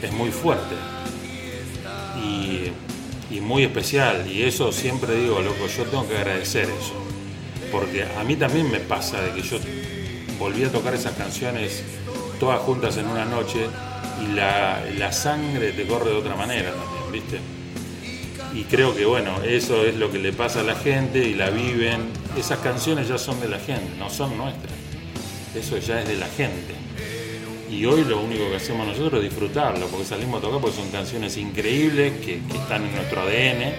es 0.02 0.12
muy 0.14 0.32
fuerte 0.32 0.76
y 3.32 3.40
muy 3.40 3.64
especial. 3.64 4.30
Y 4.30 4.44
eso 4.44 4.72
siempre 4.72 5.16
digo, 5.16 5.42
loco, 5.42 5.68
yo 5.68 5.84
tengo 5.86 6.08
que 6.08 6.18
agradecer 6.18 6.66
eso. 6.66 6.94
Porque 7.72 8.04
a 8.04 8.24
mí 8.24 8.36
también 8.36 8.70
me 8.70 8.80
pasa 8.80 9.22
de 9.22 9.32
que 9.32 9.42
yo 9.42 9.58
volví 10.38 10.64
a 10.64 10.72
tocar 10.72 10.94
esas 10.94 11.14
canciones 11.14 11.84
todas 12.42 12.60
juntas 12.62 12.98
en 12.98 13.06
una 13.06 13.24
noche 13.24 13.68
y 14.20 14.34
la, 14.34 14.84
la 14.98 15.12
sangre 15.12 15.74
te 15.74 15.86
corre 15.86 16.10
de 16.10 16.16
otra 16.16 16.36
manera 16.36 16.72
también, 16.72 17.12
¿viste? 17.12 17.40
Y 18.56 18.64
creo 18.64 18.96
que 18.96 19.06
bueno, 19.06 19.44
eso 19.44 19.86
es 19.86 19.96
lo 19.96 20.12
que 20.12 20.18
le 20.18 20.34
pasa 20.34 20.62
a 20.62 20.64
la 20.64 20.74
gente 20.74 21.20
y 21.20 21.36
la 21.36 21.52
viven. 21.52 22.10
Esas 22.36 22.58
canciones 22.58 23.08
ya 23.08 23.20
son 23.20 23.40
de 23.42 23.48
la 23.48 23.60
gente, 23.60 23.96
no 24.00 24.10
son 24.10 24.36
nuestras. 24.38 24.74
Eso 25.56 25.78
ya 25.78 26.02
es 26.02 26.08
de 26.08 26.16
la 26.18 26.26
gente. 26.26 26.74
Y 27.70 27.86
hoy 27.86 28.04
lo 28.06 28.20
único 28.20 28.50
que 28.50 28.56
hacemos 28.56 28.88
nosotros 28.88 29.24
es 29.24 29.30
disfrutarlo, 29.30 29.86
porque 29.86 30.06
salimos 30.06 30.40
a 30.40 30.42
tocar 30.42 30.62
porque 30.62 30.78
son 30.78 30.90
canciones 30.90 31.38
increíbles 31.38 32.14
que, 32.26 32.42
están 32.56 32.84
en 32.86 32.96
nuestro 32.96 33.22
ADN 33.22 33.72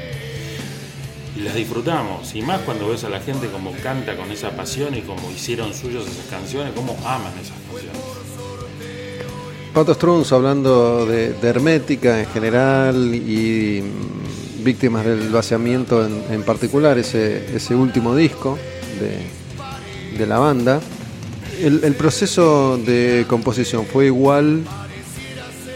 y 1.37 1.41
las 1.41 1.57
disfrutamos. 1.57 2.33
Y 2.37 2.43
más 2.43 2.61
cuando 2.61 2.89
ves 2.89 3.03
a 3.03 3.09
la 3.09 3.19
gente 3.19 3.49
como 3.49 3.73
canta 3.83 4.17
con 4.17 4.31
esa 4.31 4.53
pasión 4.53 4.97
y 4.97 5.01
como 5.01 5.33
hicieron 5.33 5.75
suyos 5.75 6.07
esas 6.07 6.27
canciones, 6.27 6.73
cómo 6.77 6.97
aman 7.05 7.33
esas 7.41 7.57
canciones. 7.69 8.22
Pato 9.75 9.95
Strunz 9.95 10.33
hablando 10.33 11.07
de, 11.07 11.33
de 11.33 11.49
hermética 11.49 12.21
en 12.21 12.27
general 12.27 13.15
y 13.15 13.83
mm, 13.83 14.65
víctimas 14.65 15.05
del 15.05 15.31
vaciamiento 15.31 16.05
en, 16.07 16.23
en 16.31 16.43
particular, 16.43 16.99
ese, 16.99 17.57
ese 17.57 17.75
último 17.75 18.15
disco 18.15 18.59
de, 19.01 20.19
de 20.19 20.27
la 20.27 20.39
banda. 20.39 20.81
El, 21.59 21.85
el 21.85 21.95
proceso 21.95 22.77
de 22.77 23.25
composición 23.29 23.87
fue 23.87 24.07
igual. 24.07 24.63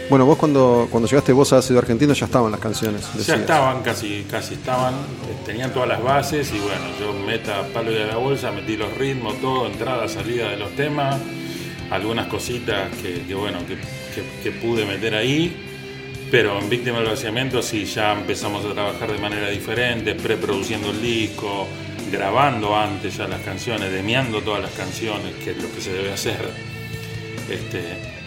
Bueno, 0.09 0.25
vos 0.25 0.37
cuando, 0.37 0.87
cuando 0.91 1.09
llegaste 1.09 1.33
vos 1.33 1.51
a 1.51 1.57
Ácido 1.57 1.79
Argentino 1.79 2.13
ya 2.13 2.27
estaban 2.27 2.51
las 2.51 2.61
canciones. 2.61 3.01
Ya 3.25 3.35
estaban, 3.35 3.81
casi, 3.81 4.25
casi 4.29 4.53
estaban, 4.53 4.93
eh, 4.93 5.37
tenían 5.45 5.73
todas 5.73 5.89
las 5.89 6.03
bases 6.03 6.51
y 6.53 6.59
bueno, 6.59 6.85
yo 6.99 7.13
meta 7.25 7.67
palo 7.73 7.91
y 7.91 7.97
a 7.97 8.05
la 8.05 8.17
bolsa, 8.17 8.51
metí 8.51 8.77
los 8.77 8.95
ritmos, 8.95 9.41
todo, 9.41 9.65
entrada, 9.67 10.07
salida 10.07 10.49
de 10.49 10.57
los 10.57 10.71
temas, 10.75 11.17
algunas 11.89 12.27
cositas 12.27 12.89
que, 12.97 13.33
bueno, 13.35 13.59
que, 13.67 13.77
que- 14.43 14.51
pude 14.51 14.85
meter 14.85 15.13
ahí, 15.15 15.55
pero 16.31 16.59
en 16.59 16.69
Víctima 16.69 16.97
del 16.99 17.07
Vaciamiento 17.09 17.61
sí 17.61 17.85
ya 17.85 18.13
empezamos 18.13 18.65
a 18.65 18.73
trabajar 18.73 19.11
de 19.11 19.17
manera 19.19 19.49
diferente, 19.49 20.15
preproduciendo 20.15 20.91
el 20.91 21.01
disco, 21.01 21.67
grabando 22.11 22.75
antes 22.75 23.17
ya 23.17 23.27
las 23.27 23.41
canciones, 23.41 23.91
demiando 23.91 24.41
todas 24.41 24.61
las 24.61 24.71
canciones, 24.71 25.33
que 25.43 25.51
es 25.51 25.61
lo 25.61 25.71
que 25.73 25.81
se 25.81 25.93
debe 25.93 26.11
hacer. 26.11 26.39
Este, 27.49 27.81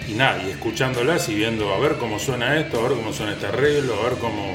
y 0.09 0.15
nada, 0.15 0.43
y 0.47 0.51
escuchándolas 0.51 1.29
y 1.29 1.35
viendo 1.35 1.75
a 1.75 1.79
ver 1.79 1.97
cómo 1.97 2.19
suena 2.19 2.59
esto, 2.59 2.79
a 2.81 2.89
ver 2.89 2.97
cómo 2.97 3.13
suena 3.13 3.33
este 3.33 3.47
arreglo, 3.47 4.01
a 4.01 4.09
ver 4.11 4.19
cómo. 4.19 4.55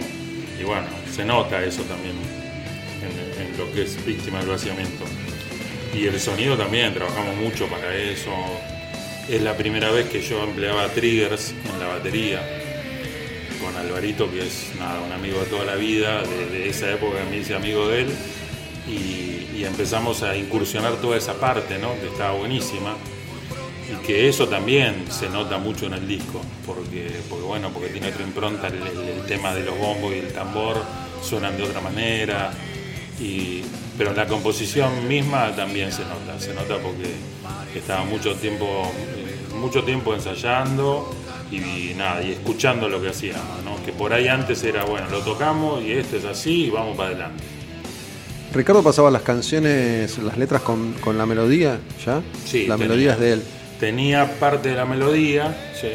Y 0.60 0.64
bueno, 0.64 0.88
se 1.14 1.24
nota 1.26 1.64
eso 1.64 1.84
también 1.84 2.16
en 3.02 3.58
lo 3.58 3.72
que 3.74 3.84
es 3.84 4.04
víctima 4.06 4.40
del 4.40 4.50
vaciamiento. 4.50 5.06
Y 5.94 6.08
el 6.08 6.20
sonido 6.20 6.58
también, 6.58 6.94
trabajamos 6.94 7.36
mucho 7.38 7.68
para 7.68 7.96
eso. 7.96 8.32
Es 9.28 9.42
la 9.42 9.58
primera 9.58 9.90
vez 9.90 10.08
que 10.08 10.22
yo 10.22 10.44
empleaba 10.44 10.88
triggers 10.90 11.52
en 11.52 11.80
la 11.80 11.88
batería 11.88 12.42
con 13.60 13.76
Alvarito, 13.76 14.30
que 14.30 14.46
es 14.46 14.72
un 14.76 15.12
amigo 15.12 15.40
de 15.40 15.46
toda 15.46 15.66
la 15.66 15.76
vida, 15.76 16.22
de, 16.22 16.46
de 16.50 16.70
esa 16.70 16.92
época 16.92 17.18
me 17.30 17.38
hice 17.38 17.56
amigo 17.56 17.88
de 17.88 18.02
él. 18.02 18.08
Y, 18.88 19.64
empezamos 19.66 20.22
a 20.22 20.38
incursionar 20.38 20.98
toda 20.98 21.18
esa 21.18 21.34
parte, 21.40 21.80
¿no? 21.80 22.00
Que 22.00 22.06
estaba 22.06 22.34
buenísima 22.34 22.96
y 23.92 24.06
que 24.06 24.30
eso 24.30 24.48
también 24.48 25.06
se 25.10 25.28
nota 25.28 25.58
mucho 25.58 25.88
en 25.88 25.94
el 25.94 26.08
disco 26.08 26.40
porque 26.68 27.10
porque 27.28 27.44
bueno 27.44 27.72
porque 27.72 27.90
tiene 27.90 28.10
otra 28.10 28.24
impronta 28.24 28.68
el, 28.68 29.26
tema 29.26 29.56
de 29.56 29.64
los 29.64 29.76
bombos 29.76 30.14
y 30.14 30.20
el 30.20 30.34
tambor 30.34 30.84
suenan 31.24 31.58
de 31.58 31.64
otra 31.64 31.82
manera 31.82 32.54
y 33.20 33.64
pero 33.98 34.14
la 34.14 34.28
composición 34.28 35.08
misma 35.08 35.56
también 35.56 35.92
se 35.92 36.04
nota 36.04 36.40
se 36.40 36.54
nota 36.54 36.78
porque 36.78 37.10
estaba 37.80 38.04
mucho 38.06 38.36
tiempo 38.36 38.92
mucho 39.60 39.84
tiempo 39.84 40.14
ensayando 40.14 41.14
y, 41.52 41.94
nada 41.96 42.22
y 42.24 42.32
escuchando 42.32 42.90
lo 42.90 43.02
que 43.02 43.10
hacíamos 43.10 43.64
¿no? 43.64 43.82
que 43.86 43.92
por 43.94 44.12
ahí 44.14 44.28
antes 44.28 44.64
era 44.64 44.84
bueno 44.86 45.08
lo 45.10 45.20
tocamos 45.20 45.82
y 45.84 45.92
esto 45.94 46.18
es 46.18 46.26
así 46.26 46.66
y 46.66 46.70
vamos 46.70 46.96
para 46.98 47.10
adelante 47.10 47.44
Ricardo 48.54 48.82
pasaba 48.84 49.12
las 49.12 49.22
canciones, 49.22 50.18
las 50.20 50.38
letras 50.38 50.62
con, 50.62 50.94
con 51.02 51.18
la 51.18 51.26
melodía, 51.26 51.78
¿ya? 52.06 52.22
Sí, 52.46 52.68
La 52.68 52.76
tenía. 52.76 52.88
melodía 52.88 53.12
es 53.14 53.20
de 53.20 53.34
él. 53.34 53.44
tenía 53.82 54.40
parte 54.40 54.70
de 54.70 54.76
la 54.76 54.86
melodía, 54.86 55.58
sí, 55.80 55.90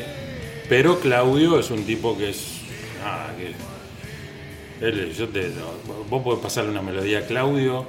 pero 0.68 1.00
Claudio 1.00 1.58
es 1.58 1.70
un 1.70 1.84
tipo 1.84 2.18
que 2.18 2.28
es. 2.30 2.60
ah, 3.02 3.28
que- 3.38 4.86
él- 4.86 5.14
yo 5.16 5.26
te- 5.30 5.50
vos 6.10 6.22
podés 6.22 6.40
pasarle 6.40 6.70
una 6.70 6.82
melodía 6.82 7.20
a 7.20 7.22
Claudio 7.22 7.86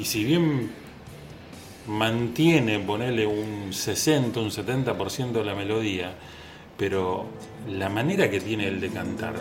y 0.00 0.04
si 0.04 0.24
bien 0.24 0.72
mantiene, 1.88 2.78
ponerle 2.80 3.26
un 3.26 3.72
60, 3.72 4.38
un 4.40 4.50
70% 4.50 5.32
de 5.32 5.44
la 5.44 5.54
melodía, 5.54 6.12
pero 6.76 7.26
la 7.70 7.88
manera 7.88 8.30
que 8.30 8.40
tiene 8.40 8.68
él 8.68 8.80
de 8.80 8.88
cantar, 8.90 9.34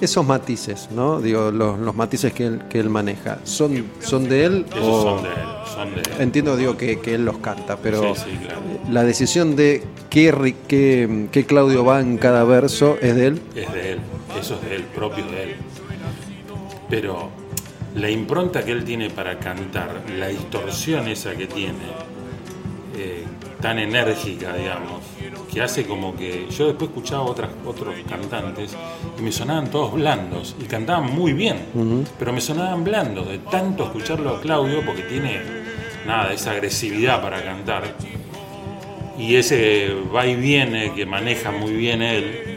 Esos 0.00 0.26
matices, 0.26 0.90
¿no? 0.90 1.20
Digo, 1.22 1.50
los, 1.50 1.78
los 1.78 1.94
matices 1.94 2.32
que 2.34 2.44
él, 2.46 2.62
que 2.68 2.78
él 2.80 2.90
maneja, 2.90 3.38
¿son, 3.44 3.86
son 4.00 4.28
de 4.28 4.44
él 4.44 4.66
esos 4.70 4.82
o...? 4.84 5.02
son 5.02 5.22
de 5.22 5.28
él, 5.30 5.36
son 5.74 5.94
de 5.94 6.00
él. 6.00 6.06
Entiendo, 6.20 6.56
digo, 6.56 6.76
que, 6.76 7.00
que 7.00 7.14
él 7.14 7.24
los 7.24 7.38
canta, 7.38 7.78
pero 7.78 8.14
Sí, 8.14 8.22
sí, 8.30 8.36
claro. 8.44 8.60
la 8.90 9.04
decisión 9.04 9.56
de 9.56 9.82
qué, 10.10 10.54
qué, 10.68 11.28
qué 11.32 11.46
Claudio 11.46 11.82
va 11.84 12.00
en 12.00 12.18
cada 12.18 12.44
verso 12.44 12.98
es 13.00 13.14
de 13.16 13.28
él. 13.28 13.40
es 13.54 13.72
de 13.72 13.92
él, 13.92 13.98
eso 14.38 14.56
es 14.56 14.68
de 14.68 14.76
él, 14.76 14.82
propio 14.94 15.24
de 15.26 15.42
él. 15.44 15.54
Pero 16.90 17.30
la 17.96 18.10
impronta 18.10 18.64
que 18.64 18.72
él 18.72 18.84
tiene 18.84 19.10
para 19.10 19.38
cantar, 19.38 20.02
la 20.18 20.28
distorsión 20.28 21.08
esa 21.08 21.34
que 21.34 21.46
tiene, 21.46 21.86
eh, 22.96 23.24
tan 23.60 23.78
enérgica, 23.78 24.54
digamos, 24.54 25.02
que 25.52 25.62
hace 25.62 25.86
como 25.86 26.14
que. 26.14 26.46
Yo 26.50 26.66
después 26.66 26.90
escuchaba 26.90 27.22
otras, 27.22 27.50
otros 27.64 27.94
cantantes 28.08 28.76
y 29.18 29.22
me 29.22 29.32
sonaban 29.32 29.70
todos 29.70 29.94
blandos 29.94 30.54
y 30.60 30.64
cantaban 30.64 31.12
muy 31.14 31.32
bien, 31.32 32.08
pero 32.18 32.32
me 32.32 32.40
sonaban 32.40 32.84
blandos 32.84 33.28
de 33.28 33.38
tanto 33.38 33.84
escucharlo 33.84 34.36
a 34.36 34.40
Claudio 34.40 34.84
porque 34.84 35.02
tiene 35.02 35.40
nada, 36.06 36.32
esa 36.32 36.52
agresividad 36.52 37.22
para 37.22 37.42
cantar 37.42 37.96
y 39.18 39.36
ese 39.36 39.94
va 40.14 40.26
y 40.26 40.36
viene 40.36 40.92
que 40.94 41.06
maneja 41.06 41.50
muy 41.50 41.72
bien 41.72 42.02
él. 42.02 42.55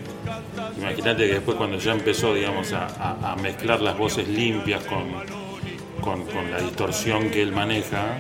Imagínate 0.80 1.28
que 1.28 1.34
después 1.34 1.58
cuando 1.58 1.78
ya 1.78 1.92
empezó, 1.92 2.34
digamos, 2.34 2.72
a, 2.74 3.36
mezclar 3.42 3.82
las 3.82 3.98
voces 3.98 4.28
limpias 4.28 4.84
con, 4.86 5.12
con, 6.02 6.52
la 6.52 6.60
distorsión 6.62 7.30
que 7.30 7.42
él 7.42 7.52
maneja, 7.52 8.18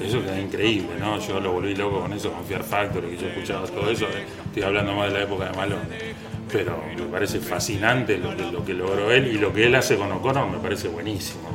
eso 0.00 0.22
queda 0.22 0.40
increíble, 0.40 0.90
¿no? 0.98 1.18
Yo 1.18 1.40
lo 1.40 1.52
volví 1.52 1.74
loco 1.74 2.00
con 2.00 2.12
eso, 2.12 2.32
con 2.32 2.44
Fear 2.44 2.62
Factory, 2.62 3.08
que 3.10 3.16
yo 3.16 3.26
escuchaba 3.26 3.66
todo 3.66 3.90
eso, 3.90 4.06
estoy 4.46 4.62
hablando 4.62 4.94
más 4.94 5.12
de 5.12 5.18
la 5.18 5.24
época 5.24 5.46
de 5.46 5.56
Malone. 5.56 6.14
Pero 6.52 6.80
me 6.96 7.04
parece 7.04 7.40
fascinante 7.40 8.18
lo 8.18 8.36
que, 8.36 8.42
lo 8.50 8.64
que 8.64 8.74
logró 8.74 9.10
él 9.10 9.26
y 9.26 9.38
lo 9.38 9.52
que 9.52 9.66
él 9.66 9.74
hace 9.74 9.96
con 9.96 10.10
O'Connor 10.12 10.48
me 10.48 10.58
parece 10.58 10.88
buenísimo. 10.88 11.48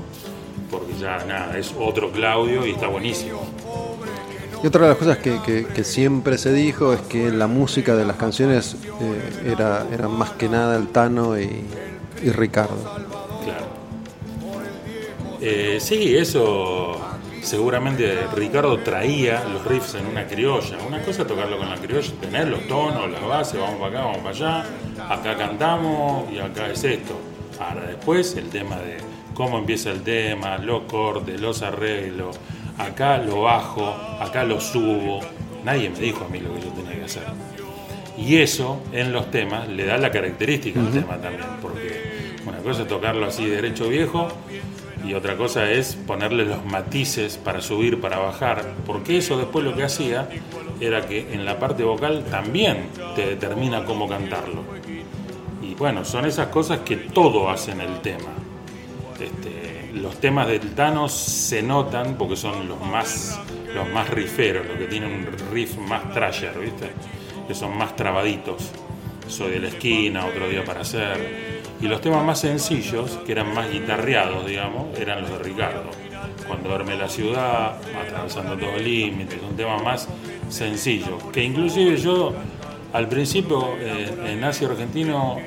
porque 0.70 0.94
ya 0.99 1.24
nada, 1.26 1.57
es 1.57 1.74
otro 1.80 2.12
Claudio 2.12 2.66
y 2.66 2.72
está 2.72 2.88
buenísimo. 2.88 3.55
Y 4.65 4.67
otra 4.67 4.81
de 4.81 4.87
las 4.87 4.97
cosas 4.97 5.19
que, 5.19 5.83
siempre 5.83 6.39
se 6.39 6.51
dijo 6.51 6.91
es 6.91 7.01
que 7.01 7.29
la 7.29 7.45
música 7.45 7.95
de 7.95 8.03
las 8.03 8.15
canciones 8.15 8.75
eh, 8.99 9.45
era, 9.45 10.07
más 10.07 10.31
que 10.31 10.49
nada 10.49 10.75
el 10.75 10.87
Tano 10.87 11.39
y, 11.39 11.63
y 12.23 12.31
Ricardo. 12.31 12.75
Claro. 13.43 13.67
Eh, 15.39 15.77
sí, 15.79 16.17
eso 16.17 16.99
seguramente 17.43 18.25
Ricardo 18.33 18.79
traía 18.79 19.43
los 19.43 19.63
riffs 19.65 19.93
en 19.93 20.07
una 20.07 20.25
criolla. 20.25 20.79
Una 20.87 20.99
cosa 21.03 21.21
es 21.21 21.27
tocarlo 21.27 21.59
con 21.59 21.69
la 21.69 21.77
criolla, 21.77 22.11
tener 22.19 22.47
los 22.47 22.67
tonos, 22.67 23.11
las 23.11 23.23
bases, 23.23 23.59
vamos 23.59 23.79
para 23.79 23.89
acá, 23.91 23.99
vamos 23.99 24.17
para 24.17 24.29
allá, 24.31 24.65
acá 25.11 25.37
cantamos 25.37 26.33
y 26.33 26.39
acá 26.39 26.71
es 26.71 26.83
esto. 26.83 27.13
Ahora 27.59 27.85
después 27.85 28.35
el 28.35 28.49
tema 28.49 28.77
de 28.77 28.97
cómo 29.35 29.59
empieza 29.59 29.91
el 29.91 30.01
tema, 30.01 30.57
los 30.57 30.85
cortes, 30.85 31.39
los 31.39 31.61
arreglos, 31.61 32.39
acá 32.77 33.18
lo 33.18 33.43
bajo, 33.43 33.95
acá 34.19 34.43
lo 34.43 34.60
subo. 34.60 35.19
Nadie 35.64 35.89
me 35.89 35.99
dijo 35.99 36.26
a 36.26 36.27
mí 36.30 36.39
lo 36.39 36.53
que 36.53 36.61
yo 36.61 36.69
tenía 36.69 36.95
que 36.95 37.06
hacer. 37.06 37.23
Y 38.18 38.38
eso 38.38 38.81
en 38.91 39.11
los 39.11 39.30
temas 39.31 39.68
le 39.68 39.85
da 39.85 39.97
la 39.97 40.11
característica 40.11 40.80
al 40.80 40.91
tema 40.91 41.18
también, 41.18 41.49
porque 41.61 42.35
una 42.45 42.60
cosa 42.60 42.84
es 42.84 42.88
tocarlo 42.88 43.26
así 43.26 43.45
derecho 43.45 43.89
viejo 43.89 44.30
y 45.06 45.14
otra 45.14 45.35
cosa 45.35 45.69
es 45.69 45.95
ponerle 45.95 46.45
los 46.45 46.65
matices 46.65 47.38
para 47.38 47.61
subir, 47.61 47.99
para 47.99 48.18
bajar, 48.18 48.73
porque 48.85 49.18
eso 49.18 49.38
después 49.38 49.65
lo 49.65 49.76
que 49.76 49.84
hacía 49.84 50.30
era 50.80 51.06
que 51.06 51.34
en 51.34 51.45
la 51.45 51.60
parte 51.60 51.84
vocal 51.84 52.26
también 52.30 52.88
te 53.15 53.27
determina 53.27 53.84
cómo 53.85 54.07
cantarlo. 54.07 54.64
Y 55.61 55.76
bueno, 55.76 56.06
son 56.06 56.26
esas 56.26 56.47
cosas 56.47 56.80
que 56.80 56.95
todo 56.95 57.49
hacen 57.49 57.81
el 57.81 57.99
tema. 58.02 58.30
Este, 59.19 59.55
los 60.06 60.19
temas 60.19 60.48
del 60.48 60.76
Thanos 60.76 61.11
se 61.11 61.64
notan 61.64 62.15
porque 62.15 62.36
son 62.36 62.68
los 62.68 62.80
más, 62.80 63.40
los 63.73 63.90
más 63.90 64.07
riferos, 64.11 64.68
los 64.68 64.77
que 64.77 64.86
tienen 64.86 65.11
un 65.11 65.26
riff 65.52 65.77
más 65.77 66.14
trasher, 66.14 66.60
¿viste? 66.60 66.91
Que 67.48 67.56
son 67.56 67.76
más 67.76 67.95
trabaditos. 67.95 68.69
Soy 69.27 69.53
de 69.53 69.60
la 69.61 69.69
esquina, 69.69 70.27
otro 70.27 70.48
día 70.48 70.64
para 70.64 70.82
hacer. 70.82 71.65
Y 71.82 71.88
los 71.88 72.02
temas 72.02 72.23
más 72.23 72.40
sencillos, 72.40 73.18
que 73.26 73.32
eran 73.32 73.52
más 73.56 73.72
guitarreados, 73.72 74.45
digamos, 74.45 74.95
eran 74.99 75.23
los 75.23 75.32
de 75.32 75.40
Ricardo. 75.40 75.90
Cuando 76.48 76.69
duerme 76.69 76.95
la 76.95 77.10
ciudad, 77.10 77.76
atravesando 77.99 78.56
todo 78.56 78.76
el 78.76 78.84
límite, 78.84 79.40
son 79.40 79.56
temas 79.56 79.82
más 79.82 80.07
sencillos. 80.49 81.23
Que 81.34 81.44
inclusive 81.44 81.98
yo, 81.98 82.32
al 82.94 83.07
principio, 83.10 83.73
eh, 83.80 84.14
en 84.27 84.44
Asia 84.44 84.68
Argentino, 84.68 85.40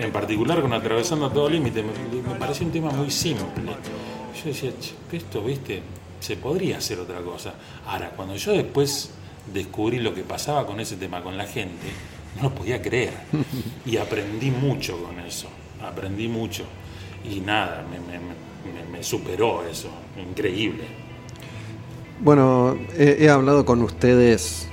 en 0.00 0.12
particular 0.12 0.60
con 0.62 0.72
Atravesando 0.72 1.30
todo 1.30 1.48
límite, 1.48 1.82
me, 1.82 2.22
me 2.22 2.34
pareció 2.38 2.66
un 2.66 2.72
tema 2.72 2.90
muy 2.90 3.10
simple. 3.10 3.44
Yo 4.42 4.48
decía, 4.50 4.70
"Che, 4.80 5.16
esto, 5.16 5.42
viste, 5.42 5.82
se 6.20 6.36
podría 6.36 6.78
hacer 6.78 6.98
otra 7.00 7.20
cosa. 7.20 7.54
Ahora, 7.86 8.10
cuando 8.10 8.36
yo 8.36 8.52
después 8.52 9.10
descubrí 9.52 9.98
lo 9.98 10.14
que 10.14 10.22
pasaba 10.22 10.66
con 10.66 10.80
ese 10.80 10.96
tema, 10.96 11.22
con 11.22 11.36
la 11.36 11.46
gente, 11.46 11.86
no 12.36 12.44
lo 12.44 12.54
podía 12.54 12.80
creer. 12.80 13.12
Y 13.86 13.96
aprendí 13.96 14.50
mucho 14.50 15.02
con 15.02 15.18
eso, 15.20 15.48
aprendí 15.82 16.28
mucho. 16.28 16.64
Y 17.30 17.40
nada, 17.40 17.84
me, 17.90 17.98
me- 17.98 18.18
me- 18.18 18.90
me 18.98 19.02
superó 19.02 19.66
eso, 19.66 19.88
increíble. 20.20 20.84
Bueno, 22.20 22.76
he, 22.96 23.16
he 23.24 23.30
hablado 23.30 23.64
con 23.64 23.82
ustedes 23.82 24.68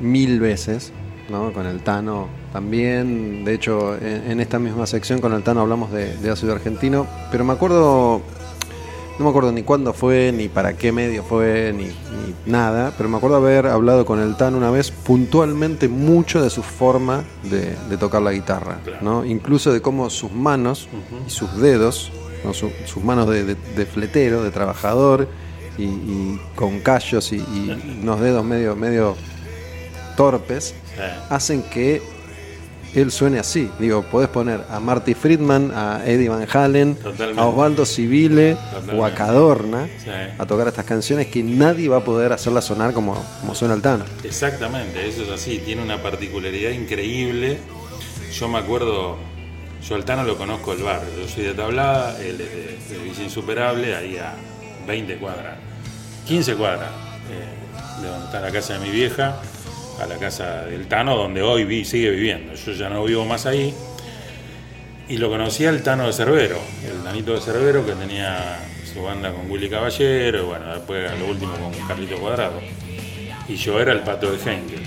mil 0.00 0.38
veces, 0.40 0.92
¿no? 1.30 1.52
Con 1.52 1.66
el 1.66 1.80
Tano 1.80 2.28
también. 2.52 3.44
De 3.44 3.54
hecho, 3.54 3.96
en, 3.96 4.30
en 4.32 4.40
esta 4.40 4.58
misma 4.58 4.86
sección 4.86 5.20
con 5.20 5.32
el 5.32 5.42
Tano 5.42 5.60
hablamos 5.60 5.90
de, 5.92 6.16
de 6.16 6.30
ácido 6.30 6.52
argentino. 6.52 7.06
Pero 7.30 7.44
me 7.44 7.52
acuerdo, 7.52 8.20
no 9.18 9.24
me 9.24 9.30
acuerdo 9.30 9.52
ni 9.52 9.62
cuándo 9.62 9.92
fue, 9.92 10.32
ni 10.36 10.48
para 10.48 10.74
qué 10.74 10.92
medio 10.92 11.22
fue, 11.22 11.72
ni, 11.76 11.84
ni 11.84 12.34
nada. 12.46 12.92
Pero 12.96 13.08
me 13.08 13.16
acuerdo 13.18 13.36
haber 13.36 13.66
hablado 13.66 14.04
con 14.04 14.18
el 14.20 14.36
Tano 14.36 14.56
una 14.58 14.70
vez 14.70 14.90
puntualmente 14.90 15.88
mucho 15.88 16.42
de 16.42 16.50
su 16.50 16.62
forma 16.62 17.24
de, 17.44 17.76
de 17.88 17.96
tocar 17.96 18.22
la 18.22 18.32
guitarra, 18.32 18.80
¿no? 19.00 19.24
Incluso 19.24 19.72
de 19.72 19.80
cómo 19.80 20.10
sus 20.10 20.32
manos 20.32 20.88
y 21.26 21.30
sus 21.30 21.56
dedos, 21.60 22.10
¿no? 22.44 22.52
Su- 22.52 22.72
sus 22.86 23.02
manos 23.04 23.28
de, 23.28 23.54
fletero, 23.86 24.42
de 24.42 24.50
trabajador, 24.50 25.28
y, 25.78 25.84
y 25.84 26.40
con 26.56 26.80
callos 26.80 27.32
y, 27.32 27.36
y 27.36 27.98
unos 28.02 28.20
dedos 28.20 28.44
medio, 28.44 28.76
medio 28.76 29.14
torpes, 30.16 30.74
hacen 31.28 31.62
que 31.62 32.02
él 32.94 33.12
suene 33.12 33.38
así. 33.38 33.70
Digo, 33.78 34.02
podés 34.02 34.28
poner 34.28 34.62
a 34.68 34.80
Marty 34.80 35.14
Friedman, 35.14 35.70
a 35.72 36.02
Eddie 36.04 36.28
Van 36.28 36.44
Halen, 36.52 36.96
Totalmente. 36.96 37.40
a 37.40 37.46
Osvaldo 37.46 37.86
Civile 37.86 38.56
o 38.96 39.04
a. 39.04 39.14
Cadorna 39.14 39.86
Sí. 40.02 40.10
a 40.38 40.46
tocar 40.46 40.66
estas 40.66 40.84
canciones 40.84 41.28
que 41.28 41.42
nadie 41.42 41.88
va 41.88 41.98
a 41.98 42.04
poder 42.04 42.32
hacerlas 42.32 42.64
sonar 42.64 42.92
como, 42.92 43.14
como 43.40 43.54
suena 43.54 43.74
el 43.74 43.82
Tano. 43.82 44.04
Exactamente, 44.24 45.06
eso 45.08 45.22
es 45.22 45.30
así, 45.30 45.58
tiene 45.64 45.82
una 45.82 46.02
particularidad 46.02 46.70
increíble. 46.72 47.58
Yo 48.32 48.48
me 48.48 48.58
acuerdo, 48.58 49.18
yo 49.86 49.94
al 49.94 50.04
Tano 50.04 50.24
lo 50.24 50.36
conozco 50.36 50.72
el 50.72 50.82
barrio, 50.82 51.10
yo 51.20 51.28
soy 51.28 51.44
de 51.44 51.54
Tablada, 51.54 52.18
él 52.20 52.40
es 52.40 52.88
de, 52.88 52.96
de 52.98 53.04
Villa 53.04 53.22
Insuperable, 53.22 53.94
ahí 53.94 54.16
a 54.16 54.34
20 54.88 55.16
cuadras, 55.18 55.58
15 56.26 56.54
cuadras, 56.56 56.88
eh, 57.30 58.02
de 58.02 58.08
donde 58.08 58.26
está 58.26 58.40
la 58.40 58.50
casa 58.50 58.72
de 58.74 58.80
mi 58.80 58.90
vieja, 58.90 59.36
a 60.00 60.06
la 60.06 60.16
casa 60.16 60.64
del 60.64 60.86
Tano, 60.88 61.16
donde 61.16 61.42
hoy 61.42 61.64
vi, 61.64 61.84
sigue 61.84 62.10
viviendo. 62.10 62.54
Yo 62.54 62.72
ya 62.72 62.88
no 62.88 63.04
vivo 63.04 63.24
más 63.24 63.46
ahí. 63.46 63.74
Y 65.08 65.18
lo 65.18 65.28
conocía 65.28 65.70
el 65.70 65.82
Tano 65.82 66.06
de 66.06 66.12
Cerbero, 66.12 66.58
el 66.86 67.02
Tanito 67.02 67.34
de 67.34 67.40
Cerbero 67.40 67.84
que 67.84 67.92
tenía 67.92 68.58
su 68.92 69.02
banda 69.02 69.32
con 69.32 69.50
Willy 69.50 69.68
Caballero, 69.68 70.42
y 70.42 70.46
bueno, 70.46 70.74
después 70.74 71.18
lo 71.18 71.26
último 71.26 71.52
con 71.54 71.72
Carlito 71.86 72.16
Cuadrado 72.16 72.60
y 73.50 73.56
yo 73.56 73.80
era 73.80 73.92
el 73.92 74.00
pato 74.00 74.30
de 74.30 74.36
Henkel. 74.38 74.82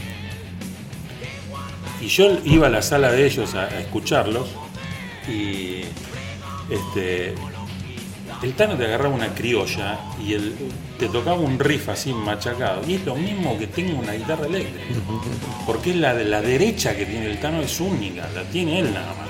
Y 2.00 2.08
yo 2.08 2.38
iba 2.46 2.68
a 2.68 2.70
la 2.70 2.82
sala 2.82 3.12
de 3.12 3.26
ellos 3.26 3.56
a, 3.56 3.64
a 3.64 3.80
escucharlos 3.80 4.48
y 5.28 5.82
este, 6.70 7.36
el 8.44 8.54
Tano 8.54 8.76
te 8.76 8.86
agarraba 8.86 9.16
una 9.16 9.34
criolla 9.34 10.00
y 10.22 10.34
el, 10.34 10.54
te 11.00 11.08
tocaba 11.08 11.38
un 11.38 11.58
riff 11.58 11.90
así 11.90 12.14
machacado. 12.14 12.82
Y 12.88 12.96
es 12.96 13.06
lo 13.06 13.16
mismo 13.16 13.58
que 13.58 13.68
tengo 13.68 14.00
una 14.00 14.12
guitarra 14.14 14.46
eléctrica. 14.46 14.86
Porque 15.66 15.92
es 15.92 15.96
la 15.96 16.14
de 16.14 16.26
la 16.26 16.42
derecha 16.42 16.96
que 16.96 17.06
tiene 17.06 17.28
el 17.28 17.40
Tano 17.40 17.62
es 17.62 17.80
única, 17.80 18.30
la 18.36 18.44
tiene 18.44 18.80
él 18.80 18.94
nada 18.94 19.14
más. 19.14 19.30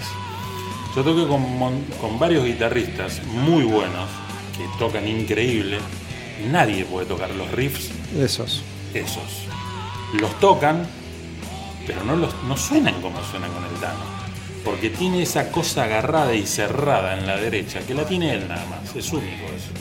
Yo 0.96 1.04
toqué 1.04 1.28
con, 1.28 1.44
con 2.02 2.20
varios 2.20 2.44
guitarristas 2.44 3.24
muy 3.26 3.64
buenos 3.64 4.10
que 4.58 4.66
tocan 4.78 5.08
increíble. 5.08 5.78
Nadie 6.52 6.84
puede 6.86 7.06
tocar 7.06 7.30
los 7.32 7.52
riffs 7.52 7.92
Esos. 8.18 8.64
esos. 8.94 9.46
Los 10.20 10.40
tocan, 10.40 10.88
pero 11.88 12.04
no, 12.04 12.16
los, 12.16 12.34
no 12.48 12.58
suenan 12.58 13.00
como 13.02 13.24
suenan 13.24 13.52
con 13.52 13.64
el 13.64 13.80
Tano. 13.80 14.13
Porque 14.64 14.90
tiene 14.90 15.24
esa 15.24 15.52
cosa 15.52 15.84
agarrada 15.84 16.34
y 16.34 16.46
cerrada 16.46 17.18
en 17.18 17.28
la 17.28 17.38
derecha, 17.38 17.82
que 17.82 17.94
la 17.94 18.06
tiene 18.06 18.34
él 18.34 18.48
nada 18.48 18.66
más. 18.66 18.96
Es 18.96 19.12
único 19.12 19.46
eso. 19.56 19.72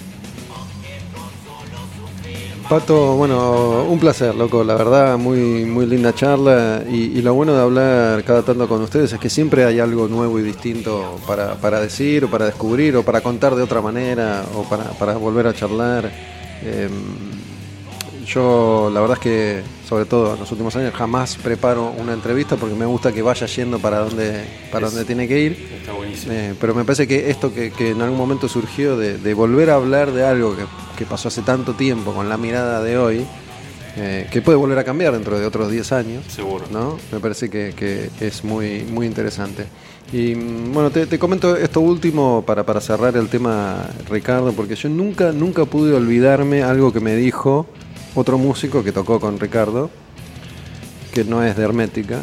Pato, 2.68 3.16
bueno, 3.16 3.84
un 3.84 3.98
placer, 3.98 4.34
loco, 4.34 4.64
la 4.64 4.74
verdad, 4.74 5.18
muy, 5.18 5.66
muy 5.66 5.84
linda 5.84 6.14
charla 6.14 6.82
y, 6.88 7.18
y 7.18 7.20
lo 7.20 7.34
bueno 7.34 7.54
de 7.54 7.60
hablar 7.60 8.24
cada 8.24 8.42
tanto 8.42 8.66
con 8.66 8.80
ustedes 8.80 9.12
es 9.12 9.20
que 9.20 9.28
siempre 9.28 9.64
hay 9.64 9.78
algo 9.78 10.08
nuevo 10.08 10.38
y 10.38 10.42
distinto 10.42 11.20
para, 11.26 11.56
para 11.56 11.80
decir 11.80 12.24
o 12.24 12.30
para 12.30 12.46
descubrir 12.46 12.96
o 12.96 13.02
para 13.02 13.20
contar 13.20 13.56
de 13.56 13.62
otra 13.62 13.82
manera 13.82 14.44
o 14.54 14.62
para, 14.62 15.16
volver 15.16 15.48
a 15.48 15.52
charlar. 15.54 16.10
Eh, 16.64 16.88
yo 18.26 18.90
la 18.92 19.00
verdad 19.00 19.16
es 19.18 19.22
que, 19.22 19.62
sobre 19.88 20.04
todo 20.04 20.34
en 20.34 20.40
los 20.40 20.50
últimos 20.52 20.74
años, 20.76 20.92
jamás 20.94 21.36
preparo 21.36 21.92
una 21.98 22.12
entrevista 22.12 22.56
porque 22.56 22.74
me 22.74 22.86
gusta 22.86 23.12
que 23.12 23.22
vaya 23.22 23.46
yendo 23.46 23.78
para 23.78 23.98
donde, 23.98 24.44
para 24.70 24.86
Es- 24.86 24.92
donde 24.92 25.06
tiene 25.06 25.26
que 25.28 25.40
ir. 25.40 25.68
Está 25.80 25.92
buenísimo. 25.92 26.32
Eh, 26.32 26.54
pero 26.60 26.74
me 26.74 26.84
parece 26.84 27.06
que 27.06 27.30
esto 27.30 27.52
que, 27.52 27.70
que 27.70 27.90
en 27.90 28.00
algún 28.02 28.18
momento 28.18 28.48
surgió 28.48 28.96
de, 28.96 29.18
de 29.18 29.34
volver 29.34 29.70
a 29.70 29.74
hablar 29.74 30.12
de 30.12 30.24
algo 30.24 30.56
que, 30.56 30.64
que 30.96 31.04
pasó 31.06 31.28
hace 31.28 31.42
tanto 31.42 31.74
tiempo 31.74 32.12
con 32.12 32.28
la 32.28 32.36
mirada 32.36 32.82
de 32.82 32.98
hoy, 32.98 33.24
eh, 33.96 34.26
que 34.30 34.40
puede 34.40 34.56
volver 34.56 34.78
a 34.78 34.84
cambiar 34.84 35.12
dentro 35.12 35.38
de 35.38 35.44
otros 35.44 35.70
10 35.70 35.92
años, 35.92 36.24
Seguro. 36.28 36.64
¿no? 36.70 36.96
Me 37.12 37.20
parece 37.20 37.50
que, 37.50 37.74
que 37.76 38.08
es 38.20 38.42
muy, 38.44 38.84
muy 38.84 39.06
interesante. 39.06 39.66
Y 40.12 40.34
mm, 40.34 40.72
bueno, 40.72 40.90
te, 40.90 41.06
te 41.06 41.18
comento 41.18 41.56
esto 41.56 41.80
último 41.80 42.42
para, 42.46 42.64
para 42.64 42.80
cerrar 42.80 43.16
el 43.16 43.28
tema, 43.28 43.86
Ricardo, 44.08 44.52
porque 44.52 44.74
yo 44.76 44.88
nunca, 44.88 45.32
nunca 45.32 45.64
pude 45.66 45.92
olvidarme 45.94 46.62
algo 46.62 46.92
que 46.92 47.00
me 47.00 47.16
dijo 47.16 47.66
otro 48.14 48.38
músico 48.38 48.82
que 48.82 48.92
tocó 48.92 49.20
con 49.20 49.38
Ricardo, 49.38 49.90
que 51.12 51.24
no 51.24 51.42
es 51.44 51.56
de 51.56 51.64
Hermética, 51.64 52.22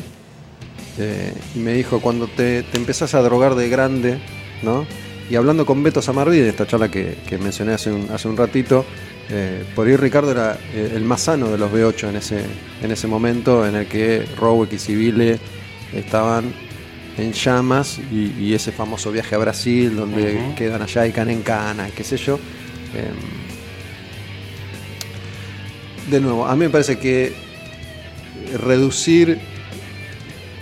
eh, 0.97 1.33
y 1.55 1.59
me 1.59 1.73
dijo, 1.73 2.01
cuando 2.01 2.27
te, 2.27 2.63
te 2.63 2.77
empezás 2.77 3.13
a 3.13 3.21
drogar 3.21 3.55
de 3.55 3.69
grande, 3.69 4.19
¿no? 4.63 4.85
Y 5.29 5.35
hablando 5.35 5.65
con 5.65 5.83
Beto 5.83 6.01
Samarvide, 6.01 6.49
esta 6.49 6.65
charla 6.65 6.89
que, 6.89 7.17
que 7.27 7.37
mencioné 7.37 7.73
hace 7.73 7.91
un, 7.91 8.09
hace 8.11 8.27
un 8.27 8.35
ratito, 8.35 8.83
eh, 9.29 9.63
por 9.75 9.87
ahí 9.87 9.95
Ricardo 9.95 10.31
era 10.31 10.57
eh, 10.73 10.93
el 10.95 11.03
más 11.03 11.21
sano 11.21 11.49
de 11.49 11.57
los 11.57 11.71
B8 11.71 12.09
en 12.09 12.15
ese, 12.15 12.41
en 12.81 12.91
ese 12.91 13.07
momento 13.07 13.65
en 13.65 13.75
el 13.75 13.87
que 13.87 14.25
Rowick 14.37 14.73
y 14.73 14.79
Civile 14.79 15.39
estaban 15.93 16.51
en 17.17 17.31
llamas 17.31 17.99
y, 18.11 18.33
y 18.39 18.53
ese 18.55 18.71
famoso 18.71 19.11
viaje 19.11 19.35
a 19.35 19.37
Brasil 19.37 19.95
donde 19.95 20.53
quedan 20.57 20.81
allá 20.81 21.05
y 21.05 21.11
caen 21.11 21.29
en 21.29 21.41
cana, 21.43 21.89
qué 21.95 22.03
sé 22.03 22.17
yo. 22.17 22.39
De 26.09 26.19
nuevo, 26.19 26.45
a 26.45 26.55
mí 26.55 26.65
me 26.65 26.69
parece 26.69 26.97
que 26.97 27.33
reducir 28.65 29.39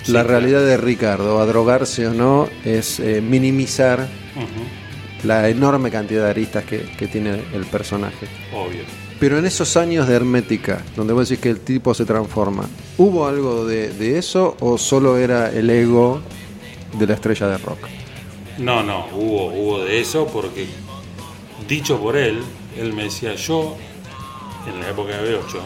Sí, 0.03 0.13
la 0.13 0.23
claro. 0.23 0.39
realidad 0.39 0.65
de 0.65 0.77
Ricardo 0.77 1.41
a 1.41 1.45
drogarse 1.45 2.07
o 2.07 2.13
no 2.13 2.47
es 2.63 2.97
eh, 3.01 3.19
minimizar 3.21 4.07
la 5.25 5.49
enorme 5.49 5.91
cantidad 5.91 6.23
de 6.23 6.29
aristas 6.29 6.63
que, 6.63 6.83
que 6.97 7.07
tiene 7.07 7.41
el 7.53 7.65
personaje. 7.65 8.25
Obvio. 8.53 8.83
Pero 9.19 9.37
en 9.37 9.45
esos 9.45 9.75
años 9.75 10.07
de 10.07 10.15
Hermética, 10.15 10.81
donde 10.95 11.11
vos 11.11 11.27
decís 11.27 11.41
que 11.41 11.49
el 11.49 11.59
tipo 11.59 11.93
se 11.93 12.05
transforma, 12.05 12.69
¿hubo 12.97 13.27
algo 13.27 13.65
de, 13.65 13.89
de 13.89 14.17
eso 14.17 14.55
o 14.61 14.77
solo 14.77 15.17
era 15.17 15.51
el 15.51 15.69
ego 15.69 16.21
de 16.97 17.05
la 17.07 17.15
estrella 17.15 17.47
de 17.47 17.57
rock? 17.57 17.79
No, 18.59 18.83
no, 18.83 19.07
hubo, 19.13 19.47
hubo 19.47 19.83
de 19.83 19.99
eso 19.99 20.25
porque, 20.31 20.67
dicho 21.67 21.99
por 21.99 22.15
él, 22.15 22.39
él 22.79 22.93
me 22.93 23.03
decía, 23.05 23.35
yo, 23.35 23.75
en 24.67 24.79
la 24.81 24.89
época 24.89 25.17
de 25.17 25.37
B8, 25.37 25.59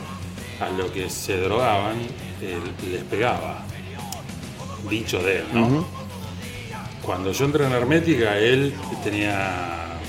a 0.61 0.69
lo 0.69 0.91
que 0.91 1.09
se 1.09 1.37
drogaban, 1.37 1.97
él 2.41 2.91
les 2.91 3.03
pegaba. 3.03 3.65
Dicho 4.89 5.19
de 5.19 5.39
él, 5.39 5.45
¿no? 5.53 5.85
Cuando 7.01 7.31
yo 7.31 7.45
entré 7.45 7.65
en 7.65 7.71
Hermética, 7.71 8.37
él 8.37 8.73
tenía 9.03 9.99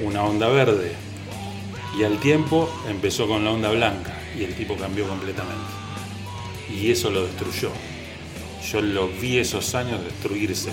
una 0.00 0.24
onda 0.24 0.48
verde 0.48 0.92
y 1.98 2.04
al 2.04 2.18
tiempo 2.18 2.70
empezó 2.88 3.26
con 3.26 3.44
la 3.44 3.50
onda 3.50 3.70
blanca 3.70 4.14
y 4.36 4.44
el 4.44 4.54
tipo 4.54 4.76
cambió 4.76 5.06
completamente. 5.08 5.70
Y 6.72 6.90
eso 6.90 7.10
lo 7.10 7.26
destruyó. 7.26 7.70
Yo 8.70 8.80
lo 8.80 9.08
vi 9.08 9.38
esos 9.38 9.74
años 9.74 10.02
destruirse, 10.04 10.72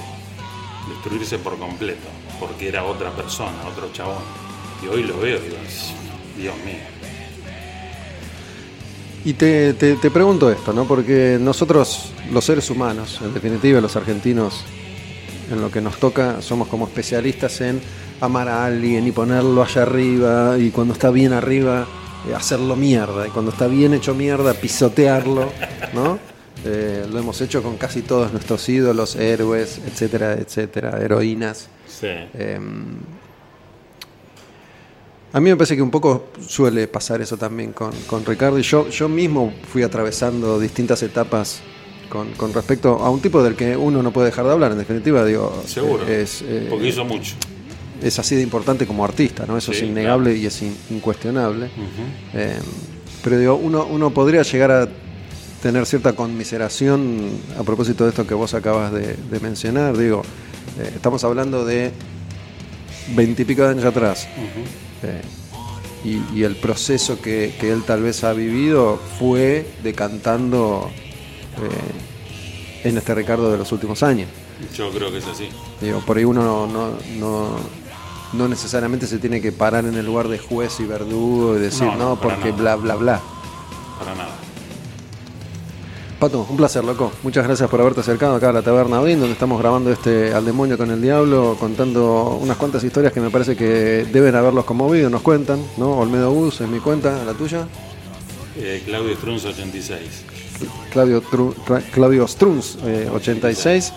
destruirse 0.87 1.39
por 1.39 1.57
completo, 1.57 2.07
porque 2.39 2.67
era 2.67 2.83
otra 2.83 3.11
persona, 3.11 3.57
otro 3.67 3.91
chabón. 3.91 4.23
Y 4.83 4.87
hoy 4.87 5.03
lo 5.03 5.17
veo 5.19 5.39
y 5.39 5.41
digo, 5.41 5.57
Dios 6.37 6.55
mío. 6.57 6.96
Y 9.25 9.33
te, 9.33 9.73
te- 9.73 9.95
te 9.95 10.09
pregunto 10.11 10.49
esto, 10.49 10.71
¿no? 10.73 10.85
Porque 10.85 11.37
nosotros, 11.39 12.11
los 12.31 12.45
seres 12.45 12.69
humanos, 12.69 13.19
en 13.23 13.33
definitiva 13.33 13.81
los 13.81 13.95
argentinos, 13.95 14.63
en 15.51 15.59
lo 15.61 15.69
que 15.69 15.81
nos 15.81 15.97
toca, 15.97 16.41
somos 16.41 16.67
como 16.67 16.87
especialistas 16.87 17.59
en 17.61 17.81
amar 18.21 18.47
a 18.47 18.65
alguien 18.65 19.05
y 19.05 19.11
ponerlo 19.11 19.61
allá 19.63 19.81
arriba, 19.83 20.57
y 20.57 20.69
cuando 20.71 20.93
está 20.93 21.09
bien 21.11 21.33
arriba, 21.33 21.85
eh, 22.29 22.33
hacerlo 22.35 22.75
mierda, 22.75 23.27
y 23.27 23.29
cuando 23.29 23.51
está 23.51 23.67
bien 23.67 23.93
hecho 23.93 24.15
mierda, 24.15 24.53
pisotearlo, 24.53 25.51
¿no? 25.93 26.19
Eh, 26.65 27.05
lo 27.11 27.19
hemos 27.19 27.39
hecho 27.41 27.61
con 27.61 27.77
casi 27.77 28.01
todos 28.01 28.31
nuestros 28.31 28.67
ídolos, 28.69 29.15
héroes, 29.15 29.79
etcétera, 29.85 30.33
etcétera, 30.33 30.99
heroínas. 31.01 31.67
Sí. 31.87 32.07
Eh, 32.07 32.59
a 35.37 35.39
mí 35.39 35.51
me 35.51 35.55
parece 35.55 35.75
que 35.75 35.83
un 35.83 35.91
poco 35.91 36.29
suele 36.47 36.87
pasar 36.87 37.21
eso 37.21 37.37
también 37.37 37.71
con, 37.71 37.91
con 38.07 38.25
Ricardo 38.25 38.57
y 38.57 38.63
yo, 38.63 38.89
yo 38.89 39.07
mismo 39.07 39.53
fui 39.71 39.83
atravesando 39.83 40.59
distintas 40.59 41.03
etapas 41.03 41.59
con, 42.09 42.31
con 42.31 42.51
respecto 42.53 42.95
a 43.03 43.11
un 43.11 43.19
tipo 43.21 43.43
del 43.43 43.55
que 43.55 43.77
uno 43.77 44.01
no 44.01 44.11
puede 44.11 44.27
dejar 44.27 44.45
de 44.45 44.51
hablar, 44.53 44.71
en 44.71 44.79
definitiva, 44.79 45.23
digo, 45.23 45.61
Seguro. 45.67 46.07
es, 46.07 46.41
eh, 46.41 46.65
porque 46.71 46.87
hizo 46.87 47.05
mucho. 47.05 47.35
es 48.01 48.17
así 48.17 48.35
de 48.35 48.41
importante 48.41 48.87
como 48.87 49.05
artista, 49.05 49.45
¿no? 49.45 49.55
Eso 49.59 49.71
Sí, 49.73 49.77
es 49.77 49.83
innegable 49.83 50.35
y 50.35 50.47
es 50.47 50.59
in- 50.63 50.75
incuestionable. 50.89 51.69
Eh, 52.33 52.57
pero 53.23 53.37
digo, 53.37 53.55
uno, 53.55 53.85
uno 53.85 54.09
podría 54.09 54.41
llegar 54.41 54.71
a 54.71 54.89
tener 55.61 55.85
cierta 55.85 56.13
conmiseración 56.13 57.29
a 57.59 57.63
propósito 57.63 58.05
de 58.05 58.09
esto 58.09 58.25
que 58.25 58.33
vos 58.33 58.55
acabas 58.55 58.91
de, 58.91 59.15
de 59.29 59.39
mencionar. 59.39 59.95
Digo, 59.97 60.23
eh, 60.79 60.93
estamos 60.95 61.23
hablando 61.23 61.63
de 61.63 61.91
veintipico 63.15 63.61
de 63.63 63.69
años 63.69 63.85
atrás. 63.85 64.27
Ujú. 64.35 64.86
Y, 66.03 66.21
y 66.33 66.43
el 66.43 66.55
proceso 66.55 67.19
que, 67.21 67.55
que 67.59 67.71
él 67.71 67.83
tal 67.83 68.01
vez 68.03 68.23
ha 68.23 68.33
vivido 68.33 68.99
fue 69.19 69.67
decantando 69.83 70.89
eh, 71.57 72.87
en 72.87 72.97
este 72.97 73.13
Ricardo 73.15 73.51
de 73.51 73.57
los 73.57 73.71
últimos 73.71 74.03
años. 74.03 74.29
Yo 74.75 74.89
creo 74.91 75.11
que 75.11 75.17
es 75.19 75.27
así. 75.27 75.49
Digo, 75.81 75.99
por 76.01 76.17
ahí 76.17 76.25
uno 76.25 76.43
no, 76.43 76.67
no, 76.67 76.91
no, 77.19 77.49
no 78.33 78.47
necesariamente 78.47 79.05
se 79.07 79.19
tiene 79.19 79.41
que 79.41 79.51
parar 79.51 79.85
en 79.85 79.95
el 79.95 80.05
lugar 80.05 80.27
de 80.27 80.39
juez 80.39 80.79
y 80.79 80.85
verdugo 80.85 81.55
y 81.55 81.59
decir, 81.59 81.87
No, 81.97 82.15
porque 82.19 82.51
nada. 82.51 82.75
bla, 82.75 82.75
bla, 82.75 82.95
bla. 82.95 83.21
Para 83.99 84.15
nada. 84.15 84.35
Pato, 86.19 86.47
un 86.49 86.57
placer, 86.57 86.83
loco. 86.83 87.11
Muchas 87.21 87.45
gracias 87.45 87.69
por 87.69 87.79
haberte 87.79 87.99
acercado 87.99 88.35
acá 88.35 88.49
a 88.49 88.53
la 88.53 88.63
Taberna 88.63 88.99
Odín, 88.99 89.19
donde 89.19 89.33
estamos 89.33 89.59
grabando 89.61 89.91
este 89.91 90.33
Al 90.33 90.45
Demonio 90.45 90.75
con 90.75 90.89
el 90.89 90.99
Diablo, 90.99 91.55
contando 91.59 92.39
unas 92.41 92.57
cuantas 92.57 92.83
historias 92.83 93.13
que 93.13 93.21
me 93.21 93.29
parece 93.29 93.55
que 93.55 94.03
deben 94.11 94.33
haberlos 94.35 94.65
conmovido, 94.65 95.11
nos 95.11 95.21
cuentan, 95.21 95.63
¿no? 95.77 95.91
Olmedo 95.99 96.31
Bus 96.31 96.61
es 96.61 96.67
mi 96.69 96.79
cuenta, 96.79 97.23
la 97.23 97.33
tuya. 97.33 97.67
Eh, 98.57 98.81
Claudio 98.83 99.15
Strunz 99.15 99.45
86. 99.45 99.99
Claudio, 100.91 101.21
Tru- 101.21 101.53
Claudio 101.91 102.27
Strunz, 102.27 102.77
eh, 102.83 103.07
86. 103.13 103.93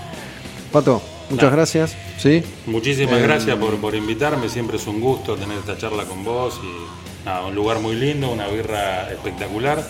Pato, 0.71 1.01
muchas 1.31 1.51
gracias. 1.53 1.97
¿Sí? 2.19 2.43
Muchísimas 2.67 3.19
Eh, 3.19 3.23
gracias 3.23 3.57
por, 3.57 3.77
por 3.79 3.95
invitarme, 3.95 4.51
siempre 4.51 4.77
es 4.77 4.87
un 4.87 5.01
gusto 5.01 5.37
tener 5.37 5.57
esta 5.57 5.79
charla 5.79 6.05
con 6.05 6.23
vos 6.23 6.61
y 6.63 7.25
nada, 7.25 7.47
un 7.47 7.55
lugar 7.55 7.81
muy 7.81 7.95
lindo, 7.95 8.31
una 8.31 8.47
birra 8.49 9.11
espectacular, 9.11 9.83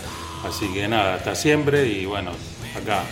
así 0.47 0.69
que 0.73 0.89
nada, 0.89 1.15
hasta 1.15 1.35
siempre 1.35 1.87
y 1.87 2.07
bueno, 2.07 2.31
acá, 2.81 3.03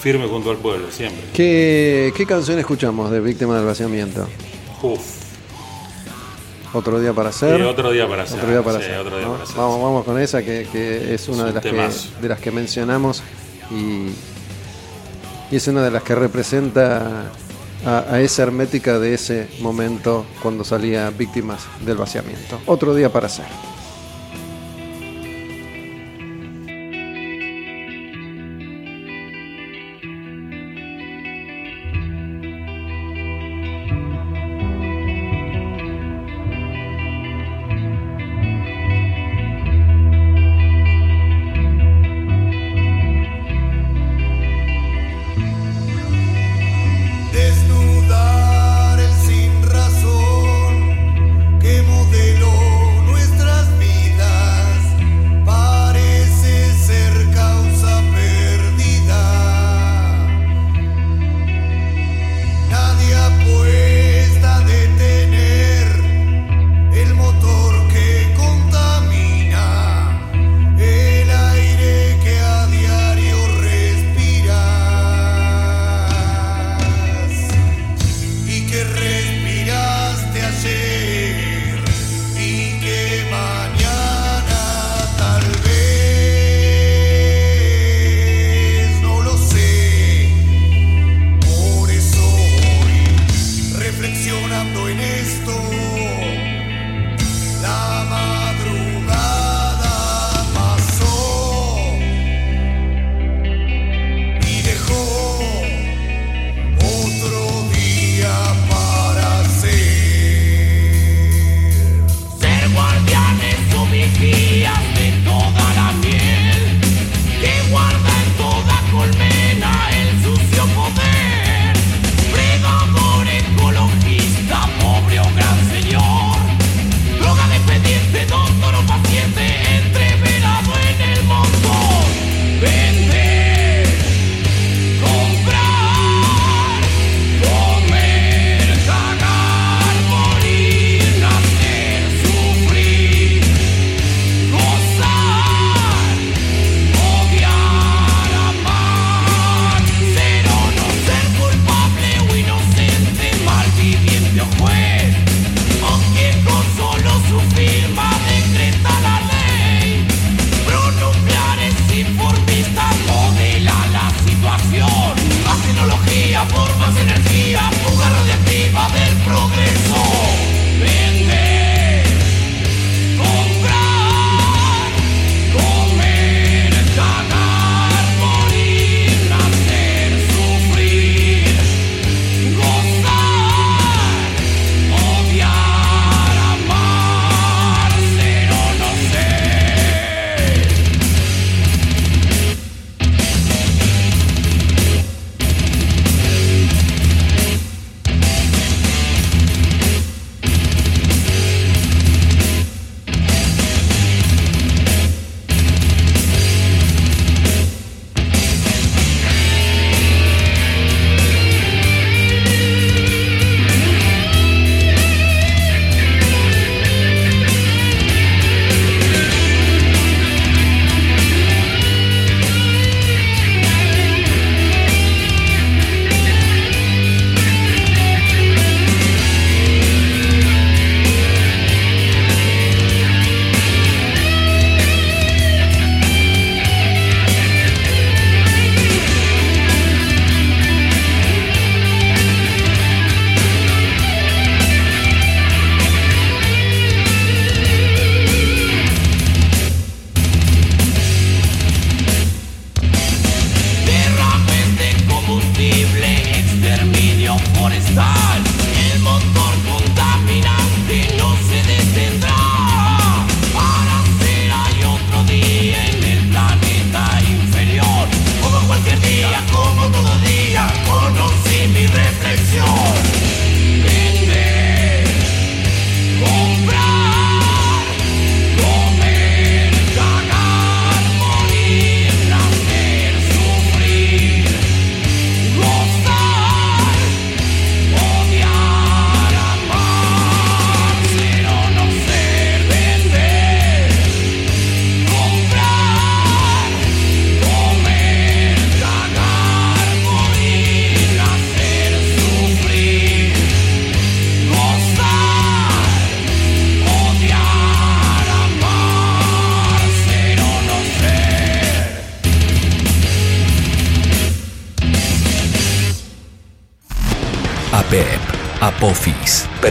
firme 0.00 0.26
junto 0.26 0.50
al 0.50 0.56
pueblo, 0.58 0.90
siempre. 0.90 1.22
¿Qué, 1.32 2.12
qué 2.16 2.26
canción 2.26 2.58
escuchamos 2.58 3.10
de 3.10 3.20
Víctima 3.20 3.56
del 3.56 3.64
Vaciamiento? 3.66 4.26
Uf, 4.82 5.00
Otro 6.74 7.00
día 7.00 7.12
para 7.12 7.28
hacer. 7.30 7.62
otro 7.62 7.90
día 7.92 8.06
para 8.08 8.24
hacer. 8.24 8.38
Otro 8.38 8.50
día 8.50 8.62
para 8.62 8.78
sí, 8.78 8.84
hacer. 8.84 8.98
otro 8.98 9.16
día 9.16 9.26
¿no? 9.26 9.32
para 9.34 9.44
hacer, 9.44 9.56
Vamos, 9.56 9.82
vamos 9.82 10.04
con 10.04 10.20
esa 10.20 10.42
que, 10.42 10.66
que 10.70 11.14
es 11.14 11.28
una 11.28 11.48
Es 11.48 11.54
de 11.54 11.72
las, 11.72 11.96
que, 12.16 12.20
de 12.22 12.28
las 12.28 12.40
que 12.40 12.50
mencionamos 12.50 13.22
y, 13.70 14.08
y 15.52 15.56
es 15.56 15.68
una 15.68 15.82
de 15.82 15.90
las 15.90 16.02
que 16.02 16.14
representa 16.16 17.30
a, 17.86 17.98
a 18.10 18.20
esa 18.20 18.42
hermética 18.42 18.98
de 18.98 19.14
ese 19.14 19.48
momento 19.60 20.26
cuando 20.42 20.64
salía 20.64 21.10
víctimas 21.10 21.60
del 21.84 21.96
vaciamiento. 21.96 22.60
Otro 22.66 22.94
día 22.94 23.10
para 23.12 23.26
hacer. 23.26 23.46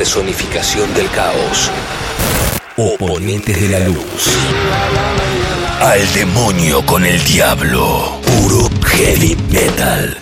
Personificación 0.04 0.94
del 0.96 1.10
caos. 1.12 1.72
Oponentes 2.76 3.56
de 3.62 3.70
la 3.70 3.80
luz. 3.88 4.28
Al 5.80 6.14
demonio 6.14 6.86
con 6.86 7.06
el 7.06 7.24
diablo. 7.24 8.20
Puro 8.22 8.70
heavy 8.86 9.38
metal. 9.50 10.18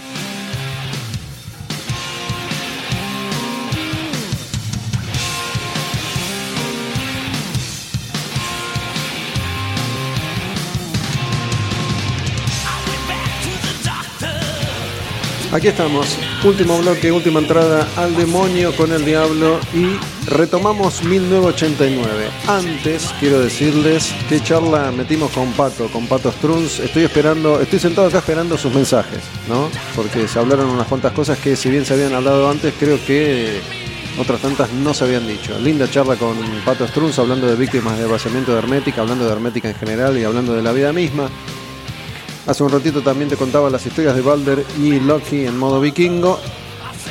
Aquí 15.52 15.68
estamos, 15.70 16.18
último 16.44 16.80
bloque, 16.80 17.12
última 17.12 17.40
entrada 17.40 17.88
al 17.98 18.16
demonio 18.16 18.76
con 18.76 18.92
el 18.92 19.06
diablo 19.06 19.60
y 19.74 19.98
retomamos 20.30 21.04
1989. 21.04 22.30
Antes 22.48 23.14
quiero 23.20 23.40
decirles 23.40 24.14
qué 24.28 24.42
charla 24.42 24.92
metimos 24.92 25.32
con 25.32 25.52
Pato, 25.54 25.88
con 25.90 26.08
Pato 26.08 26.32
Struns. 26.32 26.80
Estoy 26.80 27.04
esperando, 27.04 27.62
estoy 27.62 27.80
sentado 27.80 28.08
acá 28.08 28.20
esperando 28.20 28.58
sus 28.58 28.74
mensajes, 28.74 29.20
¿no? 29.48 29.70
Porque 29.96 30.28
se 30.28 30.40
hablaron 30.40 30.70
unas 30.70 30.88
cuantas 30.88 31.14
cosas 31.14 31.38
que 31.38 31.56
si 31.56 31.70
bien 31.70 31.86
se 31.86 31.94
habían 31.94 32.14
hablado 32.14 32.50
antes, 32.50 32.74
creo 32.80 32.98
que 33.06 33.60
otras 34.18 34.42
tantas 34.42 34.72
no 34.72 34.94
se 34.94 35.04
habían 35.04 35.28
dicho. 35.28 35.58
Linda 35.60 35.90
charla 35.90 36.16
con 36.16 36.36
Pato 36.66 36.88
Struns 36.88 37.20
hablando 37.20 37.48
de 37.48 37.56
víctimas 37.56 38.00
de 38.00 38.06
vaciamiento 38.06 38.54
de 38.54 38.60
hermética, 38.60 39.02
hablando 39.02 39.26
de 39.26 39.32
hermética 39.32 39.70
en 39.70 39.76
general 39.76 40.18
y 40.18 40.24
hablando 40.24 40.54
de 40.54 40.64
la 40.64 40.72
vida 40.72 40.92
misma. 40.92 41.30
Hace 42.48 42.64
un 42.64 42.72
ratito 42.72 43.02
también 43.02 43.30
te 43.30 43.38
contaba 43.38 43.70
las 43.70 43.86
historias 43.86 44.16
de 44.16 44.22
Balder 44.22 44.66
y 44.80 45.00
Loki 45.00 45.46
en 45.46 45.58
modo 45.60 45.80
vikingo. 45.80 46.40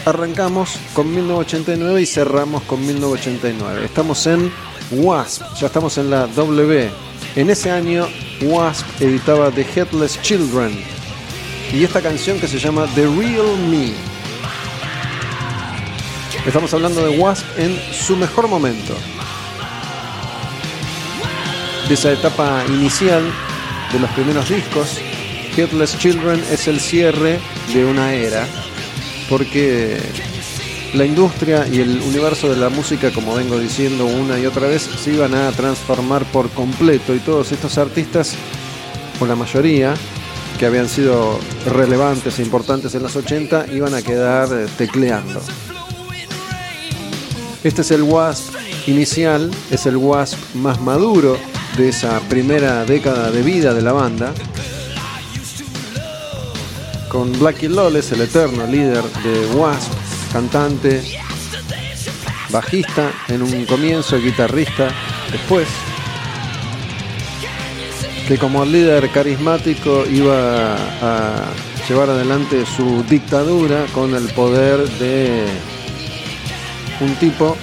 Arrancamos 0.04 0.76
con 0.92 1.08
1989 1.14 2.02
y 2.02 2.06
cerramos 2.06 2.62
con 2.64 2.84
1989. 2.84 3.84
Estamos 3.84 4.26
en 4.26 4.52
Wasp, 4.90 5.42
ya 5.60 5.68
estamos 5.68 5.98
en 5.98 6.10
la 6.10 6.26
W. 6.26 6.90
En 7.36 7.48
ese 7.48 7.70
año 7.70 8.08
Wasp 8.42 8.84
editaba 9.00 9.50
The 9.52 9.64
Headless 9.74 10.20
Children 10.20 10.72
y 11.72 11.84
esta 11.84 12.00
canción 12.00 12.40
que 12.40 12.48
se 12.48 12.58
llama 12.58 12.86
The 12.96 13.06
Real 13.06 13.56
Me. 13.68 13.92
Estamos 16.44 16.74
hablando 16.74 17.06
de 17.06 17.18
Wasp 17.18 17.44
en 17.56 17.78
su 17.92 18.16
mejor 18.16 18.48
momento. 18.48 18.94
De 21.86 21.94
esa 21.94 22.10
etapa 22.10 22.64
inicial 22.68 23.22
de 23.92 23.98
los 23.98 24.10
primeros 24.10 24.48
discos, 24.48 24.98
Headless 25.60 25.98
Children 25.98 26.42
es 26.50 26.68
el 26.68 26.80
cierre 26.80 27.38
de 27.74 27.84
una 27.84 28.14
era, 28.14 28.46
porque 29.28 29.98
la 30.94 31.04
industria 31.04 31.68
y 31.68 31.80
el 31.80 32.00
universo 32.00 32.48
de 32.48 32.56
la 32.56 32.70
música, 32.70 33.10
como 33.10 33.34
vengo 33.34 33.58
diciendo 33.58 34.06
una 34.06 34.38
y 34.38 34.46
otra 34.46 34.68
vez, 34.68 34.80
se 34.82 35.12
iban 35.12 35.34
a 35.34 35.52
transformar 35.52 36.24
por 36.32 36.48
completo 36.48 37.14
y 37.14 37.18
todos 37.18 37.52
estos 37.52 37.76
artistas, 37.76 38.36
o 39.20 39.26
la 39.26 39.36
mayoría, 39.36 39.92
que 40.58 40.64
habían 40.64 40.88
sido 40.88 41.38
relevantes 41.66 42.38
e 42.38 42.42
importantes 42.42 42.94
en 42.94 43.02
los 43.02 43.14
80, 43.14 43.66
iban 43.70 43.92
a 43.92 44.00
quedar 44.00 44.48
eh, 44.52 44.66
tecleando. 44.78 45.42
Este 47.62 47.82
es 47.82 47.90
el 47.90 48.02
Wasp 48.02 48.54
inicial, 48.86 49.50
es 49.70 49.84
el 49.84 49.98
Wasp 49.98 50.38
más 50.54 50.80
maduro 50.80 51.36
de 51.76 51.90
esa 51.90 52.18
primera 52.30 52.86
década 52.86 53.30
de 53.30 53.42
vida 53.42 53.74
de 53.74 53.82
la 53.82 53.92
banda. 53.92 54.32
Con 57.10 57.36
Blackie 57.40 57.68
Lawless, 57.68 58.12
el 58.12 58.20
eterno 58.20 58.64
líder 58.68 59.02
de 59.02 59.46
Wasp, 59.56 59.92
cantante, 60.32 61.02
bajista 62.50 63.10
en 63.26 63.42
un 63.42 63.66
comienzo, 63.66 64.16
guitarrista 64.20 64.90
después, 65.32 65.66
que 68.28 68.38
como 68.38 68.64
líder 68.64 69.10
carismático 69.10 70.04
iba 70.06 70.76
a 71.02 71.52
llevar 71.88 72.10
adelante 72.10 72.64
su 72.64 73.02
dictadura 73.02 73.86
con 73.92 74.14
el 74.14 74.28
poder 74.28 74.88
de 75.00 75.46
un 77.00 77.16
tipo 77.16 77.56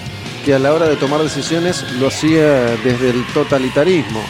que 0.43 0.55
a 0.55 0.59
la 0.59 0.73
hora 0.73 0.87
de 0.87 0.97
tomar 0.97 1.21
decisiones 1.21 1.85
lo 2.01 2.07
hacía 2.07 2.75
desde 2.83 3.11
el 3.11 3.25
totalitarismo. 3.33 4.21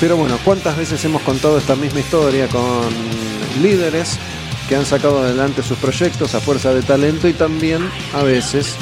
Pero 0.00 0.16
bueno, 0.16 0.38
¿cuántas 0.44 0.76
veces 0.76 1.04
hemos 1.04 1.22
contado 1.22 1.58
esta 1.58 1.76
misma 1.76 2.00
historia 2.00 2.48
con 2.48 2.88
líderes 3.62 4.18
que 4.68 4.76
han 4.76 4.86
sacado 4.86 5.22
adelante 5.22 5.62
sus 5.62 5.78
proyectos 5.78 6.34
a 6.34 6.40
fuerza 6.40 6.74
de 6.74 6.82
talento 6.82 7.28
y 7.28 7.32
también 7.32 7.88
a 8.14 8.22
veces 8.22 8.76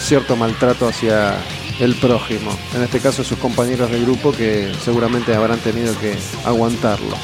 cierto 0.00 0.36
maltrato 0.36 0.88
hacia 0.88 1.38
el 1.78 1.94
prójimo, 1.94 2.50
en 2.74 2.82
este 2.82 3.00
caso 3.00 3.24
sus 3.24 3.38
compañeros 3.38 3.90
de 3.90 4.00
grupo 4.00 4.32
que 4.32 4.72
seguramente 4.84 5.34
habrán 5.34 5.58
tenido 5.60 5.98
que 5.98 6.14
aguantarlo. 6.44 7.16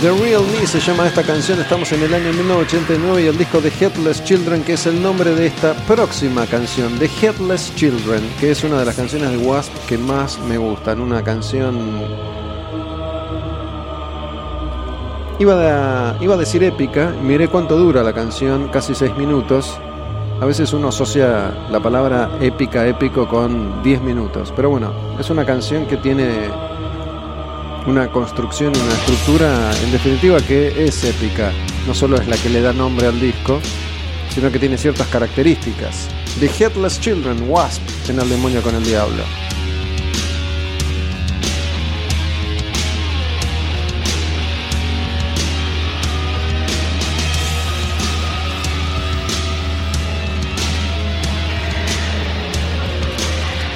The 0.00 0.12
Real 0.12 0.42
Me 0.52 0.66
se 0.66 0.78
llama 0.78 1.06
esta 1.06 1.22
canción, 1.22 1.58
estamos 1.58 1.90
en 1.92 2.02
el 2.02 2.12
año 2.12 2.30
1989 2.34 3.22
y 3.22 3.26
el 3.28 3.38
disco 3.38 3.62
de 3.62 3.70
Headless 3.70 4.22
Children, 4.24 4.62
que 4.62 4.74
es 4.74 4.84
el 4.86 5.02
nombre 5.02 5.34
de 5.34 5.46
esta 5.46 5.72
próxima 5.86 6.44
canción, 6.46 6.98
The 6.98 7.08
Headless 7.22 7.74
Children, 7.76 8.22
que 8.38 8.50
es 8.50 8.62
una 8.62 8.78
de 8.78 8.84
las 8.84 8.94
canciones 8.94 9.30
de 9.30 9.38
Wasp 9.38 9.72
que 9.88 9.96
más 9.96 10.38
me 10.40 10.58
gustan, 10.58 11.00
una 11.00 11.24
canción... 11.24 11.78
Iba 15.38 16.10
a, 16.10 16.22
iba 16.22 16.34
a 16.34 16.38
decir 16.38 16.62
épica, 16.62 17.14
miré 17.22 17.48
cuánto 17.48 17.78
dura 17.78 18.02
la 18.02 18.12
canción, 18.12 18.68
casi 18.68 18.94
seis 18.94 19.16
minutos. 19.16 19.78
A 20.40 20.44
veces 20.44 20.74
uno 20.74 20.88
asocia 20.88 21.52
la 21.70 21.80
palabra 21.80 22.30
épica, 22.42 22.86
épico 22.86 23.26
con 23.26 23.82
10 23.82 24.02
minutos, 24.02 24.52
pero 24.54 24.68
bueno, 24.68 24.92
es 25.18 25.30
una 25.30 25.46
canción 25.46 25.86
que 25.86 25.96
tiene 25.96 26.50
una 27.86 28.10
construcción 28.10 28.72
y 28.74 28.78
una 28.78 28.92
estructura 28.92 29.70
en 29.82 29.92
definitiva 29.92 30.40
que 30.40 30.84
es 30.84 31.04
épica. 31.04 31.52
No 31.86 31.94
solo 31.94 32.16
es 32.16 32.26
la 32.26 32.36
que 32.36 32.48
le 32.48 32.60
da 32.60 32.72
nombre 32.72 33.06
al 33.06 33.20
disco, 33.20 33.60
sino 34.34 34.50
que 34.50 34.58
tiene 34.58 34.76
ciertas 34.76 35.06
características. 35.06 36.08
The 36.40 36.46
Headless 36.46 37.00
Children, 37.00 37.48
Wasp, 37.48 37.82
en 38.08 38.18
el 38.18 38.28
demonio 38.28 38.60
con 38.62 38.74
el 38.74 38.84
diablo. 38.84 39.22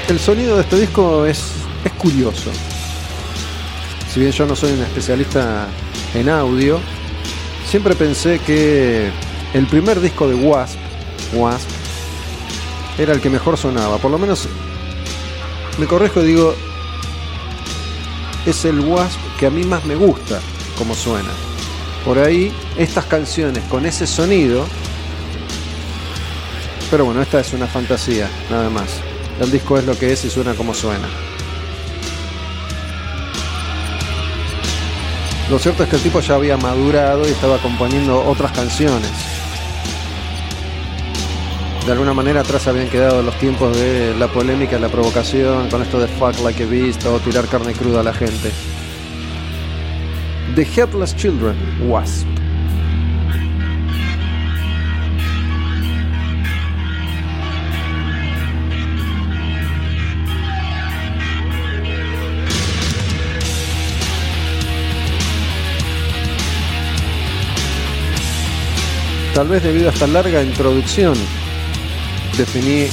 El 0.08 0.18
sonido 0.18 0.56
de 0.56 0.62
este 0.62 0.80
disco 0.80 1.24
es, 1.24 1.52
es 1.84 1.92
curioso. 1.92 2.50
Si 4.12 4.18
bien 4.18 4.32
yo 4.32 4.44
no 4.44 4.56
soy 4.56 4.72
un 4.72 4.82
especialista 4.82 5.68
en 6.14 6.28
audio, 6.28 6.80
siempre 7.64 7.94
pensé 7.94 8.40
que 8.40 9.08
el 9.54 9.66
primer 9.66 10.00
disco 10.00 10.28
de 10.28 10.34
Wasp, 10.34 10.76
Wasp, 11.34 11.68
era 12.98 13.12
el 13.12 13.20
que 13.20 13.30
mejor 13.30 13.56
sonaba. 13.56 13.98
Por 13.98 14.10
lo 14.10 14.18
menos 14.18 14.48
me 15.78 15.86
corrijo 15.86 16.22
y 16.22 16.26
digo, 16.26 16.54
es 18.46 18.64
el 18.64 18.80
Wasp 18.80 19.18
que 19.38 19.46
a 19.46 19.50
mí 19.50 19.62
más 19.62 19.84
me 19.84 19.94
gusta 19.94 20.40
como 20.76 20.94
suena. 20.94 21.30
Por 22.04 22.18
ahí, 22.18 22.52
estas 22.76 23.04
canciones 23.04 23.62
con 23.70 23.86
ese 23.86 24.08
sonido, 24.08 24.66
pero 26.90 27.04
bueno, 27.04 27.22
esta 27.22 27.38
es 27.38 27.52
una 27.52 27.68
fantasía, 27.68 28.28
nada 28.50 28.70
más. 28.70 29.00
El 29.40 29.52
disco 29.52 29.78
es 29.78 29.84
lo 29.84 29.96
que 29.96 30.12
es 30.12 30.24
y 30.24 30.30
suena 30.30 30.54
como 30.54 30.74
suena. 30.74 31.06
Lo 35.50 35.58
cierto 35.58 35.82
es 35.82 35.88
que 35.88 35.96
el 35.96 36.02
tipo 36.02 36.20
ya 36.20 36.36
había 36.36 36.56
madurado 36.56 37.26
y 37.26 37.32
estaba 37.32 37.58
componiendo 37.58 38.24
otras 38.24 38.52
canciones. 38.52 39.10
De 41.84 41.90
alguna 41.90 42.14
manera 42.14 42.42
atrás 42.42 42.68
habían 42.68 42.88
quedado 42.88 43.20
los 43.20 43.36
tiempos 43.38 43.76
de 43.76 44.14
la 44.16 44.28
polémica, 44.28 44.78
la 44.78 44.88
provocación, 44.88 45.68
con 45.68 45.82
esto 45.82 45.98
de 45.98 46.06
fuck 46.06 46.38
like 46.44 46.62
a 46.62 46.66
beast 46.66 47.04
o 47.04 47.18
tirar 47.18 47.46
carne 47.48 47.72
cruda 47.72 47.98
a 47.98 48.02
la 48.04 48.14
gente. 48.14 48.52
The 50.54 50.62
Headless 50.62 51.16
Children, 51.16 51.56
Wasp. 51.88 52.39
Tal 69.34 69.48
vez 69.48 69.62
debido 69.62 69.88
a 69.88 69.92
esta 69.92 70.06
larga 70.06 70.42
introducción, 70.42 71.14
definí 72.36 72.88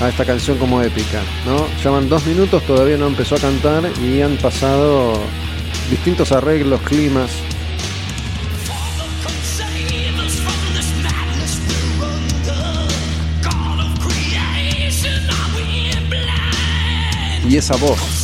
a 0.00 0.08
esta 0.08 0.24
canción 0.24 0.56
como 0.58 0.80
épica. 0.82 1.20
¿no? 1.44 1.66
Llevan 1.82 2.08
dos 2.08 2.24
minutos, 2.26 2.62
todavía 2.62 2.96
no 2.96 3.08
empezó 3.08 3.34
a 3.34 3.38
cantar 3.38 3.90
y 4.00 4.22
han 4.22 4.36
pasado 4.36 5.20
distintos 5.90 6.32
arreglos, 6.32 6.80
climas. 6.82 7.30
Y 17.48 17.56
esa 17.56 17.76
voz. 17.76 18.17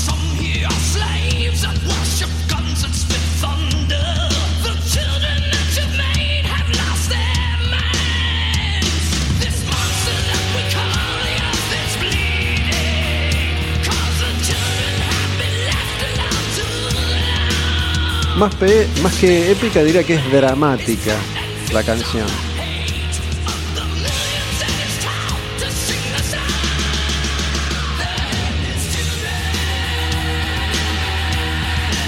Más, 18.36 18.54
pe- 18.56 18.88
más 19.02 19.14
que 19.16 19.50
épica 19.52 19.82
diría 19.82 20.02
que 20.04 20.14
es 20.14 20.32
dramática 20.32 21.14
la 21.72 21.82
canción. 21.82 22.26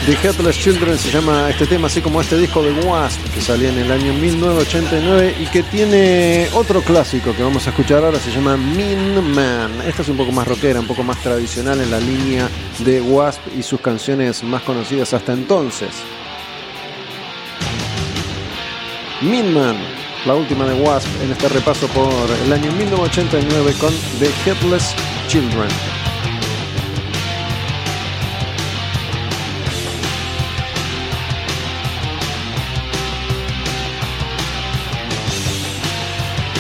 The 0.06 0.12
Headless 0.22 0.56
Children 0.56 0.96
se 0.98 1.10
llama 1.10 1.50
este 1.50 1.66
tema, 1.66 1.88
así 1.88 2.00
como 2.00 2.20
este 2.20 2.38
disco 2.38 2.62
de 2.62 2.70
Wasp 2.86 3.18
que 3.34 3.40
salía 3.40 3.70
en 3.70 3.78
el 3.78 3.90
año 3.90 4.12
1989 4.14 5.34
y 5.40 5.46
que 5.46 5.64
tiene 5.64 6.46
otro 6.54 6.80
clásico 6.80 7.34
que 7.34 7.42
vamos 7.42 7.66
a 7.66 7.70
escuchar 7.70 8.04
ahora, 8.04 8.20
se 8.20 8.30
llama 8.30 8.56
Mean 8.56 9.34
Man. 9.34 9.72
Esta 9.84 10.02
es 10.02 10.08
un 10.08 10.16
poco 10.16 10.30
más 10.30 10.46
rockera, 10.46 10.78
un 10.78 10.86
poco 10.86 11.02
más 11.02 11.20
tradicional 11.20 11.80
en 11.80 11.90
la 11.90 11.98
línea 11.98 12.48
de 12.84 13.00
Wasp 13.00 13.40
y 13.58 13.64
sus 13.64 13.80
canciones 13.80 14.44
más 14.44 14.62
conocidas 14.62 15.12
hasta 15.12 15.32
entonces. 15.32 15.88
Mean 19.22 19.54
Man, 19.54 19.78
la 20.26 20.34
última 20.34 20.66
de 20.66 20.74
Wasp 20.74 21.08
en 21.22 21.32
este 21.32 21.48
repaso 21.48 21.88
por 21.88 22.30
el 22.44 22.52
año 22.52 22.70
1989 22.72 23.74
con 23.80 23.94
The 24.18 24.28
Headless 24.44 24.94
Children. 25.26 25.68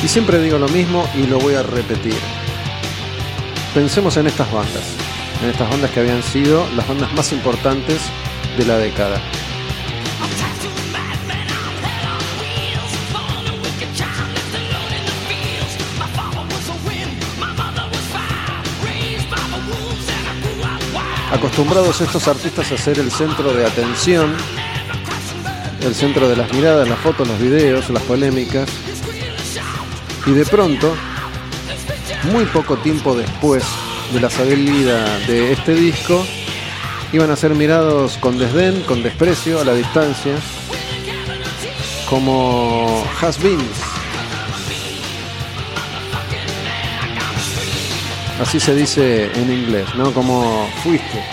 Y 0.02 0.08
siempre 0.08 0.40
digo 0.40 0.56
lo 0.56 0.68
mismo 0.68 1.06
y 1.14 1.26
lo 1.26 1.38
voy 1.38 1.56
a 1.56 1.62
repetir. 1.62 2.16
Pensemos 3.74 4.16
en 4.16 4.28
estas 4.28 4.50
bandas, 4.50 4.96
en 5.42 5.50
estas 5.50 5.68
bandas 5.68 5.90
que 5.90 6.00
habían 6.00 6.22
sido 6.22 6.66
las 6.74 6.88
bandas 6.88 7.12
más 7.12 7.32
importantes 7.32 8.00
de 8.56 8.64
la 8.64 8.78
década. 8.78 9.20
Acostumbrados 21.36 22.00
estos 22.00 22.28
artistas 22.28 22.72
a 22.72 22.78
ser 22.78 22.98
el 22.98 23.12
centro 23.12 23.52
de 23.52 23.66
atención, 23.66 24.34
el 25.82 25.94
centro 25.94 26.30
de 26.30 26.34
las 26.34 26.50
miradas, 26.50 26.88
las 26.88 26.98
fotos, 26.98 27.28
los 27.28 27.38
videos, 27.38 27.90
las 27.90 28.02
polémicas, 28.04 28.66
y 30.24 30.30
de 30.30 30.46
pronto, 30.46 30.96
muy 32.32 32.46
poco 32.46 32.78
tiempo 32.78 33.14
después 33.14 33.62
de 34.14 34.20
la 34.20 34.30
salida 34.30 35.18
de 35.26 35.52
este 35.52 35.74
disco, 35.74 36.26
iban 37.12 37.30
a 37.30 37.36
ser 37.36 37.54
mirados 37.54 38.16
con 38.16 38.38
desdén, 38.38 38.80
con 38.84 39.02
desprecio, 39.02 39.60
a 39.60 39.64
la 39.64 39.74
distancia, 39.74 40.36
como 42.08 43.04
has-beens. 43.20 43.85
Así 48.40 48.60
se 48.60 48.74
dice 48.74 49.30
en 49.34 49.50
inglés, 49.50 49.86
¿no? 49.94 50.12
Como 50.12 50.68
fuiste. 50.82 51.24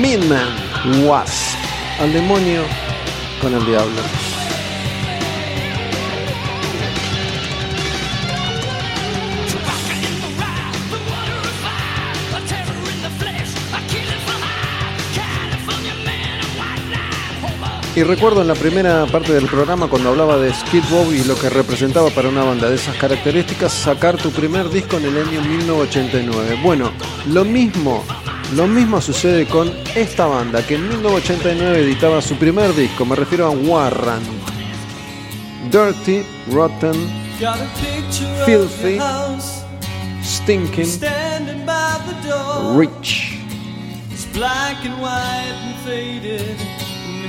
Midman 0.00 1.06
was 1.06 1.56
al 2.00 2.12
demonio 2.12 2.62
con 3.40 3.54
el 3.54 3.66
diablo. 3.66 4.25
Y 17.96 18.02
recuerdo 18.02 18.42
en 18.42 18.48
la 18.48 18.54
primera 18.54 19.06
parte 19.06 19.32
del 19.32 19.46
programa 19.46 19.88
cuando 19.88 20.10
hablaba 20.10 20.36
de 20.36 20.52
Skid 20.52 20.84
Row 20.90 21.10
y 21.14 21.24
lo 21.24 21.34
que 21.34 21.48
representaba 21.48 22.10
para 22.10 22.28
una 22.28 22.44
banda 22.44 22.68
de 22.68 22.74
esas 22.74 22.94
características, 22.96 23.72
sacar 23.72 24.18
tu 24.18 24.30
primer 24.30 24.68
disco 24.68 24.98
en 24.98 25.06
el 25.06 25.16
año 25.16 25.40
1989. 25.40 26.60
Bueno, 26.62 26.92
lo 27.32 27.42
mismo, 27.46 28.04
lo 28.54 28.66
mismo 28.66 29.00
sucede 29.00 29.46
con 29.46 29.72
esta 29.94 30.26
banda 30.26 30.62
que 30.66 30.74
en 30.74 30.86
1989 30.90 31.80
editaba 31.80 32.20
su 32.20 32.36
primer 32.36 32.74
disco, 32.74 33.06
me 33.06 33.16
refiero 33.16 33.46
a 33.46 33.50
Warrant. 33.50 34.26
Dirty, 35.72 36.22
Rotten, 36.52 36.92
Filthy, 38.44 38.98
Stinking, 40.22 41.00
Rich. 42.76 43.36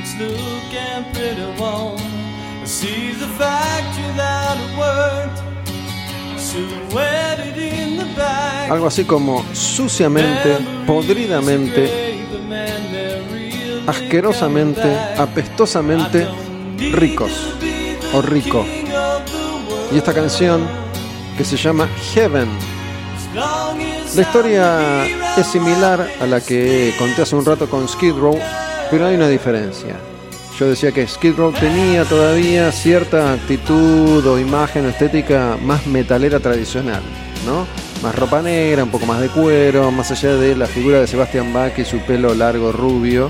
Its 0.08 0.20
look 0.20 0.74
and 0.74 1.06
pretty 1.14 1.46
warm. 1.60 1.98
Sees 2.66 3.20
the 3.20 3.28
factory 3.38 4.06
without 4.08 4.58
a 4.58 4.80
word. 4.80 5.32
Silhouetted 6.38 7.58
in 7.58 7.98
the 7.98 8.06
back. 8.16 8.70
Algo 8.70 8.88
así 8.88 9.06
como 9.06 9.44
suciamente, 9.54 10.58
podridamente, 10.86 12.26
asquerosamente, 13.88 14.98
apestosamente 15.18 16.28
ricos 16.92 17.32
o 18.14 18.22
rico. 18.22 18.66
Y 19.92 19.98
esta 19.98 20.14
canción 20.14 20.68
que 21.38 21.46
se 21.46 21.56
llama 21.56 21.88
Heaven. 22.14 22.50
La 24.16 24.22
historia 24.22 25.06
es 25.38 25.48
similar 25.48 26.10
a 26.20 26.26
la 26.26 26.42
que 26.42 26.94
conté 26.98 27.22
hace 27.22 27.36
un 27.36 27.46
rato 27.46 27.70
con 27.70 27.88
Skid 27.88 28.14
Row, 28.14 28.38
pero 28.90 29.08
hay 29.08 29.16
una 29.16 29.28
diferencia. 29.28 29.96
Yo 30.58 30.68
decía 30.70 30.92
que 30.92 31.08
Skid 31.08 31.36
Row 31.36 31.52
tenía 31.52 32.04
todavía 32.06 32.72
cierta 32.72 33.34
actitud 33.34 34.26
o 34.26 34.40
imagen 34.40 34.86
o 34.86 34.90
estética 34.90 35.56
más 35.62 35.86
metalera 35.86 36.40
tradicional, 36.40 37.04
¿no? 37.46 37.68
Más 38.02 38.16
ropa 38.16 38.42
negra, 38.42 38.84
un 38.84 38.90
poco 38.90 39.06
más 39.06 39.22
de 39.22 39.30
cuero, 39.30 39.92
más 39.92 40.10
allá 40.12 40.36
de 40.36 40.56
la 40.56 40.66
figura 40.66 41.00
de 41.00 41.08
Sebastian 41.08 41.54
Bach 41.54 41.78
y 41.78 41.86
su 41.86 42.00
pelo 42.00 42.34
largo 42.34 42.72
rubio. 42.72 43.30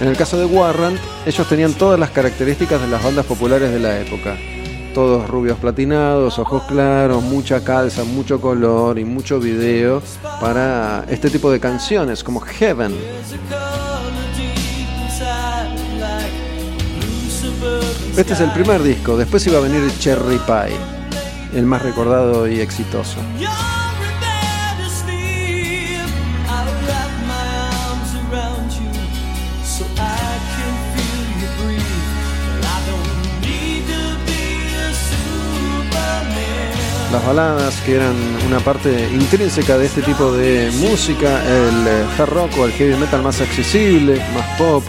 En 0.00 0.08
el 0.08 0.16
caso 0.16 0.38
de 0.38 0.44
Warrant, 0.44 0.98
ellos 1.24 1.48
tenían 1.48 1.72
todas 1.72 1.98
las 1.98 2.10
características 2.10 2.82
de 2.82 2.88
las 2.88 3.02
bandas 3.02 3.24
populares 3.24 3.72
de 3.72 3.80
la 3.80 3.98
época. 3.98 4.36
Todos 4.92 5.28
rubios 5.28 5.58
platinados, 5.58 6.38
ojos 6.38 6.64
claros, 6.64 7.22
mucha 7.22 7.64
calza, 7.64 8.04
mucho 8.04 8.40
color 8.42 8.98
y 8.98 9.06
mucho 9.06 9.40
video 9.40 10.02
para 10.38 11.04
este 11.08 11.30
tipo 11.30 11.50
de 11.50 11.60
canciones 11.60 12.22
como 12.22 12.40
Heaven. 12.40 12.94
Este 18.16 18.32
es 18.32 18.40
el 18.40 18.50
primer 18.52 18.82
disco, 18.82 19.16
después 19.16 19.46
iba 19.46 19.58
a 19.58 19.60
venir 19.60 19.82
Cherry 19.98 20.38
Pie, 20.38 20.74
el 21.54 21.66
más 21.66 21.82
recordado 21.82 22.48
y 22.48 22.60
exitoso. 22.60 23.18
Las 37.12 37.24
baladas 37.24 37.80
que 37.82 37.94
eran 37.94 38.14
una 38.46 38.60
parte 38.60 39.08
intrínseca 39.12 39.78
de 39.78 39.86
este 39.86 40.02
tipo 40.02 40.32
de 40.32 40.70
música, 40.72 41.42
el 41.44 41.86
eh, 41.86 42.04
hard 42.18 42.30
rock 42.30 42.58
o 42.58 42.66
el 42.66 42.72
heavy 42.72 42.94
metal 42.96 43.22
más 43.22 43.40
accesible, 43.40 44.20
más 44.34 44.58
pop, 44.58 44.84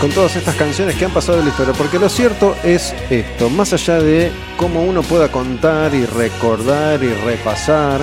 con 0.00 0.10
todas 0.10 0.36
estas 0.36 0.54
canciones 0.56 0.96
que 0.96 1.04
han 1.04 1.10
pasado 1.10 1.38
en 1.38 1.44
la 1.44 1.50
historia, 1.50 1.72
porque 1.72 1.98
lo 1.98 2.08
cierto 2.08 2.56
es 2.62 2.94
esto, 3.10 3.48
más 3.50 3.72
allá 3.72 4.00
de 4.00 4.30
cómo 4.56 4.82
uno 4.82 5.02
pueda 5.02 5.30
contar 5.30 5.94
y 5.94 6.04
recordar 6.04 7.02
y 7.02 7.08
repasar 7.08 8.00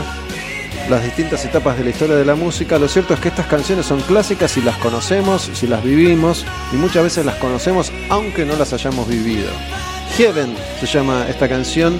las 0.90 1.03
distintas 1.03 1.45
etapas 1.45 1.78
de 1.78 1.84
la 1.84 1.91
historia 1.91 2.15
de 2.15 2.26
la 2.26 2.36
música, 2.36 2.80
lo 2.80 2.88
cierto 2.88 3.14
es 3.14 3.20
que 3.20 3.30
estas 3.30 3.48
canciones 3.48 3.86
son 3.86 4.02
clásicas 4.02 4.57
y 4.57 4.61
las 4.61 4.78
conocemos, 4.78 5.49
si 5.53 5.68
las 5.68 5.84
vivimos, 5.84 6.45
y 6.72 6.76
muchas 6.76 7.03
veces 7.03 7.26
las 7.26 7.36
conocemos 7.36 7.91
aunque 8.10 8.45
no 8.45 8.56
las 8.56 8.74
hayamos 8.74 9.07
vivido. 9.07 9.49
Heaven 10.18 10.56
se 10.80 10.86
llama 10.86 11.26
esta 11.30 11.48
canción. 11.48 11.99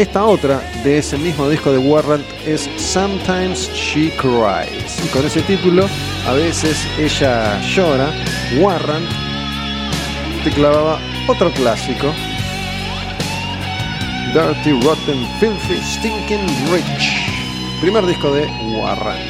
Esta 0.00 0.24
otra 0.24 0.62
de 0.82 0.96
ese 0.96 1.18
mismo 1.18 1.46
disco 1.46 1.70
de 1.72 1.76
Warrant 1.76 2.24
es 2.46 2.70
Sometimes 2.78 3.70
She 3.74 4.10
Cries. 4.16 4.98
Y 5.04 5.08
con 5.08 5.26
ese 5.26 5.42
título, 5.42 5.86
a 6.26 6.32
veces 6.32 6.78
ella 6.98 7.60
llora. 7.60 8.10
Warrant 8.58 9.06
te 10.42 10.50
clavaba 10.52 10.98
otro 11.28 11.52
clásico. 11.52 12.14
Dirty, 14.32 14.80
Rotten, 14.80 15.28
Filthy, 15.38 15.76
Stinking 15.82 16.46
Rich. 16.72 17.82
Primer 17.82 18.06
disco 18.06 18.32
de 18.32 18.46
Warrant. 18.78 19.20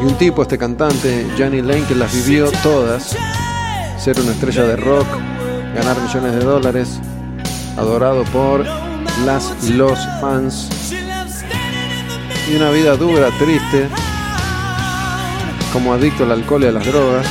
Y 0.00 0.04
un 0.04 0.14
tipo, 0.18 0.42
este 0.42 0.58
cantante, 0.58 1.26
Johnny 1.38 1.62
Lane, 1.62 1.84
que 1.84 1.94
las 1.94 2.12
vivió 2.14 2.50
todas. 2.62 3.16
Ser 3.98 4.20
una 4.20 4.32
estrella 4.32 4.64
de 4.64 4.76
rock, 4.76 5.06
ganar 5.74 5.96
millones 6.00 6.32
de 6.32 6.44
dólares, 6.44 7.00
adorado 7.76 8.24
por 8.24 8.64
las 9.24 9.70
los 9.70 9.98
fans. 10.20 10.68
Y 12.50 12.56
una 12.56 12.70
vida 12.70 12.96
dura, 12.96 13.30
triste, 13.38 13.88
como 15.72 15.94
adicto 15.94 16.24
al 16.24 16.32
alcohol 16.32 16.62
y 16.62 16.66
a 16.66 16.72
las 16.72 16.86
drogas. 16.86 17.26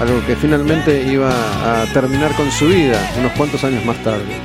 Algo 0.00 0.26
que 0.26 0.34
finalmente 0.34 1.04
iba 1.04 1.30
a 1.30 1.86
terminar 1.92 2.34
con 2.34 2.50
su 2.50 2.66
vida 2.66 2.98
unos 3.18 3.32
cuantos 3.32 3.62
años 3.62 3.84
más 3.84 3.96
tarde. 4.02 4.40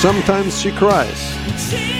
Sometimes 0.00 0.54
she 0.58 0.72
cries. 0.72 1.95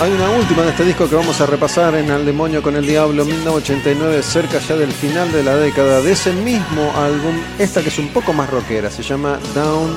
Hay 0.00 0.10
una 0.10 0.28
última 0.28 0.62
de 0.62 0.70
este 0.70 0.84
disco 0.84 1.08
que 1.08 1.14
vamos 1.14 1.40
a 1.40 1.46
repasar 1.46 1.94
en 1.94 2.10
Al 2.10 2.26
Demonio 2.26 2.60
con 2.62 2.74
el 2.74 2.84
Diablo 2.84 3.24
1989, 3.24 4.22
cerca 4.24 4.58
ya 4.58 4.74
del 4.74 4.90
final 4.90 5.30
de 5.30 5.44
la 5.44 5.54
década, 5.56 6.02
de 6.02 6.12
ese 6.12 6.32
mismo 6.32 6.90
álbum, 6.96 7.36
esta 7.60 7.80
que 7.80 7.90
es 7.90 7.98
un 8.00 8.08
poco 8.08 8.32
más 8.32 8.50
rockera, 8.50 8.90
se 8.90 9.04
llama 9.04 9.38
Down 9.54 9.96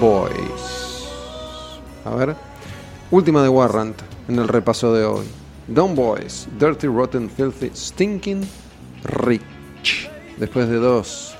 Boys. 0.00 1.06
A 2.06 2.14
ver, 2.14 2.34
última 3.10 3.42
de 3.42 3.50
Warrant 3.50 4.00
en 4.28 4.38
el 4.38 4.48
repaso 4.48 4.94
de 4.94 5.04
hoy. 5.04 5.26
Down 5.68 5.94
Boys, 5.94 6.48
Dirty, 6.58 6.86
Rotten, 6.86 7.28
Filthy, 7.28 7.70
Stinking, 7.76 8.40
Rich. 9.04 10.10
Después 10.38 10.68
de 10.68 10.76
dos 10.76 11.36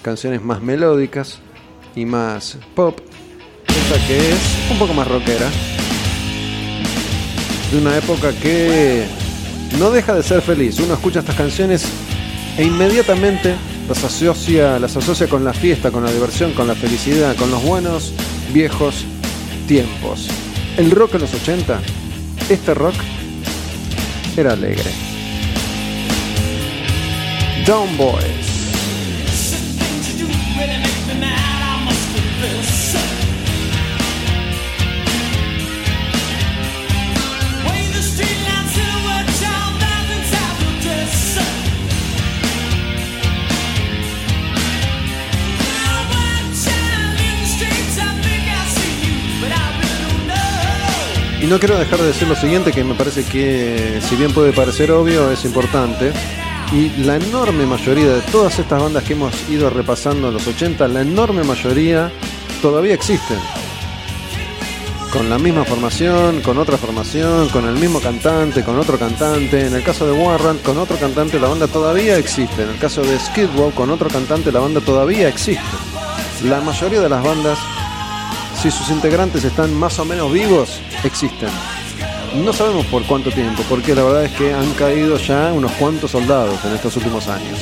canciones 0.00 0.42
más 0.42 0.62
melódicas 0.62 1.40
y 1.96 2.04
más 2.06 2.56
pop, 2.76 3.00
esta 3.66 4.06
que 4.06 4.16
es 4.16 4.70
un 4.70 4.78
poco 4.78 4.94
más 4.94 5.08
rockera 5.08 5.50
de 7.70 7.78
una 7.78 7.96
época 7.96 8.32
que 8.32 9.06
no 9.78 9.90
deja 9.90 10.14
de 10.14 10.22
ser 10.22 10.42
feliz. 10.42 10.78
Uno 10.78 10.94
escucha 10.94 11.20
estas 11.20 11.36
canciones 11.36 11.84
e 12.56 12.64
inmediatamente 12.64 13.54
las 13.88 14.02
asocia, 14.04 14.78
las 14.78 14.96
asocia 14.96 15.28
con 15.28 15.44
la 15.44 15.52
fiesta, 15.52 15.90
con 15.90 16.04
la 16.04 16.10
diversión, 16.10 16.52
con 16.52 16.66
la 16.66 16.74
felicidad, 16.74 17.36
con 17.36 17.50
los 17.50 17.62
buenos 17.62 18.12
viejos 18.52 19.04
tiempos. 19.66 20.28
El 20.76 20.90
rock 20.90 21.14
en 21.14 21.20
los 21.22 21.34
80, 21.34 21.80
este 22.48 22.74
rock 22.74 22.94
era 24.36 24.52
alegre. 24.52 24.90
Down 27.66 27.96
Boys. 27.96 28.45
Y 51.46 51.48
no 51.48 51.60
quiero 51.60 51.78
dejar 51.78 52.00
de 52.00 52.08
decir 52.08 52.26
lo 52.26 52.34
siguiente, 52.34 52.72
que 52.72 52.82
me 52.82 52.94
parece 52.94 53.22
que 53.22 54.00
si 54.02 54.16
bien 54.16 54.32
puede 54.32 54.52
parecer 54.52 54.90
obvio, 54.90 55.30
es 55.30 55.44
importante. 55.44 56.10
Y 56.72 56.88
la 57.04 57.14
enorme 57.14 57.64
mayoría 57.66 58.14
de 58.14 58.20
todas 58.32 58.58
estas 58.58 58.82
bandas 58.82 59.04
que 59.04 59.12
hemos 59.12 59.48
ido 59.48 59.70
repasando 59.70 60.26
en 60.26 60.34
los 60.34 60.44
80, 60.44 60.88
la 60.88 61.02
enorme 61.02 61.44
mayoría 61.44 62.10
todavía 62.60 62.94
existen. 62.94 63.38
Con 65.12 65.30
la 65.30 65.38
misma 65.38 65.64
formación, 65.64 66.40
con 66.40 66.58
otra 66.58 66.78
formación, 66.78 67.48
con 67.50 67.64
el 67.68 67.76
mismo 67.76 68.00
cantante, 68.00 68.64
con 68.64 68.76
otro 68.80 68.98
cantante. 68.98 69.68
En 69.68 69.74
el 69.76 69.84
caso 69.84 70.04
de 70.04 70.20
Warrant, 70.20 70.62
con 70.62 70.78
otro 70.78 70.96
cantante, 70.96 71.38
la 71.38 71.46
banda 71.46 71.68
todavía 71.68 72.18
existe. 72.18 72.64
En 72.64 72.70
el 72.70 72.78
caso 72.78 73.02
de 73.02 73.16
Skid 73.20 73.50
Row, 73.56 73.70
con 73.70 73.90
otro 73.90 74.08
cantante, 74.08 74.50
la 74.50 74.58
banda 74.58 74.80
todavía 74.80 75.28
existe. 75.28 75.62
La 76.42 76.60
mayoría 76.60 77.02
de 77.02 77.08
las 77.08 77.22
bandas, 77.22 77.56
si 78.70 78.78
sus 78.78 78.90
integrantes 78.90 79.44
están 79.44 79.72
más 79.74 79.96
o 80.00 80.04
menos 80.04 80.32
vivos, 80.32 80.80
existen. 81.04 81.50
No 82.44 82.52
sabemos 82.52 82.84
por 82.86 83.04
cuánto 83.04 83.30
tiempo, 83.30 83.62
porque 83.68 83.94
la 83.94 84.02
verdad 84.02 84.24
es 84.24 84.32
que 84.32 84.52
han 84.52 84.72
caído 84.72 85.18
ya 85.18 85.52
unos 85.52 85.70
cuantos 85.72 86.10
soldados 86.10 86.58
en 86.64 86.72
estos 86.74 86.96
últimos 86.96 87.28
años. 87.28 87.60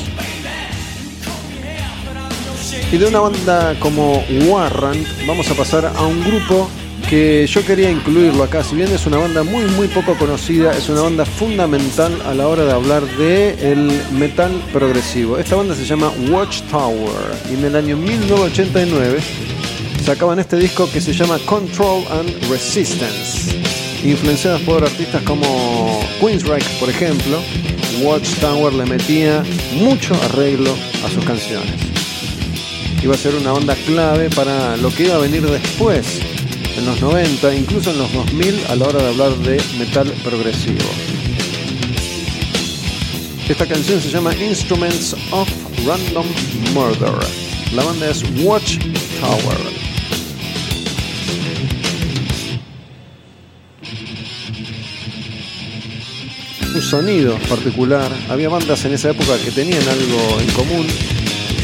Y 2.91 2.97
de 2.97 3.07
una 3.07 3.21
banda 3.21 3.75
como 3.81 4.25
Warrant 4.47 5.07
vamos 5.27 5.51
a 5.51 5.55
pasar 5.55 5.93
a 5.95 6.03
un 6.07 6.25
grupo 6.25 6.71
que 7.11 7.47
yo 7.47 7.63
quería 7.67 7.91
incluirlo 7.91 8.43
acá, 8.43 8.65
si 8.65 8.75
bien 8.75 8.91
es 8.91 9.05
una 9.05 9.19
banda 9.19 9.43
muy 9.43 9.65
muy 9.77 9.89
poco 9.89 10.15
conocida, 10.15 10.73
es 10.73 10.89
una 10.89 11.03
banda 11.03 11.27
fundamental 11.27 12.17
a 12.25 12.33
la 12.33 12.49
hora 12.49 12.65
de 12.65 12.73
hablar 12.73 13.03
de 13.19 13.77
metal 14.13 14.53
progresivo. 14.73 15.37
Esta 15.37 15.57
banda 15.57 15.75
se 15.75 15.85
llama 15.85 16.11
Watchtower 16.31 17.37
y 17.51 17.55
en 17.55 17.65
el 17.67 17.77
año 17.77 17.97
1989 17.99 19.19
sacaban 20.05 20.39
este 20.39 20.57
disco 20.59 20.87
que 20.93 21.01
se 21.01 21.15
llama 21.15 21.39
Control 21.47 22.05
and 22.11 22.31
Resistance. 22.51 23.59
Influenciadas 24.05 24.61
por 24.63 24.85
artistas 24.85 25.23
como 25.23 25.99
Queensryche, 26.21 26.79
por 26.79 26.91
ejemplo, 26.91 27.39
Watchtower 28.03 28.75
le 28.75 28.85
metía 28.85 29.43
mucho 29.73 30.15
arreglo 30.25 30.77
a 31.07 31.09
sus 31.09 31.25
canciones. 31.25 31.73
Iba 33.03 33.15
a 33.15 33.19
ser 33.19 33.35
una 33.35 33.53
banda 33.53 33.75
clave 33.87 34.29
para 34.29 34.77
lo 34.77 34.91
que 34.91 35.05
iba 35.05 35.15
a 35.15 35.19
venir 35.19 35.43
después 35.43 36.21
en 36.77 36.85
los 36.85 37.01
90, 37.01 37.55
incluso 37.55 37.91
en 37.91 37.99
los 37.99 38.13
2000 38.13 38.67
a 38.69 38.77
la 38.77 38.87
hora 38.87 39.03
de 39.03 39.09
hablar 39.09 39.35
de 39.39 39.59
metal 39.79 40.13
progresivo. 40.23 40.85
Esta 43.49 43.67
canción 43.67 44.03
se 44.03 44.11
llama 44.11 44.35
Instruments 44.37 45.17
of 45.31 45.49
Random 45.87 46.27
Murder. 46.75 47.15
La 47.73 47.85
banda 47.85 48.11
es 48.11 48.23
Watch 48.43 48.79
Un 56.75 56.83
sonido 56.83 57.39
particular. 57.49 58.11
Había 58.29 58.49
bandas 58.49 58.85
en 58.85 58.95
esa 58.95 59.11
época 59.11 59.39
que 59.45 59.53
tenían 59.53 59.83
algo 59.89 60.41
en 60.41 60.51
común. 60.51 60.87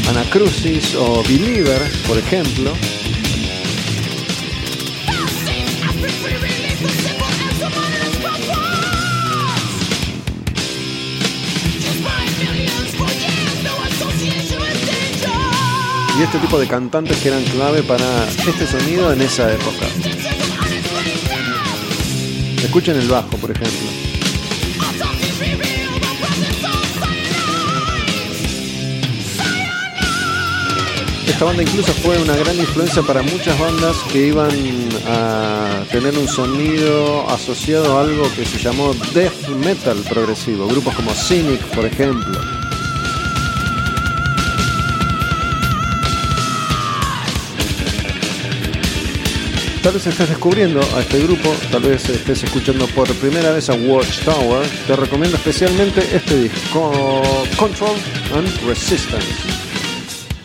Anacrucis 0.09 0.95
o 0.95 1.21
Believer, 1.23 1.81
por 2.07 2.17
ejemplo. 2.17 2.71
y 16.17 16.23
este 16.23 16.39
tipo 16.39 16.59
de 16.59 16.67
cantantes 16.67 17.17
que 17.17 17.29
eran 17.29 17.43
clave 17.45 17.81
para 17.83 18.27
este 18.27 18.67
sonido 18.67 19.11
en 19.11 19.21
esa 19.21 19.51
época. 19.51 19.87
Escuchen 22.63 22.95
el 22.95 23.07
bajo, 23.07 23.37
por 23.37 23.49
ejemplo. 23.49 24.00
Esta 31.41 31.49
banda 31.49 31.63
incluso 31.63 31.91
fue 31.93 32.21
una 32.21 32.35
gran 32.35 32.55
influencia 32.55 33.01
para 33.01 33.23
muchas 33.23 33.59
bandas 33.59 33.97
que 34.11 34.27
iban 34.27 34.51
a 35.07 35.83
tener 35.91 36.15
un 36.15 36.27
sonido 36.27 37.27
asociado 37.31 37.97
a 37.97 38.01
algo 38.01 38.31
que 38.35 38.45
se 38.45 38.59
llamó 38.59 38.93
death 39.11 39.47
metal 39.47 39.97
progresivo, 40.07 40.67
grupos 40.67 40.93
como 40.93 41.09
Cynic, 41.15 41.59
por 41.73 41.83
ejemplo. 41.87 42.39
Tal 49.81 49.93
vez 49.93 50.05
estés 50.05 50.29
descubriendo 50.29 50.79
a 50.95 50.99
este 50.99 51.23
grupo, 51.23 51.55
tal 51.71 51.81
vez 51.81 52.07
estés 52.07 52.43
escuchando 52.43 52.85
por 52.89 53.11
primera 53.15 53.49
vez 53.49 53.67
a 53.71 53.73
Watchtower. 53.73 54.67
Te 54.85 54.95
recomiendo 54.95 55.37
especialmente 55.37 56.07
este 56.15 56.37
disco, 56.37 56.91
Control 57.57 57.95
and 58.35 58.47
Resistance. 58.67 59.60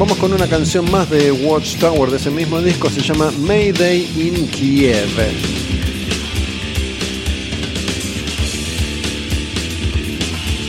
Vamos 0.00 0.16
con 0.16 0.32
una 0.32 0.48
canción 0.48 0.90
más 0.90 1.10
de 1.10 1.30
Watchtower 1.30 2.10
de 2.10 2.16
ese 2.16 2.30
mismo 2.30 2.62
disco, 2.62 2.88
se 2.88 3.02
llama 3.02 3.30
Mayday 3.32 4.10
in 4.16 4.48
Kiev. 4.48 5.10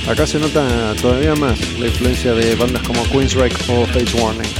Acá 0.09 0.27
se 0.27 0.37
nota 0.37 0.93
todavía 1.01 1.33
más 1.35 1.57
la 1.79 1.87
influencia 1.87 2.33
de 2.33 2.55
bandas 2.55 2.83
como 2.83 3.05
Queensryche 3.05 3.55
o 3.69 3.85
Fates 3.85 4.13
Warning. 4.15 4.51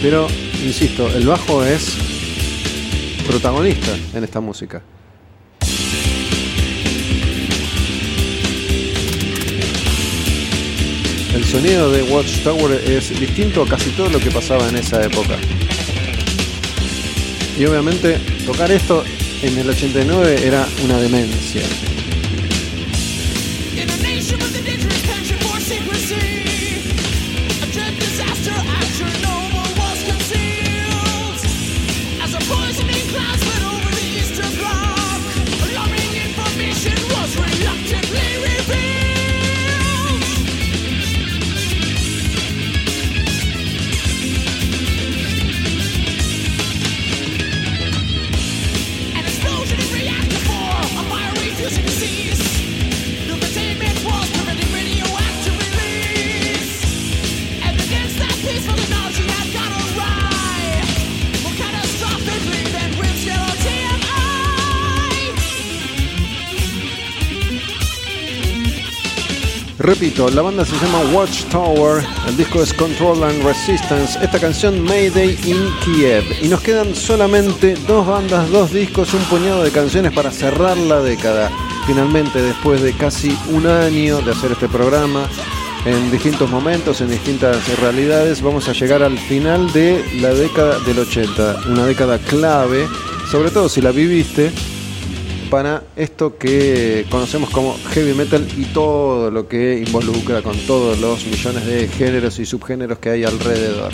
Pero, 0.00 0.26
insisto, 0.64 1.14
el 1.14 1.26
bajo 1.26 1.62
es 1.62 1.94
protagonista 3.26 3.94
en 4.14 4.24
esta 4.24 4.40
música. 4.40 4.82
Sonido 11.46 11.90
de 11.90 12.02
Watchtower 12.02 12.82
es 12.90 13.18
distinto 13.20 13.62
a 13.62 13.68
casi 13.68 13.90
todo 13.90 14.08
lo 14.08 14.18
que 14.18 14.30
pasaba 14.30 14.68
en 14.68 14.76
esa 14.76 15.02
época. 15.02 15.36
Y 17.58 17.64
obviamente 17.64 18.18
tocar 18.44 18.70
esto 18.70 19.04
en 19.42 19.58
el 19.58 19.70
89 19.70 20.40
era 20.44 20.66
una 20.84 20.98
demencia. 20.98 21.62
La 70.16 70.40
banda 70.40 70.64
se 70.64 70.74
llama 70.76 71.00
Watchtower, 71.12 72.02
el 72.26 72.36
disco 72.38 72.62
es 72.62 72.72
Control 72.72 73.22
and 73.22 73.44
Resistance, 73.44 74.18
esta 74.22 74.40
canción 74.40 74.82
Mayday 74.82 75.38
in 75.44 75.70
Kiev. 75.84 76.24
Y 76.42 76.48
nos 76.48 76.62
quedan 76.62 76.94
solamente 76.94 77.74
dos 77.86 78.06
bandas, 78.06 78.50
dos 78.50 78.72
discos, 78.72 79.12
un 79.12 79.20
puñado 79.24 79.62
de 79.62 79.70
canciones 79.70 80.12
para 80.12 80.30
cerrar 80.30 80.78
la 80.78 81.02
década. 81.02 81.52
Finalmente, 81.86 82.40
después 82.40 82.80
de 82.80 82.94
casi 82.94 83.36
un 83.50 83.66
año 83.66 84.22
de 84.22 84.32
hacer 84.32 84.52
este 84.52 84.68
programa, 84.68 85.28
en 85.84 86.10
distintos 86.10 86.50
momentos, 86.50 87.02
en 87.02 87.10
distintas 87.10 87.78
realidades, 87.78 88.40
vamos 88.40 88.70
a 88.70 88.72
llegar 88.72 89.02
al 89.02 89.18
final 89.18 89.70
de 89.74 90.02
la 90.20 90.30
década 90.30 90.78
del 90.80 90.98
80, 90.98 91.60
una 91.68 91.84
década 91.84 92.18
clave, 92.18 92.88
sobre 93.30 93.50
todo 93.50 93.68
si 93.68 93.82
la 93.82 93.92
viviste, 93.92 94.50
para 95.50 95.82
esto 95.96 96.36
que 96.38 97.06
conocemos 97.10 97.50
como 97.50 97.76
heavy 97.90 98.14
metal 98.14 98.46
y 98.56 98.64
todo 98.66 99.30
lo 99.30 99.48
que 99.48 99.82
involucra 99.86 100.42
con 100.42 100.56
todos 100.66 100.98
los 100.98 101.26
millones 101.26 101.66
de 101.66 101.88
géneros 101.88 102.38
y 102.38 102.46
subgéneros 102.46 102.98
que 102.98 103.10
hay 103.10 103.24
alrededor. 103.24 103.92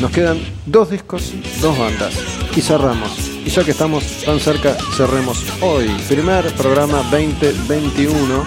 Nos 0.00 0.10
quedan 0.12 0.38
dos 0.66 0.90
discos, 0.90 1.32
dos 1.60 1.76
bandas 1.76 2.14
y 2.56 2.60
cerramos. 2.60 3.30
Y 3.44 3.50
ya 3.50 3.64
que 3.64 3.72
estamos 3.72 4.04
tan 4.24 4.38
cerca, 4.38 4.76
cerremos 4.96 5.44
hoy. 5.60 5.88
Primer 6.08 6.46
programa 6.54 7.02
2021. 7.10 8.44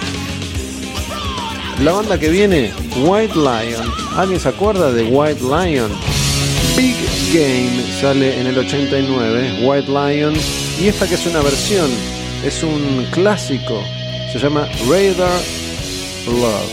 La 1.83 1.91
banda 1.93 2.19
que 2.19 2.29
viene, 2.29 2.71
White 3.03 3.35
Lion. 3.35 3.91
¿Alguien 4.15 4.39
se 4.39 4.49
acuerda 4.49 4.91
de 4.91 5.03
White 5.03 5.41
Lion? 5.41 5.91
Big 6.77 6.95
Game 7.33 7.83
sale 7.99 8.39
en 8.39 8.47
el 8.47 8.57
89, 8.57 9.59
White 9.63 9.91
Lion. 9.91 10.33
Y 10.81 10.87
esta 10.87 11.07
que 11.07 11.13
es 11.13 11.27
una 11.27 11.41
versión, 11.41 11.91
es 12.43 12.63
un 12.63 13.05
clásico. 13.11 13.83
Se 14.33 14.39
llama 14.39 14.67
Radar 14.89 15.39
Love. 16.25 16.71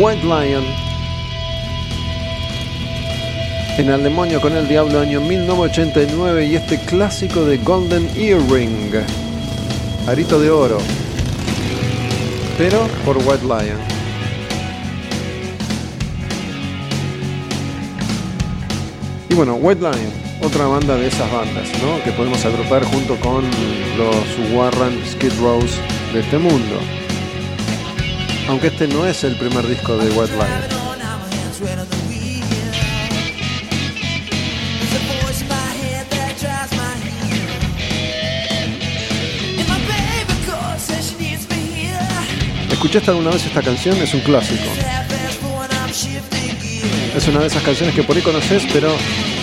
White 0.00 0.22
Lion. 0.22 0.64
En 3.76 3.90
Al 3.90 4.02
Demonio 4.02 4.40
con 4.40 4.56
el 4.56 4.66
Diablo, 4.66 5.00
año 5.00 5.20
1989, 5.20 6.46
y 6.46 6.56
este 6.56 6.78
clásico 6.78 7.44
de 7.44 7.58
Golden 7.58 8.08
Earring, 8.16 8.90
arito 10.06 10.40
de 10.40 10.50
oro, 10.50 10.78
pero 12.56 12.88
por 13.04 13.18
White 13.18 13.44
Lion. 13.44 13.91
Y 19.32 19.34
bueno, 19.34 19.54
White 19.54 19.80
otra 20.42 20.66
banda 20.66 20.94
de 20.94 21.06
esas 21.06 21.32
bandas, 21.32 21.66
¿no? 21.82 22.04
Que 22.04 22.12
podemos 22.12 22.44
agrupar 22.44 22.84
junto 22.84 23.16
con 23.16 23.42
los 23.96 24.52
Warren 24.52 25.00
Skid 25.10 25.32
Rows 25.40 25.70
de 26.12 26.20
este 26.20 26.36
mundo. 26.36 26.78
Aunque 28.46 28.66
este 28.66 28.88
no 28.88 29.06
es 29.06 29.24
el 29.24 29.34
primer 29.36 29.66
disco 29.66 29.96
de 29.96 30.10
White 30.10 30.34
Lion. 30.34 30.48
¿Escuchaste 42.70 43.10
alguna 43.12 43.30
vez 43.30 43.46
esta 43.46 43.62
canción? 43.62 43.96
Es 43.96 44.12
un 44.12 44.20
clásico. 44.20 45.01
Es 47.14 47.28
una 47.28 47.40
de 47.40 47.46
esas 47.46 47.62
canciones 47.62 47.94
que 47.94 48.02
por 48.02 48.16
ahí 48.16 48.22
conoces, 48.22 48.64
pero 48.72 48.96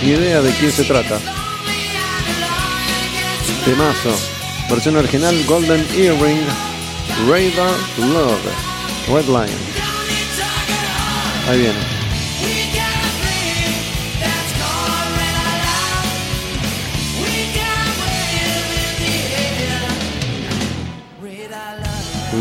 ni 0.04 0.10
idea 0.10 0.41
de 0.41 0.52
quién 0.54 0.72
se 0.72 0.84
trata. 0.84 1.20
Temazo. 3.64 4.16
Versión 4.70 4.98
original 4.98 5.36
Golden 5.46 5.86
Earring, 5.96 6.41
Radar 7.28 7.72
Love, 7.98 8.40
Red 9.08 9.26
Lion. 9.26 9.60
Ahí 11.48 11.60
viene. 11.60 11.89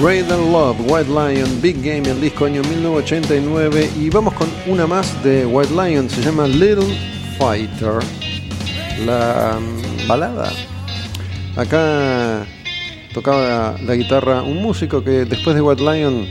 Radar 0.00 0.38
Love, 0.38 0.76
White 0.86 1.10
Lion, 1.10 1.60
Big 1.60 1.82
Game, 1.82 2.08
el 2.08 2.20
disco 2.20 2.44
año 2.44 2.62
1989. 2.62 3.90
Y 3.98 4.10
vamos 4.10 4.32
con 4.34 4.48
una 4.68 4.86
más 4.86 5.22
de 5.24 5.44
White 5.44 5.72
Lion, 5.72 6.08
se 6.08 6.22
llama 6.22 6.46
Little 6.46 6.86
Fighter. 7.36 7.98
La 9.04 9.58
mm, 9.58 10.06
balada. 10.06 10.52
Acá 11.56 12.46
tocaba 13.12 13.76
la 13.84 13.94
guitarra 13.96 14.42
un 14.42 14.62
músico 14.62 15.02
que 15.02 15.24
después 15.24 15.56
de 15.56 15.62
White 15.62 15.82
Lion 15.82 16.26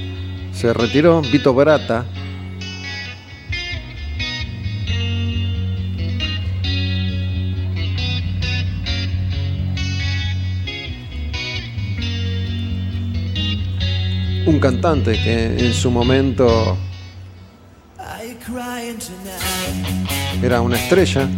se 0.53 0.71
retiró, 0.73 1.21
Vito 1.21 1.53
Brata. 1.53 2.05
Un 14.57 14.61
cantante 14.61 15.11
que 15.21 15.67
en 15.67 15.71
su 15.71 15.91
momento 15.91 16.75
era 20.41 20.61
una 20.61 20.77
estrella. 20.77 21.29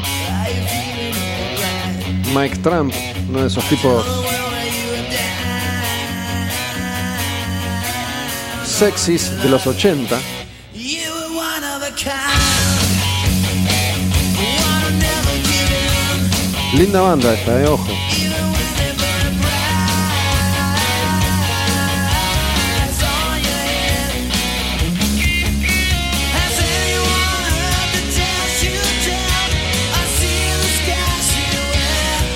Mike 2.34 2.60
Trump, 2.60 2.94
uno 3.28 3.42
de 3.42 3.48
esos 3.48 3.66
tipos 3.68 4.06
sexys 8.64 9.44
de 9.44 9.50
los 9.50 9.68
80. 9.68 10.18
Linda 16.74 17.02
banda 17.02 17.34
esta, 17.34 17.58
de 17.58 17.68
ojo. 17.68 17.99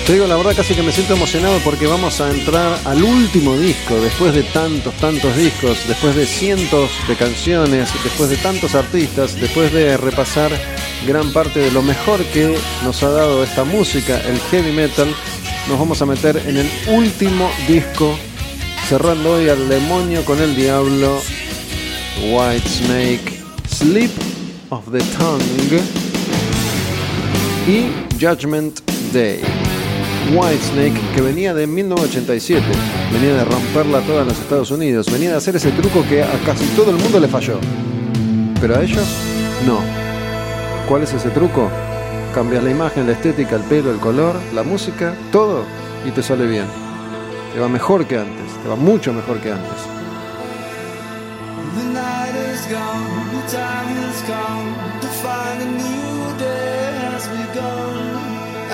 Te 0.06 0.12
digo 0.12 0.26
la 0.26 0.36
verdad, 0.36 0.54
casi 0.54 0.74
que 0.74 0.82
me 0.82 0.92
siento 0.92 1.14
emocionado 1.14 1.58
porque 1.64 1.86
vamos 1.86 2.20
a 2.20 2.30
entrar 2.30 2.78
al 2.84 3.02
último 3.02 3.56
disco, 3.56 3.98
después 3.98 4.34
de 4.34 4.42
tantos, 4.42 4.94
tantos 4.96 5.34
discos, 5.34 5.78
después 5.88 6.14
de 6.14 6.26
cientos 6.26 6.90
de 7.08 7.16
canciones, 7.16 7.88
después 8.04 8.28
de 8.28 8.36
tantos 8.36 8.74
artistas, 8.74 9.34
después 9.40 9.72
de 9.72 9.96
repasar 9.96 10.50
gran 11.06 11.32
parte 11.32 11.60
de 11.60 11.70
lo 11.70 11.80
mejor 11.80 12.22
que 12.26 12.54
nos 12.84 13.02
ha 13.02 13.08
dado 13.08 13.42
esta 13.42 13.64
música, 13.64 14.20
el 14.28 14.38
heavy 14.50 14.72
metal, 14.72 15.08
nos 15.68 15.78
vamos 15.78 16.02
a 16.02 16.06
meter 16.06 16.36
en 16.46 16.58
el 16.58 16.70
último 16.88 17.50
disco, 17.66 18.14
cerrando 18.86 19.36
hoy 19.36 19.48
al 19.48 19.70
demonio 19.70 20.22
con 20.26 20.38
el 20.38 20.54
diablo, 20.54 21.18
White 22.30 22.68
Snake, 22.68 23.40
Sleep 23.70 24.10
of 24.68 24.84
the 24.92 25.00
Tongue 25.16 25.80
y 27.66 27.86
Judgment 28.22 28.80
Day. 29.14 29.63
Whitesnake, 30.32 31.14
que 31.14 31.20
venía 31.20 31.52
de 31.52 31.66
1987, 31.66 32.62
venía 33.12 33.34
de 33.34 33.44
romperla 33.44 34.00
toda 34.00 34.22
en 34.22 34.28
los 34.28 34.38
Estados 34.38 34.70
Unidos, 34.70 35.10
venía 35.12 35.30
de 35.30 35.36
hacer 35.36 35.56
ese 35.56 35.70
truco 35.72 36.04
que 36.08 36.22
a 36.22 36.32
casi 36.46 36.64
todo 36.76 36.90
el 36.90 36.96
mundo 36.96 37.20
le 37.20 37.28
falló. 37.28 37.58
Pero 38.60 38.76
a 38.76 38.82
ellos, 38.82 39.06
no. 39.66 39.78
¿Cuál 40.88 41.02
es 41.02 41.12
ese 41.12 41.30
truco? 41.30 41.70
Cambias 42.34 42.64
la 42.64 42.70
imagen, 42.70 43.06
la 43.06 43.12
estética, 43.12 43.56
el 43.56 43.62
pelo, 43.62 43.90
el 43.90 43.98
color, 43.98 44.34
la 44.54 44.62
música, 44.62 45.14
todo, 45.30 45.62
y 46.06 46.10
te 46.10 46.22
sale 46.22 46.46
bien. 46.46 46.66
Te 47.52 47.60
va 47.60 47.68
mejor 47.68 48.06
que 48.06 48.18
antes, 48.18 48.62
te 48.62 48.68
va 48.68 48.76
mucho 48.76 49.12
mejor 49.12 49.38
que 49.40 49.52
antes. 49.52 49.94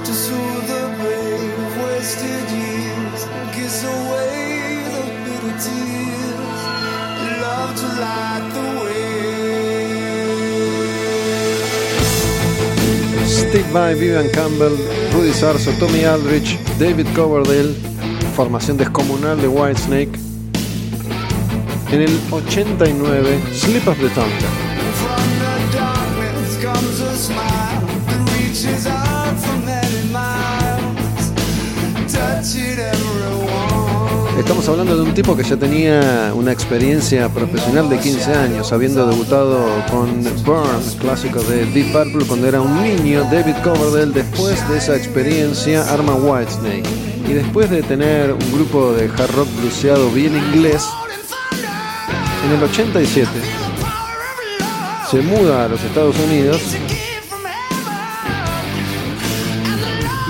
To 0.07 0.13
soothe 0.25 0.67
the 0.75 0.85
pain 1.01 1.51
of 1.67 1.73
wasted 1.83 2.47
years, 2.63 3.21
kiss 3.55 3.77
away 3.85 4.85
the 4.95 5.05
bitter 5.25 5.55
tears, 5.65 6.63
love 7.45 7.73
to 7.81 7.89
light 8.03 8.47
the 8.57 8.67
way. 8.83 9.13
Stick 13.27 13.67
by 13.73 13.95
Vivian 13.95 14.29
Campbell, 14.31 14.77
Rudy 15.13 15.33
Sarso, 15.33 15.71
Tommy 15.81 16.05
Aldrich, 16.05 16.51
David 16.79 17.09
Coverdale, 17.15 17.75
formación 18.37 18.77
descomunal 18.77 19.41
de 19.41 19.49
Whitesnake. 19.49 20.32
En 21.93 22.01
el 22.01 22.19
89, 22.31 23.39
Slip 23.53 23.87
of 23.87 23.99
the 23.99 24.09
Tongue. 24.09 24.31
From 24.95 25.29
the 25.39 25.77
darkness 25.77 26.57
comes 26.63 27.01
a 27.01 27.15
smile 27.15 27.83
that 28.07 28.21
reaches 28.35 28.87
out 28.87 29.37
for 29.37 29.59
many 29.67 30.11
miles, 30.11 31.33
touching 32.11 32.79
everyone. 32.79 34.39
Estamos 34.39 34.67
hablando 34.71 34.97
de 34.97 35.03
un 35.03 35.13
tipo 35.13 35.37
que 35.37 35.43
ya 35.43 35.59
tenía 35.59 36.33
una 36.35 36.51
experiencia 36.51 37.29
profesional 37.29 37.91
de 37.91 37.99
15 37.99 38.33
años, 38.37 38.73
habiendo 38.73 39.07
debutado 39.07 39.63
con 39.91 40.25
Burn, 40.47 40.83
clásico 40.99 41.43
de 41.43 41.67
Deep 41.67 41.93
Purple, 41.93 42.25
cuando 42.27 42.49
era 42.49 42.63
un 42.63 42.83
niño. 42.83 43.23
David 43.31 43.57
Coverdale, 43.63 44.13
después 44.15 44.67
de 44.71 44.79
esa 44.79 44.97
experiencia, 44.97 45.83
arma 45.93 46.15
Whitesnake. 46.15 46.89
Y 47.29 47.35
después 47.35 47.69
de 47.69 47.83
tener 47.83 48.33
un 48.33 48.53
grupo 48.53 48.93
de 48.95 49.05
hard 49.05 49.31
rock 49.37 49.49
bluseado 49.61 50.11
bien 50.11 50.35
inglés, 50.35 50.83
en 52.45 52.53
el 52.53 52.63
87 52.63 53.31
se 55.11 55.21
muda 55.21 55.65
a 55.67 55.69
los 55.69 55.83
Estados 55.83 56.17
Unidos 56.19 56.61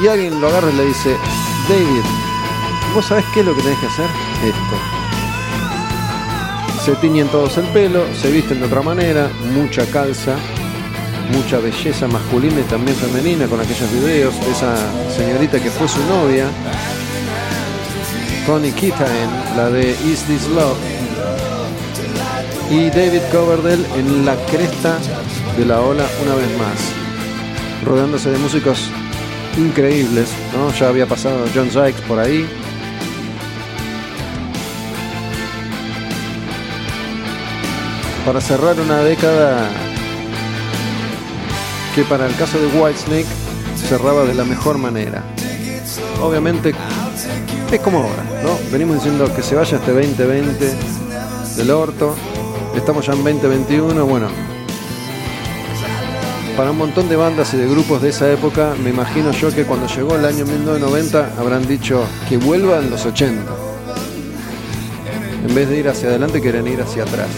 y 0.02 0.08
alguien 0.08 0.40
lo 0.40 0.48
agarra 0.48 0.70
y 0.70 0.76
le 0.76 0.86
dice, 0.86 1.16
David, 1.68 2.02
¿vos 2.92 3.04
sabés 3.04 3.24
qué 3.32 3.40
es 3.40 3.46
lo 3.46 3.54
que 3.54 3.62
tenés 3.62 3.78
que 3.78 3.86
hacer? 3.86 4.10
Esto. 4.44 4.76
Se 6.84 6.96
tiñen 6.96 7.28
todos 7.28 7.56
el 7.58 7.66
pelo, 7.66 8.04
se 8.20 8.32
visten 8.32 8.58
de 8.58 8.66
otra 8.66 8.82
manera, 8.82 9.30
mucha 9.54 9.86
calza, 9.86 10.34
mucha 11.32 11.58
belleza 11.60 12.08
masculina 12.08 12.58
y 12.58 12.64
también 12.64 12.96
femenina 12.96 13.46
con 13.46 13.60
aquellos 13.60 13.92
videos 13.92 14.34
de 14.40 14.50
esa 14.50 14.74
señorita 15.16 15.60
que 15.62 15.70
fue 15.70 15.86
su 15.86 16.04
novia, 16.06 16.46
Tony 18.46 18.72
Kitaen, 18.72 19.30
la 19.56 19.70
de 19.70 19.92
Is 20.04 20.24
This 20.24 20.48
Love, 20.48 20.76
y 22.72 22.88
David 22.88 23.20
Coverdale 23.30 23.84
en 23.96 24.24
la 24.24 24.34
cresta 24.46 24.96
de 25.58 25.66
la 25.66 25.82
ola 25.82 26.06
una 26.24 26.34
vez 26.34 26.58
más, 26.58 27.84
rodeándose 27.84 28.30
de 28.30 28.38
músicos 28.38 28.88
increíbles, 29.58 30.30
¿no? 30.56 30.72
Ya 30.72 30.88
había 30.88 31.04
pasado 31.06 31.44
John 31.54 31.70
Sykes 31.70 32.00
por 32.08 32.18
ahí. 32.18 32.48
Para 38.24 38.40
cerrar 38.40 38.80
una 38.80 39.00
década 39.00 39.68
que 41.94 42.04
para 42.04 42.26
el 42.26 42.34
caso 42.36 42.58
de 42.58 42.68
Whitesnake 42.68 43.26
cerraba 43.86 44.24
de 44.24 44.32
la 44.32 44.44
mejor 44.44 44.78
manera. 44.78 45.22
Obviamente 46.22 46.72
es 47.70 47.80
como 47.80 47.98
ahora, 47.98 48.24
¿no? 48.42 48.58
Venimos 48.70 48.96
diciendo 48.96 49.30
que 49.34 49.42
se 49.42 49.56
vaya 49.56 49.76
este 49.76 49.92
2020 49.92 50.74
del 51.56 51.70
orto. 51.70 52.16
Estamos 52.74 53.06
ya 53.06 53.12
en 53.12 53.22
2021, 53.22 54.06
bueno. 54.06 54.28
Para 56.56 56.70
un 56.70 56.78
montón 56.78 57.08
de 57.08 57.16
bandas 57.16 57.52
y 57.54 57.58
de 57.58 57.68
grupos 57.68 58.00
de 58.00 58.08
esa 58.08 58.30
época, 58.32 58.74
me 58.82 58.90
imagino 58.90 59.30
yo 59.32 59.54
que 59.54 59.64
cuando 59.64 59.86
llegó 59.86 60.16
el 60.16 60.24
año 60.24 60.44
1990 60.44 61.34
habrán 61.38 61.66
dicho 61.66 62.04
que 62.28 62.38
vuelvan 62.38 62.90
los 62.90 63.04
80. 63.04 63.42
En 65.46 65.54
vez 65.54 65.68
de 65.68 65.78
ir 65.78 65.88
hacia 65.88 66.08
adelante, 66.08 66.40
quieren 66.40 66.66
ir 66.66 66.80
hacia 66.80 67.02
atrás. 67.02 67.28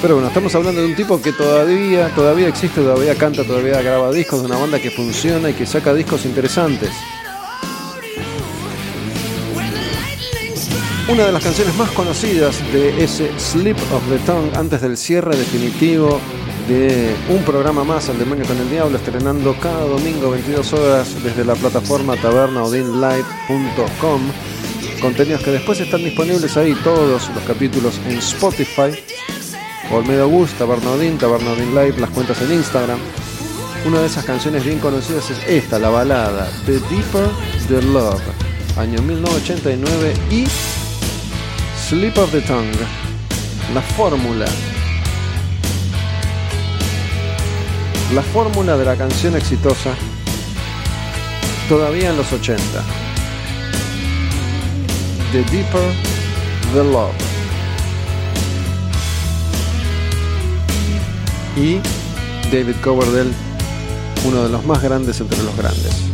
Pero 0.00 0.14
bueno, 0.14 0.28
estamos 0.28 0.54
hablando 0.54 0.80
de 0.80 0.86
un 0.86 0.94
tipo 0.94 1.20
que 1.20 1.32
todavía, 1.32 2.08
todavía 2.14 2.48
existe, 2.48 2.80
todavía 2.80 3.16
canta, 3.16 3.42
todavía 3.42 3.82
graba 3.82 4.12
discos, 4.12 4.40
de 4.40 4.46
una 4.46 4.58
banda 4.58 4.78
que 4.78 4.92
funciona 4.92 5.50
y 5.50 5.54
que 5.54 5.66
saca 5.66 5.92
discos 5.92 6.24
interesantes. 6.24 6.90
Una 11.08 11.24
de 11.24 11.32
las 11.32 11.42
canciones 11.42 11.74
más 11.76 11.90
conocidas 11.92 12.60
de 12.70 13.02
ese 13.02 13.30
Slip 13.38 13.78
of 13.92 14.06
the 14.10 14.18
Tongue 14.26 14.50
antes 14.54 14.82
del 14.82 14.98
cierre 14.98 15.34
definitivo 15.36 16.20
de 16.68 17.16
un 17.30 17.42
programa 17.44 17.82
más, 17.82 18.10
El 18.10 18.18
Demonio 18.18 18.44
con 18.44 18.58
el 18.58 18.68
Diablo, 18.68 18.98
estrenando 18.98 19.56
cada 19.58 19.84
domingo 19.84 20.30
22 20.30 20.70
horas 20.74 21.22
desde 21.22 21.46
la 21.46 21.54
plataforma 21.54 22.14
tabernaodinlive.com. 22.16 24.20
Contenidos 25.00 25.42
que 25.42 25.52
después 25.52 25.80
están 25.80 26.04
disponibles 26.04 26.58
ahí, 26.58 26.74
todos 26.84 27.30
los 27.34 27.44
capítulos 27.46 27.98
en 28.06 28.18
Spotify. 28.18 28.90
Olmedo 29.90 30.28
Gus, 30.28 30.50
Tabernodin, 30.58 31.16
Tabernodin 31.16 31.74
Live, 31.74 31.94
las 31.98 32.10
cuentas 32.10 32.38
en 32.42 32.52
Instagram. 32.52 32.98
Una 33.86 34.00
de 34.00 34.08
esas 34.08 34.26
canciones 34.26 34.62
bien 34.62 34.78
conocidas 34.78 35.30
es 35.30 35.38
esta, 35.48 35.78
la 35.78 35.88
balada, 35.88 36.50
The 36.66 36.72
Deeper 36.72 37.30
the 37.66 37.80
Love, 37.80 38.20
año 38.76 39.00
1989 39.00 40.12
y 40.30 40.44
Slip 41.88 42.18
of 42.18 42.30
the 42.32 42.42
Tongue, 42.42 42.70
la 43.72 43.80
fórmula. 43.80 44.44
La 48.12 48.20
fórmula 48.20 48.76
de 48.76 48.84
la 48.84 48.94
canción 48.94 49.34
exitosa 49.36 49.94
todavía 51.66 52.10
en 52.10 52.18
los 52.18 52.30
80. 52.30 52.62
The 55.32 55.42
Deeper 55.44 55.80
the 56.74 56.84
Love. 56.84 57.14
Y 61.56 61.80
David 62.52 62.76
Coverdale, 62.84 63.30
uno 64.26 64.42
de 64.42 64.50
los 64.50 64.62
más 64.66 64.82
grandes 64.82 65.22
entre 65.22 65.42
los 65.42 65.56
grandes. 65.56 66.07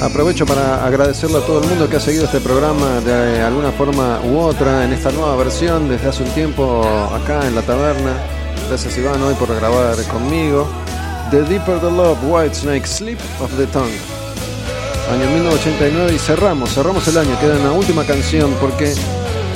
Aprovecho 0.00 0.44
para 0.44 0.84
agradecerle 0.84 1.38
a 1.38 1.40
todo 1.40 1.62
el 1.62 1.68
mundo 1.68 1.88
que 1.88 1.96
ha 1.96 2.00
seguido 2.00 2.26
este 2.26 2.40
programa 2.40 3.00
de 3.00 3.40
alguna 3.40 3.72
forma 3.72 4.20
u 4.20 4.38
otra 4.38 4.84
en 4.84 4.92
esta 4.92 5.10
nueva 5.10 5.34
versión 5.36 5.88
desde 5.88 6.08
hace 6.08 6.22
un 6.22 6.28
tiempo 6.30 6.84
acá 7.14 7.46
en 7.46 7.54
la 7.54 7.62
taberna. 7.62 8.12
Gracias 8.68 8.98
Iván 8.98 9.22
hoy 9.22 9.34
por 9.34 9.54
grabar 9.54 9.96
conmigo. 10.04 10.68
The 11.30 11.42
Deeper 11.44 11.80
the 11.80 11.90
Love, 11.90 12.18
Whitesnake, 12.24 12.86
Sleep 12.86 13.18
of 13.40 13.50
the 13.56 13.66
Tongue. 13.68 13.98
Año 15.10 15.30
1989 15.30 16.12
y 16.14 16.18
cerramos, 16.18 16.74
cerramos 16.74 17.08
el 17.08 17.16
año. 17.16 17.38
Queda 17.40 17.56
una 17.56 17.72
última 17.72 18.04
canción 18.04 18.52
porque 18.60 18.92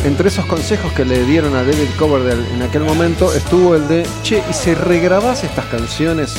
entre 0.04 0.28
esos 0.28 0.46
consejos 0.46 0.90
que 0.94 1.04
le 1.04 1.22
dieron 1.24 1.54
a 1.54 1.62
David 1.62 1.90
Coverdale 1.98 2.42
en 2.54 2.62
aquel 2.62 2.82
momento 2.82 3.30
estuvo 3.34 3.74
el 3.74 3.86
de, 3.88 4.06
che, 4.22 4.42
¿y 4.48 4.54
si 4.54 4.72
regrabás 4.72 5.44
estas 5.44 5.66
canciones 5.66 6.34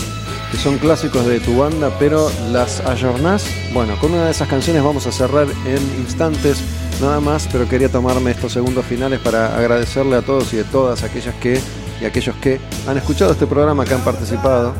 que 0.51 0.57
son 0.57 0.77
clásicos 0.77 1.25
de 1.25 1.39
tu 1.39 1.57
banda, 1.57 1.91
pero 1.97 2.29
las 2.51 2.81
ayornás? 2.81 3.45
Bueno, 3.73 3.97
con 3.99 4.11
una 4.11 4.25
de 4.25 4.31
esas 4.31 4.49
canciones 4.49 4.83
vamos 4.83 5.07
a 5.07 5.11
cerrar 5.11 5.47
en 5.65 5.81
instantes 6.01 6.61
nada 6.99 7.19
más, 7.19 7.47
pero 7.51 7.67
quería 7.67 7.89
tomarme 7.89 8.31
estos 8.31 8.51
segundos 8.51 8.85
finales 8.85 9.19
para 9.19 9.57
agradecerle 9.57 10.17
a 10.17 10.21
todos 10.21 10.53
y 10.53 10.59
a 10.59 10.63
todas 10.65 11.03
aquellas 11.03 11.33
que 11.35 11.59
y 12.01 12.05
aquellos 12.05 12.35
que 12.37 12.59
han 12.87 12.97
escuchado 12.97 13.31
este 13.31 13.47
programa, 13.47 13.85
que 13.85 13.93
han 13.93 14.01
participado. 14.01 14.73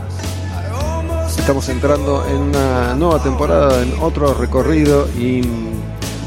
Estamos 1.37 1.69
entrando 1.69 2.25
en 2.27 2.37
una 2.37 2.93
nueva 2.95 3.21
temporada, 3.21 3.81
en 3.81 3.93
otro 4.01 4.33
recorrido 4.33 5.07
y 5.17 5.41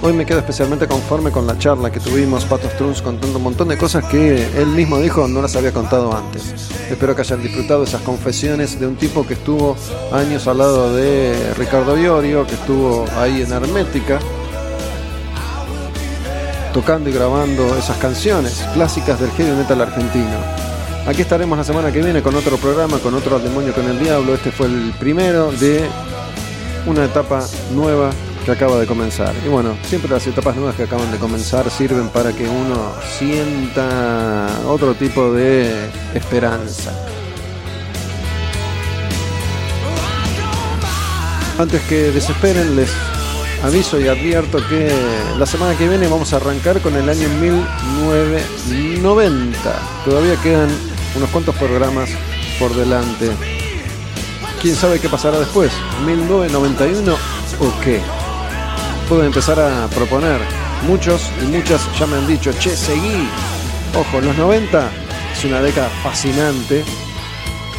hoy 0.05 0.12
me 0.12 0.26
quedo 0.26 0.40
especialmente 0.40 0.86
conforme 0.86 1.31
con 1.31 1.47
la 1.47 1.59
charla 1.59 1.90
que 1.90 1.98
tuvimos, 1.98 2.44
Pato 2.44 2.68
Strunz 2.68 3.01
contando 3.01 3.39
un 3.39 3.44
montón 3.44 3.68
de 3.68 3.78
cosas 3.78 4.05
que 4.05 4.47
él 4.55 4.66
mismo 4.66 4.98
dijo 4.98 5.26
no 5.26 5.40
las 5.40 5.56
había 5.56 5.72
contado 5.72 6.14
antes. 6.14 6.52
Espero 6.90 7.16
que 7.16 7.22
hayan 7.22 7.43
disfrutado 7.43 7.85
esas 7.85 8.02
confesiones 8.02 8.78
de 8.78 8.86
un 8.86 8.97
tipo 8.97 9.26
que 9.26 9.32
estuvo 9.32 9.76
años 10.12 10.47
al 10.47 10.59
lado 10.59 10.94
de 10.94 11.55
Ricardo 11.56 11.98
Iorio, 11.98 12.47
que 12.47 12.55
estuvo 12.55 13.06
ahí 13.16 13.40
en 13.40 13.51
Hermética, 13.51 14.18
tocando 16.74 17.09
y 17.09 17.12
grabando 17.14 17.74
esas 17.74 17.97
canciones 17.97 18.62
clásicas 18.74 19.18
del 19.18 19.31
heavy 19.31 19.56
metal 19.56 19.81
argentino. 19.81 20.36
Aquí 21.06 21.22
estaremos 21.22 21.56
la 21.56 21.64
semana 21.64 21.90
que 21.90 22.02
viene 22.02 22.20
con 22.20 22.35
otro 22.35 22.59
programa, 22.59 22.98
con 22.98 23.14
otro 23.14 23.39
Demonio 23.39 23.72
con 23.72 23.89
el 23.89 23.98
Diablo. 23.98 24.35
Este 24.35 24.52
fue 24.52 24.66
el 24.66 24.93
primero 25.01 25.51
de 25.51 25.89
una 26.86 27.06
etapa 27.06 27.43
nueva 27.74 28.10
que 28.44 28.52
acaba 28.52 28.78
de 28.78 28.86
comenzar. 28.86 29.34
Y 29.44 29.48
bueno, 29.48 29.76
siempre 29.82 30.08
las 30.10 30.24
etapas 30.26 30.56
nuevas 30.56 30.76
que 30.76 30.84
acaban 30.84 31.10
de 31.10 31.18
comenzar 31.18 31.68
sirven 31.70 32.08
para 32.10 32.32
que 32.32 32.46
uno 32.46 32.92
sienta 33.18 34.60
otro 34.66 34.94
tipo 34.94 35.32
de 35.32 35.88
esperanza. 36.14 36.92
Antes 41.58 41.82
que 41.82 42.10
desesperen, 42.10 42.76
les 42.76 42.90
aviso 43.62 44.00
y 44.00 44.08
advierto 44.08 44.58
que 44.68 44.90
la 45.38 45.46
semana 45.46 45.78
que 45.78 45.88
viene 45.88 46.08
vamos 46.08 46.32
a 46.32 46.36
arrancar 46.36 46.80
con 46.80 46.96
el 46.96 47.08
año 47.08 47.28
1990. 47.40 49.54
Todavía 50.04 50.34
quedan 50.42 50.68
unos 51.16 51.30
cuantos 51.30 51.54
programas 51.54 52.10
por 52.58 52.74
delante. 52.74 53.30
¿Quién 54.60 54.74
sabe 54.74 54.98
qué 55.00 55.08
pasará 55.08 55.38
después? 55.38 55.70
¿1991 56.04 57.16
o 57.60 57.72
qué? 57.82 58.02
Puedo 59.09 59.24
empezar 59.24 59.60
a 59.60 59.86
proponer. 59.89 60.40
Muchos 60.86 61.31
y 61.43 61.47
muchas 61.47 61.82
ya 61.98 62.06
me 62.06 62.16
han 62.16 62.26
dicho, 62.26 62.52
che, 62.59 62.74
seguí. 62.74 63.28
Ojo, 63.94 64.20
los 64.20 64.36
90 64.36 64.90
es 65.36 65.44
una 65.44 65.60
década 65.60 65.90
fascinante. 66.02 66.82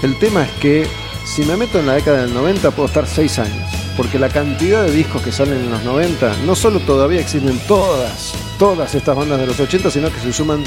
El 0.03 0.19
tema 0.19 0.43
es 0.43 0.51
que 0.61 0.87
si 1.25 1.43
me 1.43 1.57
meto 1.57 1.79
en 1.79 1.87
la 1.87 1.93
década 1.93 2.21
del 2.21 2.33
90 2.33 2.69
puedo 2.71 2.87
estar 2.87 3.07
6 3.07 3.39
años. 3.39 3.71
Porque 3.97 4.19
la 4.19 4.29
cantidad 4.29 4.83
de 4.83 4.91
discos 4.91 5.23
que 5.23 5.31
salen 5.31 5.61
en 5.61 5.71
los 5.71 5.83
90, 5.83 6.37
no 6.45 6.53
solo 6.53 6.79
todavía 6.79 7.21
existen 7.21 7.59
todas, 7.67 8.33
todas 8.59 8.93
estas 8.93 9.15
bandas 9.15 9.39
de 9.39 9.47
los 9.47 9.59
80, 9.59 9.89
sino 9.89 10.11
que 10.11 10.19
se 10.19 10.31
suman 10.31 10.63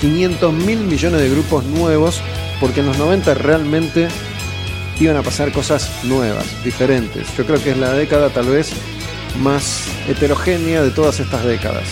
500 0.00 0.52
mil 0.52 0.80
millones 0.80 1.20
de 1.20 1.30
grupos 1.30 1.64
nuevos. 1.64 2.20
Porque 2.60 2.80
en 2.80 2.86
los 2.86 2.98
90 2.98 3.34
realmente 3.34 4.08
iban 5.00 5.16
a 5.16 5.22
pasar 5.22 5.50
cosas 5.50 5.90
nuevas, 6.04 6.62
diferentes. 6.62 7.26
Yo 7.38 7.46
creo 7.46 7.62
que 7.62 7.70
es 7.70 7.78
la 7.78 7.92
década 7.92 8.28
tal 8.28 8.46
vez 8.46 8.72
más 9.42 9.86
heterogénea 10.08 10.82
de 10.82 10.90
todas 10.90 11.20
estas 11.20 11.44
décadas. 11.44 11.88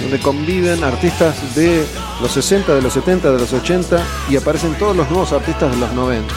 donde 0.00 0.18
conviven 0.18 0.82
artistas 0.82 1.54
de 1.54 1.86
los 2.20 2.32
60, 2.32 2.74
de 2.74 2.82
los 2.82 2.92
70, 2.92 3.30
de 3.30 3.38
los 3.38 3.52
80 3.52 4.04
y 4.28 4.36
aparecen 4.36 4.74
todos 4.76 4.96
los 4.96 5.08
nuevos 5.08 5.32
artistas 5.32 5.70
de 5.70 5.76
los 5.76 5.92
90. 5.92 6.34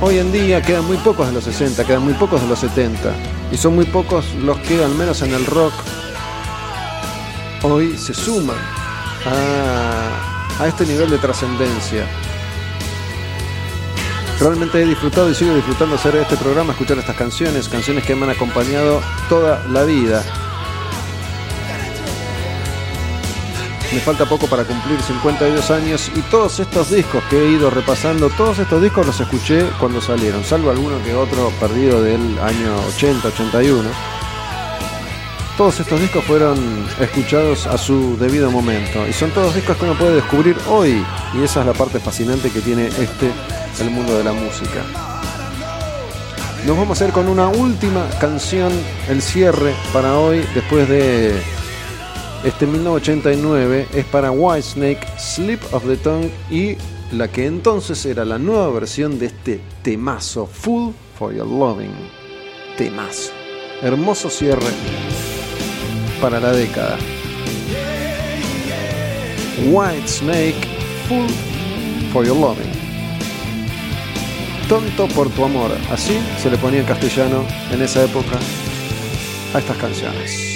Hoy 0.00 0.18
en 0.18 0.30
día 0.30 0.62
quedan 0.62 0.84
muy 0.84 0.98
pocos 0.98 1.26
de 1.26 1.32
los 1.32 1.44
60, 1.44 1.84
quedan 1.84 2.04
muy 2.04 2.12
pocos 2.14 2.40
de 2.40 2.46
los 2.46 2.60
70 2.60 3.12
y 3.50 3.56
son 3.56 3.74
muy 3.74 3.86
pocos 3.86 4.34
los 4.34 4.56
que 4.58 4.84
al 4.84 4.94
menos 4.94 5.22
en 5.22 5.34
el 5.34 5.44
rock 5.46 5.72
hoy 7.62 7.96
se 7.96 8.14
suman 8.14 8.56
a, 9.26 10.62
a 10.62 10.68
este 10.68 10.86
nivel 10.86 11.10
de 11.10 11.18
trascendencia. 11.18 12.06
Realmente 14.38 14.82
he 14.82 14.84
disfrutado 14.84 15.30
y 15.30 15.34
sigo 15.34 15.54
disfrutando 15.54 15.94
hacer 15.94 16.14
este 16.16 16.36
programa, 16.36 16.72
escuchar 16.72 16.98
estas 16.98 17.16
canciones, 17.16 17.68
canciones 17.70 18.04
que 18.04 18.14
me 18.14 18.24
han 18.24 18.30
acompañado 18.30 19.00
toda 19.30 19.64
la 19.68 19.84
vida. 19.84 20.22
Me 23.94 24.00
falta 24.00 24.26
poco 24.26 24.46
para 24.46 24.64
cumplir 24.64 25.00
52 25.00 25.70
años 25.70 26.10
y 26.14 26.20
todos 26.22 26.60
estos 26.60 26.90
discos 26.90 27.22
que 27.30 27.38
he 27.38 27.52
ido 27.52 27.70
repasando, 27.70 28.28
todos 28.28 28.58
estos 28.58 28.82
discos 28.82 29.06
los 29.06 29.18
escuché 29.18 29.64
cuando 29.80 30.02
salieron, 30.02 30.44
salvo 30.44 30.70
alguno 30.70 31.02
que 31.02 31.14
otro 31.14 31.50
perdido 31.58 32.02
del 32.02 32.38
año 32.38 32.76
80, 32.94 33.28
81. 33.28 33.88
Todos 35.56 35.80
estos 35.80 35.98
discos 35.98 36.22
fueron 36.24 36.58
escuchados 37.00 37.66
a 37.66 37.78
su 37.78 38.18
debido 38.18 38.50
momento 38.50 39.06
y 39.08 39.14
son 39.14 39.30
todos 39.30 39.54
discos 39.54 39.78
que 39.78 39.84
uno 39.84 39.94
puede 39.94 40.16
descubrir 40.16 40.56
hoy 40.68 41.02
y 41.32 41.42
esa 41.42 41.60
es 41.60 41.66
la 41.66 41.72
parte 41.72 41.98
fascinante 41.98 42.50
que 42.50 42.60
tiene 42.60 42.88
este, 42.88 43.32
el 43.80 43.90
mundo 43.90 44.16
de 44.16 44.24
la 44.24 44.32
música. 44.32 44.84
Nos 46.66 46.76
vamos 46.76 47.00
a 47.00 47.04
hacer 47.04 47.12
con 47.12 47.28
una 47.28 47.48
última 47.48 48.08
canción, 48.20 48.72
el 49.08 49.22
cierre 49.22 49.74
para 49.92 50.18
hoy, 50.18 50.44
después 50.54 50.88
de 50.88 51.40
este 52.44 52.66
1989, 52.66 53.88
es 53.94 54.04
para 54.06 54.30
Whitesnake, 54.30 55.06
Slip 55.18 55.62
of 55.72 55.84
the 55.86 55.96
Tongue 55.96 56.30
y 56.50 56.76
la 57.12 57.28
que 57.28 57.46
entonces 57.46 58.04
era 58.06 58.24
la 58.24 58.38
nueva 58.38 58.70
versión 58.70 59.18
de 59.18 59.26
este 59.26 59.60
temazo, 59.82 60.46
Full 60.46 60.92
for 61.18 61.34
Your 61.34 61.46
Loving. 61.46 61.94
Temazo. 62.76 63.32
Hermoso 63.82 64.30
cierre 64.30 64.70
para 66.20 66.40
la 66.40 66.52
década. 66.52 66.98
Whitesnake, 69.70 70.66
Full 71.08 71.28
for 72.12 72.26
Your 72.26 72.36
Loving. 72.36 72.75
Tonto 74.68 75.06
por 75.08 75.30
tu 75.30 75.44
amor. 75.44 75.70
Así 75.90 76.18
se 76.42 76.50
le 76.50 76.58
ponía 76.58 76.80
en 76.80 76.86
castellano 76.86 77.44
en 77.70 77.82
esa 77.82 78.02
época 78.02 78.36
a 79.54 79.58
estas 79.58 79.76
canciones. 79.76 80.46